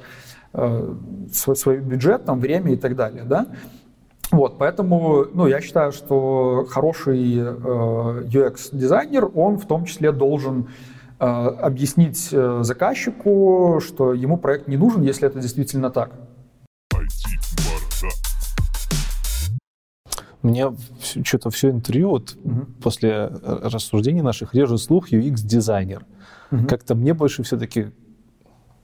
э, 0.53 0.95
свой, 1.33 1.57
свой 1.57 1.79
бюджет, 1.79 2.25
там, 2.25 2.41
время 2.41 2.73
и 2.73 2.77
так 2.77 2.95
далее, 2.95 3.25
да. 3.25 3.47
Вот, 4.33 4.57
поэтому, 4.57 5.27
ну, 5.35 5.47
я 5.47 5.61
считаю, 5.61 5.93
что 5.93 6.67
хороший 6.71 7.37
э, 7.37 7.43
UX-дизайнер, 7.43 9.31
он 9.35 9.59
в 9.59 9.67
том 9.67 9.85
числе 9.85 10.11
должен 10.11 10.69
э, 11.21 11.25
объяснить 11.25 12.31
э, 12.33 12.61
заказчику, 12.63 13.81
что 13.85 14.15
ему 14.15 14.39
проект 14.39 14.69
не 14.69 14.79
нужен, 14.79 15.03
если 15.03 15.29
это 15.29 15.39
действительно 15.39 15.91
так. 15.91 16.13
Мне 20.41 20.75
что-то 21.25 21.51
все 21.51 21.69
интервью, 21.69 22.09
вот 22.09 22.35
угу. 22.43 22.67
после 22.83 23.11
э, 23.11 23.29
рассуждений 23.43 24.23
наших, 24.23 24.55
режет 24.55 24.81
слух 24.81 25.13
UX-дизайнер. 25.13 26.07
Угу. 26.51 26.67
Как-то 26.69 26.95
мне 26.95 27.13
больше 27.13 27.43
все-таки 27.43 27.93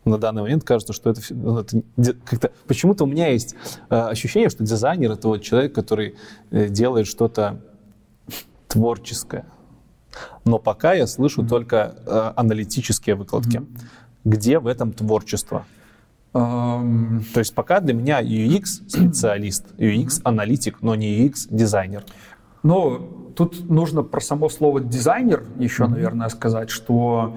на 0.05 0.19
данный 0.19 0.43
момент 0.43 0.65
кажется, 0.65 0.93
что 0.93 1.11
это, 1.11 1.21
ну, 1.31 1.59
это 1.59 1.83
как-то... 2.25 2.51
Почему-то 2.67 3.05
у 3.05 3.07
меня 3.07 3.29
есть 3.29 3.55
э, 3.91 3.97
ощущение, 3.97 4.49
что 4.49 4.65
дизайнер— 4.65 5.13
это 5.13 5.29
вот 5.29 5.43
человек, 5.43 5.75
который 5.75 6.17
э, 6.51 6.69
делает 6.69 7.07
что-то 7.07 7.61
творческое. 8.69 9.47
Но 10.45 10.59
пока 10.59 10.95
я 10.95 11.07
слышу 11.07 11.43
mm-hmm. 11.43 11.49
только 11.49 11.97
э, 12.07 12.33
аналитические 12.37 13.17
выкладки. 13.17 13.59
Mm-hmm. 13.59 13.79
Где 14.25 14.59
в 14.59 14.67
этом 14.67 14.93
творчество? 14.93 15.65
Um... 16.35 17.23
То 17.33 17.41
есть 17.41 17.55
пока 17.55 17.81
для 17.81 17.95
меня 17.95 18.23
UX 18.23 18.65
специалист, 18.89 19.67
UX 19.79 20.21
аналитик, 20.25 20.83
но 20.83 20.95
не 20.95 21.27
UX 21.27 21.47
дизайнер. 21.51 22.05
Ну, 22.63 23.33
тут 23.37 23.69
нужно 23.71 24.03
про 24.03 24.21
само 24.21 24.49
слово 24.49 24.81
дизайнер 24.81 25.45
еще, 25.59 25.85
mm-hmm. 25.85 25.89
наверное, 25.89 26.29
сказать, 26.29 26.71
что 26.71 27.37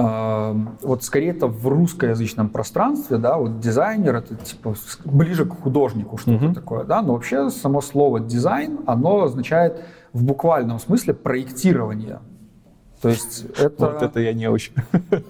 вот 0.00 1.02
скорее 1.02 1.30
это 1.30 1.48
в 1.48 1.66
русскоязычном 1.66 2.50
пространстве, 2.50 3.16
да, 3.18 3.36
вот 3.36 3.58
дизайнер 3.58 4.16
это 4.16 4.36
типа 4.36 4.74
ближе 5.04 5.44
к 5.44 5.60
художнику 5.60 6.18
что-то 6.18 6.44
uh-huh. 6.44 6.54
такое, 6.54 6.84
да, 6.84 7.02
но 7.02 7.14
вообще 7.14 7.50
само 7.50 7.80
слово 7.80 8.20
дизайн, 8.20 8.78
оно 8.86 9.24
означает 9.24 9.82
в 10.12 10.22
буквальном 10.22 10.78
смысле 10.78 11.14
проектирование. 11.14 12.20
То 13.02 13.08
есть 13.08 13.46
это... 13.58 13.86
Вот 13.86 14.02
это 14.02 14.20
я 14.20 14.32
не 14.32 14.48
очень. 14.48 14.72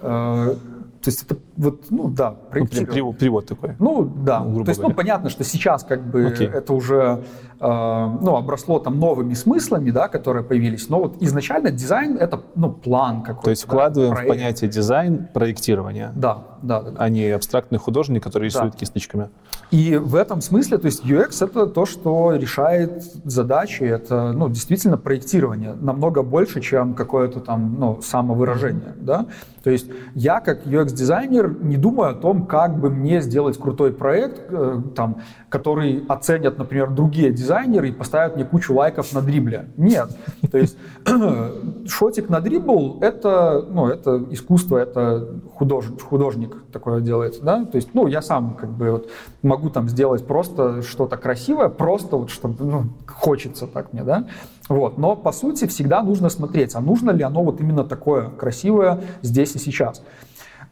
Э, 0.02 0.54
то 1.00 1.10
есть 1.10 1.22
это 1.22 1.36
вот, 1.56 1.84
ну 1.90 2.08
да, 2.08 2.34
ну, 2.52 2.66
перевод, 2.66 3.18
перевод 3.18 3.46
такой. 3.46 3.76
Ну 3.78 4.04
да, 4.04 4.40
ну, 4.40 4.64
то 4.64 4.70
есть 4.70 4.82
ну 4.82 4.92
понятно, 4.92 5.30
что 5.30 5.44
сейчас 5.44 5.84
как 5.84 6.02
бы 6.02 6.24
okay. 6.24 6.50
это 6.50 6.72
уже 6.72 7.22
э, 7.57 7.57
ну 7.60 8.36
обросло 8.36 8.78
там 8.78 8.98
новыми 8.98 9.34
смыслами, 9.34 9.90
да, 9.90 10.08
которые 10.08 10.44
появились. 10.44 10.88
Но 10.88 11.00
вот 11.00 11.16
изначально 11.20 11.70
дизайн 11.70 12.16
это 12.16 12.40
ну 12.54 12.70
план 12.70 13.22
какой-то. 13.22 13.44
То 13.44 13.50
есть 13.50 13.64
вкладываем 13.64 14.14
да, 14.14 14.22
в 14.22 14.26
понятие 14.26 14.70
дизайн 14.70 15.28
проектирование. 15.32 16.12
Да, 16.14 16.44
да, 16.62 16.82
да. 16.82 16.92
А 16.96 17.08
не 17.08 17.30
абстрактный 17.30 17.78
художник, 17.78 18.22
который 18.22 18.44
рисует 18.44 18.72
да. 18.72 18.78
кисточками. 18.78 19.30
И 19.70 19.96
в 19.96 20.14
этом 20.14 20.40
смысле, 20.40 20.78
то 20.78 20.86
есть 20.86 21.04
UX 21.04 21.44
это 21.44 21.66
то, 21.66 21.84
что 21.84 22.34
решает 22.34 23.02
задачи, 23.24 23.82
это 23.82 24.32
ну 24.32 24.48
действительно 24.48 24.96
проектирование 24.96 25.74
намного 25.74 26.22
больше, 26.22 26.60
чем 26.60 26.94
какое-то 26.94 27.40
там 27.40 27.76
ну 27.78 28.00
самовыражение, 28.00 28.94
да. 28.96 29.26
То 29.62 29.70
есть 29.70 29.86
я 30.14 30.40
как 30.40 30.66
UX-дизайнер 30.66 31.62
не 31.62 31.76
думаю 31.76 32.12
о 32.12 32.14
том, 32.14 32.46
как 32.46 32.78
бы 32.78 32.88
мне 32.88 33.20
сделать 33.20 33.58
крутой 33.58 33.92
проект, 33.92 34.40
э, 34.48 34.80
там, 34.96 35.20
который 35.48 36.04
оценят, 36.08 36.58
например, 36.58 36.90
другие 36.90 37.32
дизайнеры 37.32 37.88
и 37.88 37.92
поставят 37.92 38.36
мне 38.36 38.44
кучу 38.44 38.74
лайков 38.74 39.12
на 39.14 39.22
дрибле. 39.22 39.70
Нет. 39.76 40.10
То 40.50 40.58
есть 40.58 40.76
шотик 41.88 42.28
на 42.28 42.40
дрибл— 42.40 42.98
это, 43.00 43.64
ну, 43.68 43.88
это 43.88 44.24
искусство, 44.30 44.76
это 44.76 45.40
художник, 45.54 46.02
художник 46.02 46.56
такое 46.70 47.00
делает. 47.00 47.40
Да? 47.42 47.64
То 47.64 47.76
есть 47.76 47.90
ну, 47.94 48.06
я 48.06 48.20
сам 48.20 48.54
как 48.54 48.70
бы 48.70 48.90
вот 48.90 49.10
могу 49.42 49.70
там 49.70 49.88
сделать 49.88 50.26
просто 50.26 50.82
что-то 50.82 51.16
красивое, 51.16 51.68
просто 51.68 52.16
вот 52.16 52.30
чтобы 52.30 52.64
ну, 52.64 52.84
хочется 53.06 53.66
так 53.66 53.92
мне, 53.92 54.02
да. 54.02 54.26
Вот. 54.68 54.98
Но 54.98 55.16
по 55.16 55.32
сути 55.32 55.66
всегда 55.66 56.02
нужно 56.02 56.28
смотреть, 56.28 56.74
а 56.74 56.80
нужно 56.80 57.10
ли 57.10 57.22
оно 57.22 57.42
вот 57.42 57.60
именно 57.60 57.84
такое 57.84 58.28
красивое 58.28 59.00
здесь 59.22 59.54
и 59.54 59.58
сейчас. 59.58 60.02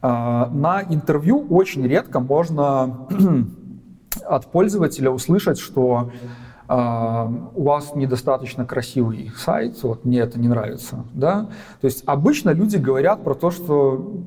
А, 0.02 0.50
на 0.52 0.82
интервью 0.82 1.46
очень 1.48 1.86
редко 1.86 2.20
можно 2.20 3.08
от 4.28 4.46
пользователя 4.46 5.10
услышать, 5.10 5.58
что 5.58 6.10
Uh, 6.68 7.52
у 7.54 7.62
вас 7.62 7.94
недостаточно 7.94 8.66
красивый 8.66 9.30
сайт, 9.36 9.80
вот 9.84 10.04
мне 10.04 10.18
это 10.18 10.36
не 10.40 10.48
нравится, 10.48 11.04
да. 11.14 11.46
То 11.80 11.84
есть 11.84 12.02
обычно 12.06 12.50
люди 12.50 12.76
говорят 12.76 13.22
про 13.22 13.34
то, 13.34 13.52
что 13.52 14.24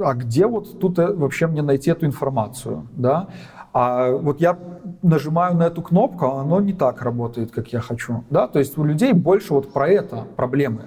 а 0.00 0.14
где 0.14 0.46
вот 0.46 0.78
тут 0.80 0.98
э, 0.98 1.12
вообще 1.12 1.46
мне 1.46 1.62
найти 1.62 1.90
эту 1.90 2.06
информацию, 2.06 2.88
да? 2.92 3.28
А 3.72 4.10
вот 4.10 4.40
я 4.40 4.58
нажимаю 5.02 5.56
на 5.56 5.64
эту 5.64 5.82
кнопку, 5.82 6.26
а 6.26 6.40
оно 6.40 6.60
не 6.60 6.72
так 6.72 7.02
работает, 7.02 7.50
как 7.50 7.72
я 7.72 7.80
хочу, 7.80 8.24
да? 8.30 8.48
То 8.48 8.58
есть 8.58 8.76
у 8.78 8.84
людей 8.84 9.12
больше 9.12 9.54
вот 9.54 9.72
про 9.72 9.88
это 9.88 10.26
проблемы. 10.36 10.82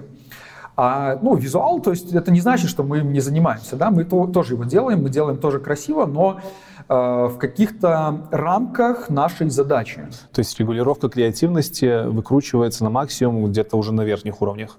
А, 0.74 1.18
ну, 1.20 1.34
визуал, 1.34 1.80
то 1.80 1.90
есть 1.90 2.12
это 2.12 2.30
не 2.32 2.40
значит, 2.40 2.70
что 2.70 2.82
мы 2.82 2.98
им 2.98 3.12
не 3.12 3.20
занимаемся, 3.20 3.76
да, 3.76 3.90
мы 3.90 4.04
то, 4.04 4.26
тоже 4.26 4.54
его 4.54 4.64
делаем, 4.64 5.02
мы 5.02 5.10
делаем 5.10 5.36
тоже 5.36 5.58
красиво, 5.58 6.06
но 6.06 6.38
э, 6.40 6.71
в 6.88 7.36
каких-то 7.38 8.28
рамках 8.30 9.08
нашей 9.08 9.50
задачи. 9.50 10.06
То 10.32 10.40
есть 10.40 10.58
регулировка 10.58 11.08
креативности 11.08 12.06
выкручивается 12.06 12.84
на 12.84 12.90
максимум 12.90 13.46
где-то 13.46 13.76
уже 13.76 13.92
на 13.92 14.02
верхних 14.02 14.42
уровнях? 14.42 14.78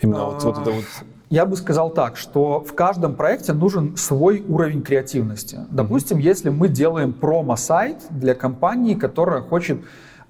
Именно 0.00 0.26
вот, 0.26 0.44
вот 0.44 0.58
это 0.58 0.70
вот 0.70 0.84
я 1.30 1.46
бы 1.46 1.56
сказал 1.56 1.88
так, 1.88 2.18
что 2.18 2.60
в 2.60 2.74
каждом 2.74 3.14
проекте 3.14 3.54
нужен 3.54 3.96
свой 3.96 4.44
уровень 4.46 4.82
креативности. 4.82 5.60
Допустим, 5.70 6.18
mm-hmm. 6.18 6.22
если 6.22 6.50
мы 6.50 6.68
делаем 6.68 7.14
промо-сайт 7.14 7.96
для 8.10 8.34
компании, 8.34 8.94
которая 8.94 9.40
хочет 9.40 9.78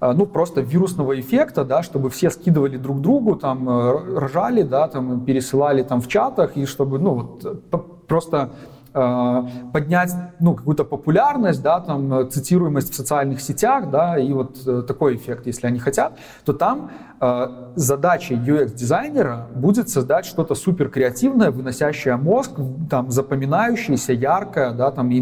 Э, 0.03 0.11
ну, 0.13 0.25
просто 0.25 0.61
вирусного 0.61 1.19
эффекта, 1.19 1.63
да, 1.63 1.81
чтобы 1.81 2.09
все 2.09 2.29
скидывали 2.29 2.77
друг 2.77 2.99
другу, 2.99 3.35
там, 3.35 3.69
э, 3.69 4.19
ржали, 4.19 4.63
да, 4.63 4.87
там, 4.87 5.21
пересылали 5.21 5.81
там 5.83 6.01
в 6.01 6.07
чатах, 6.07 6.57
и 6.57 6.65
чтобы, 6.65 6.99
ну, 6.99 7.13
вот, 7.13 8.07
просто 8.07 8.37
э, 8.37 8.72
поднять 8.93 10.13
ну, 10.39 10.53
какую-то 10.55 10.85
популярность, 10.85 11.61
да, 11.63 11.79
там, 11.79 12.29
цитируемость 12.29 12.91
в 12.91 12.95
социальных 12.95 13.41
сетях, 13.41 13.89
да, 13.89 14.19
и 14.19 14.31
вот 14.33 14.85
такой 14.85 15.15
эффект, 15.15 15.47
если 15.47 15.67
они 15.67 15.79
хотят, 15.79 16.17
то 16.45 16.53
там 16.53 16.91
э, 17.19 17.47
задачей 17.75 18.35
UX-дизайнера 18.35 19.47
будет 19.55 19.89
создать 19.89 20.25
что-то 20.25 20.55
супер 20.55 20.89
креативное, 20.89 21.49
выносящее 21.51 22.17
мозг, 22.17 22.51
там, 22.89 23.09
запоминающееся, 23.09 24.13
яркое, 24.13 24.73
да, 24.73 24.91
там, 24.91 25.09
и 25.11 25.17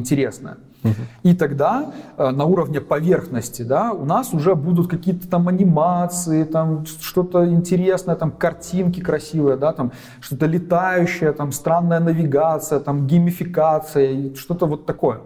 И 1.23 1.33
тогда 1.33 1.93
э, 2.17 2.29
на 2.31 2.45
уровне 2.45 2.81
поверхности 2.81 3.61
да, 3.61 3.91
у 3.91 4.05
нас 4.05 4.33
уже 4.33 4.55
будут 4.55 4.89
какие-то 4.89 5.27
там 5.27 5.47
анимации, 5.47 6.43
там 6.43 6.85
что-то 6.85 7.47
интересное, 7.47 8.15
там 8.15 8.31
картинки 8.31 8.99
красивые, 8.99 9.57
да, 9.57 9.73
там 9.73 9.91
что-то 10.19 10.47
летающее, 10.47 11.31
там 11.33 11.51
странная 11.51 11.99
навигация, 11.99 12.79
там 12.79 13.07
геймификация, 13.07 14.33
что-то 14.35 14.65
вот 14.65 14.85
такое. 14.85 15.21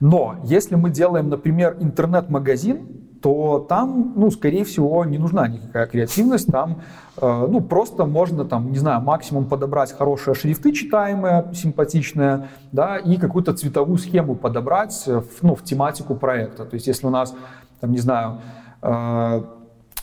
Но 0.00 0.36
если 0.44 0.74
мы 0.74 0.90
делаем, 0.90 1.30
например, 1.30 1.76
интернет-магазин, 1.80 2.86
то 3.22 3.64
там, 3.66 4.12
ну, 4.16 4.30
скорее 4.30 4.64
всего, 4.64 5.02
не 5.06 5.16
нужна 5.16 5.48
никакая 5.48 5.86
креативность, 5.86 6.48
там, 6.48 6.82
ну, 7.20 7.60
просто 7.60 8.06
можно, 8.06 8.44
там, 8.44 8.72
не 8.72 8.78
знаю, 8.78 9.00
максимум 9.00 9.46
подобрать 9.46 9.92
хорошие 9.92 10.34
шрифты 10.34 10.72
читаемые, 10.72 11.50
симпатичные, 11.54 12.48
да, 12.72 12.96
и 12.96 13.16
какую-то 13.16 13.54
цветовую 13.54 13.98
схему 13.98 14.34
подобрать, 14.34 15.06
в, 15.06 15.42
ну, 15.42 15.54
в 15.54 15.62
тематику 15.62 16.14
проекта. 16.16 16.64
То 16.64 16.74
есть, 16.74 16.86
если 16.86 17.06
у 17.06 17.10
нас, 17.10 17.34
там, 17.80 17.92
не 17.92 17.98
знаю, 17.98 18.40
э, 18.82 19.42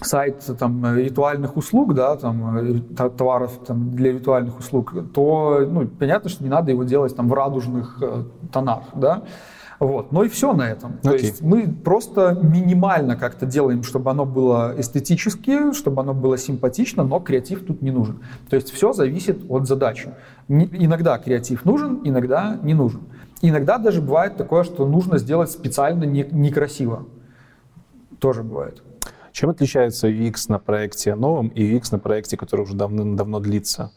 сайт 0.02 0.44
там, 0.58 0.96
ритуальных 0.96 1.58
услуг, 1.58 1.94
да, 1.94 2.16
там, 2.16 2.58
э, 2.58 2.80
товаров 3.10 3.60
там, 3.66 3.92
для 3.92 4.12
ритуальных 4.14 4.60
услуг, 4.60 4.94
то 5.14 5.66
ну, 5.68 5.88
понятно, 5.88 6.30
что 6.30 6.44
не 6.44 6.50
надо 6.50 6.72
его 6.72 6.84
делать 6.84 7.16
там, 7.16 7.30
в 7.30 7.34
радужных 7.34 7.98
э, 8.02 8.24
тонах. 8.52 8.84
Да? 8.96 9.24
Вот. 9.82 10.12
Но 10.12 10.24
и 10.24 10.30
все 10.30 10.54
на 10.54 10.70
этом. 10.70 10.92
Okay. 10.92 11.02
То 11.02 11.14
есть 11.16 11.42
мы 11.42 11.68
просто 11.68 12.38
минимально 12.40 13.16
как-то 13.16 13.48
делаем, 13.48 13.82
чтобы 13.82 14.12
оно 14.12 14.26
было 14.26 14.76
эстетически, 14.78 15.74
чтобы 15.74 16.04
оно 16.04 16.14
было 16.14 16.38
симпатично, 16.38 17.04
но 17.04 17.20
креатив 17.20 17.66
тут 17.66 17.82
не 17.82 17.90
нужен. 17.90 18.20
То 18.48 18.56
есть 18.58 18.72
все 18.72 18.94
зависит 18.94 19.40
от 19.50 19.68
задачи. 19.68 20.14
Иногда 20.48 21.18
креатив 21.18 21.66
нужен, 21.66 22.02
иногда 22.04 22.60
не 22.62 22.76
нужен. 22.76 23.02
Иногда 23.42 23.80
даже 23.80 24.02
бывает 24.02 24.38
такое, 24.38 24.64
что 24.64 24.86
нужно 24.86 25.18
сделать 25.18 25.50
специально 25.50 26.04
не, 26.04 26.28
некрасиво. 26.30 27.08
Тоже 28.20 28.44
бывает. 28.44 28.84
Чем 29.32 29.50
отличается 29.50 30.10
UX 30.10 30.46
на 30.50 30.60
проекте 30.60 31.16
новом 31.16 31.48
и 31.48 31.64
UX 31.64 31.86
на 31.92 31.98
проекте, 31.98 32.38
который 32.38 32.62
уже 32.62 32.76
давно-давно 32.76 33.40
длится? 33.40 33.92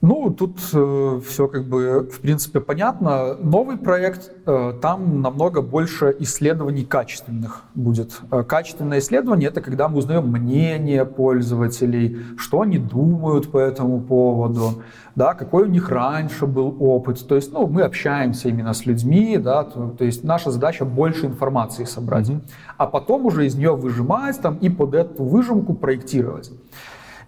Ну, 0.00 0.30
тут 0.30 0.60
э, 0.74 1.20
все 1.26 1.48
как 1.48 1.64
бы, 1.64 2.08
в 2.08 2.20
принципе, 2.20 2.60
понятно. 2.60 3.34
Новый 3.34 3.76
проект, 3.76 4.30
э, 4.46 4.74
там 4.80 5.22
намного 5.22 5.60
больше 5.60 6.14
исследований 6.20 6.84
качественных 6.84 7.64
будет. 7.74 8.20
Э, 8.30 8.44
качественное 8.44 9.00
исследование— 9.00 9.48
это 9.50 9.60
когда 9.60 9.88
мы 9.88 9.98
узнаем 9.98 10.28
мнение 10.28 11.04
пользователей, 11.04 12.16
что 12.36 12.60
они 12.60 12.78
думают 12.78 13.50
по 13.50 13.58
этому 13.58 14.00
поводу, 14.00 14.84
да, 15.16 15.34
какой 15.34 15.64
у 15.64 15.66
них 15.66 15.88
раньше 15.88 16.46
был 16.46 16.76
опыт. 16.78 17.26
То 17.26 17.34
есть, 17.34 17.52
ну, 17.52 17.66
мы 17.66 17.82
общаемся 17.82 18.48
именно 18.50 18.74
с 18.74 18.86
людьми, 18.86 19.36
да, 19.36 19.64
то, 19.64 19.88
то 19.98 20.04
есть 20.04 20.22
наша 20.22 20.52
задача 20.52 20.84
больше 20.84 21.26
информации 21.26 21.82
собрать, 21.82 22.28
mm-hmm. 22.28 22.42
а 22.76 22.86
потом 22.86 23.26
уже 23.26 23.46
из 23.46 23.56
нее 23.56 23.74
выжимать 23.74 24.40
там 24.40 24.58
и 24.58 24.68
под 24.68 24.94
эту 24.94 25.24
выжимку 25.24 25.74
проектировать. 25.74 26.52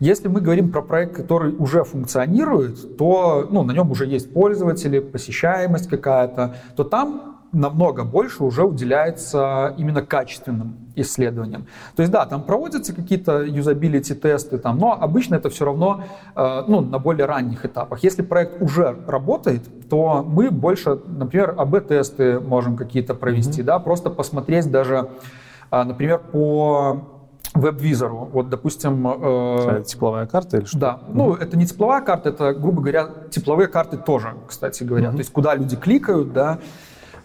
Если 0.01 0.28
мы 0.28 0.40
говорим 0.40 0.72
про 0.72 0.81
проект, 0.81 1.14
который 1.14 1.55
уже 1.55 1.85
функционирует, 1.85 2.97
то 2.97 3.47
ну, 3.51 3.62
на 3.62 3.72
нем 3.72 3.90
уже 3.90 4.06
есть 4.06 4.32
пользователи, 4.32 4.98
посещаемость 4.98 5.89
какая-то, 5.89 6.56
то 6.74 6.85
там 6.85 7.36
намного 7.52 8.05
больше 8.05 8.44
уже 8.44 8.64
уделяется 8.64 9.74
именно 9.77 10.02
качественным 10.02 10.93
исследованиям. 10.97 11.66
То 11.97 12.02
есть 12.02 12.12
да, 12.12 12.24
там 12.24 12.43
проводятся 12.43 12.94
какие-то 12.94 13.43
юзабилити 13.43 14.14
тесты, 14.14 14.56
там, 14.56 14.78
но 14.78 14.97
обычно 14.98 15.35
это 15.35 15.51
все 15.51 15.64
равно 15.66 16.05
э, 16.35 16.62
ну, 16.66 16.81
на 16.81 16.98
более 16.98 17.27
ранних 17.27 17.66
этапах. 17.66 18.02
Если 18.02 18.22
проект 18.22 18.62
уже 18.62 18.97
работает, 19.06 19.62
то 19.90 20.22
мы 20.22 20.51
больше, 20.51 20.98
например, 21.06 21.55
АБ-тесты 21.59 22.40
можем 22.40 22.77
какие-то 22.77 23.14
провести, 23.14 23.60
mm-hmm. 23.60 23.64
да, 23.64 23.78
просто 23.81 24.10
посмотреть 24.10 24.70
даже, 24.70 25.09
э, 25.70 25.82
например, 25.82 26.20
по 26.20 27.19
веб-визору. 27.55 28.28
Вот, 28.32 28.48
допустим... 28.48 29.06
Э, 29.06 29.82
тепловая 29.86 30.27
карта 30.27 30.59
или 30.59 30.64
что? 30.64 30.78
Да. 30.78 31.01
Mm-hmm. 31.02 31.12
Ну, 31.14 31.35
это 31.35 31.56
не 31.56 31.66
тепловая 31.66 32.01
карта, 32.02 32.31
это, 32.31 32.55
грубо 32.55 32.81
говоря, 32.81 33.09
тепловые 33.31 33.68
карты 33.68 33.97
тоже, 33.97 34.35
кстати 34.47 34.85
говоря. 34.85 35.09
Mm-hmm. 35.09 35.12
То 35.12 35.18
есть, 35.18 35.32
куда 35.32 35.55
люди 35.55 35.77
кликают, 35.77 36.32
да. 36.32 36.59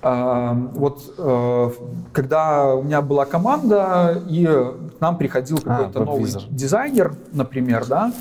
Э, 0.01 0.51
вот, 0.73 1.13
э, 1.17 1.69
когда 2.11 2.75
у 2.75 2.83
меня 2.83 3.01
была 3.01 3.25
команда, 3.25 4.23
и 4.27 4.45
к 4.45 5.01
нам 5.01 5.17
приходил 5.17 5.59
а, 5.65 5.77
какой-то 5.77 6.01
а, 6.01 6.05
новый 6.05 6.31
дизайнер, 6.49 7.15
например, 7.31 7.85
да, 7.85 8.11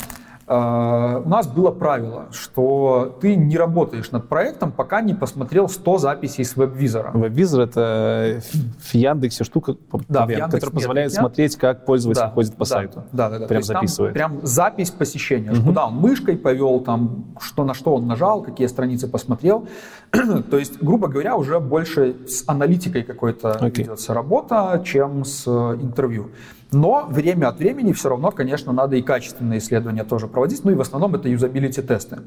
у 0.47 1.29
нас 1.29 1.47
было 1.47 1.71
правило, 1.71 2.27
что 2.31 3.17
ты 3.21 3.35
не 3.35 3.57
работаешь 3.57 4.11
над 4.11 4.29
проектом, 4.29 4.73
пока 4.73 5.01
не 5.01 5.15
посмотрел 5.15 5.69
100 5.69 5.99
записей 5.99 6.45
с 6.45 6.57
веб-визора. 6.57 7.13
Веб-визор— 7.15 7.61
это 7.63 8.41
в 8.79 8.95
Яндексе 8.95 9.45
штука, 9.45 9.77
да, 10.09 10.27
в 10.27 10.31
Яндекс 10.31 10.55
которая 10.55 10.75
позволяет 10.75 11.11
нет, 11.13 11.21
смотреть, 11.21 11.57
как 11.57 11.87
пользователь 11.87 12.21
да, 12.21 12.31
ходит 12.31 12.53
по 12.55 12.65
да, 12.65 12.65
сайту. 12.65 13.05
Да, 13.13 13.31
да, 13.31 13.39
да. 13.39 13.47
Прям 13.47 13.63
записывает. 13.63 14.15
Прям 14.15 14.41
запись 14.43 14.91
посещения. 14.91 15.53
Угу. 15.53 15.63
Куда 15.63 15.87
он 15.87 15.95
мышкой 15.95 16.37
повел, 16.37 16.81
там, 16.81 17.25
что, 17.41 17.65
на 17.65 17.75
что 17.75 17.95
он 17.95 18.07
нажал, 18.07 18.43
какие 18.43 18.67
страницы 18.67 19.09
посмотрел. 19.09 19.67
То 20.51 20.59
есть, 20.59 20.83
грубо 20.83 21.09
говоря, 21.09 21.37
уже 21.37 21.61
больше 21.61 22.17
с 22.27 22.45
аналитикой 22.47 23.03
какой-то 23.03 23.59
okay. 23.61 23.79
ведется 23.79 24.15
работа, 24.15 24.83
чем 24.85 25.25
с 25.25 25.45
э, 25.47 25.77
интервью. 25.81 26.31
Но 26.75 27.07
время 27.09 27.49
от 27.49 27.59
времени 27.59 27.93
все 27.93 28.09
равно, 28.09 28.31
конечно, 28.33 28.73
надо 28.73 28.97
и 28.97 29.03
качественные 29.03 29.61
исследования 29.61 30.05
тоже 30.05 30.27
проводить. 30.27 30.65
Ну 30.65 30.73
и 30.73 30.75
в 30.75 30.81
основном 30.81 31.15
это 31.15 31.29
юзабилити-тесты. 31.29 32.19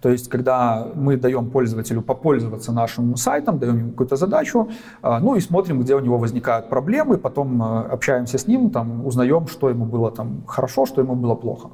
То 0.00 0.10
есть, 0.10 0.28
когда 0.28 0.86
мы 0.94 1.16
даем 1.16 1.50
пользователю 1.50 2.02
попользоваться 2.02 2.70
нашим 2.70 3.16
сайтом, 3.16 3.58
даем 3.58 3.78
ему 3.78 3.90
какую-то 3.90 4.16
задачу, 4.16 4.68
а, 5.02 5.18
ну 5.18 5.34
и 5.34 5.40
смотрим, 5.40 5.80
где 5.80 5.96
у 5.96 6.00
него 6.00 6.18
возникают 6.18 6.68
проблемы, 6.68 7.16
потом 7.16 7.60
а, 7.62 7.82
общаемся 7.82 8.38
с 8.38 8.46
ним, 8.46 8.70
там, 8.70 9.04
узнаем, 9.04 9.48
что 9.48 9.70
ему 9.70 9.86
было 9.86 10.12
там 10.12 10.44
хорошо, 10.46 10.86
что 10.86 11.00
ему 11.00 11.16
было 11.16 11.34
плохо. 11.34 11.70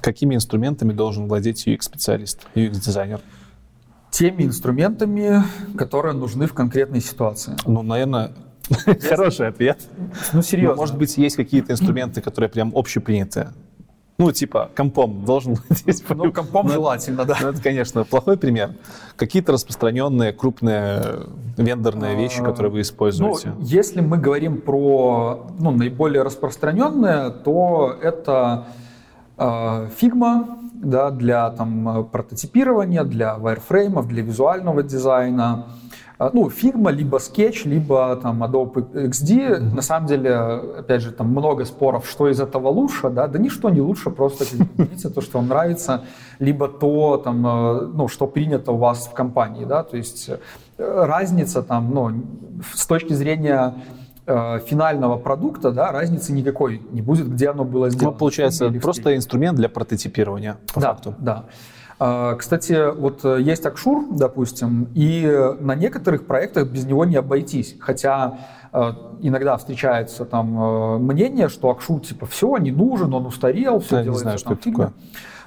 Какими 0.00 0.36
инструментами 0.36 0.92
должен 0.92 1.26
владеть 1.26 1.66
UX-специалист, 1.66 2.46
UX-дизайнер? 2.54 3.20
Теми 4.10 4.44
инструментами, 4.44 5.42
которые 5.76 6.14
нужны 6.14 6.46
в 6.46 6.54
конкретной 6.54 7.00
ситуации. 7.00 7.56
Ну, 7.66 7.82
наверное, 7.82 8.32
хороший 9.08 9.48
ответ. 9.48 9.80
Ну, 10.32 10.42
серьезно. 10.42 10.76
Может 10.76 10.96
быть, 10.96 11.16
есть 11.16 11.36
какие-то 11.36 11.72
инструменты, 11.72 12.20
которые 12.20 12.50
прям 12.50 12.72
общепринятые. 12.74 13.52
Ну, 14.20 14.32
типа, 14.32 14.70
компом 14.76 15.24
должен 15.24 15.56
быть. 15.68 16.04
Ну, 16.10 16.30
компом 16.30 16.66
ну, 16.66 16.72
желательно, 16.74 17.24
да. 17.24 17.38
Ну, 17.40 17.48
это, 17.48 17.62
конечно, 17.62 18.04
плохой 18.04 18.36
пример. 18.36 18.74
Какие-то 19.16 19.52
распространенные 19.52 20.34
крупные 20.34 21.02
вендорные 21.56 22.16
вещи, 22.16 22.42
которые 22.42 22.70
вы 22.70 22.82
используете? 22.82 23.54
Ну, 23.56 23.64
если 23.64 24.02
мы 24.02 24.18
говорим 24.18 24.60
про 24.60 25.46
ну, 25.58 25.70
наиболее 25.70 26.22
распространенные, 26.22 27.30
то 27.30 27.96
это 28.02 28.66
э, 29.38 29.42
Figma, 29.98 30.59
да, 30.82 31.10
для 31.10 31.50
там, 31.50 32.00
э, 32.00 32.04
прототипирования, 32.04 33.04
для 33.04 33.36
вайрфреймов, 33.36 34.08
для 34.08 34.22
визуального 34.22 34.82
дизайна. 34.82 35.66
А, 36.18 36.30
ну, 36.32 36.48
Figma, 36.48 36.92
либо 36.92 37.18
Sketch, 37.18 37.66
либо 37.68 38.16
там 38.16 38.42
Adobe 38.42 39.08
XD. 39.08 39.30
Mm-hmm. 39.30 39.74
На 39.74 39.82
самом 39.82 40.06
деле, 40.06 40.34
опять 40.78 41.02
же, 41.02 41.12
там 41.12 41.28
много 41.28 41.64
споров, 41.64 42.06
что 42.06 42.28
из 42.28 42.40
этого 42.40 42.68
лучше, 42.68 43.10
да, 43.10 43.26
да 43.26 43.38
ничто 43.38 43.70
не 43.70 43.80
лучше, 43.80 44.10
просто 44.10 44.44
видите 44.76 45.08
то, 45.08 45.20
что 45.20 45.38
вам 45.38 45.48
нравится, 45.48 46.02
либо 46.38 46.68
то, 46.68 47.16
там, 47.16 47.46
э, 47.46 47.80
ну, 47.94 48.08
что 48.08 48.26
принято 48.26 48.72
у 48.72 48.76
вас 48.76 49.06
в 49.06 49.12
компании, 49.12 49.64
да, 49.64 49.82
то 49.82 49.96
есть 49.96 50.28
э, 50.28 51.04
разница 51.06 51.62
там, 51.62 51.90
ну, 51.94 52.12
с 52.74 52.86
точки 52.86 53.14
зрения 53.14 53.74
финального 54.26 55.16
продукта, 55.16 55.72
да, 55.72 55.90
разницы 55.92 56.32
никакой 56.32 56.82
не 56.92 57.02
будет, 57.02 57.28
где 57.28 57.48
оно 57.48 57.64
было 57.64 57.90
сделано. 57.90 58.12
Ну, 58.12 58.18
получается, 58.18 58.70
просто 58.70 59.16
инструмент 59.16 59.56
для 59.56 59.68
прототипирования, 59.68 60.58
по 60.72 60.80
да, 60.80 60.92
факту. 60.92 61.14
Да, 61.18 61.46
а, 62.02 62.34
Кстати, 62.36 62.94
вот 62.98 63.20
э, 63.24 63.42
есть 63.42 63.66
Акшур, 63.66 64.06
допустим, 64.10 64.88
и 64.94 65.52
на 65.60 65.74
некоторых 65.74 66.26
проектах 66.26 66.66
без 66.66 66.86
него 66.86 67.04
не 67.04 67.16
обойтись. 67.16 67.76
Хотя 67.78 68.38
э, 68.72 68.92
иногда 69.20 69.58
встречается 69.58 70.24
там 70.24 71.04
мнение, 71.04 71.50
что 71.50 71.68
Акшур 71.68 72.00
типа 72.00 72.24
все, 72.24 72.56
не 72.56 72.70
нужен, 72.70 73.12
он 73.12 73.26
устарел, 73.26 73.80
все 73.80 73.98
Я 73.98 74.04
делается 74.04 74.24
не 74.24 74.24
знаю, 74.24 74.38
что 74.38 74.54
это 74.54 74.62
такое. 74.62 74.92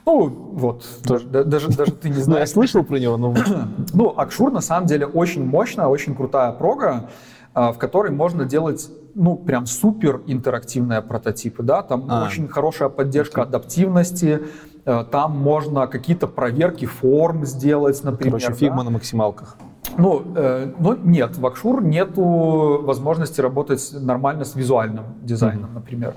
Ну, 0.05 0.27
вот, 0.27 0.85
Тоже. 1.07 1.25
даже, 1.25 1.69
даже 1.69 1.91
ты 1.93 2.09
не 2.09 2.21
знаешь. 2.21 2.27
Ну, 2.27 2.37
я 2.37 2.45
слышал 2.45 2.83
про 2.83 2.97
него, 2.97 3.17
но... 3.17 3.33
Ну, 3.93 4.13
Акшур 4.15 4.51
на 4.51 4.61
самом 4.61 4.85
деле 4.85 5.07
очень 5.07 5.43
мощная, 5.43 5.87
очень 5.87 6.13
крутая 6.13 6.51
прога. 6.51 7.09
А, 7.53 7.71
в 7.71 7.77
которой 7.77 8.11
можно 8.11 8.45
делать 8.45 8.89
ну, 9.13 9.35
прям 9.35 9.67
супер 9.67 10.21
интерактивные 10.25 11.03
прототипы, 11.03 11.61
да, 11.61 11.83
там 11.83 12.07
а. 12.09 12.25
очень 12.25 12.47
хорошая 12.47 12.89
поддержка 12.89 13.41
okay. 13.41 13.43
адаптивности, 13.43 14.41
э, 14.85 15.05
там 15.11 15.37
можно 15.37 15.85
какие-то 15.85 16.25
проверки 16.25 16.85
форм 16.85 17.45
сделать, 17.45 18.03
например. 18.03 18.39
Короче, 18.39 18.53
Figma 18.53 18.77
да? 18.77 18.83
на 18.85 18.89
максималках. 18.89 19.55
Ну, 19.97 20.23
э, 20.35 20.71
ну, 20.79 20.95
нет, 20.95 21.37
в 21.37 21.45
Axure 21.45 21.83
нету 21.83 22.23
возможности 22.81 23.39
работать 23.39 23.87
нормально 23.93 24.45
с 24.45 24.55
визуальным 24.55 25.05
дизайном, 25.21 25.69
mm-hmm. 25.69 25.75
например. 25.75 26.13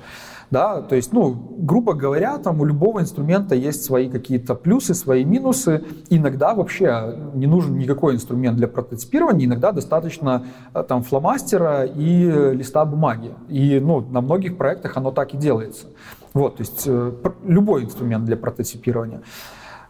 Да, 0.50 0.82
то 0.82 0.94
есть, 0.94 1.12
ну, 1.12 1.34
грубо 1.58 1.94
говоря, 1.94 2.38
там 2.38 2.60
у 2.60 2.64
любого 2.64 3.00
инструмента 3.00 3.54
есть 3.54 3.84
свои 3.84 4.08
какие-то 4.08 4.54
плюсы, 4.54 4.94
свои 4.94 5.24
минусы. 5.24 5.84
Иногда 6.08 6.54
вообще 6.54 7.30
не 7.34 7.46
нужен 7.46 7.76
никакой 7.76 8.14
инструмент 8.14 8.56
для 8.56 8.68
прототипирования, 8.68 9.46
иногда 9.46 9.72
достаточно 9.72 10.46
э, 10.72 10.84
там 10.86 11.02
фломастера 11.02 11.84
и 11.84 12.54
листа 12.54 12.84
бумаги. 12.84 13.34
И, 13.48 13.80
ну, 13.80 14.00
на 14.00 14.20
многих 14.20 14.56
проектах 14.56 14.96
оно 14.96 15.10
так 15.10 15.34
и 15.34 15.36
делается. 15.36 15.86
Вот, 16.32 16.56
то 16.56 16.62
есть 16.62 16.84
э, 16.86 17.12
любой 17.44 17.84
инструмент 17.84 18.24
для 18.24 18.36
прототипирования. 18.36 19.22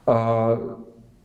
А, 0.06 0.78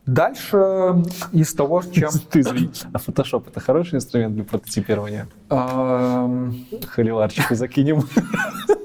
дальше 0.06 1.03
из 1.32 1.53
того, 1.53 1.84
чем... 1.84 2.10
Ты 2.32 2.41
извини, 2.41 2.72
а 2.91 2.98
Photoshop 2.98 3.45
это 3.48 3.62
хороший 3.62 3.95
инструмент 3.95 4.36
для 4.36 4.44
прототипирования? 4.44 5.28
Холиварчику 5.49 7.56
закинем. 7.56 8.02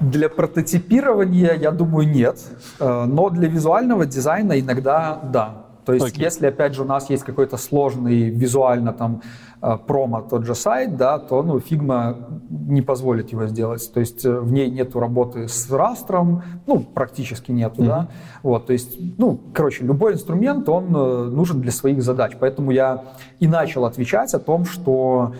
Для 0.00 0.28
прототипирования, 0.28 1.54
я 1.54 1.70
думаю, 1.70 2.08
нет. 2.08 2.38
Э, 2.78 3.04
но 3.04 3.30
для 3.30 3.48
визуального 3.48 4.06
дизайна 4.06 4.58
иногда 4.58 5.20
да. 5.22 5.66
То 5.84 5.94
есть, 5.94 6.16
okay. 6.16 6.22
если, 6.22 6.46
опять 6.46 6.74
же, 6.74 6.82
у 6.82 6.84
нас 6.84 7.10
есть 7.10 7.24
какой-то 7.24 7.56
сложный 7.56 8.30
визуально 8.30 8.92
там 8.92 9.22
э, 9.60 9.76
промо, 9.86 10.20
тот 10.20 10.46
же 10.46 10.54
сайт, 10.54 10.96
да, 10.96 11.18
то 11.18 11.42
ну, 11.42 11.58
Figma 11.58 12.40
не 12.48 12.82
позволит 12.82 13.32
его 13.32 13.46
сделать. 13.46 13.92
То 13.92 14.00
есть, 14.00 14.24
э, 14.24 14.40
в 14.40 14.52
ней 14.52 14.70
нету 14.70 15.00
работы 15.00 15.48
с 15.48 15.70
растром, 15.70 16.42
ну, 16.66 16.80
практически 16.80 17.50
нету, 17.50 17.82
mm-hmm. 17.82 17.86
да. 17.86 18.08
Вот, 18.42 18.66
то 18.66 18.72
есть, 18.72 18.96
ну, 19.18 19.40
короче, 19.52 19.84
любой 19.84 20.12
инструмент, 20.12 20.68
он 20.68 20.92
нужен 20.92 21.60
для 21.60 21.72
своих 21.72 22.02
задач. 22.02 22.32
Поэтому 22.38 22.70
я 22.70 23.04
и 23.38 23.48
начал 23.48 23.84
отвечать 23.84 24.32
о 24.34 24.38
том, 24.38 24.64
что 24.64 25.34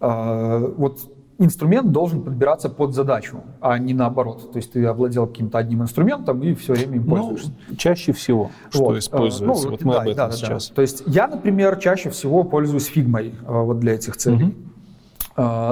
э, 0.00 0.72
вот 0.76 1.00
инструмент 1.44 1.92
должен 1.92 2.22
подбираться 2.22 2.68
под 2.68 2.94
задачу, 2.94 3.42
а 3.60 3.78
не 3.78 3.94
наоборот. 3.94 4.52
То 4.52 4.56
есть 4.58 4.72
ты 4.72 4.84
овладел 4.84 5.26
каким-то 5.26 5.58
одним 5.58 5.82
инструментом 5.82 6.42
и 6.42 6.54
все 6.54 6.74
время 6.74 6.96
им 6.96 7.04
ну, 7.06 7.16
пользуешься. 7.16 7.52
Ну, 7.68 7.76
чаще 7.76 8.12
всего, 8.12 8.50
что 8.70 8.84
вот. 8.84 8.98
используется. 8.98 9.44
Ну, 9.44 9.70
вот 9.70 9.82
мы 9.82 9.92
да, 9.92 10.00
об 10.00 10.08
этом 10.08 10.30
да, 10.30 10.36
сейчас. 10.36 10.68
Да. 10.68 10.74
То 10.74 10.82
есть 10.82 11.02
я, 11.06 11.26
например, 11.26 11.76
чаще 11.76 12.10
всего 12.10 12.44
пользуюсь 12.44 12.86
фигмой 12.86 13.34
э, 13.40 13.44
вот 13.46 13.80
для 13.80 13.94
этих 13.94 14.16
целей. 14.16 14.44
Угу. 14.44 14.54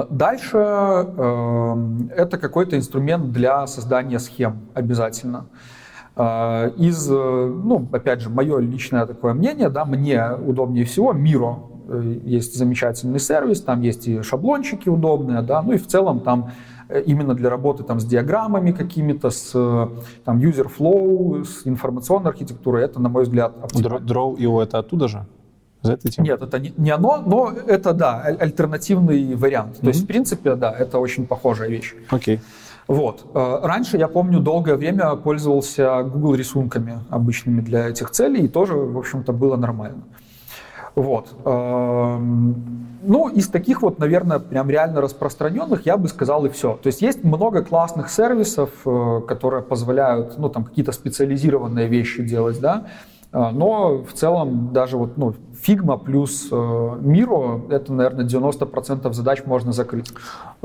Дальше 0.09 0.57
э, 0.57 1.75
это 2.15 2.37
какой-то 2.39 2.75
инструмент 2.77 3.31
для 3.31 3.67
создания 3.67 4.19
схем 4.19 4.67
обязательно. 4.73 5.45
Из, 6.17 7.07
ну, 7.07 7.87
опять 7.93 8.19
же, 8.19 8.29
мое 8.29 8.59
личное 8.59 9.05
такое 9.05 9.33
мнение, 9.33 9.69
да, 9.69 9.85
мне 9.85 10.31
удобнее 10.33 10.83
всего 10.83 11.13
Miro 11.13 11.70
Э, 11.70 11.70
есть 12.23 12.57
замечательный 12.57 13.19
сервис, 13.19 13.61
там 13.61 13.81
есть 13.81 14.07
и 14.07 14.21
шаблончики 14.21 14.89
удобные, 14.89 15.41
да, 15.41 15.61
ну 15.61 15.73
и 15.73 15.77
в 15.77 15.87
целом 15.87 16.19
там 16.19 16.51
э, 16.89 17.01
именно 17.01 17.33
для 17.33 17.49
работы 17.49 17.83
там, 17.83 17.99
с 17.99 18.05
диаграммами 18.05 18.71
какими-то, 18.71 19.29
с 19.29 19.51
э, 19.53 19.87
там, 20.25 20.39
user 20.39 20.69
flow, 20.75 21.43
с 21.43 21.67
информационной 21.67 22.31
архитектурой, 22.31 22.83
это, 22.83 22.99
на 23.01 23.09
мой 23.09 23.23
взгляд, 23.23 23.53
оптимально. 23.61 24.05
Draw.io 24.05 24.63
это 24.63 24.79
оттуда 24.79 25.07
же? 25.07 25.25
Из 25.83 25.89
этой 25.89 26.11
темы? 26.11 26.27
Нет, 26.27 26.41
это 26.41 26.59
не, 26.59 26.73
не 26.77 26.91
оно, 26.91 27.23
но 27.25 27.51
это, 27.51 27.93
да, 27.93 28.21
альтернативный 28.21 29.35
вариант. 29.35 29.77
Mm-hmm. 29.77 29.81
То 29.81 29.87
есть, 29.87 30.03
в 30.03 30.07
принципе, 30.07 30.55
да, 30.55 30.71
это 30.71 30.99
очень 30.99 31.25
похожая 31.25 31.69
вещь. 31.69 31.95
Окей. 32.09 32.37
Okay. 32.37 32.39
Вот. 32.87 33.25
Раньше, 33.33 33.97
я 33.97 34.09
помню, 34.09 34.41
долгое 34.41 34.75
время 34.75 35.15
пользовался 35.15 36.03
Google 36.03 36.35
рисунками 36.35 36.99
обычными 37.09 37.61
для 37.61 37.87
этих 37.87 38.09
целей, 38.11 38.45
и 38.45 38.47
тоже, 38.49 38.73
в 38.73 38.97
общем-то, 38.97 39.31
было 39.31 39.55
нормально. 39.55 40.03
Вот. 40.95 41.29
Эм, 41.45 42.91
ну, 43.03 43.29
из 43.29 43.47
таких 43.47 43.81
вот, 43.81 43.99
наверное, 43.99 44.39
прям 44.39 44.69
реально 44.69 45.01
распространенных 45.01 45.85
я 45.85 45.97
бы 45.97 46.07
сказал 46.07 46.45
и 46.45 46.49
все. 46.49 46.77
То 46.81 46.87
есть 46.87 47.01
есть 47.01 47.23
много 47.23 47.63
классных 47.63 48.09
сервисов, 48.09 48.71
э, 48.85 49.21
которые 49.27 49.63
позволяют, 49.63 50.37
ну, 50.37 50.49
там, 50.49 50.65
какие-то 50.65 50.91
специализированные 50.91 51.87
вещи 51.87 52.23
делать, 52.23 52.59
да. 52.59 52.87
А, 53.33 53.51
но 53.51 54.03
в 54.03 54.11
целом 54.13 54.73
даже 54.73 54.97
вот 54.97 55.17
ну, 55.17 55.33
Figma 55.65 56.03
плюс 56.03 56.49
э, 56.51 56.55
Miro, 56.55 57.71
это, 57.71 57.93
наверное, 57.93 58.25
90% 58.25 59.13
задач 59.13 59.45
можно 59.45 59.71
закрыть. 59.71 60.11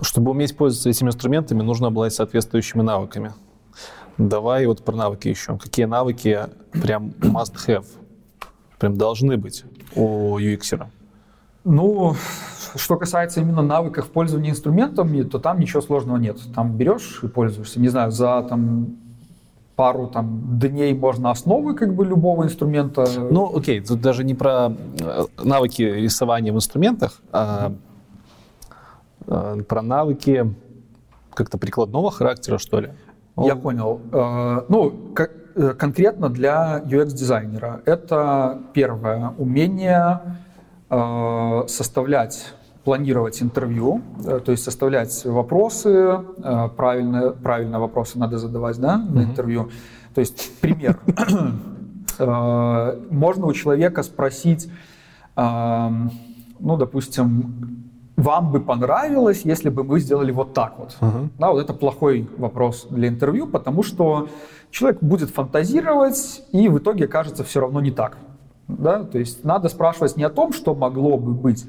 Чтобы 0.01 0.33
уметь 0.33 0.57
пользоваться 0.57 0.91
этими 0.91 1.09
инструментами, 1.09 1.63
нужно 1.63 1.89
обладать 1.89 2.15
соответствующими 2.15 2.83
навыками. 2.83 3.33
Давай 4.19 4.67
вот 4.67 4.83
про 4.85 4.97
навыки 4.97 5.29
еще. 5.29 5.57
Какие 5.59 5.87
навыки 5.87 6.41
прям 6.73 7.13
must 7.21 7.55
have, 7.69 7.87
прям 8.79 8.97
должны 8.97 9.37
быть 9.37 9.65
у 9.95 10.39
UX? 10.39 10.87
Ну, 11.65 12.15
что 12.77 12.97
касается 12.97 13.41
именно 13.41 13.63
навыков 13.63 14.11
пользования 14.11 14.51
инструментами, 14.51 15.23
то 15.23 15.39
там 15.39 15.59
ничего 15.59 15.83
сложного 15.83 16.17
нет. 16.17 16.39
Там 16.55 16.77
берешь 16.77 17.21
и 17.23 17.29
пользуешься. 17.29 17.81
Не 17.81 17.89
знаю, 17.89 18.13
за 18.13 18.43
там 18.49 18.97
пару 19.77 20.07
там 20.07 20.59
дней 20.59 20.95
можно 20.95 21.31
основы 21.31 21.75
как 21.75 21.95
бы 21.95 22.05
любого 22.05 22.45
инструмента. 22.45 23.07
Ну, 23.31 23.57
окей, 23.57 23.81
тут 23.81 24.01
даже 24.01 24.25
не 24.25 24.35
про 24.35 24.73
э, 25.01 25.25
навыки 25.43 25.83
рисования 25.83 26.53
в 26.53 26.57
инструментах, 26.57 27.21
а 27.31 27.73
э, 29.27 29.63
про 29.69 29.83
навыки 29.83 30.55
как-то 31.35 31.59
прикладного 31.59 32.11
характера, 32.11 32.59
что 32.59 32.81
ли. 32.81 32.91
Я 33.37 33.55
Он... 33.55 33.61
понял. 33.61 34.01
Э, 34.13 34.63
ну, 34.69 34.91
как, 35.15 35.33
конкретно 35.79 36.29
для 36.29 36.83
UX-дизайнера 36.85 37.83
это 37.85 38.61
первое 38.75 39.33
умение 39.39 40.21
составлять 41.67 42.55
планировать 42.87 43.43
интервью, 43.43 44.01
э, 44.25 44.39
то 44.39 44.53
есть 44.53 44.63
составлять 44.63 45.25
вопросы, 45.25 45.89
э, 45.89 46.69
правильно, 46.77 47.31
правильно 47.31 47.81
вопросы 47.81 48.17
надо 48.17 48.39
задавать 48.39 48.79
да, 48.79 48.97
на 48.97 49.25
интервью. 49.25 49.71
То 50.15 50.21
есть 50.21 50.61
пример. 50.61 50.99
Э, 52.19 52.99
можно 53.11 53.45
у 53.45 53.53
человека 53.53 54.03
спросить, 54.03 54.71
ну, 55.37 56.11
допустим, 56.59 57.86
вам 58.17 58.51
бы 58.51 58.61
понравилось, 58.61 59.43
если 59.45 59.69
бы 59.69 59.85
мы 59.85 60.01
сделали 60.01 60.33
вот 60.33 60.55
так 60.55 60.79
вот. 60.79 60.97
Uh-huh. 61.01 61.29
Да, 61.39 61.51
вот 61.51 61.61
это 61.61 61.75
плохой 61.75 62.29
вопрос 62.39 62.87
для 62.91 63.09
интервью, 63.09 63.47
потому 63.47 63.83
что 63.83 64.29
человек 64.71 65.03
будет 65.03 65.31
фантазировать, 65.31 66.43
и 66.53 66.69
в 66.69 66.79
итоге 66.79 67.09
кажется 67.09 67.45
все 67.45 67.61
равно 67.61 67.81
не 67.81 67.91
так. 67.91 68.17
Да? 68.69 69.05
То 69.05 69.19
есть 69.19 69.45
надо 69.45 69.69
спрашивать 69.69 70.17
не 70.17 70.25
о 70.25 70.31
том, 70.31 70.53
что 70.53 70.75
могло 70.75 71.19
бы 71.19 71.33
быть, 71.33 71.67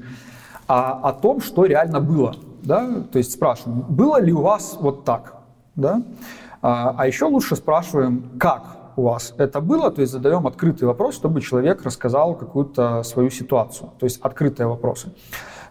а 0.66 0.92
о 0.92 1.12
том, 1.12 1.40
что 1.40 1.64
реально 1.64 2.00
было. 2.00 2.34
Да? 2.62 3.02
То 3.12 3.18
есть 3.18 3.32
спрашиваем, 3.32 3.84
было 3.88 4.20
ли 4.20 4.32
у 4.32 4.40
вас 4.40 4.76
вот 4.80 5.04
так? 5.04 5.34
Да? 5.76 6.02
А, 6.60 6.94
а 6.96 7.06
еще 7.06 7.26
лучше 7.26 7.56
спрашиваем, 7.56 8.30
как 8.38 8.78
у 8.96 9.02
вас 9.02 9.32
это 9.38 9.60
было, 9.60 9.90
то 9.92 10.00
есть 10.00 10.12
задаем 10.12 10.46
открытый 10.46 10.88
вопрос, 10.88 11.14
чтобы 11.14 11.40
человек 11.40 11.84
рассказал 11.84 12.34
какую-то 12.34 13.04
свою 13.04 13.30
ситуацию, 13.30 13.90
то 13.98 14.04
есть 14.04 14.20
открытые 14.20 14.66
вопросы. 14.66 15.12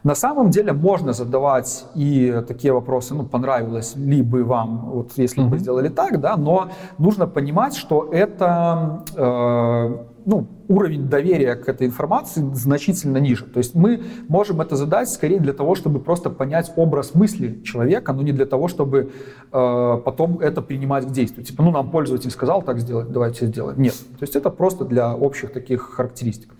На 0.07 0.15
самом 0.15 0.51
деле 0.51 0.71
можно 0.71 1.11
задавать 1.11 1.85
и 1.93 2.41
такие 2.47 2.71
вопросы, 2.71 3.13
ну, 3.13 3.25
понравилось 3.25 3.97
ли 3.97 4.21
бы 4.21 4.45
вам, 4.45 4.89
вот 4.89 5.11
если 5.17 5.43
mm-hmm. 5.43 5.49
бы 5.49 5.59
сделали 5.59 5.89
так, 5.89 6.21
да, 6.21 6.37
но 6.37 6.69
нужно 6.97 7.27
понимать, 7.27 7.75
что 7.75 8.07
это 8.09 9.03
э, 9.17 10.05
ну, 10.25 10.47
уровень 10.69 11.09
доверия 11.09 11.55
к 11.55 11.67
этой 11.67 11.87
информации 11.87 12.41
значительно 12.53 13.17
ниже. 13.17 13.43
То 13.43 13.57
есть 13.57 13.75
мы 13.75 14.01
можем 14.29 14.61
это 14.61 14.77
задать 14.77 15.09
скорее 15.09 15.41
для 15.41 15.51
того, 15.51 15.75
чтобы 15.75 15.99
просто 15.99 16.29
понять 16.29 16.71
образ 16.77 17.13
мысли 17.13 17.61
человека, 17.63 18.13
но 18.13 18.21
не 18.21 18.31
для 18.31 18.45
того, 18.45 18.69
чтобы 18.69 19.11
э, 19.51 20.01
потом 20.05 20.39
это 20.39 20.61
принимать 20.61 21.05
к 21.05 21.11
действию. 21.11 21.43
Типа, 21.45 21.63
ну, 21.63 21.71
нам 21.71 21.91
пользователь 21.91 22.31
сказал 22.31 22.61
так 22.61 22.79
сделать, 22.79 23.11
давайте 23.11 23.45
сделаем. 23.47 23.81
Нет. 23.81 23.95
То 24.19 24.23
есть 24.23 24.37
это 24.37 24.51
просто 24.51 24.85
для 24.85 25.13
общих 25.13 25.51
таких 25.51 25.81
характеристик. 25.81 26.53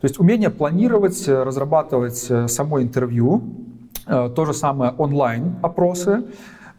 То 0.00 0.06
есть 0.06 0.18
умение 0.18 0.50
планировать, 0.50 1.28
разрабатывать 1.28 2.26
э, 2.30 2.48
само 2.48 2.82
интервью, 2.82 3.42
э, 4.06 4.30
то 4.34 4.44
же 4.44 4.54
самое 4.54 4.92
онлайн-опросы, 4.92 6.24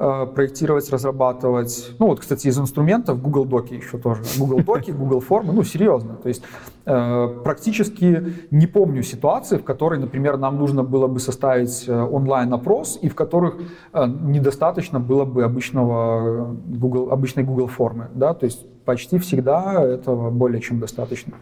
Э, 0.04 0.26
проектировать, 0.26 0.90
разрабатывать. 0.90 1.92
Ну 2.00 2.08
вот, 2.08 2.22
кстати, 2.22 2.48
из 2.48 2.58
инструментов 2.58 3.22
Google 3.22 3.46
Доки 3.46 3.76
еще 3.76 4.00
тоже. 4.00 4.24
Google 4.40 4.64
Доки, 4.64 4.90
Google 4.90 5.20
формы, 5.20 5.54
ну 5.54 5.62
серьезно. 5.62 6.16
То 6.16 6.28
есть 6.28 6.42
э, 6.88 7.28
практически 7.44 8.34
не 8.50 8.66
помню 8.66 9.04
ситуации, 9.04 9.58
в 9.58 9.64
которой, 9.64 10.00
например, 10.00 10.38
нам 10.38 10.58
нужно 10.58 10.84
было 10.84 11.06
бы 11.06 11.20
составить 11.20 11.88
э, 11.88 11.94
онлайн-опрос, 11.94 12.98
и 13.04 13.10
в 13.10 13.16
которых 13.16 13.58
недостаточно 13.94 15.00
было 15.00 15.24
бы 15.24 15.44
обычного 15.44 16.48
Google, 16.66 17.12
обычной 17.12 17.44
Google 17.44 17.68
формы. 17.68 18.08
Да? 18.16 18.34
То 18.34 18.46
есть 18.48 18.66
почти 18.86 19.20
всегда 19.20 19.84
этого 19.84 20.32
более 20.32 20.62
чем 20.62 20.80
достаточно. 20.80 21.34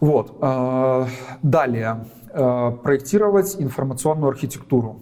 Вот. 0.00 0.38
Далее. 1.42 2.04
Проектировать 2.32 3.56
информационную 3.58 4.30
архитектуру. 4.30 5.00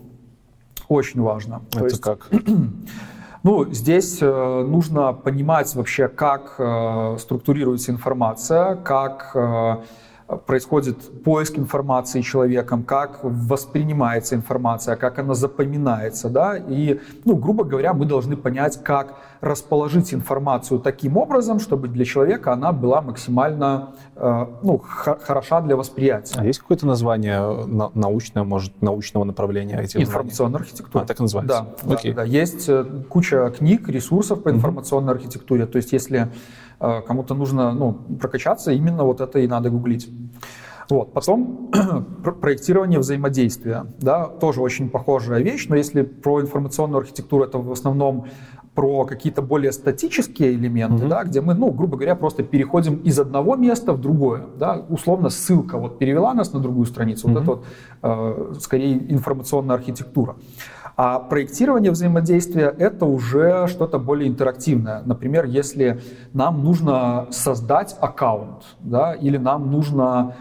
Очень 0.89 1.21
важно. 1.21 1.63
Это 1.71 1.79
То 1.79 1.85
есть, 1.85 2.01
как? 2.01 2.29
Ну, 3.43 3.65
здесь 3.73 4.19
э, 4.23 4.65
нужно 4.67 5.13
понимать 5.13 5.73
вообще, 5.77 6.09
как 6.09 6.57
э, 6.59 7.17
структурируется 7.21 7.93
информация, 7.93 8.75
как 8.75 9.31
э, 9.37 9.77
происходит 10.47 11.23
поиск 11.23 11.59
информации 11.59 12.21
человеком, 12.21 12.83
как 12.83 13.21
воспринимается 13.23 14.35
информация, 14.35 14.97
как 14.97 15.19
она 15.19 15.35
запоминается, 15.35 16.29
да, 16.29 16.57
и, 16.57 17.01
ну, 17.25 17.37
грубо 17.37 17.65
говоря, 17.65 17.95
мы 17.95 18.07
должны 18.07 18.37
понять, 18.37 18.83
как 18.83 19.15
расположить 19.41 20.13
информацию 20.13 20.81
таким 20.81 21.17
образом, 21.17 21.61
чтобы 21.61 21.89
для 21.89 22.05
человека 22.05 22.53
она 22.53 22.73
была 22.73 23.03
максимально, 23.03 23.95
э, 24.17 24.47
ну, 24.63 24.79
хороша 24.79 25.61
для 25.61 25.77
восприятия. 25.77 26.35
А 26.39 26.45
есть 26.45 26.59
какое-то 26.59 26.87
название 26.87 27.65
на- 27.67 27.91
научное, 27.95 28.43
может, 28.43 28.83
научного 28.83 29.25
направления 29.25 29.81
этих 29.81 30.01
Информационная 30.01 30.61
архитектура. 30.61 31.05
А, 31.05 31.07
так 31.07 31.21
и 31.21 31.23
называется? 31.23 31.67
Да, 31.83 31.95
Окей. 31.95 32.13
да, 32.13 32.23
да. 32.23 32.25
Есть 32.25 32.69
э, 32.69 32.85
куча 33.09 33.51
книг, 33.51 33.89
ресурсов 33.89 34.43
по 34.43 34.51
информационной 34.51 35.13
mm-hmm. 35.13 35.17
архитектуре, 35.17 35.67
то 35.67 35.77
есть 35.77 35.93
если 35.93 36.17
Э, 36.19 36.29
кому-то 36.79 37.35
нужно 37.35 37.73
ну, 37.73 37.93
прокачаться, 38.21 38.73
именно 38.73 39.05
вот 39.05 39.21
это 39.21 39.39
и 39.39 39.49
надо 39.49 39.71
гуглить. 39.71 40.09
Вот. 40.89 41.13
Потом 41.13 41.71
проектирование 42.41 42.99
взаимодействия. 42.99 43.87
Да, 43.99 44.27
тоже 44.27 44.61
очень 44.61 44.89
похожая 44.89 45.43
вещь, 45.43 45.67
но 45.69 45.77
если 45.77 46.03
про 46.03 46.41
информационную 46.41 47.01
архитектуру, 47.01 47.45
это 47.45 47.59
в 47.59 47.73
основном 47.73 48.27
про 48.75 49.07
какие-то 49.07 49.41
более 49.41 49.73
статические 49.73 50.53
элементы, 50.53 51.05
mm-hmm. 51.05 51.09
да, 51.09 51.25
где 51.25 51.41
мы, 51.41 51.55
ну, 51.55 51.71
грубо 51.71 51.97
говоря, 51.97 52.15
просто 52.15 52.43
переходим 52.43 52.97
из 52.97 53.19
одного 53.19 53.57
места 53.57 53.95
в 53.95 54.01
другое. 54.01 54.45
Да, 54.59 54.85
условно 54.91 55.31
ссылка 55.31 55.79
вот 55.79 55.99
перевела 55.99 56.35
нас 56.35 56.53
на 56.53 56.61
другую 56.61 56.85
страницу. 56.85 57.27
Mm-hmm. 57.27 57.33
Вот 57.33 57.43
это 57.43 57.51
вот, 57.51 57.65
э, 58.03 58.55
скорее 58.61 59.13
информационная 59.13 59.77
архитектура. 59.77 60.37
А 60.97 61.19
проектирование 61.19 61.93
взаимодействия— 61.93 62.75
это 62.79 63.05
уже 63.05 63.67
что-то 63.69 63.99
более 63.99 64.29
интерактивное. 64.29 65.03
Например, 65.05 65.45
если 65.45 66.01
нам 66.33 66.65
нужно 66.65 67.27
создать 67.31 67.95
аккаунт, 68.01 68.65
да, 68.81 69.13
или 69.13 69.37
нам 69.37 69.71
нужно 69.71 70.35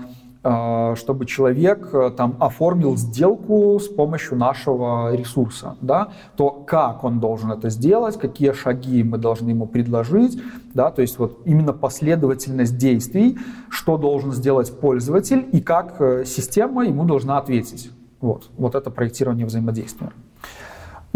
э, 0.46 0.96
чтобы 0.96 1.26
человек 1.26 1.90
э, 1.92 2.10
там 2.16 2.38
оформил 2.40 2.96
сделку 2.96 3.78
с 3.82 3.90
помощью 3.90 4.38
нашего 4.38 5.14
ресурса, 5.14 5.76
да, 5.82 6.08
то 6.38 6.52
как 6.52 7.04
он 7.04 7.20
должен 7.20 7.52
это 7.52 7.70
сделать, 7.70 8.18
какие 8.18 8.54
шаги 8.54 9.04
мы 9.04 9.18
должны 9.18 9.50
ему 9.50 9.68
предложить, 9.68 10.42
да, 10.74 10.90
то 10.90 11.02
есть 11.02 11.20
вот 11.20 11.42
именно 11.44 11.74
последовательность 11.74 12.78
действий, 12.78 13.38
что 13.70 13.98
должен 13.98 14.32
сделать 14.32 14.80
пользователь 14.80 15.46
и 15.52 15.60
как 15.60 16.00
э, 16.00 16.24
система 16.24 16.86
ему 16.86 17.04
должна 17.04 17.40
ответить. 17.40 17.92
Вот, 18.22 18.50
вот 18.58 18.74
это 18.76 18.90
проектирование 18.90 19.46
взаимодействия. 19.46 20.12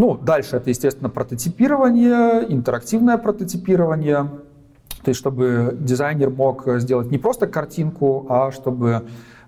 Ну, 0.00 0.16
дальше 0.16 0.56
это, 0.56 0.70
естественно, 0.70 1.10
прототипирование, 1.10 2.50
интерактивное 2.50 3.18
прототипирование. 3.18 4.30
То 5.02 5.10
есть, 5.10 5.20
чтобы 5.20 5.76
дизайнер 5.78 6.30
мог 6.30 6.66
сделать 6.78 7.10
не 7.10 7.18
просто 7.18 7.46
картинку, 7.46 8.24
а 8.30 8.50
чтобы 8.50 9.02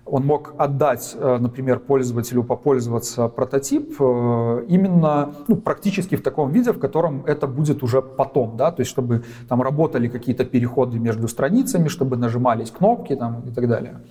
он 0.05 0.27
мог 0.27 0.53
отдать, 0.59 1.15
э, 1.15 1.37
например, 1.39 1.79
пользователю 1.79 2.43
попользоваться 2.43 3.29
прототип 3.29 3.95
э, 3.99 4.65
именно 4.67 5.33
ну, 5.47 5.55
практически 5.55 6.15
в 6.17 6.21
таком 6.21 6.51
виде, 6.51 6.71
в 6.71 6.77
котором 6.77 7.23
это 7.25 7.47
будет 7.47 7.81
уже 7.81 8.03
потом, 8.03 8.55
да, 8.55 8.71
то 8.71 8.81
есть 8.81 8.91
чтобы 8.91 9.23
там 9.49 9.59
работали 9.63 10.07
какие-то 10.07 10.45
переходы 10.45 10.99
между 10.99 11.27
страницами, 11.27 11.87
чтобы 11.87 12.15
нажимались 12.15 12.69
кнопки 12.69 13.15
там, 13.15 13.41
и 13.47 13.51
так 13.51 13.67
далее. 13.67 14.01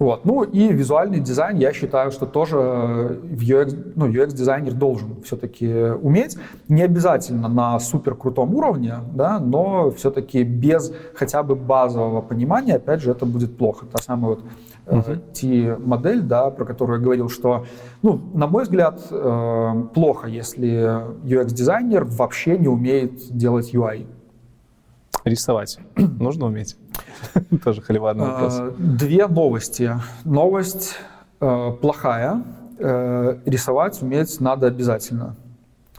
Вот. 0.00 0.24
Ну 0.24 0.44
и 0.44 0.72
визуальный 0.72 1.20
дизайн, 1.20 1.58
я 1.58 1.74
считаю, 1.74 2.10
что 2.10 2.24
тоже 2.24 2.56
в 2.56 3.42
UX, 3.42 3.92
ну, 3.96 4.08
UX-дизайнер 4.08 4.72
должен 4.72 5.20
все-таки 5.22 5.68
уметь. 6.00 6.38
Не 6.68 6.82
обязательно 6.84 7.48
на 7.48 7.78
супер 7.78 8.14
крутом 8.14 8.54
уровне, 8.54 8.94
да, 9.12 9.38
но 9.38 9.90
все-таки 9.90 10.42
без 10.42 10.90
хотя 11.14 11.42
бы 11.42 11.54
базового 11.54 12.22
понимания, 12.22 12.76
опять 12.76 13.02
же, 13.02 13.10
это 13.10 13.26
будет 13.26 13.58
плохо. 13.58 13.84
Та 13.92 13.98
самая 14.02 14.36
вот 14.36 14.44
uh-huh. 14.86 15.18
T-модель, 15.34 16.22
да, 16.22 16.48
про 16.48 16.64
которую 16.64 16.98
я 16.98 17.04
говорил, 17.04 17.28
что, 17.28 17.66
ну, 18.00 18.18
на 18.32 18.46
мой 18.46 18.62
взгляд, 18.62 19.02
э, 19.10 19.84
плохо, 19.92 20.28
если 20.28 21.04
UX-дизайнер 21.26 22.04
вообще 22.04 22.56
не 22.56 22.68
умеет 22.68 23.36
делать 23.36 23.74
UI. 23.74 24.06
Рисовать 25.26 25.78
нужно 25.96 26.46
уметь? 26.46 26.78
Тоже 27.64 27.82
холиварный 27.82 28.26
вопрос. 28.26 28.58
Э, 28.58 28.72
две 28.78 29.26
новости. 29.26 29.92
Новость 30.24 30.96
э, 31.40 31.72
плохая. 31.80 32.42
Э, 32.78 33.38
рисовать 33.44 34.00
уметь 34.02 34.40
надо 34.40 34.66
обязательно. 34.66 35.36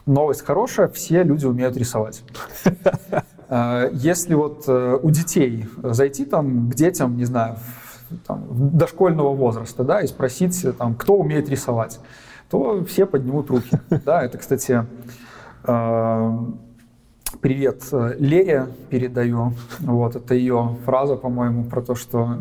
Новость 0.06 0.44
хорошая, 0.44 0.88
все 0.88 1.22
люди 1.22 1.46
умеют 1.46 1.76
рисовать. 1.76 2.24
Если 3.92 4.34
вот 4.34 4.66
у 4.66 5.10
детей 5.10 5.66
зайти 5.82 6.24
там 6.24 6.70
к 6.70 6.74
детям, 6.74 7.18
не 7.18 7.26
знаю, 7.26 7.56
там, 8.26 8.46
дошкольного 8.50 9.34
возраста, 9.34 9.84
да, 9.84 10.00
и 10.00 10.06
спросить, 10.06 10.66
там, 10.78 10.94
кто 10.94 11.16
умеет 11.16 11.50
рисовать, 11.50 12.00
то 12.50 12.82
все 12.84 13.04
поднимут 13.04 13.50
руки. 13.50 13.78
Да, 14.04 14.24
это, 14.24 14.38
кстати, 14.38 14.86
привет 17.40 17.82
э, 17.92 18.16
Лере 18.18 18.68
передаю. 18.90 19.54
Вот, 19.80 20.16
это 20.16 20.34
ее 20.34 20.76
фраза, 20.84 21.16
по-моему, 21.16 21.64
про 21.64 21.82
то, 21.82 21.94
что 21.94 22.36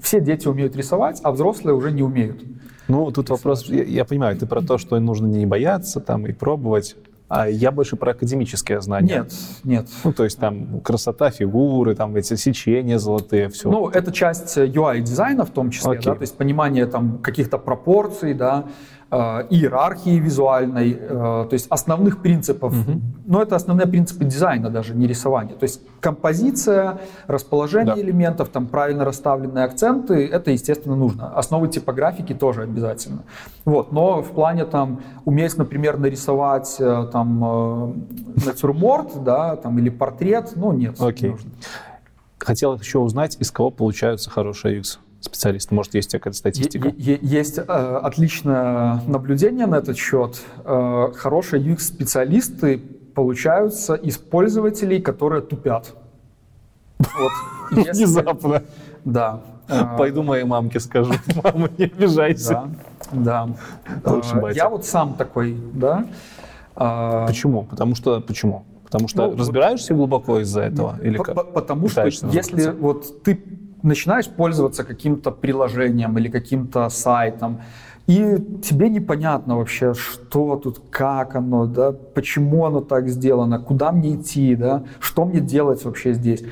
все 0.00 0.20
дети 0.20 0.48
умеют 0.48 0.76
рисовать, 0.76 1.20
а 1.22 1.32
взрослые 1.32 1.74
уже 1.74 1.92
не 1.92 2.02
умеют. 2.02 2.42
Ну, 2.88 3.10
тут 3.10 3.30
вопрос, 3.30 3.66
я, 3.66 3.84
я 3.84 4.04
понимаю, 4.04 4.36
ты 4.36 4.46
про 4.46 4.62
то, 4.62 4.78
что 4.78 4.98
нужно 4.98 5.26
не 5.26 5.46
бояться 5.46 6.00
там 6.00 6.26
и 6.26 6.32
пробовать. 6.32 6.96
А 7.28 7.48
я 7.48 7.70
больше 7.70 7.94
про 7.94 8.10
академические 8.10 8.80
знания. 8.80 9.18
Нет, 9.18 9.32
нет. 9.62 9.88
Ну, 10.02 10.12
то 10.12 10.24
есть 10.24 10.36
там 10.40 10.80
красота 10.80 11.30
фигуры, 11.30 11.94
там 11.94 12.16
эти 12.16 12.34
сечения 12.34 12.98
золотые, 12.98 13.48
все. 13.50 13.70
Ну, 13.70 13.88
это 13.88 14.10
часть 14.10 14.58
UI-дизайна 14.58 15.44
в 15.44 15.50
том 15.50 15.70
числе, 15.70 16.00
да, 16.00 16.16
то 16.16 16.22
есть 16.22 16.36
понимание 16.36 16.86
там 16.86 17.18
каких-то 17.18 17.58
пропорций, 17.58 18.34
да, 18.34 18.64
Э, 18.64 18.99
иерархии 19.10 20.20
визуальной, 20.20 20.92
э, 20.92 21.08
то 21.08 21.48
есть 21.50 21.66
основных 21.68 22.22
принципов. 22.22 22.72
Угу. 22.72 23.00
Но 23.26 23.42
это 23.42 23.56
основные 23.56 23.88
принципы 23.88 24.24
дизайна 24.24 24.70
даже, 24.70 24.94
не 24.94 25.08
рисования. 25.08 25.56
То 25.56 25.64
есть 25.64 25.82
композиция, 26.00 27.00
расположение 27.26 27.96
да. 27.96 28.00
элементов, 28.00 28.50
там 28.50 28.68
правильно 28.68 29.04
расставленные 29.04 29.64
акценты, 29.64 30.26
это, 30.26 30.52
естественно, 30.52 30.94
нужно. 30.94 31.36
Основы 31.36 31.66
типографики 31.66 32.34
тоже 32.34 32.62
обязательно. 32.62 33.24
Вот. 33.64 33.90
Но 33.90 34.22
в 34.22 34.30
плане 34.30 34.64
там 34.64 35.00
уметь, 35.24 35.56
например, 35.56 35.98
нарисовать 35.98 36.76
э, 36.78 37.08
там 37.12 38.06
натюрморт, 38.46 39.24
да, 39.24 39.56
там, 39.56 39.78
или 39.80 39.90
портрет, 39.90 40.52
ну 40.54 40.72
нет. 40.72 41.00
Окей. 41.00 41.34
Хотел 42.38 42.78
еще 42.78 43.00
узнать, 43.00 43.36
из 43.40 43.50
кого 43.50 43.70
получаются 43.70 44.30
хорошие 44.30 44.80
UX 44.80 44.98
специалисты? 45.20 45.74
Может, 45.74 45.94
есть 45.94 46.12
какая-то 46.12 46.36
статистика? 46.36 46.92
Есть 46.96 47.58
э, 47.58 47.62
отличное 47.62 49.02
наблюдение 49.06 49.66
на 49.66 49.76
этот 49.76 49.96
счет. 49.96 50.40
Э, 50.64 51.12
хорошие 51.14 51.62
UX-специалисты 51.62 52.78
получаются 53.14 53.94
из 53.94 54.18
пользователей, 54.18 55.00
которые 55.00 55.42
тупят. 55.42 55.94
Вот. 56.98 57.32
Внезапно. 57.70 58.62
Да. 59.04 59.40
Э, 59.68 59.96
Пойду 59.96 60.22
моей 60.22 60.44
мамке 60.44 60.80
скажу. 60.80 61.12
Мама, 61.44 61.70
не 61.76 61.84
обижайся. 61.84 62.70
Да. 63.12 63.48
да. 64.04 64.20
Э, 64.22 64.52
я 64.54 64.68
вот 64.68 64.84
сам 64.84 65.14
такой, 65.14 65.56
да. 65.74 66.06
Почему? 66.74 67.64
Потому 67.64 67.94
что 67.94 68.20
почему? 68.20 68.64
Потому 68.84 69.06
что 69.06 69.26
ну, 69.28 69.36
разбираешься 69.36 69.94
вот, 69.94 69.98
глубоко 69.98 70.40
из-за 70.40 70.62
этого? 70.62 70.98
Или 71.00 71.18
как? 71.18 71.52
Потому 71.52 71.88
что 71.88 72.06
если 72.06 72.70
вот 72.70 73.22
ты 73.22 73.40
начинаешь 73.82 74.28
пользоваться 74.28 74.84
каким-то 74.84 75.30
приложением 75.30 76.18
или 76.18 76.28
каким-то 76.28 76.88
сайтом, 76.88 77.60
и 78.06 78.36
тебе 78.62 78.88
непонятно 78.88 79.56
вообще, 79.56 79.94
что 79.94 80.56
тут, 80.56 80.82
как 80.90 81.36
оно, 81.36 81.66
да, 81.66 81.92
почему 81.92 82.66
оно 82.66 82.80
так 82.80 83.08
сделано, 83.08 83.60
куда 83.60 83.92
мне 83.92 84.16
идти, 84.16 84.56
да, 84.56 84.82
что 84.98 85.24
мне 85.24 85.40
делать 85.40 85.84
вообще 85.84 86.14
здесь, 86.14 86.42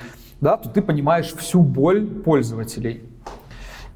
да, 0.40 0.56
то 0.56 0.68
ты 0.68 0.82
понимаешь 0.82 1.34
всю 1.34 1.62
боль 1.62 2.06
пользователей. 2.06 3.02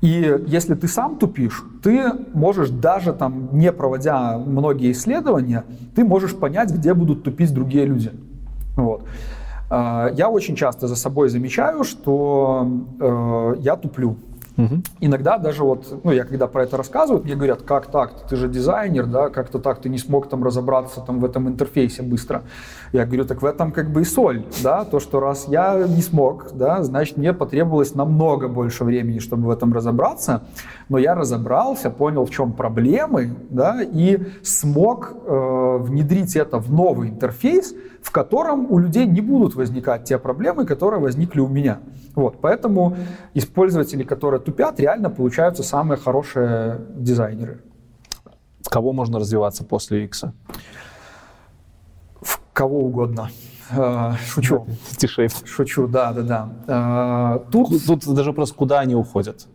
И 0.00 0.40
если 0.48 0.74
ты 0.74 0.88
сам 0.88 1.16
тупишь, 1.16 1.62
ты 1.84 2.10
можешь 2.34 2.70
даже 2.70 3.12
там, 3.12 3.50
не 3.52 3.70
проводя 3.70 4.36
многие 4.36 4.90
исследования, 4.90 5.64
ты 5.94 6.04
можешь 6.04 6.34
понять, 6.34 6.72
где 6.72 6.92
будут 6.92 7.22
тупить 7.22 7.54
другие 7.54 7.86
люди. 7.86 8.10
Вот. 8.74 9.04
А, 9.74 10.10
я 10.12 10.28
очень 10.28 10.54
часто 10.54 10.86
за 10.86 10.96
собой 10.96 11.30
замечаю, 11.30 11.82
что 11.84 12.68
э, 13.00 13.54
я 13.60 13.76
туплю. 13.76 14.16
Угу. 14.58 14.82
Иногда 15.00 15.38
даже 15.38 15.64
вот, 15.64 16.00
ну, 16.04 16.12
я 16.12 16.24
когда 16.24 16.46
про 16.46 16.64
это 16.64 16.76
рассказываю, 16.76 17.24
мне 17.24 17.34
говорят, 17.34 17.62
как 17.62 17.86
так, 17.86 18.26
ты 18.28 18.36
же 18.36 18.48
дизайнер, 18.48 19.06
да, 19.06 19.30
как-то 19.30 19.58
так 19.58 19.80
ты 19.80 19.88
не 19.88 19.96
смог 19.96 20.28
там 20.28 20.44
разобраться 20.44 21.00
там 21.00 21.20
в 21.20 21.24
этом 21.24 21.48
интерфейсе 21.48 22.02
быстро. 22.02 22.42
Я 22.93 23.06
говорю, 23.06 23.24
так 23.24 23.40
в 23.40 23.47
этом 23.47 23.73
как 23.73 23.90
бы 23.90 24.02
и 24.02 24.05
соль, 24.05 24.44
да, 24.62 24.85
то, 24.85 25.01
что 25.01 25.19
раз 25.19 25.48
я 25.48 25.82
не 25.89 26.02
смог, 26.02 26.52
да, 26.52 26.82
значит, 26.82 27.16
мне 27.16 27.32
потребовалось 27.32 27.94
намного 27.94 28.48
больше 28.48 28.85
времени, 28.85 29.19
чтобы 29.19 29.47
в 29.47 29.51
этом 29.51 29.73
разобраться, 29.73 30.43
но 30.90 30.98
я 30.98 31.14
разобрался, 31.14 31.90
понял, 31.90 32.27
в 32.27 32.31
чем 32.31 32.52
проблемы, 32.52 33.35
да, 33.48 33.82
и 33.82 34.19
смог 34.43 35.14
э, 35.24 35.77
внедрить 35.81 36.36
это 36.36 36.59
в 36.59 36.70
новый 36.70 37.09
интерфейс, 37.09 37.74
в 38.02 38.10
котором 38.10 38.70
у 38.70 38.78
людей 38.78 39.06
не 39.06 39.23
будут 39.23 39.55
возникать 39.55 40.05
те 40.05 40.19
проблемы, 40.19 40.66
которые 40.66 41.01
возникли 41.01 41.40
у 41.40 41.48
меня. 41.48 41.78
Вот, 42.14 42.43
поэтому 42.43 42.97
использователи, 43.32 44.02
которые 44.02 44.40
тупят, 44.40 44.78
реально 44.78 45.09
получаются 45.09 45.62
самые 45.62 45.97
хорошие 45.97 46.81
дизайнеры. 46.94 47.62
Кого 48.69 48.93
можно 48.93 49.19
развиваться 49.19 49.64
после 49.64 50.05
X? 50.05 50.24
Кого 52.52 52.80
угодно. 52.80 53.30
Э, 53.70 54.12
шучу. 54.26 54.66
Тишей. 54.96 55.28
Шучу, 55.44 55.86
да, 55.86 56.12
да, 56.12 56.22
да. 56.22 57.38
Э, 57.46 57.50
тут... 57.50 57.86
Тут 57.86 58.14
даже 58.14 58.30
вопрос, 58.30 58.52
куда 58.52 58.80
они 58.80 58.94
уходят. 58.94 59.46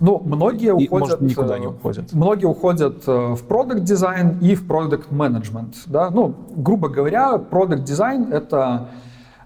Ну, 0.00 0.20
многие 0.24 0.68
и, 0.68 0.86
уходят... 0.86 1.20
Может, 1.20 1.20
никуда 1.20 1.58
не 1.58 1.66
э, 1.66 1.68
уходят. 1.68 2.12
Многие 2.12 2.46
уходят 2.46 3.06
в 3.06 3.44
продукт 3.46 3.84
дизайн 3.84 4.38
и 4.40 4.54
в 4.54 4.66
продукт 4.66 5.10
менеджмент. 5.10 5.74
Да? 5.86 6.10
Ну, 6.10 6.34
грубо 6.56 6.88
говоря, 6.88 7.38
продукт 7.38 7.84
дизайн 7.84 8.32
это 8.32 8.88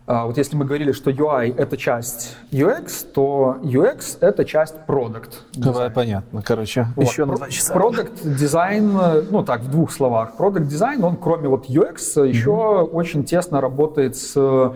вот 0.08 0.38
если 0.38 0.56
мы 0.56 0.64
говорили, 0.64 0.92
что 0.92 1.10
UI— 1.10 1.54
это 1.56 1.76
часть 1.76 2.36
UX, 2.50 3.06
то 3.12 3.58
UX— 3.62 4.16
это 4.20 4.44
часть 4.44 4.74
Product. 4.86 5.32
Давай, 5.54 5.90
понятно. 5.90 6.42
Короче, 6.42 6.86
вот. 6.96 7.06
еще 7.06 7.26
на 7.26 7.36
два 7.36 7.50
часа. 7.50 7.74
Product 7.74 8.36
дизайн, 8.36 8.90
ну 9.30 9.44
так, 9.44 9.60
в 9.60 9.70
двух 9.70 9.92
словах. 9.92 10.32
Product 10.38 10.64
дизайн, 10.64 11.04
он 11.04 11.16
кроме 11.16 11.48
вот 11.48 11.68
UX 11.68 11.96
mm-hmm. 11.96 12.28
еще 12.28 12.50
очень 12.50 13.24
тесно 13.24 13.60
работает 13.60 14.16
с 14.16 14.72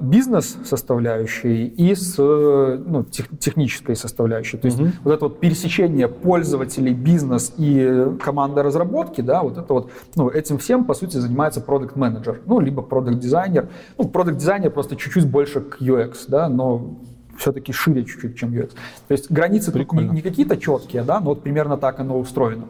бизнес-составляющей 0.00 1.66
и 1.66 1.94
с 1.94 2.14
э, 2.18 2.82
ну, 2.82 3.04
тех, 3.04 3.26
технической 3.38 3.94
составляющей. 3.94 4.56
То 4.56 4.66
есть 4.66 4.78
mm-hmm. 4.78 4.92
вот 5.04 5.12
это 5.12 5.24
вот 5.26 5.38
пересечение 5.40 6.08
пользователей, 6.08 6.94
бизнес 6.94 7.52
и 7.58 8.06
команда 8.22 8.62
разработки, 8.62 9.20
да, 9.20 9.42
вот 9.42 9.58
это 9.58 9.72
вот, 9.72 9.90
ну, 10.14 10.30
этим 10.30 10.56
всем, 10.56 10.84
по 10.86 10.94
сути, 10.94 11.18
занимается 11.18 11.60
продукт 11.60 11.94
менеджер 11.94 12.40
ну, 12.46 12.58
либо 12.58 12.80
продукт 12.80 13.18
дизайнер 13.18 13.68
Ну, 13.98 14.08
продукт 14.08 14.38
дизайнер 14.38 14.70
просто 14.70 14.96
чуть-чуть 14.96 15.28
больше 15.28 15.60
к 15.60 15.82
UX, 15.82 16.24
да, 16.28 16.48
но 16.48 16.96
все-таки 17.36 17.72
шире 17.72 18.06
чуть-чуть, 18.06 18.38
чем 18.38 18.54
UX. 18.54 18.70
То 19.08 19.12
есть 19.12 19.30
границы 19.30 19.72
тут 19.72 19.92
не, 19.92 20.04
не 20.04 20.22
какие-то 20.22 20.56
четкие, 20.56 21.02
да, 21.02 21.20
но 21.20 21.26
вот 21.26 21.42
примерно 21.42 21.76
так 21.76 22.00
оно 22.00 22.18
устроено. 22.18 22.64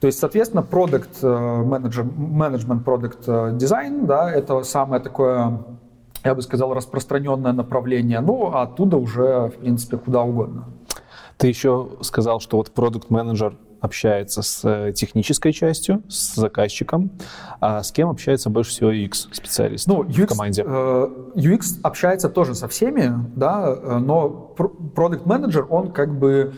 То 0.00 0.06
есть, 0.06 0.18
соответственно, 0.18 0.62
продукт 0.62 1.22
менеджер, 1.22 2.04
менеджмент, 2.04 2.84
продукт 2.84 3.20
дизайн, 3.56 4.04
да, 4.04 4.30
это 4.30 4.62
самое 4.64 5.00
такое 5.00 5.60
я 6.26 6.34
бы 6.34 6.42
сказал, 6.42 6.74
распространенное 6.74 7.52
направление, 7.52 8.20
ну, 8.20 8.50
а 8.52 8.62
оттуда 8.62 8.96
уже, 8.96 9.50
в 9.54 9.60
принципе, 9.60 9.96
куда 9.96 10.22
угодно. 10.22 10.66
Ты 11.36 11.48
еще 11.48 11.88
сказал, 12.00 12.40
что 12.40 12.56
вот 12.56 12.70
продукт-менеджер 12.70 13.56
общается 13.80 14.42
с 14.42 14.64
э, 14.64 14.92
технической 14.92 15.52
частью, 15.52 16.02
с 16.08 16.34
заказчиком, 16.34 17.10
а 17.60 17.82
с 17.82 17.92
кем 17.92 18.08
общается 18.08 18.50
больше 18.50 18.70
всего 18.70 18.92
UX 18.92 19.28
специалист 19.32 19.86
ну, 19.86 20.02
UX, 20.02 20.24
в 20.24 20.26
команде? 20.28 20.64
Э, 20.66 21.08
UX 21.34 21.80
общается 21.82 22.28
тоже 22.28 22.54
со 22.54 22.68
всеми, 22.68 23.12
да, 23.36 23.68
э, 23.68 23.98
но 23.98 24.28
продукт 24.28 25.26
менеджер 25.26 25.66
он 25.68 25.92
как 25.92 26.18
бы 26.18 26.54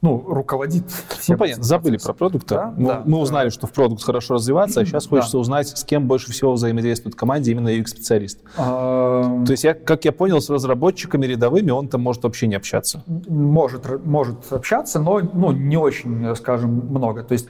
ну, 0.00 0.24
руководит 0.28 0.88
всем. 1.18 1.34
Ну, 1.34 1.38
понятно, 1.38 1.64
забыли 1.64 1.96
про 1.96 2.12
продукты. 2.12 2.54
Да? 2.54 2.74
Мы, 2.76 2.86
да, 2.86 3.02
мы 3.04 3.18
узнали, 3.18 3.48
что 3.48 3.66
в 3.66 3.72
продукт 3.72 4.02
хорошо 4.02 4.34
развиваться, 4.34 4.80
а 4.80 4.84
сейчас 4.84 5.08
хочется 5.08 5.32
да. 5.32 5.38
узнать, 5.38 5.68
с 5.68 5.84
кем 5.84 6.06
больше 6.06 6.30
всего 6.30 6.52
взаимодействует 6.52 7.14
в 7.14 7.18
команде 7.18 7.50
именно 7.50 7.68
UX-специалист. 7.68 8.38
А... 8.56 9.44
То 9.44 9.50
есть, 9.50 9.64
я, 9.64 9.74
как 9.74 10.04
я 10.04 10.12
понял, 10.12 10.40
с 10.40 10.50
разработчиками 10.50 11.26
рядовыми 11.26 11.70
он 11.70 11.88
там 11.88 12.02
может 12.02 12.22
вообще 12.22 12.46
не 12.46 12.54
общаться. 12.54 13.02
Может, 13.06 14.04
может 14.04 14.52
общаться, 14.52 15.00
но 15.00 15.18
ну, 15.20 15.50
не 15.50 15.76
очень, 15.76 16.34
скажем, 16.36 16.70
много. 16.70 17.24
То 17.24 17.32
есть, 17.32 17.48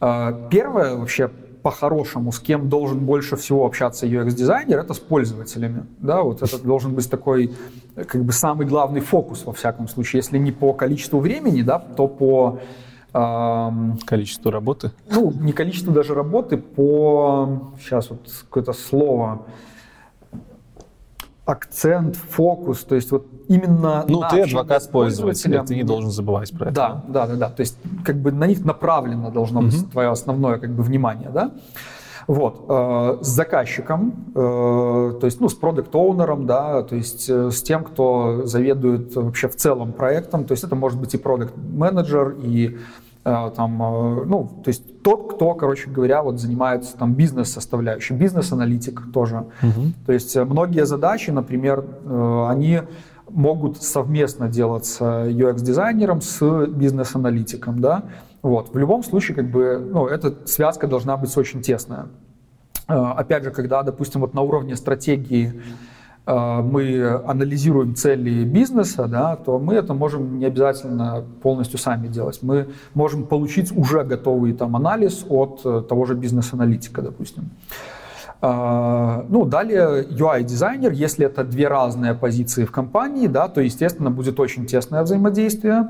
а, 0.00 0.32
первое 0.50 0.96
вообще 0.96 1.30
по-хорошему, 1.64 2.30
с 2.30 2.40
кем 2.40 2.68
должен 2.68 2.98
больше 3.06 3.36
всего 3.36 3.64
общаться 3.64 4.06
UX-дизайнер, 4.06 4.78
это 4.78 4.92
с 4.92 4.98
пользователями. 4.98 5.86
Да, 5.98 6.22
вот 6.22 6.42
это 6.42 6.62
должен 6.62 6.94
быть 6.94 7.08
такой, 7.08 7.54
как 7.96 8.22
бы, 8.22 8.32
самый 8.32 8.66
главный 8.66 9.00
фокус, 9.00 9.46
во 9.46 9.54
всяком 9.54 9.88
случае. 9.88 10.18
Если 10.18 10.36
не 10.36 10.52
по 10.52 10.74
количеству 10.74 11.20
времени, 11.20 11.62
да, 11.62 11.78
то 11.78 12.06
по... 12.06 12.60
Эм, 13.14 13.96
количеству 14.04 14.50
работы? 14.50 14.90
Ну, 15.10 15.32
не 15.32 15.52
количеству 15.54 15.90
даже 15.90 16.12
работы, 16.12 16.58
по... 16.58 17.72
Сейчас 17.80 18.10
вот 18.10 18.20
какое-то 18.44 18.74
слово 18.74 19.46
акцент, 21.46 22.16
фокус, 22.16 22.84
то 22.84 22.94
есть 22.94 23.10
вот 23.10 23.26
именно 23.48 24.04
Ну, 24.08 24.22
ты 24.30 24.42
адвокат 24.42 24.90
пользователя, 24.90 25.62
ты 25.62 25.74
не 25.74 25.84
должен 25.84 26.10
забывать 26.10 26.56
про 26.56 26.66
это. 26.66 26.74
Да, 26.74 27.04
да, 27.08 27.26
да, 27.26 27.36
да, 27.36 27.50
то 27.50 27.60
есть 27.60 27.76
как 28.04 28.16
бы 28.16 28.32
на 28.32 28.46
них 28.46 28.64
направлено 28.64 29.30
должно 29.30 29.60
быть 29.60 29.82
угу. 29.82 29.90
твое 29.90 30.08
основное 30.08 30.58
как 30.58 30.70
бы 30.70 30.82
внимание, 30.82 31.30
да. 31.30 31.52
Вот, 32.26 32.64
э, 32.68 33.18
с 33.20 33.26
заказчиком, 33.26 34.32
э, 34.34 35.18
то 35.20 35.24
есть, 35.24 35.40
ну, 35.40 35.48
с 35.50 35.54
продукт-оунером, 35.54 36.46
да, 36.46 36.82
то 36.82 36.96
есть 36.96 37.28
э, 37.28 37.50
с 37.50 37.62
тем, 37.62 37.84
кто 37.84 38.46
заведует 38.46 39.14
вообще 39.14 39.48
в 39.48 39.56
целом 39.56 39.92
проектом, 39.92 40.46
то 40.46 40.52
есть 40.52 40.64
это 40.64 40.74
может 40.74 40.98
быть 40.98 41.12
и 41.12 41.18
продукт-менеджер, 41.18 42.36
и 42.42 42.78
там, 43.24 43.82
э, 43.82 44.24
ну, 44.26 44.50
то 44.62 44.68
есть 44.68 45.02
тот, 45.02 45.34
кто, 45.34 45.54
короче 45.54 45.88
говоря, 45.90 46.22
вот 46.22 46.38
занимается 46.38 46.96
там 46.96 47.14
бизнес-составляющей, 47.14 48.14
бизнес-аналитик 48.14 49.12
тоже. 49.12 49.46
Угу. 49.62 49.82
То 50.06 50.12
есть 50.12 50.36
э, 50.36 50.44
многие 50.44 50.84
задачи, 50.84 51.30
например, 51.30 51.84
э, 52.04 52.46
они 52.48 52.82
могут 53.30 53.82
совместно 53.82 54.48
делаться 54.48 55.24
UX-дизайнером 55.26 56.20
с 56.20 56.66
бизнес-аналитиком, 56.66 57.80
да, 57.80 58.04
вот. 58.42 58.74
В 58.74 58.78
любом 58.78 59.02
случае, 59.02 59.36
как 59.36 59.50
бы, 59.50 59.78
ну, 59.78 60.06
эта 60.06 60.46
связка 60.46 60.86
должна 60.86 61.16
быть 61.16 61.34
очень 61.34 61.62
тесная. 61.62 62.08
Э, 62.88 62.94
опять 63.16 63.42
же, 63.44 63.50
когда, 63.50 63.82
допустим, 63.82 64.20
вот 64.20 64.34
на 64.34 64.42
уровне 64.42 64.76
стратегии 64.76 65.54
э, 65.54 65.60
мы 66.26 67.20
анализируем 67.26 67.94
цели 67.94 68.44
бизнеса, 68.44 69.06
да, 69.06 69.36
то 69.36 69.58
мы 69.58 69.74
это 69.74 69.92
можем 69.92 70.38
не 70.38 70.46
обязательно 70.46 71.22
полностью 71.42 71.78
сами 71.78 72.08
делать. 72.08 72.38
Мы 72.42 72.68
можем 72.94 73.24
получить 73.24 73.76
уже 73.76 74.04
готовый 74.04 74.54
там 74.54 74.74
анализ 74.74 75.26
от 75.28 75.60
э, 75.64 75.82
того 75.88 76.06
же 76.06 76.14
бизнес-аналитика, 76.14 77.02
допустим. 77.02 77.50
Ну, 78.42 79.46
далее 79.46 80.04
UI-дизайнер, 80.04 80.92
если 80.92 81.24
это 81.24 81.44
две 81.44 81.66
разные 81.66 82.12
позиции 82.12 82.66
в 82.66 82.70
компании, 82.70 83.26
да, 83.26 83.48
то, 83.48 83.62
естественно, 83.62 84.10
будет 84.10 84.38
очень 84.38 84.66
тесное 84.66 85.02
взаимодействие. 85.02 85.88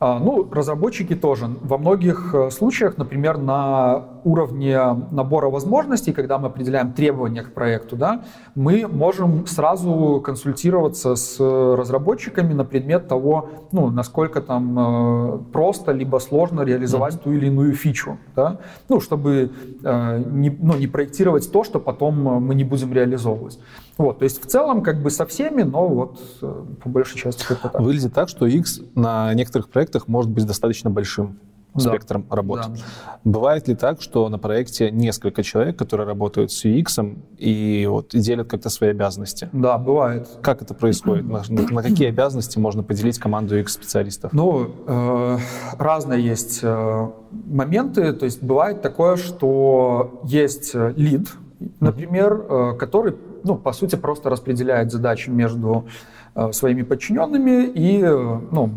А, 0.00 0.20
ну, 0.20 0.48
разработчики 0.50 1.16
тоже. 1.16 1.50
Во 1.60 1.76
многих 1.76 2.32
э, 2.32 2.50
случаях, 2.50 2.98
например, 2.98 3.36
на 3.36 4.04
уровне 4.22 4.78
набора 5.10 5.50
возможностей, 5.50 6.12
когда 6.12 6.38
мы 6.38 6.48
определяем 6.48 6.92
требования 6.92 7.42
к 7.42 7.52
проекту, 7.52 7.96
да, 7.96 8.22
мы 8.54 8.86
можем 8.86 9.46
сразу 9.48 10.22
консультироваться 10.24 11.16
с 11.16 11.40
разработчиками 11.40 12.52
на 12.52 12.64
предмет 12.64 13.08
того, 13.08 13.50
ну, 13.72 13.90
насколько 13.90 14.40
там 14.40 14.78
э, 14.78 15.38
просто 15.52 15.90
либо 15.90 16.18
сложно 16.18 16.62
реализовать 16.62 17.14
mm-hmm. 17.14 17.24
ту 17.24 17.32
или 17.32 17.46
иную 17.46 17.74
фичу, 17.74 18.18
да, 18.36 18.58
ну, 18.88 19.00
чтобы 19.00 19.50
э, 19.82 20.22
не, 20.26 20.50
ну, 20.50 20.76
не 20.76 20.86
проектировать 20.86 21.50
то, 21.50 21.64
что 21.64 21.80
потом 21.80 22.22
мы 22.22 22.54
не 22.54 22.62
будем 22.62 22.92
реализовывать. 22.92 23.58
Вот, 23.98 24.18
то 24.18 24.24
есть 24.24 24.42
в 24.42 24.46
целом 24.46 24.82
как 24.82 25.02
бы 25.02 25.10
со 25.10 25.26
всеми, 25.26 25.62
но 25.62 25.88
вот 25.88 26.20
э, 26.40 26.64
по 26.82 26.88
большей 26.88 27.18
части 27.18 27.44
как-то 27.44 27.68
так. 27.68 27.80
Выглядит 27.80 28.14
так, 28.14 28.28
что 28.28 28.46
X 28.46 28.80
на 28.94 29.34
некоторых 29.34 29.68
проектах 29.68 30.06
может 30.06 30.30
быть 30.30 30.46
достаточно 30.46 30.88
большим 30.88 31.40
да. 31.74 31.90
спектром 31.90 32.26
работ. 32.30 32.60
Да. 32.60 32.74
Бывает 33.24 33.68
ли 33.68 33.74
так, 33.74 34.00
что 34.00 34.28
на 34.28 34.38
проекте 34.38 34.90
несколько 34.90 35.42
человек, 35.42 35.76
которые 35.76 36.06
работают 36.06 36.52
с 36.52 36.64
UX 36.64 37.18
и 37.36 37.86
вот 37.88 38.10
делят 38.10 38.48
как-то 38.48 38.70
свои 38.70 38.90
обязанности? 38.90 39.48
Да, 39.52 39.78
бывает. 39.78 40.28
Как 40.42 40.62
это 40.62 40.74
происходит? 40.74 41.26
На, 41.28 41.42
на 41.48 41.82
какие 41.82 42.08
обязанности 42.08 42.58
можно 42.58 42.82
поделить 42.82 43.18
команду 43.18 43.58
UX-специалистов? 43.58 44.32
Ну, 44.32 44.70
э, 44.86 45.38
разные 45.78 46.24
есть 46.24 46.60
э, 46.62 47.10
моменты. 47.30 48.12
То 48.12 48.24
есть 48.24 48.42
бывает 48.42 48.82
такое, 48.82 49.16
что 49.16 50.20
есть 50.24 50.72
э, 50.74 50.92
лид, 50.96 51.28
например, 51.80 52.46
э, 52.48 52.72
который 52.78 53.14
ну, 53.44 53.56
по 53.56 53.72
сути, 53.72 53.96
просто 53.96 54.30
распределяет 54.30 54.90
задачи 54.90 55.30
между 55.30 55.86
э, 56.34 56.52
своими 56.52 56.82
подчиненными 56.82 57.66
и, 57.66 58.02
э, 58.02 58.40
ну, 58.50 58.70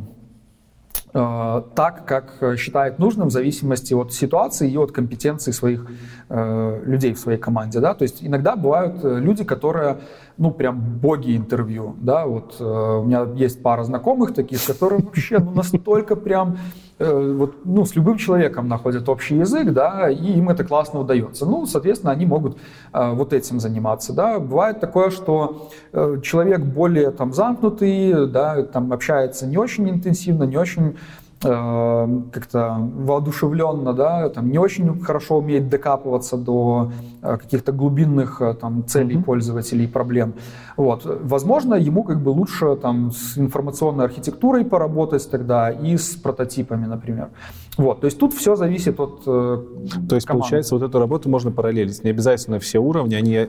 э, 1.13 1.61
так, 1.75 2.05
как 2.05 2.57
считает 2.57 2.99
нужным 2.99 3.27
в 3.27 3.31
зависимости 3.31 3.93
от 3.93 4.13
ситуации 4.13 4.71
и 4.71 4.77
от 4.77 4.91
компетенции 4.91 5.51
своих 5.51 5.87
людей 6.29 7.13
в 7.13 7.19
своей 7.19 7.37
команде, 7.37 7.81
да, 7.81 7.93
то 7.93 8.03
есть 8.03 8.23
иногда 8.23 8.55
бывают 8.55 9.03
люди, 9.03 9.43
которые, 9.43 9.97
ну, 10.37 10.51
прям 10.51 10.79
боги 10.79 11.35
интервью, 11.35 11.95
да, 11.99 12.25
вот 12.25 12.61
у 12.61 13.03
меня 13.03 13.27
есть 13.35 13.61
пара 13.61 13.83
знакомых 13.83 14.33
таких, 14.33 14.65
которые 14.65 15.01
вообще, 15.03 15.39
ну, 15.39 15.51
настолько 15.51 16.15
прям 16.15 16.57
вот, 17.03 17.55
ну, 17.65 17.85
с 17.85 17.95
любым 17.95 18.17
человеком 18.17 18.67
находят 18.67 19.09
общий 19.09 19.37
язык, 19.37 19.71
да, 19.71 20.09
и 20.09 20.33
им 20.33 20.49
это 20.49 20.63
классно 20.63 20.99
удается. 20.99 21.45
Ну, 21.45 21.65
соответственно, 21.65 22.11
они 22.11 22.25
могут 22.25 22.57
э, 22.93 23.11
вот 23.13 23.33
этим 23.33 23.59
заниматься, 23.59 24.13
да. 24.13 24.39
Бывает 24.39 24.79
такое, 24.79 25.09
что 25.09 25.69
э, 25.93 26.17
человек 26.23 26.61
более 26.61 27.11
там 27.11 27.33
замкнутый, 27.33 28.27
да, 28.27 28.63
там 28.63 28.91
общается 28.93 29.47
не 29.47 29.57
очень 29.57 29.89
интенсивно, 29.89 30.43
не 30.43 30.57
очень 30.57 30.81
Э, 30.91 31.20
как-то 31.41 32.77
воодушевленно, 32.79 33.93
да, 33.93 34.29
там 34.29 34.51
не 34.51 34.59
очень 34.59 35.01
хорошо 35.01 35.37
умеет 35.37 35.69
докапываться 35.69 36.37
до 36.37 36.91
э, 37.21 37.37
каких-то 37.37 37.71
глубинных 37.71 38.41
э, 38.41 38.53
там 38.53 38.85
целей 38.85 39.15
mm-hmm. 39.15 39.23
пользователей, 39.23 39.87
проблем. 39.87 40.33
Вот. 40.77 41.01
Возможно, 41.05 41.75
ему 41.75 42.03
как 42.03 42.21
бы 42.21 42.29
лучше 42.29 42.75
там 42.75 43.11
с 43.11 43.37
информационной 43.37 44.05
архитектурой 44.05 44.65
поработать 44.65 45.29
тогда 45.31 45.71
и 45.71 45.97
с 45.97 46.15
прототипами, 46.15 46.85
например. 46.85 47.29
Вот. 47.77 48.01
То 48.01 48.05
есть 48.05 48.19
тут 48.19 48.33
все 48.33 48.55
зависит 48.55 48.99
от 48.99 49.23
То 49.23 49.63
есть, 50.11 50.27
команды. 50.27 50.27
получается, 50.27 50.75
вот 50.75 50.83
эту 50.83 50.99
работу 50.99 51.29
можно 51.29 51.51
параллелить. 51.51 52.03
Не 52.03 52.09
обязательно 52.09 52.59
все 52.59 52.79
уровни, 52.79 53.15
они 53.15 53.47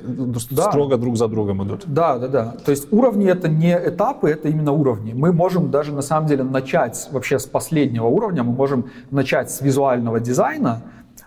да. 0.51 0.71
строго 0.71 0.97
друг 0.97 1.17
за 1.17 1.29
другом 1.29 1.67
идут. 1.67 1.83
Да, 1.87 2.19
да, 2.19 2.29
да. 2.29 2.55
То 2.65 2.71
есть 2.71 2.93
уровни 2.93 3.29
это 3.29 3.49
не 3.49 3.73
этапы, 3.73 4.31
это 4.31 4.49
именно 4.49 4.73
уровни. 4.73 5.13
Мы 5.13 5.33
можем 5.33 5.71
даже 5.71 5.93
на 5.93 6.03
самом 6.03 6.29
деле 6.29 6.45
начать 6.45 7.09
вообще 7.11 7.39
с 7.39 7.47
последнего 7.47 8.07
уровня 8.07 8.43
мы 8.43 8.53
можем 8.53 8.87
начать 9.11 9.51
с 9.51 9.61
визуального 9.61 10.21
дизайна, 10.21 10.83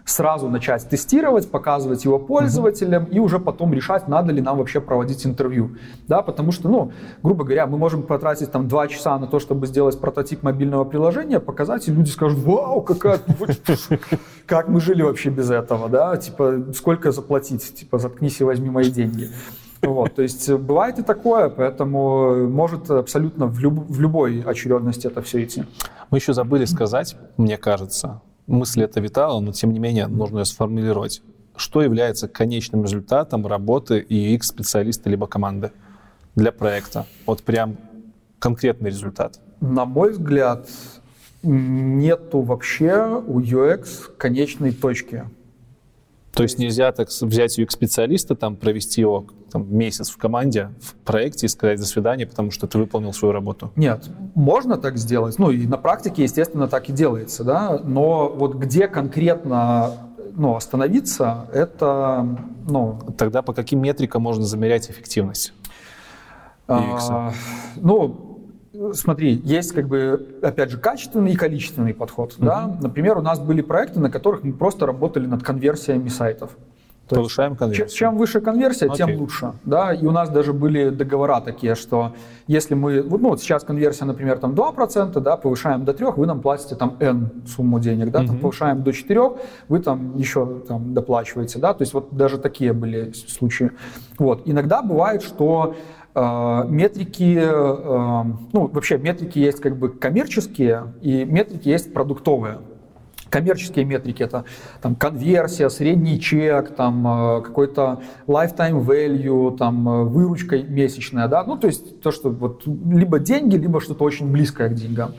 сразу 0.05 0.49
начать 0.49 0.87
тестировать, 0.87 1.49
показывать 1.49 2.05
его 2.05 2.19
пользователям 2.19 3.03
uh-huh. 3.03 3.11
и 3.11 3.19
уже 3.19 3.39
потом 3.39 3.73
решать, 3.73 4.07
надо 4.07 4.31
ли 4.31 4.41
нам 4.41 4.59
вообще 4.59 4.79
проводить 4.79 5.25
интервью. 5.25 5.71
Да, 6.07 6.21
потому 6.21 6.51
что, 6.51 6.69
ну, 6.69 6.91
грубо 7.23 7.43
говоря, 7.43 7.65
мы 7.65 7.77
можем 7.77 8.03
потратить 8.03 8.51
там 8.51 8.67
два 8.67 8.87
часа 8.87 9.17
на 9.17 9.25
то, 9.25 9.39
чтобы 9.39 9.65
сделать 9.65 9.99
прототип 9.99 10.43
мобильного 10.43 10.85
приложения, 10.85 11.39
показать, 11.39 11.87
и 11.87 11.91
люди 11.91 12.09
скажут, 12.09 12.39
вау, 12.39 12.81
какая, 12.81 13.19
как 14.45 14.67
мы 14.67 14.79
жили 14.79 15.01
вообще 15.01 15.29
без 15.29 15.49
этого, 15.49 15.89
да, 15.89 16.15
типа, 16.17 16.65
сколько 16.75 17.11
заплатить, 17.11 17.75
типа, 17.75 17.97
заткнись 17.97 18.39
и 18.41 18.43
возьми 18.43 18.69
мои 18.69 18.91
деньги. 18.91 19.29
Вот, 19.81 20.15
то 20.15 20.21
есть 20.21 20.49
э, 20.49 20.57
бывает 20.57 20.97
и 20.99 21.03
такое, 21.03 21.49
поэтому 21.49 22.47
может 22.47 22.89
абсолютно 22.89 23.45
в, 23.45 23.59
люб, 23.59 23.85
в 23.87 23.99
любой 23.99 24.41
очередности 24.41 25.07
это 25.07 25.21
все 25.21 25.43
идти. 25.43 25.63
Мы 26.09 26.17
еще 26.17 26.33
забыли 26.33 26.65
сказать, 26.65 27.15
мне 27.37 27.57
кажется, 27.57 28.21
мысль 28.47 28.83
это 28.83 28.99
витала, 28.99 29.39
но 29.39 29.51
тем 29.51 29.71
не 29.73 29.79
менее 29.79 30.07
нужно 30.07 30.39
ее 30.39 30.45
сформулировать. 30.45 31.21
Что 31.55 31.81
является 31.81 32.27
конечным 32.27 32.83
результатом 32.83 33.47
работы 33.47 34.05
UX-специалиста 34.09 35.09
либо 35.09 35.27
команды 35.27 35.71
для 36.35 36.51
проекта? 36.51 37.05
Вот 37.25 37.43
прям 37.43 37.77
конкретный 38.39 38.89
результат. 38.89 39.39
На 39.61 39.85
мой 39.85 40.11
взгляд, 40.11 40.67
нету 41.43 42.41
вообще 42.41 43.23
у 43.25 43.39
UX 43.39 44.11
конечной 44.17 44.71
точки. 44.71 45.25
То 46.35 46.43
есть 46.43 46.59
нельзя 46.59 46.91
так 46.91 47.07
взять 47.09 47.57
UX-специалиста, 47.57 48.35
там, 48.35 48.57
провести 48.57 48.99
его 48.99 49.25
там, 49.49 49.73
месяц 49.73 50.09
в 50.09 50.17
команде, 50.17 50.71
в 50.81 50.93
проекте 50.95 51.45
и 51.45 51.49
сказать 51.49 51.79
«до 51.79 51.85
свидания», 51.85 52.27
потому 52.27 52.51
что 52.51 52.67
ты 52.67 52.77
выполнил 52.77 53.13
свою 53.13 53.31
работу? 53.31 53.71
Нет, 53.77 54.09
можно 54.35 54.77
так 54.77 54.97
сделать. 54.97 55.39
Ну 55.39 55.49
и 55.49 55.65
на 55.65 55.77
практике, 55.77 56.23
естественно, 56.23 56.67
так 56.67 56.89
и 56.89 56.93
делается, 56.93 57.45
да. 57.45 57.79
Но 57.81 58.27
вот 58.27 58.55
где 58.55 58.89
конкретно 58.89 59.93
ну, 60.35 60.55
остановиться, 60.57 61.47
это... 61.53 62.27
Ну... 62.67 62.99
Тогда 63.17 63.41
по 63.41 63.53
каким 63.53 63.81
метрикам 63.81 64.21
можно 64.21 64.43
замерять 64.43 64.89
эффективность? 64.89 65.53
А, 66.67 67.31
ну, 67.77 68.34
Смотри, 68.93 69.41
есть 69.43 69.73
как 69.73 69.87
бы, 69.87 70.39
опять 70.41 70.71
же, 70.71 70.77
качественный 70.77 71.33
и 71.33 71.35
количественный 71.35 71.93
подход. 71.93 72.33
Mm-hmm. 72.33 72.45
Да? 72.45 72.77
Например, 72.81 73.17
у 73.17 73.21
нас 73.21 73.39
были 73.39 73.61
проекты, 73.61 73.99
на 73.99 74.09
которых 74.09 74.43
мы 74.43 74.53
просто 74.53 74.85
работали 74.85 75.25
над 75.25 75.43
конверсиями 75.43 76.09
сайтов. 76.09 76.51
То 77.07 77.17
Повышаем 77.17 77.51
есть, 77.51 77.59
конверсию. 77.59 77.89
Чем 77.89 78.17
выше 78.17 78.41
конверсия, 78.41 78.87
Окей. 78.87 78.97
тем 78.97 79.19
лучше. 79.19 79.53
Да? 79.63 79.93
И 79.93 80.05
у 80.05 80.11
нас 80.11 80.29
даже 80.29 80.53
были 80.53 80.89
договора 80.89 81.39
такие, 81.39 81.75
что 81.75 82.13
если 82.47 82.73
мы, 82.73 83.03
ну 83.03 83.29
вот 83.29 83.41
сейчас 83.41 83.63
конверсия, 83.63 84.05
например, 84.05 84.39
там 84.39 84.53
2%, 84.53 85.19
да, 85.19 85.37
повышаем 85.37 85.85
до 85.85 85.93
3, 85.93 86.07
вы 86.15 86.25
нам 86.25 86.41
платите 86.41 86.73
там 86.75 86.97
N 86.99 87.43
сумму 87.45 87.79
денег, 87.79 88.09
да, 88.09 88.21
угу. 88.21 88.27
там, 88.27 88.39
повышаем 88.39 88.81
до 88.81 88.91
4, 88.91 89.21
вы 89.67 89.79
там 89.79 90.17
еще 90.17 90.61
там 90.67 90.95
доплачиваете, 90.95 91.59
да, 91.59 91.75
то 91.75 91.83
есть 91.83 91.93
вот 91.93 92.07
даже 92.11 92.39
такие 92.39 92.73
были 92.73 93.11
случаи. 93.11 93.69
Вот. 94.17 94.41
Иногда 94.45 94.81
бывает, 94.81 95.21
что 95.21 95.75
метрики, 96.15 97.37
э, 97.37 98.23
ну 98.53 98.67
вообще 98.67 98.97
метрики 98.97 99.37
есть 99.37 99.59
как 99.59 99.77
бы 99.77 99.89
коммерческие 99.89 100.93
и 101.01 101.25
метрики 101.25 101.67
есть 101.67 101.93
продуктовые. 101.93 102.59
коммерческие 103.29 103.83
метрики 103.83 104.23
это 104.23 104.45
там 104.81 104.95
конверсия, 104.95 105.69
средний 105.69 106.19
чек, 106.21 106.73
там 106.75 107.05
э, 107.05 107.41
какой-то 107.41 108.01
lifetime 108.27 108.81
value, 108.85 109.57
там 109.57 109.89
э, 109.89 110.03
выручка 110.03 110.57
месячная, 110.63 111.27
да, 111.27 111.43
ну 111.43 111.57
то 111.57 111.67
есть 111.67 111.99
то, 112.01 112.11
что 112.11 112.29
вот 112.29 112.63
либо 112.65 113.19
деньги, 113.19 113.57
либо 113.57 113.81
что-то 113.81 114.05
очень 114.05 114.31
близкое 114.31 114.69
к 114.69 114.73
деньгам. 114.73 115.15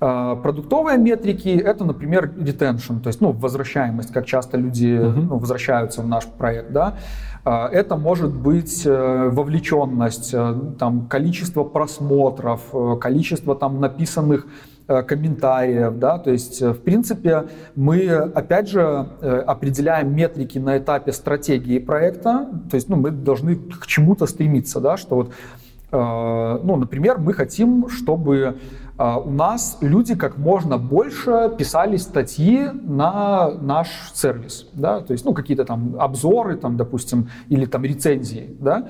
Э, 0.00 0.36
продуктовые 0.40 0.98
метрики— 0.98 1.48
это, 1.64 1.84
например, 1.84 2.32
retention, 2.36 3.00
то 3.00 3.08
есть 3.08 3.20
ну, 3.20 3.32
возвращаемость, 3.32 4.12
как 4.12 4.26
часто 4.26 4.56
люди 4.56 4.86
uh-huh. 4.86 5.26
ну, 5.28 5.38
возвращаются 5.38 6.02
в 6.02 6.06
наш 6.06 6.26
проект. 6.26 6.72
Да? 6.72 6.96
Это 7.44 7.96
может 7.96 8.34
быть 8.34 8.84
вовлеченность, 8.84 10.34
там, 10.78 11.06
количество 11.08 11.64
просмотров, 11.64 12.62
количество 13.00 13.56
там, 13.56 13.80
написанных 13.80 14.46
Э, 14.90 15.02
комментариев, 15.04 15.98
да, 15.98 16.18
то 16.18 16.32
есть, 16.32 16.60
э, 16.60 16.72
в 16.72 16.80
принципе, 16.80 17.44
мы, 17.76 18.08
опять 18.08 18.68
же, 18.68 19.06
э, 19.20 19.44
определяем 19.46 20.12
метрики 20.12 20.58
на 20.58 20.78
этапе 20.78 21.12
стратегии 21.12 21.78
проекта, 21.78 22.48
то 22.68 22.74
есть, 22.74 22.88
ну, 22.88 22.96
мы 22.96 23.12
должны 23.12 23.54
к 23.54 23.86
чему-то 23.86 24.26
стремиться, 24.26 24.80
да, 24.80 24.96
что 24.96 25.14
вот, 25.14 25.32
ну, 25.92 26.76
например, 26.76 27.18
мы 27.18 27.32
хотим, 27.32 27.88
чтобы 27.88 28.58
у 29.00 29.30
нас 29.30 29.78
люди 29.80 30.14
как 30.14 30.36
можно 30.36 30.76
больше 30.76 31.50
писали 31.56 31.96
статьи 31.96 32.68
на 32.72 33.50
наш 33.60 33.88
сервис, 34.12 34.68
да, 34.74 35.00
то 35.00 35.12
есть, 35.12 35.24
ну, 35.24 35.32
какие-то 35.32 35.64
там 35.64 35.96
обзоры, 35.98 36.56
там, 36.56 36.76
допустим, 36.76 37.30
или 37.48 37.64
там 37.64 37.84
рецензии, 37.84 38.56
да, 38.60 38.88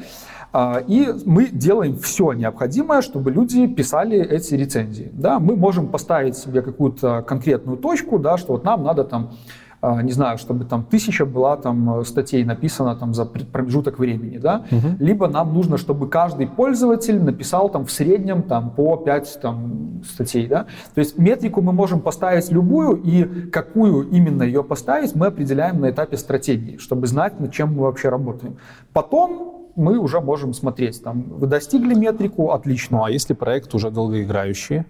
а, 0.52 0.82
и 0.86 1.08
мы 1.24 1.46
делаем 1.46 1.96
все 1.98 2.32
необходимое, 2.32 3.02
чтобы 3.02 3.30
люди 3.30 3.66
писали 3.68 4.18
эти 4.18 4.54
рецензии. 4.54 5.10
Да? 5.12 5.38
Мы 5.38 5.56
можем 5.56 5.88
поставить 5.88 6.36
себе 6.36 6.62
какую-то 6.62 7.22
конкретную 7.22 7.78
точку, 7.78 8.18
да, 8.18 8.36
что 8.36 8.54
вот 8.54 8.64
нам 8.64 8.82
надо 8.82 9.04
там 9.04 9.30
а, 9.69 9.69
не 9.82 10.12
знаю, 10.12 10.36
чтобы 10.38 10.64
там 10.64 10.84
тысяча 10.84 11.24
была 11.24 11.56
там 11.56 12.04
статей 12.04 12.44
написана 12.44 12.96
там 12.96 13.14
за 13.14 13.24
промежуток 13.24 13.98
времени, 13.98 14.38
да, 14.38 14.64
угу. 14.70 14.88
либо 14.98 15.28
нам 15.28 15.54
нужно, 15.54 15.78
чтобы 15.78 16.08
каждый 16.08 16.46
пользователь 16.46 17.22
написал 17.22 17.70
там 17.70 17.86
в 17.86 17.90
среднем 17.90 18.42
там 18.42 18.70
по 18.70 18.96
5 18.96 19.38
там 19.40 20.02
статей, 20.04 20.46
да, 20.46 20.66
то 20.94 20.98
есть 21.00 21.18
метрику 21.18 21.62
мы 21.62 21.72
можем 21.72 22.00
поставить 22.00 22.50
любую 22.50 22.96
и 22.96 23.50
какую 23.50 24.10
именно 24.10 24.42
ее 24.42 24.62
поставить 24.62 25.14
мы 25.14 25.26
определяем 25.26 25.80
на 25.80 25.90
этапе 25.90 26.16
стратегии, 26.16 26.76
чтобы 26.76 27.06
знать, 27.06 27.40
над 27.40 27.52
чем 27.52 27.74
мы 27.74 27.82
вообще 27.84 28.10
работаем. 28.10 28.56
Потом 28.92 29.60
мы 29.76 29.98
уже 29.98 30.20
можем 30.20 30.52
смотреть, 30.52 31.02
там, 31.02 31.22
вы 31.22 31.46
достигли 31.46 31.94
метрику, 31.94 32.50
отлично. 32.50 32.98
Ну, 32.98 33.04
а 33.04 33.10
если 33.10 33.34
проект 33.34 33.74
уже 33.74 33.90
долгоиграющий, 33.90 34.78
э, 34.78 34.84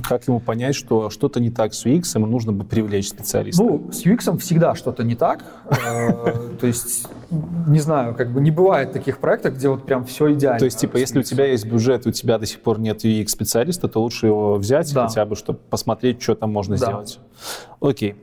как 0.00 0.26
ему 0.26 0.40
понять, 0.40 0.74
что 0.74 1.10
что-то 1.10 1.40
не 1.40 1.50
так 1.50 1.74
с 1.74 1.84
UX, 1.84 2.14
ему 2.14 2.26
нужно 2.26 2.52
бы 2.52 2.64
привлечь 2.64 3.08
специалиста? 3.08 3.62
Ну, 3.62 3.90
с 3.92 4.04
UX 4.04 4.38
всегда 4.38 4.74
что-то 4.74 5.04
не 5.04 5.14
так. 5.14 5.44
Э, 5.70 6.54
то 6.60 6.66
есть, 6.66 7.06
не 7.30 7.80
знаю, 7.80 8.14
как 8.14 8.32
бы 8.32 8.40
не 8.40 8.50
бывает 8.50 8.92
таких 8.92 9.18
проектов, 9.18 9.54
где 9.54 9.68
вот 9.68 9.84
прям 9.84 10.04
все 10.04 10.32
идеально. 10.32 10.58
То 10.58 10.64
есть, 10.64 10.78
типа, 10.78 10.96
если 10.96 11.18
у 11.18 11.22
тебя 11.22 11.46
есть 11.46 11.66
бюджет, 11.66 12.06
у 12.06 12.10
тебя 12.10 12.38
до 12.38 12.46
сих 12.46 12.60
пор 12.60 12.80
нет 12.80 13.04
UX-специалиста, 13.04 13.88
то 13.88 14.00
лучше 14.00 14.26
его 14.26 14.54
взять 14.54 14.92
хотя 14.92 15.26
бы, 15.26 15.36
чтобы 15.36 15.58
посмотреть, 15.58 16.22
что 16.22 16.34
там 16.34 16.52
можно 16.52 16.76
сделать. 16.76 17.18
Окей 17.80 18.16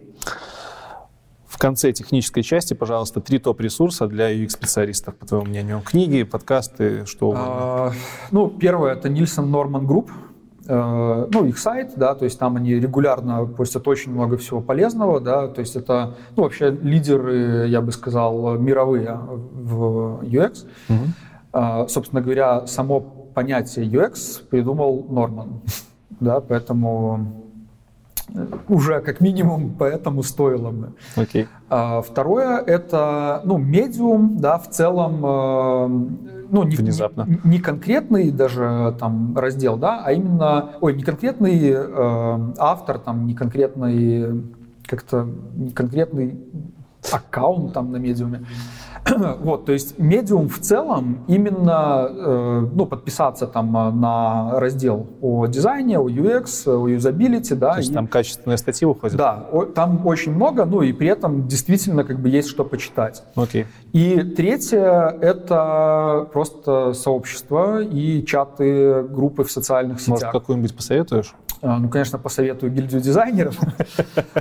конце 1.59 1.91
технической 1.91 2.41
части, 2.41 2.73
пожалуйста, 2.73 3.21
три 3.21 3.37
топ-ресурса 3.37 4.07
для 4.07 4.33
UX-специалистов, 4.33 5.15
по 5.15 5.27
твоему 5.27 5.45
мнению. 5.45 5.81
Книги, 5.85 6.23
подкасты, 6.23 7.05
что 7.05 7.27
угодно. 7.27 7.45
А, 7.47 7.91
ну, 8.31 8.49
первое— 8.49 8.93
это 8.95 9.09
Nielsen 9.09 9.51
Norman 9.51 9.85
Group. 9.85 10.09
Э, 10.71 11.27
ну, 11.31 11.45
их 11.45 11.57
сайт, 11.57 11.93
да, 11.95 12.13
то 12.13 12.25
есть 12.25 12.37
там 12.37 12.55
они 12.55 12.75
регулярно 12.75 13.47
постят 13.47 13.87
очень 13.87 14.11
много 14.11 14.37
всего 14.37 14.61
полезного, 14.61 15.19
да, 15.19 15.47
то 15.47 15.61
есть 15.61 15.75
это, 15.75 16.13
ну, 16.35 16.43
вообще 16.43 16.69
лидеры, 16.69 17.67
я 17.67 17.81
бы 17.81 17.91
сказал, 17.91 18.55
мировые 18.59 19.17
в 19.19 20.21
UX. 20.21 20.67
Угу. 20.87 20.97
А, 21.53 21.87
собственно 21.87 22.21
говоря, 22.21 22.67
само 22.67 22.99
понятие 22.99 23.87
UX 23.87 24.47
придумал 24.47 25.07
Норман, 25.09 25.61
да, 26.19 26.39
поэтому 26.39 27.47
уже 28.67 29.01
как 29.01 29.21
минимум 29.21 29.73
поэтому 29.75 30.21
стоило 30.21 30.69
бы. 30.69 30.93
Okay. 31.15 31.47
Второе 32.03 32.59
это 32.59 33.41
ну 33.43 33.57
медиум, 33.57 34.37
да, 34.37 34.59
в 34.59 34.69
целом 34.69 35.25
э, 35.25 36.38
ну 36.51 36.63
не, 36.63 36.75
Внезапно. 36.75 37.25
не, 37.27 37.39
не 37.43 37.59
конкретный 37.59 38.31
даже 38.31 38.95
там 38.99 39.37
раздел, 39.37 39.77
да, 39.77 40.01
а 40.03 40.11
именно, 40.11 40.71
ой, 40.81 40.95
не 40.95 41.03
конкретный 41.03 41.59
э, 41.71 42.53
автор, 42.57 42.99
там 42.99 43.25
не 43.25 43.33
конкретный 43.33 44.43
как-то 44.85 45.27
не 45.55 45.69
конкретный 45.71 46.39
аккаунт 47.11 47.73
там 47.73 47.91
на 47.91 47.97
медиуме, 47.97 48.45
вот, 49.41 49.65
то 49.65 49.71
есть 49.71 49.97
медиум 49.97 50.49
в 50.49 50.59
целом 50.59 51.23
именно 51.27 52.07
э, 52.09 52.67
ну, 52.73 52.85
подписаться 52.85 53.47
там 53.47 53.75
э, 53.75 53.91
на 53.91 54.59
раздел 54.59 55.07
о 55.21 55.47
дизайне, 55.47 55.99
о 55.99 56.09
UX, 56.09 56.67
о 56.67 56.87
юзабилити, 56.87 57.55
да. 57.55 57.73
То 57.73 57.79
есть 57.79 57.91
и, 57.91 57.93
там 57.93 58.07
качественные 58.07 58.57
статьи 58.57 58.85
выходят? 58.85 59.17
Да, 59.17 59.47
о, 59.51 59.65
там 59.65 60.05
очень 60.05 60.33
много, 60.33 60.65
ну 60.65 60.81
и 60.81 60.93
при 60.93 61.07
этом 61.07 61.47
действительно 61.47 62.03
как 62.03 62.19
бы 62.19 62.29
есть 62.29 62.49
что 62.49 62.63
почитать. 62.63 63.23
Окей. 63.35 63.65
И 63.93 64.21
третье— 64.21 65.17
это 65.21 66.27
просто 66.31 66.93
сообщество 66.93 67.81
и 67.81 68.23
чаты, 68.25 69.03
группы 69.03 69.43
в 69.43 69.51
социальных 69.51 69.99
сетях. 69.99 70.19
Может, 70.19 70.31
какую-нибудь 70.31 70.75
посоветуешь? 70.75 71.33
А, 71.61 71.77
ну, 71.77 71.89
конечно, 71.89 72.17
посоветую 72.17 72.71
гильдию 72.71 73.01
дизайнеров. 73.01 73.57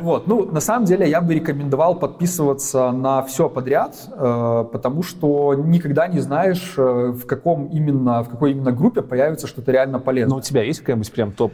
Вот. 0.01 0.27
Ну, 0.27 0.51
на 0.51 0.61
самом 0.61 0.85
деле, 0.85 1.09
я 1.09 1.21
бы 1.21 1.35
рекомендовал 1.35 1.95
подписываться 1.99 2.91
на 2.93 3.23
все 3.23 3.49
подряд, 3.49 3.97
э, 4.13 4.65
потому 4.71 5.03
что 5.03 5.55
никогда 5.55 6.07
не 6.07 6.21
знаешь, 6.21 6.75
э, 6.77 7.13
в 7.13 7.27
каком 7.27 7.67
именно, 7.67 8.23
в 8.23 8.29
какой 8.29 8.53
именно 8.53 8.73
группе 8.73 9.03
появится 9.03 9.47
что-то 9.47 9.73
реально 9.73 9.99
полезное. 9.99 10.35
Но 10.35 10.39
у 10.39 10.43
тебя 10.43 10.63
есть 10.63 10.81
какая-нибудь 10.81 11.13
прям 11.13 11.33
топ 11.33 11.53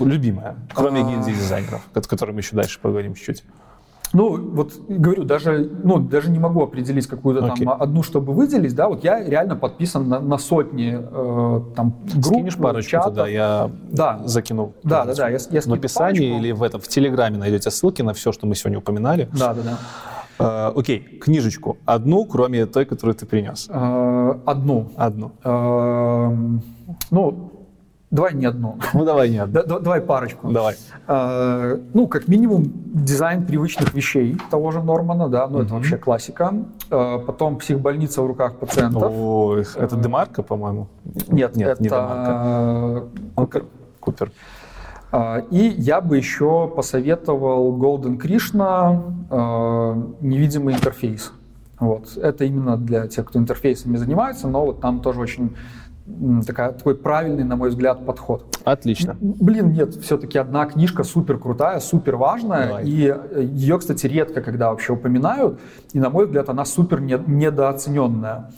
любимая, 0.00 0.56
кроме 0.74 1.02
а. 1.02 1.04
гильдии 1.04 1.32
дизайнеров, 1.32 1.82
о 1.94 2.00
которой 2.00 2.32
мы 2.32 2.40
еще 2.40 2.56
дальше 2.56 2.78
поговорим 2.80 3.14
чуть-чуть? 3.14 3.44
Ну, 4.14 4.50
вот 4.52 4.72
говорю, 4.88 5.24
даже, 5.24 5.68
ну, 5.82 5.98
даже 5.98 6.30
не 6.30 6.38
могу 6.38 6.62
определить 6.62 7.08
какую-то 7.08 7.44
okay. 7.44 7.64
там 7.64 7.82
одну, 7.82 8.04
чтобы 8.04 8.32
выделить, 8.32 8.74
да, 8.74 8.88
вот 8.88 9.02
я 9.02 9.22
реально 9.22 9.56
подписан 9.56 10.08
на, 10.08 10.20
на 10.20 10.38
сотни 10.38 10.96
э, 10.96 11.60
там 11.74 11.96
групп, 12.14 12.36
Скинешь 12.36 12.56
парочку 12.56 12.90
чатов. 12.92 13.10
туда, 13.10 13.26
я 13.26 13.70
да. 13.90 14.20
закину. 14.24 14.72
Да, 14.84 15.04
да, 15.04 15.14
да, 15.16 15.28
я, 15.28 15.38
я 15.50 15.60
В 15.60 15.72
описании 15.72 16.30
парочку. 16.30 16.44
или 16.44 16.52
в 16.52 16.62
этом, 16.62 16.80
в 16.80 16.86
Телеграме 16.86 17.38
найдете 17.38 17.72
ссылки 17.72 18.02
на 18.02 18.14
все, 18.14 18.30
что 18.30 18.46
мы 18.46 18.54
сегодня 18.54 18.78
упоминали. 18.78 19.28
Да, 19.32 19.52
да, 19.52 19.62
да. 19.62 19.78
Uh, 20.36 20.72
окей, 20.76 21.00
книжечку. 21.20 21.78
Одну, 21.84 22.24
кроме 22.24 22.66
той, 22.66 22.86
которую 22.86 23.14
ты 23.14 23.24
принес. 23.24 23.68
Uh, 23.68 24.40
одну. 24.46 24.90
Одну. 24.96 25.30
Uh, 25.44 26.60
ну, 27.10 27.53
Давай 28.14 28.32
не 28.32 28.46
одну. 28.46 28.78
Ну, 28.92 29.04
давай 29.04 29.28
не 29.28 29.38
одну. 29.38 29.62
Да, 29.66 29.80
давай 29.80 30.00
парочку. 30.00 30.48
Давай. 30.48 30.76
А, 31.08 31.80
ну, 31.94 32.06
как 32.06 32.28
минимум, 32.28 32.70
дизайн 32.94 33.44
привычных 33.44 33.92
вещей 33.92 34.38
того 34.52 34.70
же 34.70 34.84
Нормана, 34.84 35.28
да, 35.28 35.48
ну, 35.48 35.58
mm 35.58 35.64
это 35.64 35.74
вообще 35.74 35.96
классика. 35.96 36.54
А, 36.90 37.18
потом 37.18 37.56
психбольница 37.56 38.22
в 38.22 38.26
руках 38.26 38.54
пациентов. 38.54 39.12
Ой, 39.12 39.66
это 39.74 39.96
Демарка, 39.96 40.44
по-моему? 40.44 40.86
Нет, 41.26 41.56
Нет 41.56 41.70
это... 41.70 41.82
не 41.82 41.88
Демарка. 41.88 43.04
Купер. 43.34 43.64
Купер. 43.98 44.30
А, 45.10 45.42
и 45.50 45.74
я 45.76 46.00
бы 46.00 46.16
еще 46.16 46.68
посоветовал 46.68 47.76
Golden 47.76 48.16
Krishna 48.16 49.02
«Невидимый 50.20 50.74
интерфейс». 50.74 51.32
Вот. 51.80 52.16
Это 52.16 52.44
именно 52.44 52.76
для 52.76 53.08
тех, 53.08 53.26
кто 53.26 53.40
интерфейсами 53.40 53.96
занимается, 53.96 54.46
но 54.46 54.66
вот 54.66 54.80
там 54.80 55.00
тоже 55.00 55.20
очень 55.20 55.56
такая, 56.46 56.72
такой 56.72 56.94
правильный, 56.94 57.44
на 57.44 57.56
мой 57.56 57.70
взгляд, 57.70 58.04
подход. 58.04 58.58
Отлично. 58.64 59.16
Блин, 59.20 59.72
нет, 59.72 59.94
все-таки 59.94 60.38
одна 60.38 60.66
книжка 60.66 61.04
супер 61.04 61.38
крутая, 61.38 61.80
супер 61.80 62.16
важная, 62.16 62.66
Давай. 62.68 62.86
и 62.86 63.06
э, 63.08 63.42
ее, 63.42 63.78
кстати, 63.78 64.06
редко 64.06 64.42
когда 64.42 64.70
вообще 64.70 64.92
упоминают, 64.92 65.60
и, 65.92 65.98
на 65.98 66.10
мой 66.10 66.26
взгляд, 66.26 66.48
она 66.48 66.64
супер 66.64 67.00
недооцененная 67.00 68.50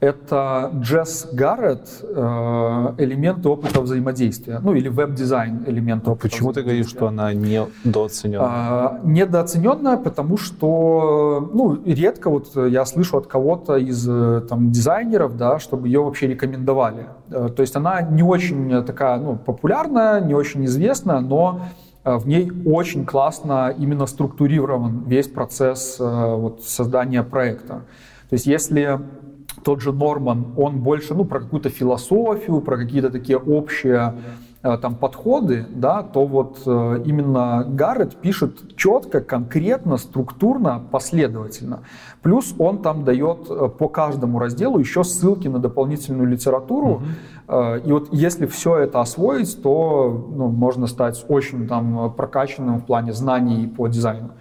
это 0.00 0.70
Джесс 0.80 1.28
Гарретт, 1.30 2.02
э, 2.02 2.94
элементы 2.98 3.48
опыта 3.50 3.82
взаимодействия, 3.82 4.58
ну 4.60 4.74
или 4.74 4.88
веб-дизайн 4.88 5.62
элементы 5.66 6.10
опыта 6.10 6.28
Почему 6.28 6.52
ты 6.54 6.62
говоришь, 6.62 6.88
что 6.88 7.08
она 7.08 7.34
недооцененная? 7.34 8.48
А, 8.48 9.00
недооцененная, 9.04 9.98
потому 9.98 10.38
что 10.38 11.50
ну, 11.52 11.78
редко 11.84 12.30
вот 12.30 12.56
я 12.56 12.86
слышу 12.86 13.18
от 13.18 13.26
кого-то 13.26 13.76
из 13.76 14.08
э, 14.08 14.40
там, 14.48 14.72
дизайнеров, 14.72 15.36
да, 15.36 15.58
чтобы 15.58 15.88
ее 15.88 16.02
вообще 16.02 16.28
рекомендовали. 16.28 17.08
Э, 17.30 17.50
то 17.54 17.60
есть 17.60 17.76
она 17.76 18.00
не 18.00 18.22
очень 18.22 18.82
такая 18.84 19.18
ну, 19.18 19.36
популярная, 19.36 20.22
не 20.22 20.34
очень 20.34 20.64
известная, 20.64 21.20
но 21.20 21.60
в 22.02 22.26
ней 22.26 22.50
очень 22.64 23.04
классно 23.04 23.74
именно 23.76 24.06
структурирован 24.06 25.04
весь 25.04 25.28
процесс 25.28 25.96
вот, 25.98 26.62
создания 26.62 27.22
проекта. 27.22 27.82
То 28.30 28.34
есть 28.34 28.46
если 28.46 29.00
тот 29.62 29.80
же 29.80 29.92
Норман, 29.92 30.46
он 30.56 30.80
больше 30.80 31.14
ну, 31.14 31.24
про 31.24 31.40
какую-то 31.40 31.68
философию, 31.68 32.60
про 32.60 32.76
какие-то 32.76 33.10
такие 33.10 33.38
общие 33.38 34.14
э, 34.62 34.78
там 34.78 34.94
подходы, 34.94 35.66
да, 35.70 36.02
то 36.02 36.26
вот 36.26 36.62
э, 36.66 37.02
именно 37.04 37.64
Гаррет 37.68 38.16
пишет 38.16 38.76
четко, 38.76 39.20
конкретно, 39.20 39.96
структурно, 39.96 40.82
последовательно. 40.90 41.80
Плюс 42.22 42.54
он 42.58 42.82
там 42.82 43.04
дает 43.04 43.76
по 43.78 43.88
каждому 43.88 44.38
разделу 44.38 44.78
еще 44.78 45.04
ссылки 45.04 45.48
на 45.48 45.58
дополнительную 45.58 46.28
литературу. 46.28 47.02
Mm-hmm. 47.48 47.86
И 47.86 47.92
вот 47.92 48.08
если 48.12 48.46
все 48.46 48.76
это 48.76 49.00
освоить, 49.00 49.60
то 49.62 50.28
ну, 50.36 50.48
можно 50.48 50.86
стать 50.86 51.24
очень 51.28 51.66
там 51.66 52.12
прокачанным 52.14 52.78
в 52.78 52.84
плане 52.84 53.12
знаний 53.12 53.66
по 53.66 53.88
дизайну. 53.88 54.32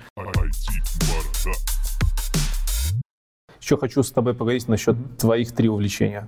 Еще 3.69 3.77
хочу 3.77 4.01
с 4.01 4.11
тобой 4.11 4.33
поговорить 4.33 4.67
насчет 4.67 4.95
mm-hmm. 4.95 5.17
твоих 5.19 5.51
три 5.51 5.69
увлечения. 5.69 6.27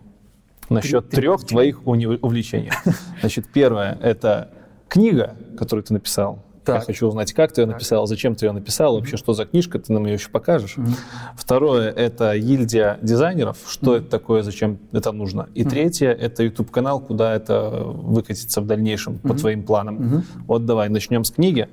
Насчет 0.69 1.09
три, 1.09 1.21
трех 1.21 1.39
три 1.39 1.47
твоих 1.47 1.87
увлечений. 1.87 2.69
Значит, 3.19 3.47
первое— 3.51 3.97
это 4.03 4.51
книга, 4.87 5.35
которую 5.57 5.83
ты 5.83 5.91
написал. 5.91 6.43
Так. 6.63 6.75
Я 6.75 6.81
хочу 6.81 7.07
узнать, 7.07 7.33
как 7.33 7.51
ты 7.51 7.61
ее 7.61 7.65
написал, 7.65 8.05
зачем 8.05 8.35
ты 8.35 8.45
ее 8.45 8.51
написал, 8.51 8.93
вообще, 8.93 9.17
что 9.17 9.33
за 9.33 9.45
книжка, 9.45 9.79
ты 9.79 9.91
нам 9.91 10.05
ее 10.05 10.13
еще 10.13 10.29
покажешь. 10.29 10.75
Mm-hmm. 10.77 10.93
Второе— 11.35 11.89
это 11.95 12.37
гильдия 12.37 12.99
дизайнеров, 13.01 13.57
что 13.67 13.95
mm-hmm. 13.95 13.99
это 14.01 14.09
такое, 14.11 14.43
зачем 14.43 14.77
это 14.91 15.11
нужно. 15.11 15.49
И 15.55 15.63
mm-hmm. 15.63 15.69
третье— 15.71 16.09
это 16.09 16.43
YouTube-канал, 16.43 16.99
куда 16.99 17.33
это 17.33 17.71
выкатится 17.71 18.61
в 18.61 18.67
дальнейшем 18.67 19.13
mm-hmm. 19.13 19.27
по 19.27 19.33
твоим 19.33 19.63
планам. 19.63 19.97
Mm-hmm. 19.97 20.23
Вот 20.45 20.67
давай, 20.67 20.89
начнем 20.89 21.23
с 21.23 21.31
книги. 21.31 21.69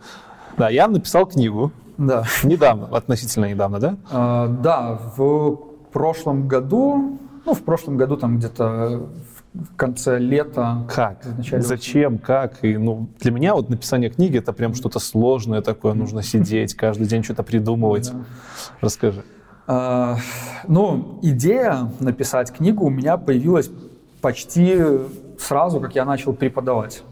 Да, 0.56 0.70
я 0.70 0.88
написал 0.88 1.26
книгу. 1.26 1.72
Да. 1.98 2.24
Недавно, 2.44 2.86
относительно 2.96 3.46
недавно, 3.46 3.80
да? 3.80 3.96
А, 4.10 4.46
да, 4.46 4.98
в 5.16 5.56
прошлом 5.92 6.48
году, 6.48 7.18
ну, 7.44 7.54
в 7.54 7.62
прошлом 7.62 7.96
году 7.96 8.16
там 8.16 8.38
где-то 8.38 9.08
в 9.52 9.76
конце 9.76 10.18
лета. 10.18 10.86
Как? 10.94 11.24
Зачем? 11.42 12.18
Как? 12.18 12.64
И, 12.64 12.76
ну, 12.76 13.08
для 13.20 13.32
меня 13.32 13.54
вот 13.54 13.68
написание 13.68 14.10
книги 14.10 14.38
это 14.38 14.52
прям 14.52 14.74
что-то 14.74 15.00
сложное 15.00 15.60
такое, 15.60 15.94
нужно 15.94 16.22
сидеть, 16.22 16.74
каждый 16.74 17.06
день 17.08 17.24
что-то 17.24 17.42
придумывать. 17.42 18.12
Да. 18.12 18.18
Расскажи. 18.80 19.24
А, 19.66 20.16
ну, 20.68 21.18
идея 21.22 21.90
написать 21.98 22.52
книгу 22.52 22.86
у 22.86 22.90
меня 22.90 23.16
появилась 23.16 23.70
почти 24.20 24.78
сразу, 25.38 25.80
как 25.80 25.94
я 25.94 26.04
начал 26.04 26.32
преподавать. 26.32 27.02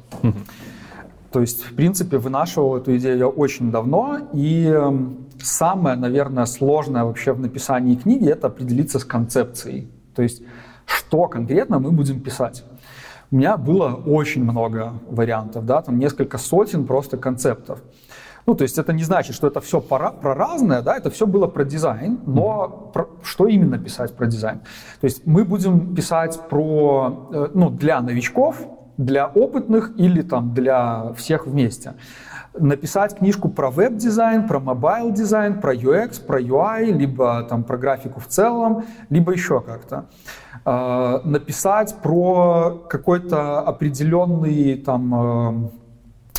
То 1.37 1.43
есть, 1.43 1.65
в 1.65 1.75
принципе, 1.75 2.17
вынашивал 2.17 2.79
эту 2.79 2.97
идею 2.97 3.19
я 3.19 3.29
очень 3.29 3.71
давно, 3.71 4.21
и 4.33 4.65
эм, 4.69 5.27
самое, 5.39 5.95
наверное, 5.95 6.47
сложное 6.47 7.05
вообще 7.05 7.33
в 7.35 7.41
написании 7.41 7.95
книги— 7.95 8.27
это 8.31 8.47
определиться 8.47 8.99
с 8.99 9.05
концепцией. 9.05 9.91
То 10.15 10.23
есть, 10.23 10.43
что 10.87 11.29
конкретно 11.29 11.79
мы 11.79 11.91
будем 11.91 12.21
писать. 12.21 12.65
У 13.31 13.37
меня 13.37 13.59
было 13.59 13.89
очень 14.07 14.45
много 14.45 14.95
вариантов, 15.11 15.67
да, 15.67 15.83
там 15.83 15.99
несколько 15.99 16.39
сотен 16.39 16.87
просто 16.87 17.19
концептов. 17.19 17.83
Ну, 18.47 18.55
то 18.55 18.63
есть 18.63 18.79
это 18.79 18.95
не 18.95 19.03
значит, 19.03 19.37
что 19.37 19.47
это 19.47 19.61
все 19.61 19.83
про, 19.83 20.13
про 20.13 20.35
разное, 20.35 20.81
да, 20.81 20.97
это 20.97 21.11
все 21.11 21.27
было 21.27 21.49
про 21.49 21.65
дизайн, 21.65 22.19
но 22.25 22.91
про, 22.95 23.11
что 23.23 23.47
именно 23.47 23.77
писать 23.77 24.17
про 24.17 24.25
дизайн? 24.25 24.61
То 25.03 25.05
есть 25.05 25.27
мы 25.27 25.45
будем 25.45 25.95
писать 25.95 26.41
про, 26.49 27.29
э, 27.31 27.49
ну, 27.53 27.69
для 27.69 28.01
новичков, 28.01 28.57
для 28.97 29.27
опытных 29.27 29.93
или 29.97 30.23
там 30.23 30.55
для 30.55 31.13
всех 31.15 31.47
вместе. 31.47 31.95
Написать 32.59 33.19
книжку 33.19 33.51
про 33.51 33.71
веб-дизайн, 33.71 34.47
про 34.49 34.61
mobile-дизайн, 34.61 35.61
про 35.61 35.75
UX, 35.75 36.25
про 36.25 36.41
UI, 36.41 36.87
либо 36.87 37.43
там 37.43 37.65
про 37.65 37.77
графику 37.77 38.21
в 38.21 38.27
целом, 38.27 38.85
либо 39.11 39.33
еще 39.33 39.61
как-то. 39.61 40.07
Э, 40.65 41.21
написать 41.25 41.97
про 42.03 42.87
какой-то 42.89 43.61
определенный 43.61 44.77
там 44.77 45.15
Э, 45.15 45.86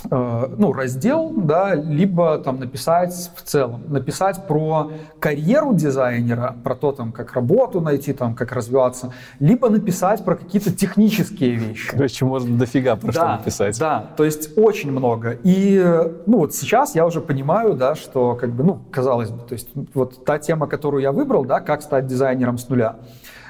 ну, 0.10 0.74
раздел, 0.74 1.32
да, 1.36 1.76
либо 1.76 2.38
там 2.38 2.60
написать 2.60 3.32
в 3.36 3.41
целом, 3.41 3.84
написать 3.88 4.48
про 4.48 4.91
карьеру 5.19 5.74
дизайнера, 5.74 6.56
про 6.64 6.76
то, 6.76 6.91
там, 6.91 7.11
как 7.11 7.34
работу 7.34 7.82
найти, 7.82 8.14
там, 8.14 8.36
как 8.36 8.52
развиваться, 8.52 9.14
либо 9.40 9.69
написать 9.69 10.24
про 10.24 10.36
какие-то 10.36 10.72
технические 10.72 11.56
вещи. 11.56 11.90
Короче, 11.91 12.26
можно 12.26 12.57
дофига 12.57 12.95
про 12.95 13.07
да, 13.07 13.14
что 13.14 13.28
написать. 13.38 13.80
Да, 13.80 14.06
то 14.15 14.24
есть 14.24 14.57
очень 14.57 14.91
много. 14.91 15.38
И, 15.44 15.84
ну, 16.26 16.40
вот 16.40 16.53
сейчас 16.53 16.95
я 16.95 17.06
уже 17.06 17.22
понимаю, 17.22 17.74
да, 17.74 17.95
что, 17.95 18.36
как 18.36 18.52
бы, 18.52 18.64
ну, 18.64 18.80
казалось 18.91 19.30
бы, 19.30 19.44
то 19.44 19.53
есть 19.53 19.69
вот 19.94 20.26
та 20.26 20.40
тема, 20.40 20.68
которую 20.68 21.02
я 21.02 21.11
выбрал, 21.11 21.45
да, 21.45 21.60
как 21.60 21.82
стать 21.82 22.07
дизайнером 22.07 22.57
с 22.57 22.69
нуля, 22.69 22.98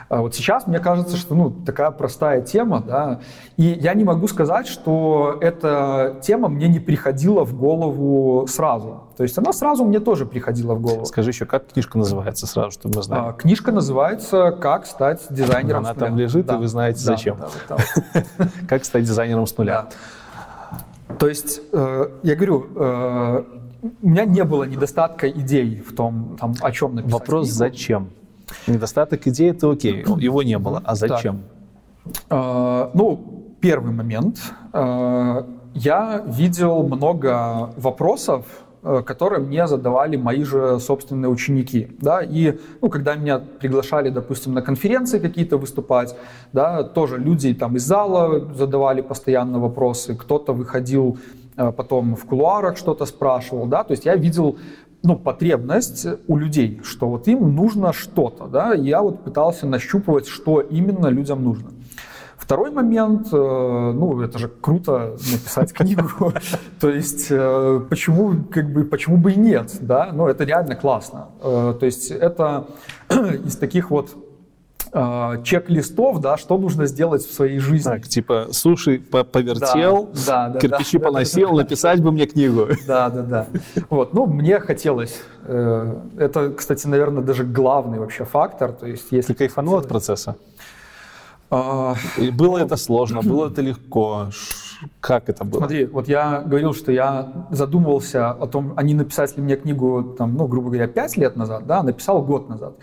а 0.10 0.22
вот 0.22 0.36
сейчас 0.36 0.68
мне 0.68 0.80
кажется, 0.80 1.18
что 1.18 1.36
ну, 1.36 1.50
такая 1.50 1.92
простая 1.92 2.42
тема, 2.42 2.82
да, 2.82 3.20
и 3.58 3.64
я 3.64 3.94
не 3.94 4.06
могу 4.06 4.28
сказать, 4.28 4.68
что 4.68 5.38
эта 5.42 6.18
тема 6.22 6.48
мне 6.48 6.70
не 6.70 6.80
приходила 6.80 7.44
в 7.44 7.54
голову 7.56 8.48
сразу. 8.48 9.04
То 9.18 9.24
есть 9.24 9.38
она 9.38 9.52
сразу 9.52 9.84
мне 9.84 10.00
тоже 10.00 10.26
приходила 10.26 10.76
в 10.76 10.82
голову. 10.82 11.06
Скажи 11.06 11.32
еще, 11.32 11.46
как 11.46 11.68
книжка 11.68 11.98
называется 11.98 12.48
сразу, 12.48 12.72
чтобы 12.72 12.98
мы 12.98 13.04
знали? 13.04 13.30
А, 13.30 13.34
книжка 13.34 13.72
называется 13.72 14.52
«Как 14.52 14.86
стать 14.86 15.26
дизайнером 15.30 15.80
Она 15.80 15.94
с 15.94 15.96
нуля». 15.96 16.08
там 16.08 16.18
лежит, 16.18 16.46
да. 16.46 16.56
и 16.56 16.58
вы 16.58 16.68
знаете, 16.68 17.00
да, 17.00 17.06
зачем. 17.06 17.38
Да, 17.68 17.78
да, 18.16 18.48
как 18.70 18.86
стать 18.86 19.04
дизайнером 19.04 19.46
с 19.46 19.58
нуля. 19.58 19.88
То 21.20 21.28
есть, 21.28 21.62
э, 21.74 22.10
я 22.24 22.36
говорю, 22.36 22.68
э, 22.76 23.44
у 24.02 24.08
меня 24.08 24.26
не 24.26 24.44
было 24.44 24.64
недостатка 24.64 25.30
идей 25.30 25.82
в 25.82 25.96
том, 25.96 26.38
там, 26.40 26.54
о 26.62 26.72
чем 26.72 26.96
написать. 26.96 27.14
Вопрос 27.14 27.48
книгу. 27.48 27.58
«Зачем?» 27.58 28.10
Недостаток 28.68 29.28
идеи 29.28 29.52
это 29.52 29.72
окей, 29.72 30.04
его 30.18 30.44
не 30.44 30.58
было. 30.58 30.82
А 30.86 30.96
зачем? 30.96 31.42
А, 32.30 32.92
ну, 32.94 33.54
первый 33.62 33.92
момент. 33.92 34.40
А, 34.74 35.46
я 35.74 36.24
видел 36.26 36.84
много 36.84 37.72
вопросов, 37.78 38.46
э, 38.84 39.04
которые 39.06 39.42
мне 39.42 39.68
задавали 39.68 40.18
мои 40.18 40.44
же 40.44 40.80
собственные 40.80 41.30
ученики, 41.30 41.88
да, 42.00 42.22
и, 42.24 42.58
ну, 42.82 42.90
когда 42.90 43.16
меня 43.16 43.40
приглашали, 43.40 44.10
допустим, 44.10 44.54
на 44.54 44.62
конференции 44.62 45.20
какие-то 45.20 45.58
выступать, 45.58 46.16
да, 46.54 46.84
тоже 46.84 47.18
люди 47.18 47.54
там 47.54 47.76
из 47.76 47.84
зала 47.84 48.54
задавали 48.54 49.02
постоянно 49.02 49.60
вопросы, 49.60 50.16
кто-то 50.16 50.54
выходил 50.54 51.20
э, 51.58 51.72
потом 51.72 52.16
в 52.16 52.26
кулуарах 52.26 52.78
что-то 52.78 53.06
спрашивал, 53.06 53.68
да, 53.68 53.84
то 53.84 53.92
есть 53.92 54.06
я 54.06 54.16
видел 54.16 54.58
ну, 55.04 55.16
потребность 55.16 56.08
у 56.28 56.38
людей, 56.38 56.82
что 56.84 57.10
вот 57.10 57.28
им 57.28 57.56
нужно 57.56 57.94
что-то, 57.94 58.48
да, 58.48 58.74
я 58.74 59.02
вот 59.02 59.24
пытался 59.24 59.68
нащупывать, 59.68 60.28
что 60.28 60.62
именно 60.62 61.08
людям 61.08 61.44
нужно. 61.44 61.72
Второй 62.38 62.72
момент, 62.72 63.28
э, 63.34 63.36
ну, 63.36 64.22
это 64.22 64.38
же 64.38 64.48
круто 64.48 65.18
написать 65.32 65.74
книгу, 65.74 66.34
то 66.80 66.90
есть 66.90 67.28
э, 67.30 67.82
почему, 67.90 68.44
как 68.50 68.72
бы, 68.72 68.86
почему 68.86 69.18
бы 69.18 69.34
и 69.34 69.36
нет, 69.36 69.76
да, 69.82 70.12
ну, 70.14 70.28
это 70.28 70.46
реально 70.46 70.76
классно. 70.76 71.28
Э, 71.42 71.74
то 71.78 71.86
есть 71.86 72.12
это 72.12 72.68
из 73.10 73.58
таких 73.58 73.92
вот 73.92 74.16
э, 74.92 75.44
чек-листов, 75.44 76.20
да, 76.20 76.38
что 76.38 76.58
нужно 76.58 76.86
сделать 76.86 77.26
в 77.26 77.32
своей 77.34 77.60
жизни. 77.60 77.90
Так, 77.90 78.08
типа 78.08 78.48
суши 78.52 79.00
повертел, 79.00 80.10
да, 80.26 80.50
да, 80.50 80.60
кирпичи 80.60 80.98
да, 80.98 81.06
поносил, 81.06 81.50
да, 81.50 81.56
написать 81.58 82.02
бы 82.02 82.12
мне 82.12 82.26
книгу. 82.26 82.68
Да, 82.88 83.10
да, 83.10 83.22
да. 83.22 83.48
Вот, 83.90 84.14
ну, 84.14 84.26
мне 84.26 84.60
хотелось. 84.60 85.22
Э, 85.44 85.96
это, 86.18 86.52
кстати, 86.52 86.88
наверное, 86.88 87.24
даже 87.24 87.44
главный 87.44 88.00
вообще 88.00 88.24
фактор. 88.26 88.72
То 88.72 88.88
есть, 88.88 89.08
если 89.12 89.34
Ты 89.34 89.40
кайфанул 89.40 89.76
от 89.76 89.88
процесса? 89.88 90.36
А... 91.50 91.96
Было 92.34 92.58
это 92.58 92.76
сложно, 92.76 93.22
было 93.22 93.50
это 93.50 93.62
легко? 93.62 94.30
Как 95.00 95.30
это 95.30 95.44
было? 95.44 95.60
Смотри, 95.60 95.86
вот 95.86 96.08
я 96.08 96.42
говорил, 96.46 96.74
что 96.74 96.92
я 96.92 97.32
задумывался 97.50 98.32
о 98.32 98.48
том, 98.48 98.74
а 98.76 98.84
не 98.84 98.94
написать 98.94 99.36
ли 99.38 99.44
мне 99.44 99.56
книгу, 99.56 100.16
там, 100.18 100.36
ну, 100.36 100.48
грубо 100.48 100.70
говоря, 100.70 100.88
пять 100.88 101.18
лет 101.18 101.36
назад, 101.36 101.66
да, 101.66 101.84
написал 101.84 102.22
год 102.22 102.50
назад. 102.50 102.76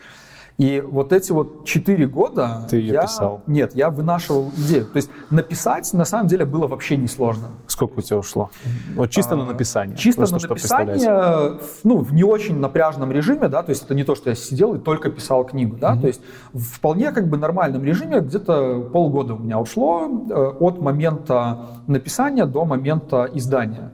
И 0.56 0.80
вот 0.80 1.12
эти 1.12 1.32
вот 1.32 1.64
четыре 1.64 2.06
года... 2.06 2.66
Ты 2.70 2.76
ее 2.76 2.94
я... 2.94 3.02
писал? 3.02 3.42
Нет, 3.48 3.74
я 3.74 3.90
вынашивал 3.90 4.52
идею. 4.56 4.86
То 4.86 4.96
есть 4.96 5.10
написать 5.30 5.92
на 5.92 6.04
самом 6.04 6.28
деле 6.28 6.44
было 6.44 6.68
вообще 6.68 6.96
несложно. 6.96 7.48
Сколько 7.66 7.98
у 7.98 8.02
тебя 8.02 8.18
ушло? 8.18 8.50
Вот 8.94 9.10
чисто 9.10 9.34
а, 9.34 9.38
на 9.38 9.46
написание? 9.46 9.96
Чисто 9.96 10.22
на 10.22 10.38
написание, 10.38 11.58
ну, 11.82 11.98
в 11.98 12.14
не 12.14 12.22
очень 12.22 12.58
напряженном 12.58 13.10
режиме, 13.10 13.48
да, 13.48 13.64
то 13.64 13.70
есть 13.70 13.84
это 13.84 13.94
не 13.94 14.04
то, 14.04 14.14
что 14.14 14.30
я 14.30 14.36
сидел 14.36 14.74
и 14.74 14.78
только 14.78 15.10
писал 15.10 15.44
книгу, 15.44 15.76
да, 15.76 15.94
mm 15.94 16.04
то 16.04 16.08
есть 16.08 16.20
вполне 16.52 17.12
как 17.12 17.28
бы 17.28 17.38
нормальном 17.38 17.82
режиме 17.82 18.20
где-то 18.20 18.90
полгода 18.92 19.34
у 19.34 19.38
меня 19.38 19.58
ушло 19.58 20.06
э, 20.06 20.34
от 20.60 20.80
момента 20.82 21.80
написания 21.86 22.44
до 22.44 22.66
момента 22.66 23.26
издания. 23.32 23.90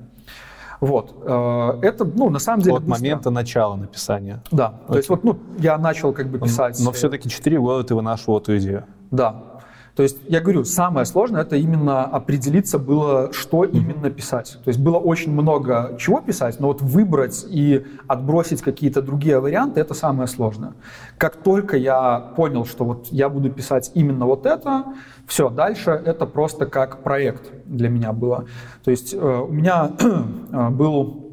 Вот. 0.80 1.14
Э, 1.24 1.78
это, 1.82 2.04
ну, 2.04 2.30
на 2.30 2.38
самом 2.38 2.62
деле... 2.62 2.76
От 2.76 2.84
быстро. 2.84 3.02
момента 3.02 3.30
начала 3.30 3.76
написания. 3.76 4.42
Да. 4.50 4.80
Окей. 4.84 4.86
То 4.88 4.96
есть 4.96 5.08
вот, 5.08 5.24
ну, 5.24 5.38
я 5.58 5.78
начал 5.78 6.12
как 6.12 6.28
бы 6.28 6.38
писать... 6.38 6.78
Но, 6.78 6.86
но 6.86 6.92
все-таки 6.92 7.28
4 7.28 7.58
года 7.60 7.84
ты 7.84 7.94
вынашивал 7.94 8.38
эту 8.38 8.56
идею. 8.58 8.84
Да. 9.10 9.49
То 9.96 10.02
есть, 10.02 10.18
я 10.28 10.40
говорю, 10.40 10.64
самое 10.64 11.04
сложное 11.06 11.42
это 11.42 11.56
именно 11.56 12.04
определиться 12.04 12.78
было, 12.78 13.32
что 13.32 13.64
именно 13.64 14.10
писать. 14.10 14.58
То 14.64 14.68
есть 14.68 14.80
было 14.80 14.98
очень 14.98 15.32
много 15.32 15.96
чего 15.98 16.20
писать, 16.20 16.60
но 16.60 16.68
вот 16.68 16.80
выбрать 16.80 17.44
и 17.48 17.84
отбросить 18.06 18.62
какие-то 18.62 19.02
другие 19.02 19.40
варианты 19.40 19.80
это 19.80 19.94
самое 19.94 20.28
сложное. 20.28 20.72
Как 21.18 21.36
только 21.36 21.76
я 21.76 22.32
понял, 22.36 22.64
что 22.64 22.84
вот 22.84 23.08
я 23.10 23.28
буду 23.28 23.50
писать 23.50 23.90
именно 23.94 24.26
вот 24.26 24.46
это, 24.46 24.84
все, 25.26 25.50
дальше 25.50 25.90
это 25.90 26.26
просто 26.26 26.66
как 26.66 27.02
проект 27.02 27.50
для 27.64 27.88
меня 27.88 28.12
было. 28.12 28.46
То 28.84 28.90
есть 28.90 29.14
э, 29.14 29.18
у 29.18 29.52
меня 29.52 29.92
э, 30.52 30.70
был, 30.70 31.30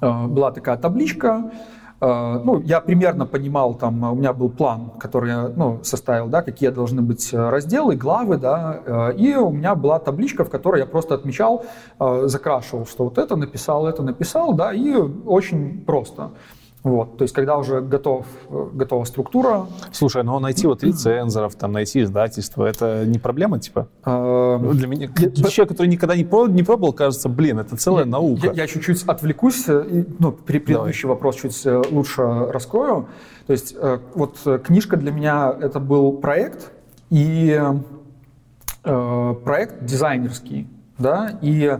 э, 0.00 0.26
была 0.26 0.52
такая 0.52 0.76
табличка, 0.76 1.50
ну, 2.00 2.60
я 2.60 2.80
примерно 2.80 3.26
понимал, 3.26 3.74
там, 3.74 4.02
у 4.02 4.14
меня 4.14 4.32
был 4.32 4.50
план, 4.50 4.90
который 4.98 5.30
я 5.30 5.48
ну, 5.56 5.80
составил, 5.82 6.28
да, 6.28 6.42
какие 6.42 6.70
должны 6.70 7.02
быть 7.02 7.32
э, 7.32 7.50
разделы, 7.50 7.96
главы, 7.96 8.36
да, 8.36 8.80
э, 8.84 9.14
и 9.16 9.34
у 9.36 9.50
меня 9.50 9.74
была 9.74 9.98
табличка, 9.98 10.44
в 10.44 10.50
которой 10.50 10.80
я 10.80 10.86
просто 10.86 11.14
отмечал, 11.14 11.64
закрашивал, 11.98 12.86
что 12.86 13.04
вот 13.04 13.18
это 13.18 13.36
написал, 13.36 13.86
это 13.86 14.02
написал, 14.02 14.54
да, 14.54 14.72
и 14.72 14.94
очень 14.94 15.84
просто. 15.86 16.30
Вот, 16.84 17.16
то 17.16 17.22
есть, 17.22 17.32
когда 17.32 17.56
уже 17.56 17.80
готов, 17.80 18.26
готова 18.50 19.04
структура. 19.04 19.66
Слушай, 19.90 20.22
но 20.22 20.38
найти 20.38 20.66
вот 20.66 20.84
рецензоров, 20.84 21.54
там, 21.54 21.72
найти 21.72 22.02
издательство, 22.02 22.66
это 22.66 23.06
не 23.06 23.18
проблема, 23.18 23.58
типа? 23.58 23.88
А, 24.02 24.58
ну, 24.58 24.74
для 24.74 24.86
меня, 24.86 25.08
я, 25.16 25.30
человек, 25.30 25.70
который 25.70 25.86
никогда 25.86 26.14
не 26.14 26.24
пробовал, 26.24 26.52
не 26.52 26.62
пробовал, 26.62 26.92
кажется, 26.92 27.30
блин, 27.30 27.58
это 27.58 27.76
целая 27.76 28.04
я, 28.04 28.10
наука. 28.10 28.48
Я, 28.48 28.52
я 28.52 28.66
чуть-чуть 28.66 29.02
отвлекусь, 29.04 29.64
э, 29.66 30.04
ну, 30.18 30.32
при 30.32 30.58
предыдущий 30.58 31.04
Давай. 31.04 31.16
вопрос 31.16 31.36
чуть 31.36 31.64
э, 31.64 31.82
лучше 31.90 32.22
раскрою. 32.22 33.08
То 33.46 33.54
есть, 33.54 33.74
э, 33.78 33.98
вот 34.14 34.36
книжка 34.62 34.98
для 34.98 35.10
меня 35.10 35.56
это 35.58 35.80
был 35.80 36.12
проект, 36.12 36.70
и 37.08 37.58
э, 38.84 39.34
проект 39.42 39.86
дизайнерский, 39.86 40.68
да, 40.98 41.38
и 41.40 41.78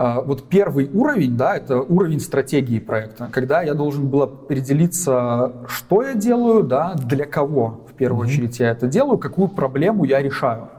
вот 0.00 0.48
первый 0.48 0.88
уровень, 0.92 1.36
да, 1.36 1.56
это 1.56 1.80
уровень 1.80 2.20
стратегии 2.20 2.78
проекта, 2.78 3.28
когда 3.30 3.60
я 3.60 3.74
должен 3.74 4.08
был 4.08 4.22
определиться, 4.22 5.52
что 5.68 6.02
я 6.02 6.14
делаю, 6.14 6.62
да, 6.64 6.94
для 6.94 7.26
кого 7.26 7.86
в 7.86 7.92
первую 7.92 8.26
mm-hmm. 8.26 8.30
очередь 8.30 8.60
я 8.60 8.70
это 8.70 8.86
делаю, 8.86 9.18
какую 9.18 9.48
проблему 9.48 10.04
я 10.04 10.22
решаю. 10.22 10.70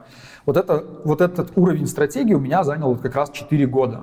Вот, 0.48 0.58
это, 0.58 0.84
вот 1.04 1.22
этот 1.22 1.52
уровень 1.56 1.86
стратегии 1.86 2.34
у 2.34 2.40
меня 2.40 2.64
занял 2.64 2.90
вот 2.90 3.02
как 3.02 3.16
раз 3.16 3.30
4 3.30 3.68
года. 3.68 4.02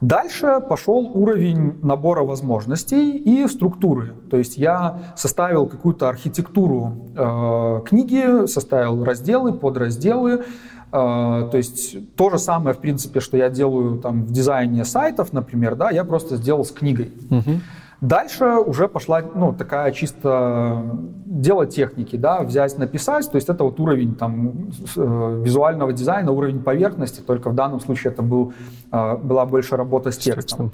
Дальше 0.00 0.62
пошел 0.66 1.10
уровень 1.12 1.78
набора 1.82 2.22
возможностей 2.22 3.18
и 3.18 3.46
структуры. 3.46 4.14
То 4.30 4.38
есть 4.38 4.56
я 4.56 5.12
составил 5.14 5.66
какую-то 5.66 6.08
архитектуру 6.08 7.12
э, 7.14 7.82
книги, 7.84 8.46
составил 8.46 9.04
разделы, 9.04 9.52
подразделы, 9.52 10.44
а, 10.79 10.79
то 10.90 11.50
есть 11.54 12.14
то 12.16 12.30
же 12.30 12.38
самое, 12.38 12.74
в 12.74 12.78
принципе, 12.78 13.20
что 13.20 13.36
я 13.36 13.48
делаю 13.48 13.98
там 13.98 14.24
в 14.24 14.32
дизайне 14.32 14.84
сайтов, 14.84 15.32
например, 15.32 15.76
да, 15.76 15.90
я 15.90 16.04
просто 16.04 16.36
сделал 16.36 16.64
с 16.64 16.72
книгой. 16.72 17.12
Угу. 17.30 17.60
Дальше 18.00 18.56
уже 18.56 18.88
пошла, 18.88 19.22
ну, 19.34 19.52
такая 19.52 19.92
чисто 19.92 20.82
дело 21.26 21.66
техники, 21.66 22.16
да, 22.16 22.40
взять, 22.42 22.78
написать, 22.78 23.30
то 23.30 23.36
есть 23.36 23.50
это 23.50 23.62
вот 23.62 23.78
уровень 23.78 24.14
там 24.14 24.70
э, 24.96 25.42
визуального 25.44 25.92
дизайна, 25.92 26.32
уровень 26.32 26.62
поверхности, 26.62 27.20
только 27.20 27.50
в 27.50 27.54
данном 27.54 27.78
случае 27.80 28.12
это 28.12 28.22
был, 28.22 28.54
э, 28.90 29.16
была 29.18 29.44
больше 29.44 29.76
работа 29.76 30.12
с 30.12 30.18
текстом. 30.18 30.72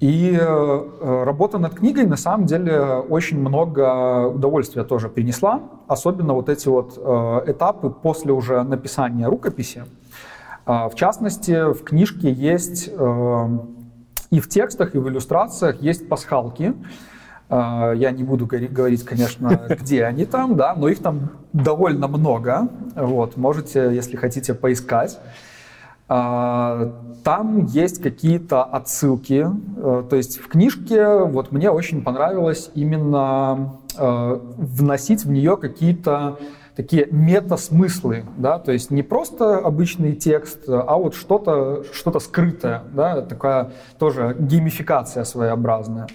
И 0.00 0.34
э, 0.34 1.24
работа 1.24 1.58
над 1.58 1.74
книгой 1.74 2.06
на 2.06 2.16
самом 2.16 2.46
деле 2.46 2.80
очень 2.80 3.38
много 3.38 4.28
удовольствия 4.28 4.82
тоже 4.82 5.10
принесла, 5.10 5.60
особенно 5.88 6.32
вот 6.32 6.48
эти 6.48 6.68
вот 6.68 6.94
э, 6.96 7.50
этапы 7.50 7.90
после 7.90 8.32
уже 8.32 8.62
написания 8.62 9.26
рукописи. 9.26 9.84
Э, 10.66 10.88
в 10.88 10.94
частности, 10.94 11.70
в 11.74 11.84
книжке 11.84 12.32
есть 12.32 12.88
э, 12.90 13.48
и 14.30 14.40
в 14.40 14.48
текстах, 14.48 14.94
и 14.94 14.98
в 14.98 15.06
иллюстрациях 15.06 15.82
есть 15.82 16.08
пасхалки. 16.08 16.72
Э, 17.50 17.92
я 17.94 18.10
не 18.10 18.24
буду 18.24 18.46
говорить, 18.46 19.04
конечно, 19.04 19.66
где 19.80 20.04
они 20.04 20.24
там, 20.24 20.56
да, 20.56 20.74
но 20.74 20.88
их 20.88 21.00
там 21.02 21.28
довольно 21.52 22.08
много. 22.08 22.68
Вот, 22.94 23.36
можете, 23.36 23.94
если 23.94 24.16
хотите, 24.16 24.54
поискать. 24.54 25.18
А, 26.12 26.92
там 27.22 27.66
есть 27.66 28.02
какие-то 28.02 28.64
отсылки. 28.64 29.46
Э, 29.76 30.02
то 30.10 30.16
есть 30.16 30.40
в 30.40 30.48
книжке 30.48 31.18
вот 31.18 31.52
мне 31.52 31.70
очень 31.70 32.02
понравилось 32.02 32.72
именно 32.74 33.76
э, 33.96 34.40
вносить 34.56 35.24
в 35.24 35.30
нее 35.30 35.56
какие-то 35.56 36.40
такие 36.74 37.06
мета-смыслы, 37.12 38.24
да, 38.38 38.58
то 38.58 38.72
есть 38.72 38.90
не 38.90 39.02
просто 39.02 39.58
обычный 39.58 40.14
текст, 40.14 40.64
а 40.66 40.96
вот 40.96 41.14
что-то 41.14 41.84
что 41.92 42.18
скрытое, 42.18 42.82
да, 42.92 43.22
такая 43.22 43.72
тоже 43.98 44.34
геймификация 44.36 45.22
своеобразная. 45.22 46.08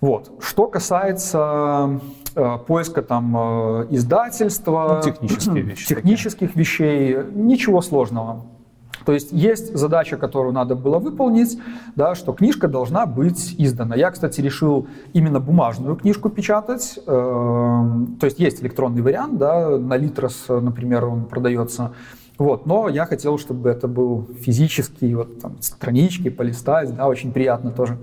Вот. 0.00 0.30
Что 0.38 0.68
касается 0.68 1.98
э, 2.36 2.58
поиска 2.64 3.02
там 3.02 3.36
э, 3.36 3.86
издательства, 3.90 5.00
ну, 5.02 5.12
технические 5.12 5.62
вещи 5.64 5.88
технических 5.88 6.48
такие. 6.48 6.60
вещей, 6.60 7.16
ничего 7.32 7.80
сложного. 7.80 8.44
То 9.04 9.12
есть 9.12 9.32
есть 9.32 9.74
задача, 9.76 10.16
которую 10.16 10.52
надо 10.52 10.74
было 10.74 10.98
выполнить, 10.98 11.58
да, 11.96 12.14
что 12.14 12.32
книжка 12.32 12.68
должна 12.68 13.06
быть 13.06 13.54
издана. 13.58 13.96
Я, 13.96 14.10
кстати, 14.10 14.40
решил 14.40 14.86
именно 15.12 15.40
бумажную 15.40 15.96
книжку 15.96 16.30
печатать. 16.30 16.98
Э, 16.98 17.02
то 17.06 18.24
есть 18.24 18.38
есть 18.38 18.62
электронный 18.62 19.02
вариант, 19.02 19.38
да, 19.38 19.70
на 19.78 19.96
Литрос, 19.96 20.46
например, 20.48 21.04
он 21.06 21.24
продается. 21.24 21.92
Вот, 22.38 22.66
но 22.66 22.88
я 22.88 23.06
хотел, 23.06 23.38
чтобы 23.38 23.68
это 23.68 23.86
был 23.86 24.26
физический, 24.40 25.14
вот 25.14 25.40
там 25.40 25.56
странички 25.60 26.30
полистать, 26.30 26.94
да, 26.96 27.06
очень 27.06 27.32
приятно 27.32 27.70
тоже. 27.70 27.98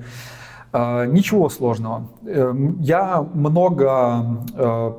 Э, 0.74 1.06
ничего 1.06 1.50
сложного. 1.50 2.08
Э, 2.26 2.54
я 2.80 3.26
много 3.34 4.24
э, 4.56 4.94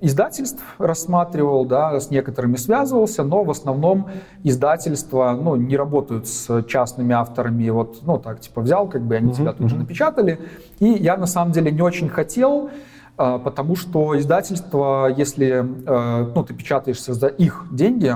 издательств 0.00 0.62
рассматривал, 0.78 1.64
да, 1.64 1.98
с 1.98 2.10
некоторыми 2.10 2.56
связывался, 2.56 3.22
но 3.24 3.44
в 3.44 3.50
основном 3.50 4.08
издательства 4.42 5.38
ну, 5.40 5.56
не 5.56 5.76
работают 5.76 6.26
с 6.26 6.62
частными 6.64 7.14
авторами. 7.14 7.68
Вот, 7.68 8.00
ну 8.02 8.18
так, 8.18 8.40
типа 8.40 8.60
взял, 8.60 8.88
как 8.88 9.02
бы 9.02 9.16
они 9.16 9.32
тебя 9.32 9.52
тут 9.52 9.68
же 9.68 9.76
напечатали. 9.76 10.38
И 10.78 10.86
я 10.86 11.16
на 11.16 11.26
самом 11.26 11.52
деле 11.52 11.70
не 11.70 11.82
очень 11.82 12.08
хотел, 12.08 12.70
а, 13.16 13.38
потому 13.38 13.76
что 13.76 14.18
издательство, 14.18 15.12
если 15.14 15.64
э, 15.64 16.32
ну, 16.34 16.44
ты 16.44 16.52
печатаешься 16.52 17.14
за 17.14 17.28
их 17.28 17.66
деньги, 17.72 18.14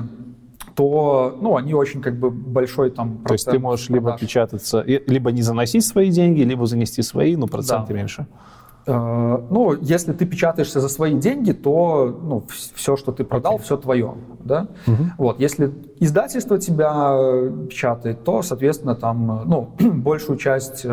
то 0.74 1.37
ну, 1.41 1.57
они 1.57 1.74
очень 1.74 2.01
как 2.03 2.19
бы 2.19 2.31
большой 2.31 2.91
там 2.91 3.19
То 3.27 3.35
есть 3.35 3.47
ты 3.47 3.59
можешь 3.59 3.87
продаж. 3.87 4.05
либо 4.05 4.19
печататься, 4.19 4.82
либо 4.87 5.32
не 5.32 5.43
заносить 5.43 5.85
свои 5.85 6.11
деньги, 6.11 6.43
либо 6.43 6.66
занести 6.66 7.03
свои, 7.03 7.37
но 7.37 7.47
проценты 7.47 7.93
да. 7.93 7.95
меньше. 7.95 8.27
Э, 8.86 9.39
ну, 9.51 9.77
если 9.81 10.12
ты 10.12 10.27
печатаешься 10.27 10.81
за 10.81 10.89
свои 10.89 11.15
деньги, 11.15 11.52
то 11.52 12.19
ну, 12.23 12.44
все, 12.74 12.97
что 12.97 13.12
ты 13.12 13.24
продал, 13.24 13.57
okay. 13.57 13.62
все 13.62 13.77
твое. 13.77 14.15
Да? 14.40 14.69
Угу. 14.86 15.05
Вот, 15.19 15.40
если 15.40 15.73
издательство 15.98 16.59
тебя 16.59 17.11
э, 17.12 17.66
печатает, 17.69 18.24
то, 18.24 18.43
соответственно, 18.43 18.94
там 18.94 19.31
э, 19.31 19.44
ну, 19.44 19.74
большую 19.78 20.39
часть 20.39 20.86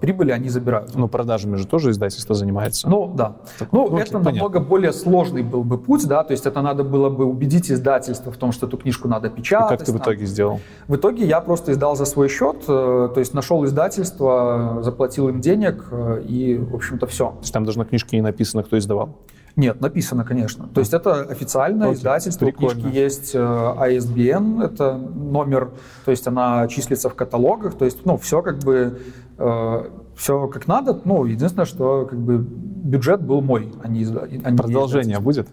прибыли 0.00 0.30
они 0.30 0.48
забирают. 0.48 0.94
Ну, 0.94 1.08
продажами 1.08 1.56
же 1.56 1.66
тоже 1.66 1.90
издательство 1.90 2.34
занимается. 2.34 2.88
Ну, 2.88 3.12
да. 3.14 3.36
Так, 3.58 3.72
ну, 3.72 3.86
окей, 3.86 4.00
это 4.00 4.12
понятно. 4.12 4.32
намного 4.32 4.60
более 4.60 4.92
сложный 4.92 5.42
был 5.42 5.64
бы 5.64 5.78
путь, 5.78 6.06
да, 6.06 6.24
то 6.24 6.32
есть 6.32 6.46
это 6.46 6.62
надо 6.62 6.84
было 6.84 7.10
бы 7.10 7.24
убедить 7.24 7.70
издательство 7.70 8.32
в 8.32 8.36
том, 8.36 8.52
что 8.52 8.66
эту 8.66 8.76
книжку 8.76 9.08
надо 9.08 9.28
печатать. 9.28 9.72
И 9.72 9.76
как 9.76 9.86
ты 9.86 9.92
в 9.92 9.98
итоге 9.98 10.26
сделал? 10.26 10.60
В 10.88 10.96
итоге 10.96 11.26
я 11.26 11.40
просто 11.40 11.72
издал 11.72 11.96
за 11.96 12.04
свой 12.04 12.28
счет, 12.28 12.64
э, 12.68 13.08
то 13.14 13.20
есть 13.20 13.34
нашел 13.34 13.64
издательство, 13.64 14.78
заплатил 14.82 15.28
им 15.28 15.40
денег 15.40 15.84
э, 15.90 16.22
и, 16.26 16.56
в 16.56 16.74
общем-то, 16.74 17.06
все. 17.06 17.30
То 17.30 17.38
есть 17.40 17.52
там 17.52 17.64
даже 17.64 17.78
на 17.78 17.84
книжке 17.84 18.16
не 18.16 18.22
написано, 18.22 18.62
кто 18.62 18.78
издавал? 18.78 19.16
Нет, 19.56 19.80
написано, 19.80 20.24
конечно. 20.24 20.68
То 20.68 20.80
есть 20.80 20.94
это 20.94 21.22
официальное 21.22 21.88
Окей, 21.88 21.98
издательство, 21.98 22.46
прикольно. 22.46 22.80
у 22.80 22.82
книжки 22.82 22.96
есть 22.96 23.34
ISBN, 23.34 24.64
это 24.64 24.96
номер, 24.96 25.70
то 26.04 26.10
есть 26.10 26.26
она 26.26 26.68
числится 26.68 27.08
в 27.08 27.14
каталогах, 27.14 27.74
то 27.74 27.84
есть, 27.84 28.04
ну, 28.04 28.16
все 28.16 28.42
как 28.42 28.58
бы 28.58 28.98
Э, 29.40 29.88
все 30.16 30.48
как 30.48 30.68
надо. 30.68 31.00
Ну, 31.04 31.24
единственное, 31.24 31.64
что 31.64 32.04
как 32.04 32.18
бы 32.18 32.38
бюджет 32.38 33.22
был 33.22 33.40
мой, 33.40 33.72
а 33.82 33.88
не, 33.88 34.04
а 34.04 34.50
не 34.50 34.56
Продолжение 34.56 35.18
будет? 35.18 35.48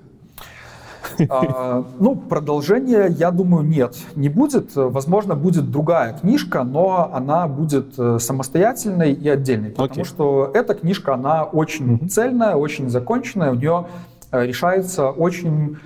А, 1.30 1.86
ну, 2.00 2.16
продолжение, 2.16 3.08
я 3.10 3.32
думаю, 3.32 3.66
нет, 3.66 3.96
не 4.16 4.30
будет. 4.30 4.76
Возможно, 4.76 5.36
будет 5.36 5.72
другая 5.72 6.18
книжка, 6.20 6.64
но 6.64 7.10
она 7.14 7.48
будет 7.48 7.94
э, 7.98 8.18
самостоятельной 8.20 9.14
и 9.14 9.30
отдельной, 9.30 9.70
потому 9.70 10.02
okay. 10.02 10.08
что 10.08 10.52
эта 10.54 10.74
книжка, 10.74 11.14
она 11.14 11.44
очень 11.44 11.96
mm-hmm. 11.96 12.08
цельная, 12.08 12.56
очень 12.56 12.90
законченная, 12.90 13.52
у 13.52 13.56
нее 13.56 13.88
э, 14.32 14.46
решается 14.46 15.10
очень 15.10 15.78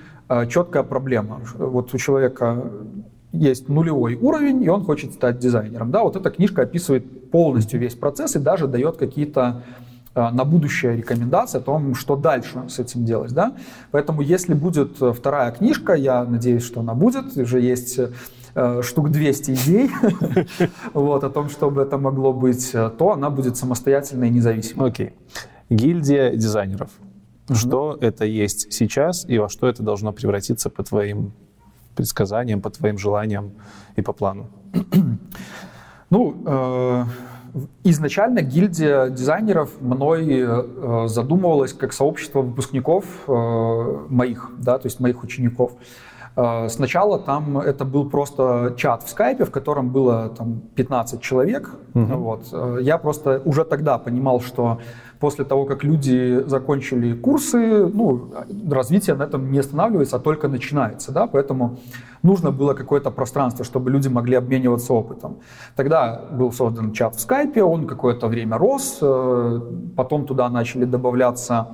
четкая 0.48 0.84
проблема. 0.84 1.41
Вот 1.58 1.94
у 1.94 1.98
человека 1.98 2.64
есть 3.34 3.70
нулевой 3.70 4.16
уровень, 4.16 4.64
и 4.64 4.70
он 4.70 4.84
хочет 4.84 5.14
стать 5.14 5.40
дизайнером. 5.40 5.91
Да, 5.91 6.03
вот 6.03 6.16
эта 6.16 6.30
книжка 6.30 6.64
описывает 6.64 7.32
полностью 7.32 7.80
весь 7.80 7.95
процесс 7.95 8.36
и 8.36 8.40
даже 8.40 8.68
дает 8.68 8.98
какие-то 8.98 9.64
на 10.14 10.44
будущее 10.44 10.98
рекомендации 10.98 11.60
о 11.60 11.62
том, 11.62 11.96
что 11.96 12.16
дальше 12.16 12.64
с 12.68 12.80
этим 12.80 13.06
делать. 13.06 13.34
Да? 13.34 13.54
Поэтому 13.92 14.22
если 14.22 14.54
будет 14.54 14.98
вторая 14.98 15.52
книжка, 15.52 15.94
я 15.94 16.26
надеюсь, 16.26 16.64
что 16.64 16.82
она 16.82 16.94
будет, 16.94 17.38
уже 17.38 17.62
есть 17.62 18.00
Э, 18.54 18.82
штук 18.84 19.12
200 19.12 19.52
идей 19.52 19.92
вот, 20.94 21.24
о 21.24 21.30
том, 21.30 21.50
чтобы 21.50 21.84
это 21.84 21.98
могло 21.98 22.34
быть, 22.34 22.72
э, 22.74 22.90
то 22.98 23.12
она 23.12 23.30
будет 23.30 23.56
самостоятельной 23.56 24.28
и 24.28 24.32
независимой. 24.32 24.90
Окей. 24.90 25.14
Гильдия 25.70 26.36
дизайнеров. 26.36 26.90
Что 27.50 27.98
это 28.02 28.26
есть 28.26 28.74
сейчас 28.74 29.26
и 29.28 29.38
во 29.38 29.48
что 29.48 29.68
это 29.68 29.84
должно 29.84 30.12
превратиться 30.12 30.70
по 30.70 30.84
твоим 30.84 31.32
предсказаниям, 31.96 32.62
по 32.62 32.70
твоим 32.70 32.98
желаниям 32.98 33.54
и 33.96 34.02
по 34.02 34.12
плану? 34.12 34.50
ну, 36.10 36.44
э, 36.46 37.06
изначально 37.84 38.41
гильдия 38.41 39.10
дизайнеров 39.10 39.69
мной 39.82 40.28
э, 40.30 41.07
задумывалась 41.07 41.73
как 41.73 41.94
сообщество 41.94 42.41
выпускников 42.41 43.06
э, 43.28 44.06
моих, 44.10 44.52
да, 44.57 44.78
то 44.78 44.88
есть 44.88 44.99
моих 44.99 45.23
учеников. 45.23 45.73
Э, 46.36 46.68
сначала 46.69 47.19
там 47.19 47.57
это 47.57 47.86
был 47.86 48.10
просто 48.10 48.73
чат 48.78 49.03
в 49.03 49.10
скайпе, 49.10 49.45
в 49.45 49.52
котором 49.52 49.90
было 49.90 50.30
там 50.30 50.61
15 50.76 51.22
человек. 51.22 51.69
Угу. 51.94 52.06
Вот. 52.06 52.82
Я 52.82 52.98
просто 52.98 53.41
уже 53.45 53.65
тогда 53.65 53.98
понимал, 53.98 54.41
что 54.41 54.80
после 55.22 55.45
того, 55.45 55.65
как 55.65 55.84
люди 55.84 56.43
закончили 56.48 57.14
курсы, 57.14 57.85
ну, 57.93 58.34
развитие 58.69 59.15
на 59.15 59.23
этом 59.23 59.52
не 59.52 59.60
останавливается, 59.60 60.15
а 60.15 60.19
только 60.19 60.48
начинается. 60.48 61.11
Да? 61.11 61.27
Поэтому 61.27 61.77
нужно 62.23 62.52
было 62.52 62.73
какое-то 62.73 63.11
пространство, 63.11 63.64
чтобы 63.64 63.91
люди 63.91 64.10
могли 64.10 64.35
обмениваться 64.35 64.93
опытом. 64.93 65.38
Тогда 65.76 66.22
был 66.31 66.52
создан 66.52 66.91
чат 66.91 67.15
в 67.15 67.19
скайпе, 67.19 67.64
он 67.64 67.88
какое-то 67.88 68.27
время 68.27 68.57
рос, 68.57 68.98
э, 69.02 69.61
потом 69.95 70.26
туда 70.26 70.49
начали 70.49 70.85
добавляться 70.85 71.68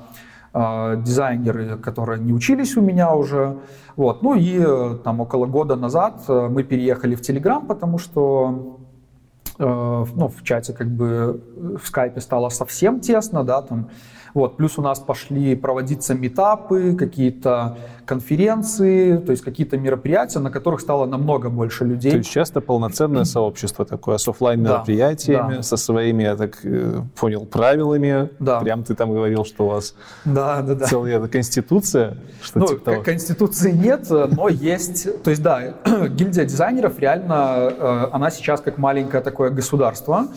дизайнеры, 0.53 1.77
которые 1.77 2.19
не 2.19 2.33
учились 2.33 2.77
у 2.77 2.81
меня 2.81 3.13
уже. 3.13 3.57
Вот. 3.95 4.21
Ну 4.21 4.35
и 4.35 4.59
э, 4.59 4.97
там 5.03 5.19
около 5.19 5.45
года 5.45 5.75
назад 5.75 6.23
э, 6.27 6.47
мы 6.49 6.63
переехали 6.63 7.15
в 7.15 7.21
Telegram, 7.21 7.65
потому 7.65 7.97
что 7.97 8.77
э, 8.79 8.86
ну, 9.59 10.27
в 10.27 10.43
чате 10.43 10.73
как 10.73 10.89
бы 10.89 11.41
в 11.55 11.87
скайпе 11.87 12.21
стало 12.21 12.49
совсем 12.49 12.99
тесно, 12.99 13.43
да, 13.43 13.61
там 13.61 13.89
вот. 14.37 14.55
Плюс 14.57 14.77
у 14.77 14.83
нас 14.83 14.99
пошли 14.99 15.55
проводиться 15.55 16.13
метапы, 16.13 16.95
какие-то 16.95 17.75
конференции, 18.05 19.17
то 19.17 19.31
есть 19.31 19.43
какие-то 19.43 19.77
мероприятия, 19.77 20.37
на 20.37 20.51
которых 20.51 20.79
стало 20.79 21.07
намного 21.07 21.49
больше 21.49 21.85
людей. 21.85 22.11
То 22.11 22.17
есть 22.17 22.29
часто 22.29 22.61
полноценное 22.61 23.23
сообщество 23.23 23.83
такое, 23.83 24.17
с 24.17 24.27
офлайн 24.27 24.61
мероприятиями, 24.61 25.49
да, 25.49 25.55
да. 25.57 25.63
со 25.63 25.75
своими, 25.75 26.21
я 26.21 26.35
так 26.35 26.59
э, 26.63 27.01
понял, 27.19 27.47
правилами. 27.47 28.29
Да. 28.37 28.59
Прям 28.59 28.83
ты 28.83 28.93
там 28.93 29.11
говорил, 29.11 29.43
что 29.43 29.65
у 29.65 29.69
вас 29.69 29.95
да, 30.23 30.61
да, 30.61 30.75
да. 30.75 30.85
целая 30.85 31.17
это 31.17 31.27
конституция. 31.27 32.17
Что 32.41 32.59
ну, 32.59 32.67
типа 32.67 32.91
того. 32.91 33.03
конституции 33.03 33.71
нет, 33.71 34.07
но 34.09 34.49
есть. 34.49 35.23
То 35.23 35.31
есть 35.31 35.41
да, 35.41 35.73
гильдия 36.09 36.45
дизайнеров 36.45 36.99
реально, 36.99 37.73
э, 37.75 38.09
она 38.11 38.29
сейчас 38.29 38.61
как 38.61 38.77
маленькое 38.77 39.23
такое 39.23 39.49
государство. 39.49 40.27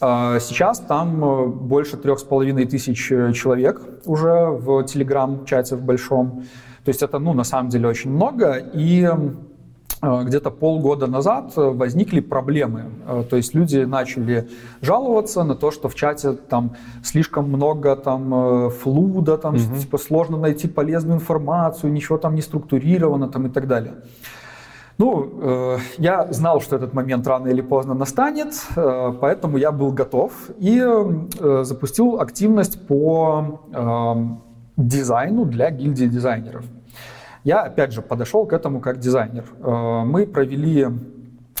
А, 0.00 0.38
сейчас 0.38 0.78
там 0.78 1.24
э, 1.24 1.46
больше 1.46 1.96
трех 1.96 2.20
с 2.20 2.22
половиной 2.22 2.66
тысяч 2.66 3.10
э, 3.10 3.32
человек 3.32 3.80
уже 4.06 4.46
в 4.46 4.84
телеграм-чате 4.84 5.76
в 5.76 5.82
большом. 5.82 6.44
То 6.84 6.90
есть 6.90 7.02
это, 7.02 7.18
ну, 7.18 7.32
на 7.34 7.44
самом 7.44 7.68
деле 7.68 7.88
очень 7.88 8.10
много. 8.10 8.56
И 8.74 9.10
э, 10.02 10.22
где-то 10.24 10.50
полгода 10.50 11.08
назад 11.08 11.52
возникли 11.56 12.20
проблемы. 12.20 12.84
То 13.28 13.36
есть 13.36 13.54
люди 13.54 13.78
начали 13.78 14.48
жаловаться 14.82 15.42
на 15.42 15.56
то, 15.56 15.72
что 15.72 15.88
в 15.88 15.96
чате 15.96 16.32
там 16.32 16.76
слишком 17.02 17.48
много 17.48 17.96
там 17.96 18.70
флуда, 18.70 19.36
там 19.36 19.56
угу. 19.56 19.76
типа 19.80 19.98
сложно 19.98 20.36
найти 20.36 20.68
полезную 20.68 21.16
информацию, 21.16 21.92
ничего 21.92 22.18
там 22.18 22.36
не 22.36 22.42
структурировано 22.42 23.28
там 23.28 23.48
и 23.48 23.50
так 23.50 23.66
далее. 23.66 23.94
Ну, 24.98 25.30
э, 25.40 25.78
я 25.98 26.26
знал, 26.32 26.60
что 26.60 26.74
этот 26.74 26.92
момент 26.92 27.24
рано 27.26 27.46
или 27.46 27.60
поздно 27.60 27.94
настанет, 27.94 28.52
э, 28.74 29.12
поэтому 29.20 29.56
я 29.56 29.70
был 29.70 29.92
готов 29.92 30.32
и 30.58 30.82
э, 30.84 31.64
запустил 31.64 32.20
активность 32.20 32.86
по 32.86 33.60
дизайну 34.76 35.44
для 35.44 35.70
гильдии 35.70 36.06
дизайнеров. 36.06 36.64
Я, 37.44 37.62
опять 37.62 37.92
же, 37.92 38.02
подошел 38.02 38.44
к 38.46 38.52
этому 38.52 38.80
как 38.80 38.98
дизайнер. 38.98 39.44
Мы 39.60 40.26
провели, 40.26 40.86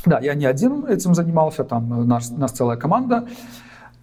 да, 0.04 0.18
я 0.18 0.34
не 0.34 0.46
один 0.46 0.84
этим 0.86 1.14
занимался, 1.14 1.64
там 1.64 2.06
нас, 2.08 2.30
нас 2.30 2.52
целая 2.52 2.76
команда. 2.76 3.26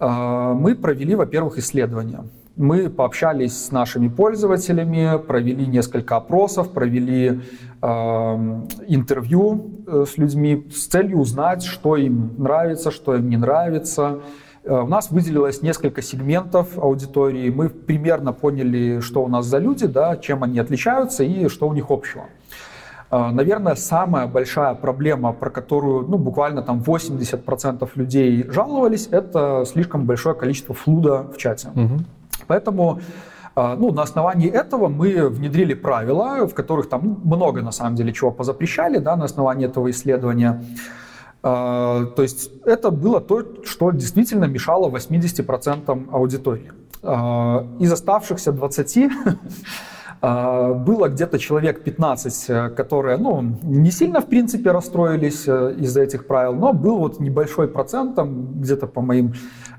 Мы 0.00 0.74
провели, 0.74 1.14
во-первых, 1.14 1.58
исследования. 1.58 2.24
Мы 2.56 2.88
пообщались 2.88 3.66
с 3.66 3.70
нашими 3.70 4.08
пользователями, 4.08 5.18
провели 5.18 5.66
несколько 5.66 6.16
опросов, 6.16 6.72
провели 6.72 7.40
э, 7.82 7.86
интервью 8.88 9.84
с 9.86 10.16
людьми 10.16 10.66
с 10.74 10.86
целью 10.86 11.18
узнать, 11.18 11.64
что 11.64 11.96
им 11.96 12.32
нравится, 12.38 12.90
что 12.90 13.14
им 13.14 13.28
не 13.28 13.36
нравится. 13.36 14.20
Э, 14.66 14.80
у 14.80 14.86
нас 14.86 15.10
выделилось 15.10 15.62
несколько 15.62 16.02
сегментов 16.02 16.78
аудитории. 16.78 17.50
Мы 17.50 17.68
примерно 17.68 18.32
поняли, 18.32 19.00
что 19.00 19.22
у 19.22 19.28
нас 19.28 19.46
за 19.46 19.58
люди, 19.58 19.86
да, 19.86 20.16
чем 20.16 20.42
они 20.42 20.58
отличаются 20.58 21.24
и 21.24 21.48
что 21.48 21.68
у 21.68 21.72
них 21.72 21.90
общего. 21.90 22.24
Э, 23.10 23.30
наверное, 23.30 23.76
самая 23.76 24.26
большая 24.26 24.74
проблема, 24.74 25.32
про 25.32 25.50
которую 25.50 26.08
ну, 26.08 26.18
буквально 26.18 26.62
там 26.62 26.80
80% 26.80 27.88
людей 27.94 28.44
жаловались, 28.50 29.08
это 29.10 29.64
слишком 29.66 30.04
большое 30.04 30.34
количество 30.34 30.74
флуда 30.74 31.22
в 31.22 31.36
чате. 31.36 31.68
Угу. 31.74 31.98
Поэтому 32.46 33.00
а, 33.58 33.74
ну, 33.74 33.90
на 33.90 34.02
основании 34.02 34.50
этого 34.50 34.88
мы 34.88 35.30
внедрили 35.30 35.72
правила, 35.72 36.46
в 36.46 36.52
которых 36.52 36.90
там 36.90 37.20
много, 37.24 37.62
на 37.62 37.72
самом 37.72 37.94
деле, 37.94 38.12
чего 38.12 38.30
позапрещали, 38.30 38.98
да, 38.98 39.16
на 39.16 39.24
основании 39.24 39.66
этого 39.66 39.90
исследования. 39.90 40.62
А, 41.42 42.04
то 42.04 42.22
есть 42.22 42.50
это 42.66 42.90
было 42.90 43.22
то, 43.22 43.42
что 43.64 43.92
действительно 43.92 44.44
мешало 44.44 44.90
80% 44.90 46.08
аудитории. 46.12 46.70
А, 47.02 47.66
из 47.78 47.90
оставшихся 47.90 48.52
20 48.52 48.98
было 50.22 51.08
где-то 51.08 51.38
человек 51.38 51.84
15, 51.84 52.44
э, 52.48 52.68
которые 52.70 53.18
ну, 53.18 53.42
не 53.62 53.90
сильно, 53.90 54.20
в 54.20 54.26
принципе, 54.26 54.70
расстроились 54.70 55.44
э, 55.46 55.74
из-за 55.78 56.02
этих 56.02 56.26
правил, 56.26 56.54
но 56.54 56.72
был 56.72 56.96
вот 56.98 57.20
небольшой 57.20 57.68
процент, 57.68 58.16
там, 58.16 58.60
где-то 58.60 58.86
по 58.86 59.02
моим 59.02 59.34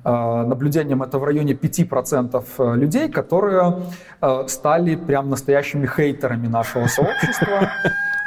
Э, 0.08 0.46
наблюдениям 0.46 1.04
это 1.04 1.20
в 1.20 1.26
районе 1.26 1.52
5% 1.54 2.46
э, 2.60 2.76
людей, 2.78 3.10
которые 3.10 3.82
э, 4.22 4.48
стали 4.48 4.96
прям 4.96 5.30
настоящими 5.30 5.86
хейтерами 5.86 6.48
нашего 6.48 6.88
сообщества. 6.88 7.70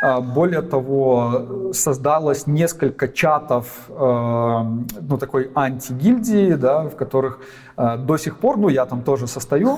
Более 0.35 0.63
того, 0.63 1.73
создалось 1.73 2.47
несколько 2.47 3.07
чатов, 3.07 3.67
ну, 3.91 5.19
такой 5.21 5.51
антигильдии, 5.55 6.55
да, 6.55 6.85
в 6.85 6.97
которых 6.97 7.41
до 7.77 8.17
сих 8.17 8.39
пор, 8.39 8.57
ну, 8.57 8.71
я 8.71 8.87
там 8.87 9.03
тоже 9.03 9.27
состою, 9.27 9.77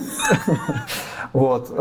вот, 1.32 1.72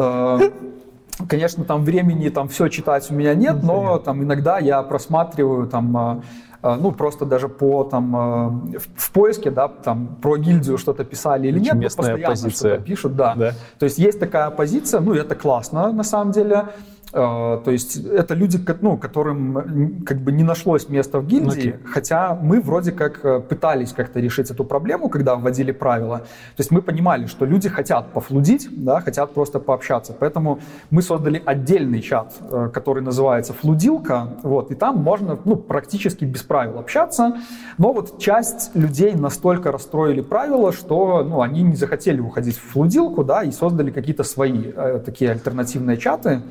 Конечно, 1.30 1.66
там 1.66 1.84
времени 1.84 2.30
там 2.30 2.48
все 2.48 2.68
читать 2.70 3.12
у 3.12 3.14
меня 3.14 3.36
нет, 3.36 3.62
но 3.62 4.00
там 4.00 4.24
иногда 4.24 4.58
я 4.58 4.82
просматриваю 4.82 5.68
там 5.68 6.24
ну, 6.64 6.92
просто 6.92 7.26
даже 7.26 7.50
по 7.50 7.84
там 7.84 8.16
а, 8.16 8.50
в 8.96 9.12
поиске, 9.12 9.50
да, 9.50 9.68
там 9.68 10.18
про 10.22 10.38
гильдию 10.38 10.78
что-то 10.78 11.04
писали 11.04 11.48
или 11.48 11.60
нет, 11.60 11.82
постоянно 11.84 12.28
позиция. 12.28 12.74
что-то 12.74 12.84
пишут, 12.84 13.16
да. 13.16 13.36
да. 13.36 13.54
То 13.80 13.86
есть 13.86 13.98
есть 13.98 14.20
такая 14.20 14.50
позиция, 14.52 15.02
ну, 15.02 15.14
это 15.14 15.36
классно 15.36 15.92
на 15.92 16.04
самом 16.04 16.32
деле. 16.32 16.66
А, 17.14 17.58
то 17.58 17.72
есть 17.72 17.98
это 17.98 18.34
люди, 18.34 18.60
ну, 18.82 18.98
которым 18.98 20.04
как 20.06 20.20
бы 20.20 20.32
не 20.32 20.44
нашлось 20.44 20.88
места 20.90 21.20
в 21.20 21.28
гильдии, 21.28 21.74
okay. 21.74 21.86
хотя 21.86 22.36
мы 22.42 22.62
вроде 22.62 22.92
как 22.92 23.26
э, 23.26 23.40
пытались 23.42 23.92
как-то 23.92 24.20
решить 24.20 24.50
эту 24.50 24.64
проблему, 24.64 25.10
когда 25.10 25.36
вводили 25.36 25.72
правила. 25.72 26.20
То 26.20 26.60
есть 26.60 26.72
мы 26.72 26.82
понимали, 26.82 27.26
что 27.26 27.46
люди 27.46 27.68
хотят 27.68 28.14
пофлудить, 28.14 28.70
да, 28.72 29.02
хотят 29.02 29.34
просто 29.34 29.60
пообщаться. 29.60 30.16
Поэтому 30.18 30.60
мы 30.90 31.02
создали 31.02 31.42
отдельный 31.46 32.02
чат, 32.02 32.34
э, 32.50 32.70
который 32.74 33.04
называется 33.04 33.54
«Флудилка», 33.54 34.38
вот, 34.44 34.72
и 34.72 34.76
там 34.76 34.98
можно 34.98 35.38
ну, 35.44 35.56
практически 35.56 36.24
без 36.24 36.44
правил 36.44 36.80
общаться. 36.80 37.38
Но 37.78 37.92
вот 37.94 38.20
часть 38.20 38.72
людей 38.74 39.14
настолько 39.16 39.72
расстроили 39.72 40.22
правила, 40.22 40.72
что 40.72 41.24
ну, 41.24 41.42
они 41.42 41.64
не 41.64 41.76
захотели 41.76 42.22
уходить 42.22 42.58
в 42.58 42.72
флудилку, 42.72 43.24
да, 43.24 43.44
и 43.44 43.52
создали 43.52 43.92
какие-то 43.92 44.24
свои 44.24 44.72
э, 44.74 45.02
такие 45.06 45.32
альтернативные 45.32 45.98
чаты. 45.98 46.42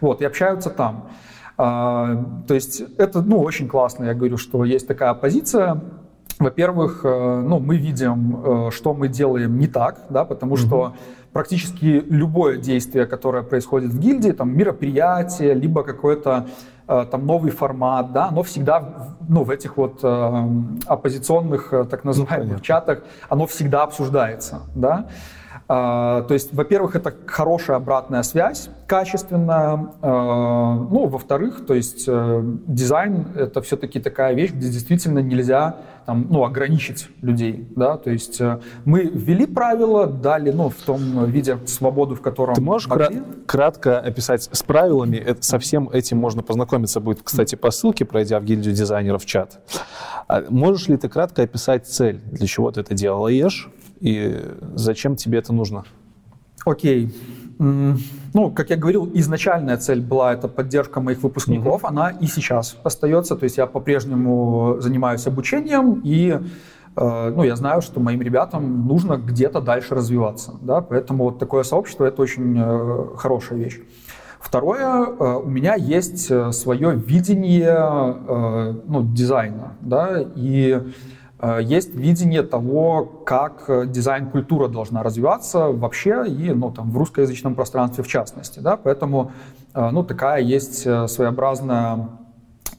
Вот, 0.00 0.22
и 0.22 0.24
общаются 0.24 0.70
там. 0.70 1.08
А, 1.56 2.24
то 2.46 2.54
есть 2.54 2.82
это 2.98 3.20
ну, 3.20 3.40
очень 3.40 3.68
классно, 3.68 4.04
я 4.04 4.14
говорю, 4.14 4.36
что 4.36 4.64
есть 4.64 4.86
такая 4.86 5.12
позиция. 5.14 5.80
Во-первых, 6.38 7.00
э, 7.02 7.42
ну, 7.44 7.58
мы 7.58 7.78
видим, 7.78 8.68
э, 8.68 8.70
что 8.70 8.94
мы 8.94 9.08
делаем 9.08 9.58
не 9.58 9.66
так, 9.66 10.02
да, 10.08 10.24
потому 10.24 10.54
mm-hmm. 10.54 10.66
что 10.66 10.94
практически 11.32 12.04
любое 12.08 12.58
действие, 12.58 13.06
которое 13.06 13.42
происходит 13.42 13.90
в 13.90 13.98
гильдии, 13.98 14.30
там 14.30 14.56
мероприятие, 14.56 15.54
либо 15.54 15.82
какое-то 15.82 16.46
э, 16.86 17.06
там 17.10 17.26
новый 17.26 17.50
формат, 17.50 18.12
да, 18.12 18.28
оно 18.28 18.44
всегда, 18.44 19.16
ну, 19.28 19.42
в 19.42 19.50
этих 19.50 19.76
вот 19.76 19.98
э, 20.04 20.48
оппозиционных, 20.86 21.74
так 21.90 22.04
называемых 22.04 22.58
ну, 22.58 22.60
чатах, 22.60 23.02
оно 23.28 23.48
всегда 23.48 23.82
обсуждается, 23.82 24.60
да. 24.76 25.08
А, 25.70 26.22
то 26.22 26.32
есть, 26.32 26.54
во-первых, 26.54 26.96
это 26.96 27.14
хорошая 27.26 27.76
обратная 27.76 28.22
связь, 28.22 28.70
качественная. 28.86 29.92
А, 30.00 30.74
ну, 30.74 31.06
во-вторых, 31.06 31.66
то 31.66 31.74
есть 31.74 32.04
э, 32.08 32.42
дизайн— 32.66 33.26
это 33.36 33.60
все-таки 33.60 34.00
такая 34.00 34.32
вещь, 34.32 34.52
где 34.52 34.68
действительно 34.68 35.18
нельзя 35.18 35.76
там, 36.06 36.26
ну, 36.30 36.42
ограничить 36.44 37.08
людей. 37.20 37.70
Да? 37.76 37.98
То 37.98 38.10
есть 38.10 38.40
э, 38.40 38.60
мы 38.86 39.02
ввели 39.02 39.44
правила, 39.44 40.06
дали 40.06 40.50
ну, 40.50 40.70
в 40.70 40.76
том 40.76 41.26
виде 41.26 41.58
свободу, 41.66 42.14
в 42.14 42.22
котором 42.22 42.54
Ты 42.54 42.62
можешь 42.62 42.88
могли. 42.88 43.22
кратко 43.44 44.00
описать 44.00 44.48
с 44.50 44.62
правилами? 44.62 45.16
Это, 45.16 45.42
со 45.42 45.58
всем 45.58 45.90
этим 45.90 46.16
можно 46.16 46.42
познакомиться 46.42 47.00
будет, 47.00 47.20
кстати, 47.22 47.56
по 47.56 47.70
ссылке, 47.70 48.06
пройдя 48.06 48.40
в 48.40 48.44
гильдию 48.44 48.74
дизайнеров 48.74 49.24
в 49.24 49.26
чат. 49.26 49.60
А 50.28 50.44
можешь 50.48 50.88
ли 50.88 50.96
ты 50.96 51.10
кратко 51.10 51.42
описать 51.42 51.86
цель, 51.86 52.22
для 52.32 52.46
чего 52.46 52.70
ты 52.70 52.80
это 52.80 52.94
делаешь? 52.94 53.68
И 54.00 54.54
зачем 54.74 55.16
тебе 55.16 55.38
это 55.38 55.52
нужно? 55.52 55.84
Окей. 56.64 57.14
Ну, 57.58 58.50
как 58.52 58.70
я 58.70 58.76
говорил, 58.76 59.10
изначальная 59.14 59.76
цель 59.78 60.00
была 60.00 60.32
это 60.32 60.46
поддержка 60.48 61.00
моих 61.00 61.22
выпускников, 61.22 61.82
mm-hmm. 61.82 61.88
она 61.88 62.10
и 62.10 62.26
сейчас 62.26 62.76
остается. 62.84 63.36
То 63.36 63.44
есть 63.44 63.58
я 63.58 63.66
по-прежнему 63.66 64.76
занимаюсь 64.78 65.26
обучением 65.26 66.00
и 66.04 66.38
э, 66.96 67.32
ну, 67.34 67.42
я 67.42 67.56
знаю, 67.56 67.82
что 67.82 67.98
моим 67.98 68.22
ребятам 68.22 68.86
нужно 68.86 69.16
где-то 69.16 69.60
дальше 69.60 69.96
развиваться, 69.96 70.52
да, 70.62 70.80
поэтому 70.80 71.24
вот 71.24 71.40
такое 71.40 71.64
сообщество 71.64 72.04
это 72.04 72.22
очень 72.22 72.56
э, 72.56 73.16
хорошая 73.16 73.58
вещь. 73.58 73.80
Второе, 74.38 75.06
э, 75.06 75.40
у 75.44 75.48
меня 75.48 75.74
есть 75.74 76.30
свое 76.52 76.94
видение 76.94 77.74
ну, 78.86 79.02
дизайна, 79.02 79.72
да, 79.80 80.24
и 80.36 80.80
есть 81.60 81.94
видение 81.94 82.42
того, 82.42 83.04
как 83.04 83.64
э, 83.68 83.86
дизайн-культура 83.86 84.66
должна 84.66 85.04
развиваться 85.04 85.68
вообще 85.68 86.24
и 86.26 86.50
ну, 86.50 86.72
там, 86.72 86.90
в 86.90 86.98
русскоязычном 86.98 87.54
пространстве 87.54 88.02
в 88.02 88.08
частности. 88.08 88.58
Да? 88.58 88.76
Поэтому 88.76 89.30
э, 89.72 89.90
ну, 89.90 90.02
такая 90.02 90.42
есть 90.42 90.80
своеобразная 90.80 92.08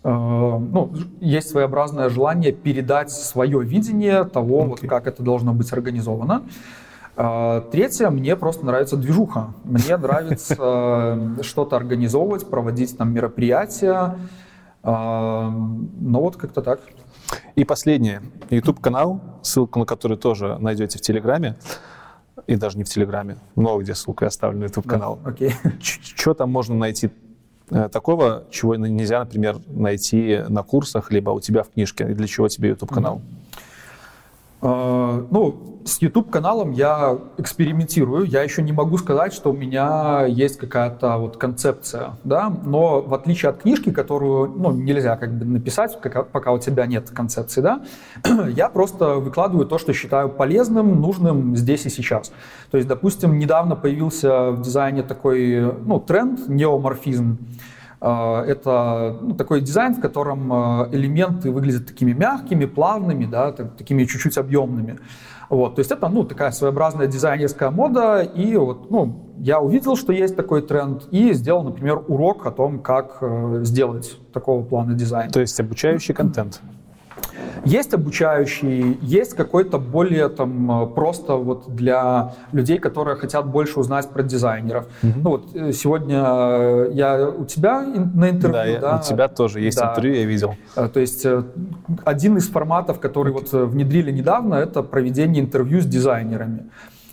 ну, 0.01 0.93
есть 1.19 1.49
своеобразное 1.49 2.07
желание 2.07 2.53
передать 2.53 3.11
свое 3.11 3.61
видение 3.61 4.23
того, 4.23 4.61
okay. 4.61 4.67
вот, 4.67 4.79
как 4.79 5.07
это 5.07 5.21
должно 5.21 5.53
быть 5.53 5.73
организовано. 5.73 6.43
Третье, 7.15 8.09
мне 8.09 8.37
просто 8.37 8.65
нравится 8.65 8.95
движуха. 8.95 9.53
Мне 9.65 9.97
нравится 9.97 11.35
что-то 11.41 11.75
организовывать, 11.75 12.49
проводить 12.49 12.97
там 12.97 13.11
мероприятия. 13.11 14.15
Ну 14.85 15.89
вот 15.99 16.37
как-то 16.37 16.61
так. 16.61 16.79
И 17.55 17.63
последнее. 17.63 18.21
YouTube-канал, 18.49 19.21
ссылку 19.41 19.79
на 19.79 19.85
который 19.85 20.17
тоже 20.17 20.57
найдете 20.59 20.97
в 20.97 21.01
Телеграме. 21.01 21.55
И 22.47 22.55
даже 22.55 22.77
не 22.77 22.83
в 22.83 22.89
Телеграме. 22.89 23.37
Много 23.55 23.83
где 23.83 23.95
ссылка 23.95 24.27
оставлена 24.27 24.61
на 24.61 24.65
YouTube-канал. 24.65 25.19
Да, 25.23 25.29
окей. 25.29 25.53
Что 25.81 26.33
там 26.33 26.51
можно 26.51 26.75
найти 26.75 27.11
э, 27.69 27.89
такого, 27.89 28.45
чего 28.49 28.75
нельзя, 28.75 29.19
например, 29.19 29.57
найти 29.67 30.41
на 30.47 30.63
курсах, 30.63 31.11
либо 31.11 31.31
у 31.31 31.39
тебя 31.39 31.63
в 31.63 31.69
книжке? 31.69 32.09
И 32.09 32.13
для 32.13 32.27
чего 32.27 32.47
тебе 32.47 32.69
YouTube-канал? 32.69 33.17
Mm-hmm. 33.17 33.48
А, 34.61 35.25
ну, 35.31 35.79
с 35.85 36.01
YouTube-каналом 36.01 36.71
я 36.71 37.17
экспериментирую. 37.37 38.25
Я 38.25 38.43
еще 38.43 38.61
не 38.61 38.71
могу 38.71 38.97
сказать, 38.97 39.33
что 39.33 39.51
у 39.51 39.53
меня 39.53 40.25
есть 40.25 40.57
какая-то 40.57 41.17
вот 41.17 41.37
концепция, 41.37 42.17
да, 42.23 42.49
но 42.49 43.01
в 43.01 43.13
отличие 43.13 43.49
от 43.49 43.61
книжки, 43.61 43.91
которую, 43.91 44.49
ну, 44.49 44.71
нельзя 44.71 45.15
как 45.17 45.37
бы 45.37 45.45
написать, 45.45 45.97
пока 46.01 46.51
у 46.51 46.59
тебя 46.59 46.85
нет 46.85 47.09
концепции, 47.09 47.61
да, 47.61 47.81
я 48.49 48.69
просто 48.69 49.15
выкладываю 49.15 49.65
то, 49.65 49.77
что 49.77 49.93
считаю 49.93 50.29
полезным, 50.29 51.01
нужным 51.01 51.55
здесь 51.55 51.85
и 51.85 51.89
сейчас. 51.89 52.31
То 52.71 52.77
есть, 52.77 52.87
допустим, 52.87 53.39
недавно 53.39 53.75
появился 53.75 54.51
в 54.51 54.61
дизайне 54.61 55.03
такой, 55.03 55.73
ну, 55.85 55.99
тренд, 55.99 56.47
неоморфизм. 56.47 57.37
А, 58.01 58.43
это 58.45 59.17
ну, 59.21 59.35
такой 59.35 59.61
дизайн, 59.61 59.95
в 59.95 60.01
котором 60.01 60.53
а, 60.53 60.89
элементы 60.91 61.51
выглядят 61.51 61.87
такими 61.87 62.13
мягкими, 62.13 62.65
плавными, 62.65 63.25
да, 63.25 63.51
такими 63.51 64.05
чуть-чуть 64.05 64.37
объемными. 64.37 64.99
Вот, 65.49 65.75
то 65.75 65.79
есть 65.79 65.91
это 65.91 66.07
ну, 66.09 66.23
такая 66.23 66.51
своеобразная 66.51 67.07
дизайнерская 67.07 67.71
мода, 67.71 68.21
и 68.21 68.55
вот, 68.55 68.91
ну, 68.91 69.33
я 69.39 69.59
увидел, 69.59 69.95
что 69.95 70.13
есть 70.13 70.35
такой 70.35 70.61
тренд, 70.61 71.07
и 71.11 71.33
сделал, 71.33 71.63
например, 71.63 72.03
урок 72.07 72.45
о 72.45 72.51
том, 72.51 72.79
как 72.79 73.17
э, 73.21 73.61
сделать 73.63 74.19
такого 74.31 74.63
плана 74.63 74.93
дизайн. 74.93 75.31
То 75.31 75.39
есть 75.39 75.59
обучающий 75.59 76.13
контент. 76.13 76.61
Есть 77.65 77.93
обучающий, 77.93 78.97
есть 79.01 79.33
какой-то 79.33 79.77
более 79.77 80.29
там 80.29 80.83
э, 80.83 80.87
просто 80.87 81.35
вот 81.35 81.75
для 81.75 82.33
людей, 82.51 82.77
которые 82.77 83.15
хотят 83.15 83.45
больше 83.47 83.79
узнать 83.79 84.09
про 84.09 84.23
дизайнеров. 84.23 84.85
Угу. 85.03 85.13
Ну 85.15 85.29
вот 85.29 85.55
э, 85.55 85.71
сегодня 85.73 86.23
э, 86.25 86.89
я 86.93 87.29
у 87.29 87.45
тебя 87.45 87.81
на 87.81 88.29
интервью, 88.29 88.79
да? 88.79 88.91
да? 88.91 88.97
у 88.97 89.01
тебя 89.01 89.27
тоже 89.27 89.61
есть 89.61 89.77
да. 89.77 89.91
интервью, 89.91 90.15
я 90.15 90.25
видел. 90.25 90.55
То 90.75 90.99
есть 90.99 91.25
один 92.05 92.37
из 92.37 92.49
форматов, 92.49 92.99
который 92.99 93.33
вот 93.33 93.51
внедрили 93.51 94.11
недавно, 94.11 94.55
это 94.55 94.83
проведение 94.83 95.43
интервью 95.43 95.81
с 95.81 95.85
дизайнерами. 95.85 96.69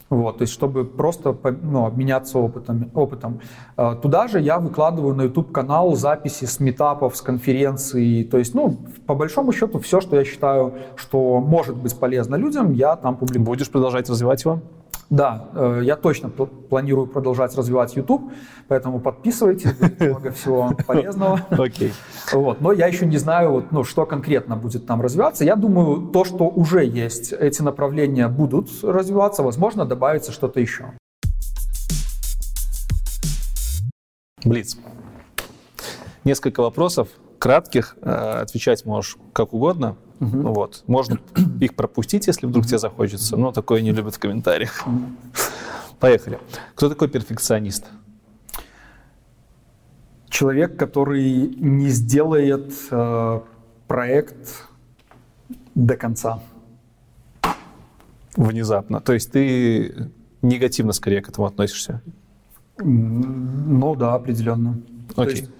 Вот, 0.08 0.38
то 0.38 0.42
есть, 0.42 0.52
чтобы 0.52 0.84
просто 0.84 1.36
ну, 1.62 1.84
обменяться 1.84 2.38
опытом, 2.38 2.90
опытом. 2.94 3.40
А, 3.76 3.96
туда 3.96 4.28
же 4.28 4.40
я 4.40 4.60
выкладываю 4.60 5.16
на 5.16 5.22
YouTube-канал 5.22 5.96
записи 5.96 6.44
с 6.44 6.60
метапов, 6.60 7.16
с 7.16 7.22
конференций. 7.22 8.22
То 8.24 8.38
есть, 8.38 8.54
ну, 8.54 8.76
по 9.06 9.16
большому 9.16 9.52
счету, 9.52 9.80
все, 9.80 10.00
что 10.00 10.16
я 10.16 10.24
считаю, 10.24 10.74
что 10.94 11.40
может 11.40 11.76
быть 11.76 11.98
полезно 11.98 12.36
людям, 12.36 12.72
я 12.72 12.94
там 12.94 13.16
публикую. 13.16 13.46
Будешь 13.46 13.68
продолжать 13.68 14.08
развивать 14.08 14.44
его? 14.44 14.60
Да, 15.08 15.50
э, 15.54 15.80
я 15.84 15.94
точно 15.94 16.30
планирую 16.30 17.06
продолжать 17.06 17.54
развивать 17.56 17.94
YouTube, 17.94 18.32
поэтому 18.66 18.98
подписывайтесь, 18.98 19.70
много 20.00 20.32
всего 20.32 20.72
полезного. 20.86 21.40
Окей. 21.50 21.92
Вот, 22.32 22.60
но 22.60 22.72
я 22.72 22.86
еще 22.86 23.06
не 23.06 23.18
знаю, 23.18 23.52
вот, 23.52 23.70
ну, 23.70 23.84
что 23.84 24.04
конкретно 24.04 24.56
будет 24.56 24.86
там 24.86 25.00
развиваться. 25.00 25.44
Я 25.44 25.54
думаю, 25.54 26.08
то, 26.08 26.24
что 26.24 26.48
уже 26.48 26.84
есть, 26.84 27.32
эти 27.32 27.62
направления 27.62 28.26
будут 28.26 28.68
развиваться, 28.82 29.44
возможно, 29.44 29.84
добавится 29.84 30.32
что-то 30.32 30.58
еще. 30.58 30.86
Блиц. 34.44 34.76
Несколько 36.24 36.62
вопросов 36.62 37.08
кратких, 37.38 37.96
э, 38.02 38.10
отвечать 38.10 38.84
можешь 38.84 39.16
как 39.32 39.52
угодно. 39.52 39.96
Угу. 40.20 40.40
Вот. 40.52 40.84
Можно 40.86 41.18
их 41.60 41.74
пропустить, 41.74 42.26
если 42.26 42.46
вдруг 42.46 42.66
тебе 42.66 42.78
захочется, 42.78 43.36
но 43.36 43.52
такое 43.52 43.82
не 43.82 43.92
любят 43.92 44.14
в 44.14 44.18
комментариях. 44.18 44.84
Поехали. 46.00 46.38
Кто 46.74 46.88
такой 46.88 47.08
перфекционист? 47.08 47.86
Человек, 50.28 50.76
который 50.76 51.46
не 51.56 51.88
сделает 51.88 52.72
э, 52.90 53.40
проект 53.86 54.68
до 55.74 55.96
конца. 55.96 56.40
Внезапно. 58.36 59.00
То 59.00 59.14
есть 59.14 59.32
ты 59.32 60.10
негативно 60.42 60.92
скорее 60.92 61.22
к 61.22 61.28
этому 61.28 61.46
относишься? 61.46 62.02
Ну 62.78 63.94
да, 63.94 64.14
определенно. 64.14 64.78
Окей. 65.16 65.36
есть 65.36 65.50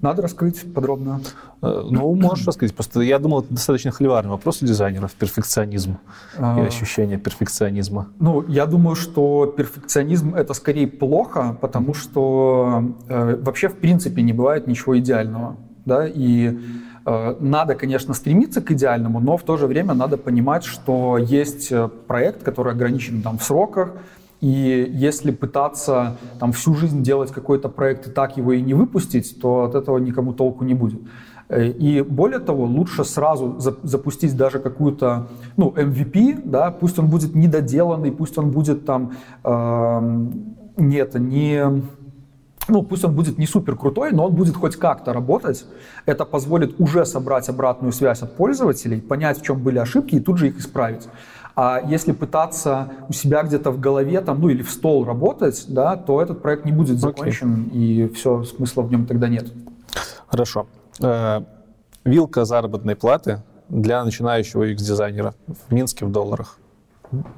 надо 0.00 0.22
раскрыть 0.22 0.72
подробно. 0.72 1.20
Э, 1.62 1.82
ну, 1.90 2.14
можешь 2.14 2.46
раскрыть. 2.46 2.74
Просто 2.74 3.00
я 3.00 3.18
думал, 3.18 3.40
это 3.40 3.54
достаточно 3.54 3.90
холиварный 3.90 4.30
вопрос 4.30 4.62
у 4.62 4.66
дизайнеров, 4.66 5.12
перфекционизм 5.12 5.98
а... 6.38 6.60
и 6.60 6.66
ощущение 6.66 7.18
перфекционизма. 7.18 8.08
Ну, 8.18 8.44
я 8.48 8.66
думаю, 8.66 8.96
что 8.96 9.46
перфекционизм— 9.46 10.34
это 10.36 10.54
скорее 10.54 10.86
плохо, 10.86 11.56
потому 11.60 11.94
что 11.94 12.94
э, 13.08 13.36
вообще 13.36 13.68
в 13.68 13.76
принципе 13.76 14.22
не 14.22 14.32
бывает 14.32 14.66
ничего 14.66 14.98
идеального. 14.98 15.56
Да? 15.84 16.06
И 16.06 16.58
э, 17.06 17.36
надо, 17.40 17.74
конечно, 17.74 18.14
стремиться 18.14 18.60
к 18.60 18.70
идеальному, 18.72 19.20
но 19.20 19.36
в 19.36 19.42
то 19.42 19.56
же 19.56 19.66
время 19.66 19.94
надо 19.94 20.16
понимать, 20.16 20.64
что 20.64 21.18
есть 21.18 21.70
э, 21.70 21.88
проект, 21.88 22.42
который 22.42 22.72
ограничен 22.72 23.22
там, 23.22 23.38
в 23.38 23.44
сроках, 23.44 23.92
и 24.40 24.90
если 24.94 25.30
пытаться 25.30 26.16
там 26.38 26.52
всю 26.52 26.74
жизнь 26.74 27.02
делать 27.02 27.32
какой-то 27.32 27.68
проект 27.68 28.08
и 28.08 28.10
так 28.10 28.36
его 28.36 28.52
и 28.52 28.60
не 28.60 28.74
выпустить, 28.74 29.40
то 29.40 29.64
от 29.64 29.74
этого 29.74 29.98
никому 29.98 30.32
толку 30.32 30.64
не 30.64 30.74
будет. 30.74 31.00
Э, 31.48 31.68
и 31.68 32.02
более 32.02 32.40
того, 32.40 32.64
лучше 32.64 33.04
сразу 33.04 33.56
запустить 33.58 34.36
даже 34.36 34.58
какую-то, 34.58 35.28
ну, 35.56 35.70
MVP, 35.70 36.42
да, 36.44 36.70
пусть 36.70 36.98
он 36.98 37.08
будет 37.08 37.34
недоделанный, 37.34 38.12
пусть 38.12 38.36
он 38.38 38.50
будет 38.50 38.84
там, 38.84 39.12
э, 39.44 40.26
не 40.76 40.96
это, 40.96 41.18
не, 41.18 41.82
ну, 42.68 42.82
пусть 42.82 43.04
он 43.04 43.14
будет 43.14 43.38
не 43.38 43.46
супер 43.46 43.76
крутой, 43.76 44.12
но 44.12 44.26
он 44.26 44.34
будет 44.34 44.56
хоть 44.56 44.76
как-то 44.76 45.12
работать. 45.12 45.64
Это 46.04 46.24
позволит 46.24 46.80
уже 46.80 47.06
собрать 47.06 47.48
обратную 47.48 47.92
связь 47.92 48.22
от 48.22 48.36
пользователей, 48.36 49.00
понять, 49.00 49.38
в 49.38 49.42
чем 49.42 49.62
были 49.62 49.78
ошибки 49.78 50.16
и 50.16 50.20
тут 50.20 50.38
же 50.38 50.48
их 50.48 50.58
исправить. 50.58 51.08
А 51.56 51.80
если 51.86 52.12
пытаться 52.12 52.90
у 53.08 53.14
себя 53.14 53.42
где-то 53.42 53.70
в 53.70 53.80
голове 53.80 54.20
там, 54.20 54.42
ну 54.42 54.50
или 54.50 54.62
в 54.62 54.70
стол 54.70 55.06
работать, 55.06 55.64
да, 55.68 55.96
то 55.96 56.20
этот 56.20 56.42
проект 56.42 56.66
не 56.66 56.72
будет 56.72 57.00
закончен, 57.00 57.70
okay. 57.72 57.74
и 57.74 58.08
все, 58.08 58.44
смысла 58.44 58.82
в 58.82 58.90
нем 58.90 59.06
тогда 59.06 59.28
нет. 59.28 59.50
Хорошо. 60.26 60.66
Э, 61.00 61.40
вилка 62.04 62.44
заработной 62.44 62.94
платы 62.94 63.42
для 63.70 64.04
начинающего 64.04 64.70
UX-дизайнера 64.70 65.34
в 65.46 65.72
Минске 65.72 66.04
в 66.04 66.12
долларах. 66.12 66.58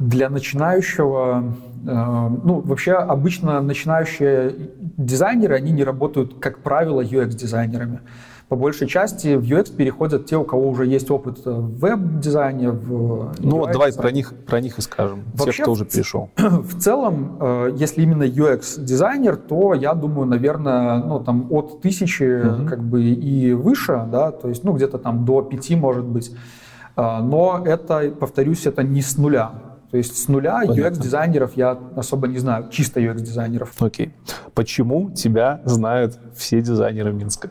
Для 0.00 0.28
начинающего, 0.30 1.54
э, 1.86 2.28
ну, 2.44 2.60
вообще 2.64 2.94
обычно 2.94 3.60
начинающие 3.60 4.52
дизайнеры, 4.96 5.54
они 5.54 5.70
не 5.70 5.84
работают, 5.84 6.40
как 6.40 6.58
правило, 6.58 7.02
UX-дизайнерами. 7.02 8.00
По 8.48 8.56
большей 8.56 8.88
части 8.88 9.36
в 9.36 9.42
UX 9.42 9.74
переходят 9.76 10.24
те, 10.24 10.36
у 10.38 10.44
кого 10.44 10.70
уже 10.70 10.86
есть 10.86 11.10
опыт 11.10 11.44
в 11.44 11.78
веб-дизайне, 11.80 12.70
в 12.70 13.34
Ну 13.40 13.58
вот 13.58 13.72
давай 13.72 13.92
про 13.92 14.10
них, 14.10 14.32
про 14.46 14.60
них 14.60 14.78
и 14.78 14.80
скажем, 14.80 15.24
Вообще, 15.34 15.58
те, 15.58 15.62
кто 15.62 15.72
уже 15.72 15.84
перешел. 15.84 16.30
В 16.36 16.80
целом, 16.80 17.36
э, 17.40 17.72
если 17.76 18.02
именно 18.02 18.22
UX-дизайнер, 18.22 19.36
то 19.36 19.74
я 19.74 19.92
думаю, 19.92 20.26
наверное, 20.26 20.96
ну 20.96 21.20
там 21.20 21.46
от 21.50 21.82
тысячи 21.82 22.40
угу. 22.40 22.66
как 22.66 22.82
бы 22.82 23.02
и 23.02 23.52
выше, 23.52 24.06
да, 24.10 24.30
то 24.30 24.48
есть 24.48 24.64
ну 24.64 24.72
где-то 24.72 24.96
там 24.96 25.26
до 25.26 25.42
пяти 25.42 25.76
может 25.76 26.04
быть. 26.04 26.34
А, 26.96 27.20
но 27.20 27.62
это, 27.64 28.10
повторюсь, 28.18 28.66
это 28.66 28.82
не 28.82 29.02
с 29.02 29.18
нуля. 29.18 29.52
То 29.90 29.96
есть 29.96 30.16
с 30.16 30.28
нуля 30.28 30.62
UX-дизайнеров 30.64 31.52
я 31.54 31.78
особо 31.96 32.28
не 32.28 32.38
знаю, 32.38 32.68
чисто 32.70 33.00
UX-дизайнеров. 33.00 33.72
Окей. 33.78 34.14
Почему 34.54 35.10
тебя 35.10 35.60
знают 35.64 36.18
все 36.34 36.60
дизайнеры 36.60 37.12
Минска? 37.12 37.50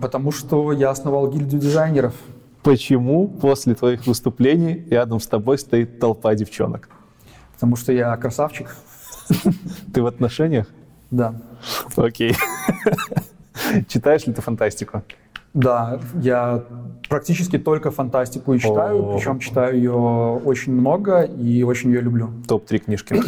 Потому 0.00 0.30
что 0.30 0.72
я 0.72 0.90
основал 0.90 1.30
гильдию 1.30 1.60
дизайнеров. 1.60 2.14
Почему 2.62 3.28
после 3.28 3.74
твоих 3.74 4.06
выступлений 4.06 4.86
рядом 4.90 5.20
с 5.20 5.26
тобой 5.26 5.58
стоит 5.58 5.98
толпа 6.00 6.34
девчонок? 6.34 6.88
Потому 7.54 7.76
что 7.76 7.92
я 7.92 8.16
красавчик. 8.16 8.74
Ты 9.92 10.02
в 10.02 10.06
отношениях? 10.06 10.66
Да. 11.10 11.34
Окей. 11.96 12.34
Читаешь 13.88 14.26
ли 14.26 14.32
ты 14.32 14.42
фантастику? 14.42 15.02
Да, 15.54 16.00
я 16.20 16.64
практически 17.08 17.58
только 17.58 17.92
фантастику 17.92 18.54
и 18.54 18.58
читаю, 18.58 19.04
О. 19.04 19.16
причем 19.16 19.38
читаю 19.38 19.76
ее 19.76 19.92
очень 19.92 20.72
много 20.72 21.22
и 21.22 21.62
очень 21.62 21.90
ее 21.90 22.00
люблю. 22.00 22.30
Топ-3 22.48 22.78
книжки. 22.78 23.22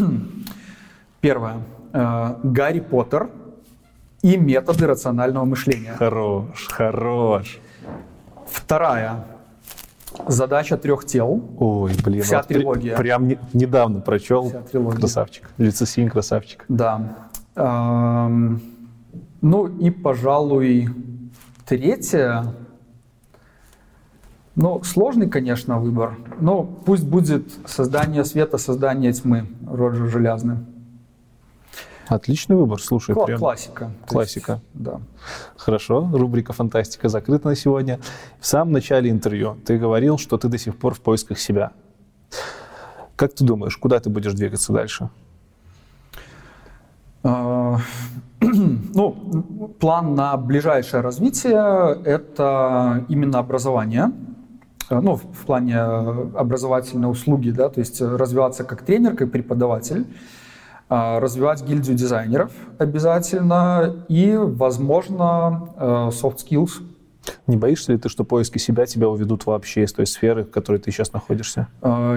Первое. 1.20 1.58
Э, 1.92 2.34
Гарри 2.42 2.81
Поттер 2.81 3.31
и 4.27 4.37
методы 4.37 4.87
рационального 4.87 5.45
мышления. 5.45 5.95
Хорош, 5.99 6.69
хорош. 6.69 7.59
Вторая. 8.51 9.25
Задача 10.27 10.77
трех 10.77 11.05
тел. 11.05 11.43
Ой, 11.59 11.93
блин. 12.05 12.23
Вся 12.23 12.39
вот 12.39 12.49
трилогия. 12.49 12.97
Прям 12.97 13.29
не, 13.29 13.39
недавно 13.53 14.01
прочел. 14.01 14.49
Вся 14.49 14.63
трилогия. 14.63 14.99
Красавчик. 14.99 15.51
Лицесин 15.59 16.09
красавчик. 16.09 16.65
Да. 16.69 17.29
Эм, 17.55 18.63
ну 19.43 19.67
и, 19.67 19.91
пожалуй, 19.91 20.89
Третье, 21.67 22.55
ну, 24.55 24.81
сложный, 24.85 25.29
конечно, 25.29 25.81
выбор, 25.81 26.17
но 26.39 26.63
пусть 26.63 27.05
будет 27.05 27.53
создание 27.67 28.25
света, 28.25 28.57
создание 28.57 29.13
тьмы 29.13 29.49
Роджер 29.69 30.07
Железный. 30.07 30.59
Отличный 32.09 32.57
выбор, 32.57 32.81
слушай. 32.81 33.15
Кла- 33.15 33.26
прям... 33.26 33.39
Классика. 33.39 33.91
Классика. 34.07 34.52
Есть, 34.52 34.65
да. 34.75 35.01
Хорошо, 35.57 36.09
рубрика 36.12 36.52
«Фантастика» 36.52 37.09
закрыта 37.09 37.49
на 37.49 37.57
сегодня. 37.57 37.99
В 38.39 38.47
самом 38.47 38.73
начале 38.73 39.10
интервью 39.10 39.57
ты 39.65 39.78
говорил, 39.78 40.18
что 40.18 40.39
ты 40.39 40.49
до 40.49 40.59
сих 40.59 40.76
пор 40.76 40.94
в 40.94 41.01
поисках 41.01 41.39
себя. 41.39 41.73
Как 43.17 43.35
ты 43.35 43.44
думаешь, 43.44 43.76
куда 43.76 43.99
ты 43.99 44.10
будешь 44.10 44.35
двигаться 44.35 44.73
дальше? 44.73 45.09
А, 47.25 47.78
ну, 48.41 49.75
план 49.81 50.15
на 50.15 50.36
ближайшее 50.36 51.01
развитие– 51.01 52.01
это 52.05 53.05
именно 53.09 53.39
образование. 53.41 54.12
Э, 54.91 55.01
ну, 55.01 55.17
в 55.17 55.44
плане 55.47 55.78
образовательной 55.81 57.10
услуги, 57.10 57.51
да, 57.51 57.68
то 57.68 57.81
есть 57.81 58.01
развиваться 58.01 58.62
как 58.62 58.83
тренер, 58.83 59.17
как 59.17 59.33
преподаватель, 59.33 60.02
а, 60.02 60.12
развивать 60.89 61.65
гильдию 61.65 61.97
дизайнеров 61.97 62.52
обязательно 62.78 64.05
и, 64.08 64.36
возможно, 64.36 65.70
э, 65.76 65.84
soft 66.12 66.39
skills– 66.47 66.70
не 67.47 67.56
боишься 67.56 67.92
ли 67.92 67.98
ты, 67.98 68.08
что 68.08 68.24
поиски 68.24 68.58
себя 68.58 68.86
тебя 68.86 69.08
уведут 69.08 69.47
вообще 69.47 69.84
из 69.84 69.92
той 69.92 70.06
сферы, 70.06 70.44
в 70.44 70.50
которой 70.50 70.78
ты 70.78 70.90
сейчас 70.90 71.12
находишься? 71.12 71.68
А, 71.82 72.16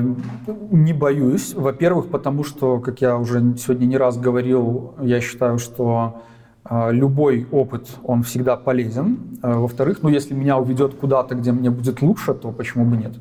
не 0.72 0.94
боюсь. 0.94 1.54
Во-первых, 1.54 2.10
потому 2.10 2.44
что, 2.44 2.80
как 2.80 3.02
я 3.02 3.18
уже 3.18 3.56
сегодня 3.58 3.86
не 3.86 3.98
раз 3.98 4.18
говорил, 4.18 4.96
я 5.02 5.22
считаю, 5.22 5.60
что 5.60 6.22
а, 6.64 6.90
любой 6.92 7.48
опыт, 7.52 7.90
он 8.04 8.24
всегда 8.24 8.56
полезен. 8.58 9.40
А, 9.42 9.60
во-вторых, 9.60 10.00
ну, 10.02 10.10
если 10.10 10.34
меня 10.34 10.58
уведет 10.58 10.96
куда-то, 10.96 11.36
где 11.36 11.52
мне 11.52 11.70
будет 11.70 12.02
лучше, 12.02 12.34
то 12.34 12.52
почему 12.52 12.86
бы 12.86 12.98
нет? 12.98 13.14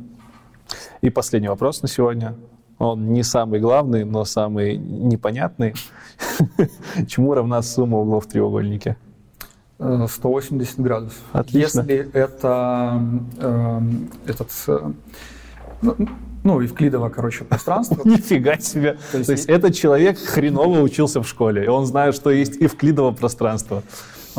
И 1.00 1.10
последний 1.10 1.48
вопрос 1.48 1.82
на 1.82 1.88
сегодня. 1.88 2.34
Он 2.78 3.12
не 3.12 3.22
самый 3.22 3.60
главный, 3.60 4.04
но 4.04 4.24
самый 4.24 4.76
непонятный. 4.76 5.74
Чему 7.08 7.34
равна 7.34 7.62
сумма 7.62 7.98
углов 7.98 8.26
в 8.26 8.28
треугольнике? 8.28 8.96
180 9.78 10.80
градусов. 10.80 11.20
Отлично. 11.32 11.80
Если 11.80 12.10
это 12.12 13.00
э, 13.38 13.80
этот, 14.26 14.50
э, 14.66 14.92
ну, 15.82 15.96
ну, 16.44 16.60
евклидово, 16.60 17.08
короче, 17.10 17.44
пространство. 17.44 18.00
Нифига 18.04 18.58
себе. 18.58 18.96
То 19.12 19.18
есть, 19.18 19.26
То 19.26 19.32
есть 19.32 19.46
этот 19.46 19.74
человек 19.74 20.18
хреново 20.18 20.80
учился 20.80 21.22
в 21.22 21.28
школе, 21.28 21.64
и 21.64 21.68
он 21.68 21.86
знает, 21.86 22.14
что 22.14 22.30
есть 22.30 22.56
евклидово 22.56 23.12
пространство. 23.12 23.82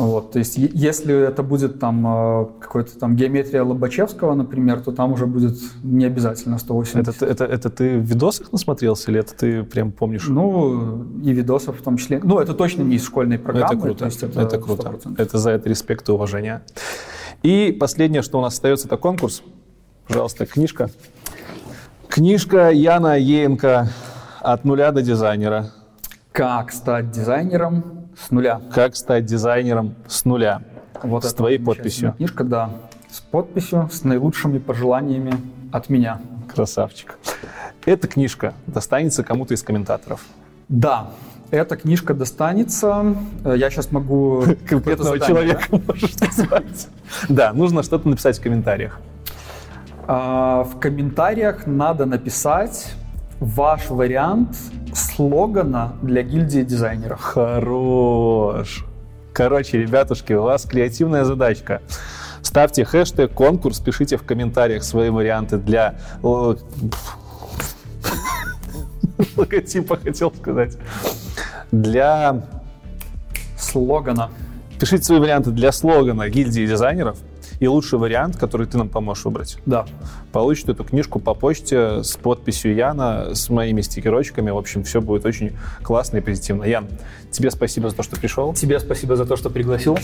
Вот, 0.00 0.32
то 0.32 0.38
есть, 0.38 0.56
если 0.56 1.28
это 1.28 1.42
будет 1.42 1.78
там 1.78 2.06
э, 2.06 2.46
какой-то 2.58 2.98
там 2.98 3.16
геометрия 3.16 3.62
Лобачевского, 3.62 4.34
например, 4.34 4.80
то 4.80 4.92
там 4.92 5.12
уже 5.12 5.26
будет 5.26 5.58
не 5.82 6.06
обязательно 6.06 6.58
180. 6.58 7.08
Это, 7.08 7.26
это, 7.26 7.44
это 7.44 7.70
ты 7.70 7.98
в 7.98 8.04
видосах 8.04 8.50
насмотрелся 8.50 9.10
или 9.10 9.20
это 9.20 9.34
ты 9.34 9.62
прям 9.62 9.92
помнишь? 9.92 10.26
Ну, 10.26 11.04
и 11.22 11.32
видосов 11.32 11.78
в 11.78 11.82
том 11.82 11.98
числе. 11.98 12.20
Ну, 12.24 12.38
это 12.38 12.54
точно 12.54 12.82
не 12.82 12.96
из 12.96 13.04
школьной 13.04 13.38
программы. 13.38 13.74
Это 13.74 13.82
круто, 13.82 14.04
есть 14.06 14.22
это, 14.22 14.40
это 14.40 14.58
круто. 14.58 14.88
100%. 14.88 15.14
Это 15.18 15.38
за 15.38 15.50
это 15.50 15.68
респект 15.68 16.08
и 16.08 16.12
уважение. 16.12 16.62
И 17.42 17.76
последнее, 17.78 18.22
что 18.22 18.38
у 18.38 18.42
нас 18.42 18.54
остается, 18.54 18.86
это 18.86 18.96
конкурс. 18.96 19.42
Пожалуйста, 20.06 20.46
книжка. 20.46 20.88
Книжка 22.08 22.70
Яна 22.70 23.18
Еенко 23.18 23.88
«От 24.40 24.64
нуля 24.64 24.92
до 24.92 25.02
дизайнера». 25.02 25.70
Как 26.32 26.72
стать 26.72 27.10
дизайнером 27.10 27.99
с 28.26 28.30
нуля. 28.30 28.60
Как 28.72 28.96
стать 28.96 29.24
дизайнером 29.24 29.94
с 30.06 30.24
нуля. 30.24 30.62
Вот 31.02 31.24
с 31.24 31.32
твоей 31.32 31.58
подписью. 31.58 32.14
Книжка, 32.16 32.44
да. 32.44 32.70
С 33.10 33.20
подписью, 33.20 33.88
с 33.90 34.04
наилучшими 34.04 34.58
пожеланиями 34.58 35.32
от 35.72 35.88
меня. 35.88 36.20
Красавчик. 36.52 37.18
Эта 37.84 38.06
книжка 38.08 38.54
достанется 38.66 39.24
кому-то 39.24 39.54
из 39.54 39.62
комментаторов. 39.62 40.24
Да, 40.68 41.10
эта 41.50 41.76
книжка 41.76 42.14
достанется. 42.14 43.16
Э, 43.44 43.54
я 43.56 43.70
сейчас 43.70 43.90
могу... 43.90 44.44
Конкретного 44.68 45.18
человека 45.18 45.64
можешь 45.86 46.16
назвать. 46.20 46.88
Да, 47.28 47.52
нужно 47.52 47.82
что-то 47.82 48.08
написать 48.08 48.38
в 48.38 48.42
комментариях. 48.42 49.00
А, 50.06 50.64
в 50.64 50.78
комментариях 50.78 51.66
надо 51.66 52.06
написать 52.06 52.94
ваш 53.40 53.88
вариант 53.90 54.56
слогана 54.94 55.94
для 56.02 56.22
гильдии 56.22 56.62
дизайнеров. 56.62 57.20
Хорош. 57.20 58.84
Короче, 59.32 59.78
ребятушки, 59.78 60.34
у 60.34 60.42
вас 60.42 60.64
креативная 60.64 61.24
задачка. 61.24 61.80
Ставьте 62.42 62.84
хэштег 62.84 63.32
конкурс, 63.32 63.80
пишите 63.80 64.16
в 64.16 64.22
комментариях 64.24 64.82
свои 64.82 65.10
варианты 65.10 65.56
для 65.58 65.98
логотипа, 69.36 69.96
хотел 69.96 70.32
сказать. 70.34 70.76
Для 71.70 72.46
слогана. 73.58 74.30
Пишите 74.78 75.04
свои 75.04 75.18
варианты 75.20 75.50
для 75.50 75.72
слогана 75.72 76.28
гильдии 76.28 76.66
дизайнеров 76.66 77.18
и 77.60 77.68
лучший 77.68 77.98
вариант, 77.98 78.36
который 78.36 78.66
ты 78.66 78.78
нам 78.78 78.88
поможешь 78.88 79.24
выбрать. 79.24 79.58
Да. 79.66 79.86
Получит 80.32 80.68
эту 80.68 80.84
книжку 80.84 81.18
по 81.18 81.34
почте 81.34 82.02
с 82.02 82.16
подписью 82.16 82.74
Яна, 82.74 83.34
с 83.34 83.48
моими 83.50 83.80
стикерочками. 83.80 84.50
В 84.50 84.58
общем, 84.58 84.84
все 84.84 85.00
будет 85.00 85.26
очень 85.26 85.52
классно 85.82 86.18
и 86.18 86.20
позитивно. 86.20 86.64
Ян, 86.64 86.86
тебе 87.30 87.50
спасибо 87.50 87.90
за 87.90 87.96
то, 87.96 88.02
что 88.02 88.16
пришел. 88.16 88.54
Тебе 88.54 88.78
спасибо 88.80 89.16
за 89.16 89.24
то, 89.24 89.36
что 89.36 89.50
пригласил. 89.50 89.98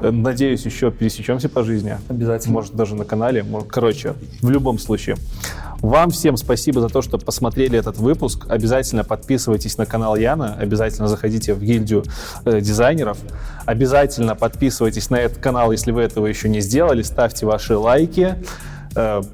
Э, 0.00 0.10
надеюсь, 0.10 0.64
еще 0.64 0.90
пересечемся 0.90 1.48
по 1.48 1.64
жизни. 1.64 1.96
Обязательно. 2.08 2.54
Может, 2.54 2.74
даже 2.74 2.94
на 2.94 3.04
канале. 3.04 3.44
Короче, 3.68 4.14
в 4.40 4.50
любом 4.50 4.78
случае. 4.78 5.16
Вам 5.82 6.10
всем 6.10 6.36
спасибо 6.36 6.80
за 6.80 6.88
то, 6.88 7.02
что 7.02 7.18
посмотрели 7.18 7.76
этот 7.76 7.98
выпуск. 7.98 8.46
Обязательно 8.48 9.02
подписывайтесь 9.02 9.78
на 9.78 9.84
канал 9.84 10.14
Яна, 10.14 10.54
обязательно 10.54 11.08
заходите 11.08 11.54
в 11.54 11.60
гильдию 11.60 12.04
э, 12.44 12.60
дизайнеров, 12.60 13.18
обязательно 13.66 14.36
подписывайтесь 14.36 15.10
на 15.10 15.16
этот 15.16 15.38
канал, 15.38 15.72
если 15.72 15.90
вы 15.90 16.02
этого 16.02 16.28
еще 16.28 16.48
не 16.48 16.60
сделали, 16.60 17.02
ставьте 17.02 17.46
ваши 17.46 17.76
лайки, 17.76 18.36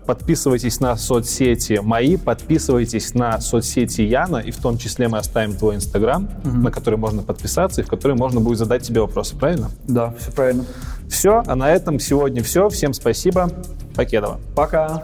подписывайтесь 0.06 0.80
на 0.80 0.96
соцсети 0.96 1.80
мои, 1.82 2.16
подписывайтесь 2.16 3.14
на 3.14 3.40
соцсети 3.40 4.02
Яна, 4.02 4.38
и 4.38 4.50
в 4.50 4.58
том 4.58 4.78
числе 4.78 5.08
мы 5.08 5.18
оставим 5.18 5.56
твой 5.56 5.76
Инстаграм, 5.76 6.28
угу. 6.44 6.56
на 6.56 6.70
который 6.70 6.98
можно 6.98 7.22
подписаться, 7.22 7.80
и 7.80 7.84
в 7.84 7.88
который 7.88 8.16
можно 8.16 8.40
будет 8.40 8.58
задать 8.58 8.82
тебе 8.82 9.00
вопросы, 9.00 9.36
правильно? 9.36 9.70
Да, 9.86 10.14
все 10.18 10.32
правильно. 10.32 10.64
Все, 11.08 11.42
а 11.46 11.54
на 11.54 11.70
этом 11.70 11.98
сегодня 11.98 12.42
все. 12.42 12.68
Всем 12.68 12.92
спасибо. 12.92 13.50
Покедова. 13.94 14.38
Пока. 14.54 15.02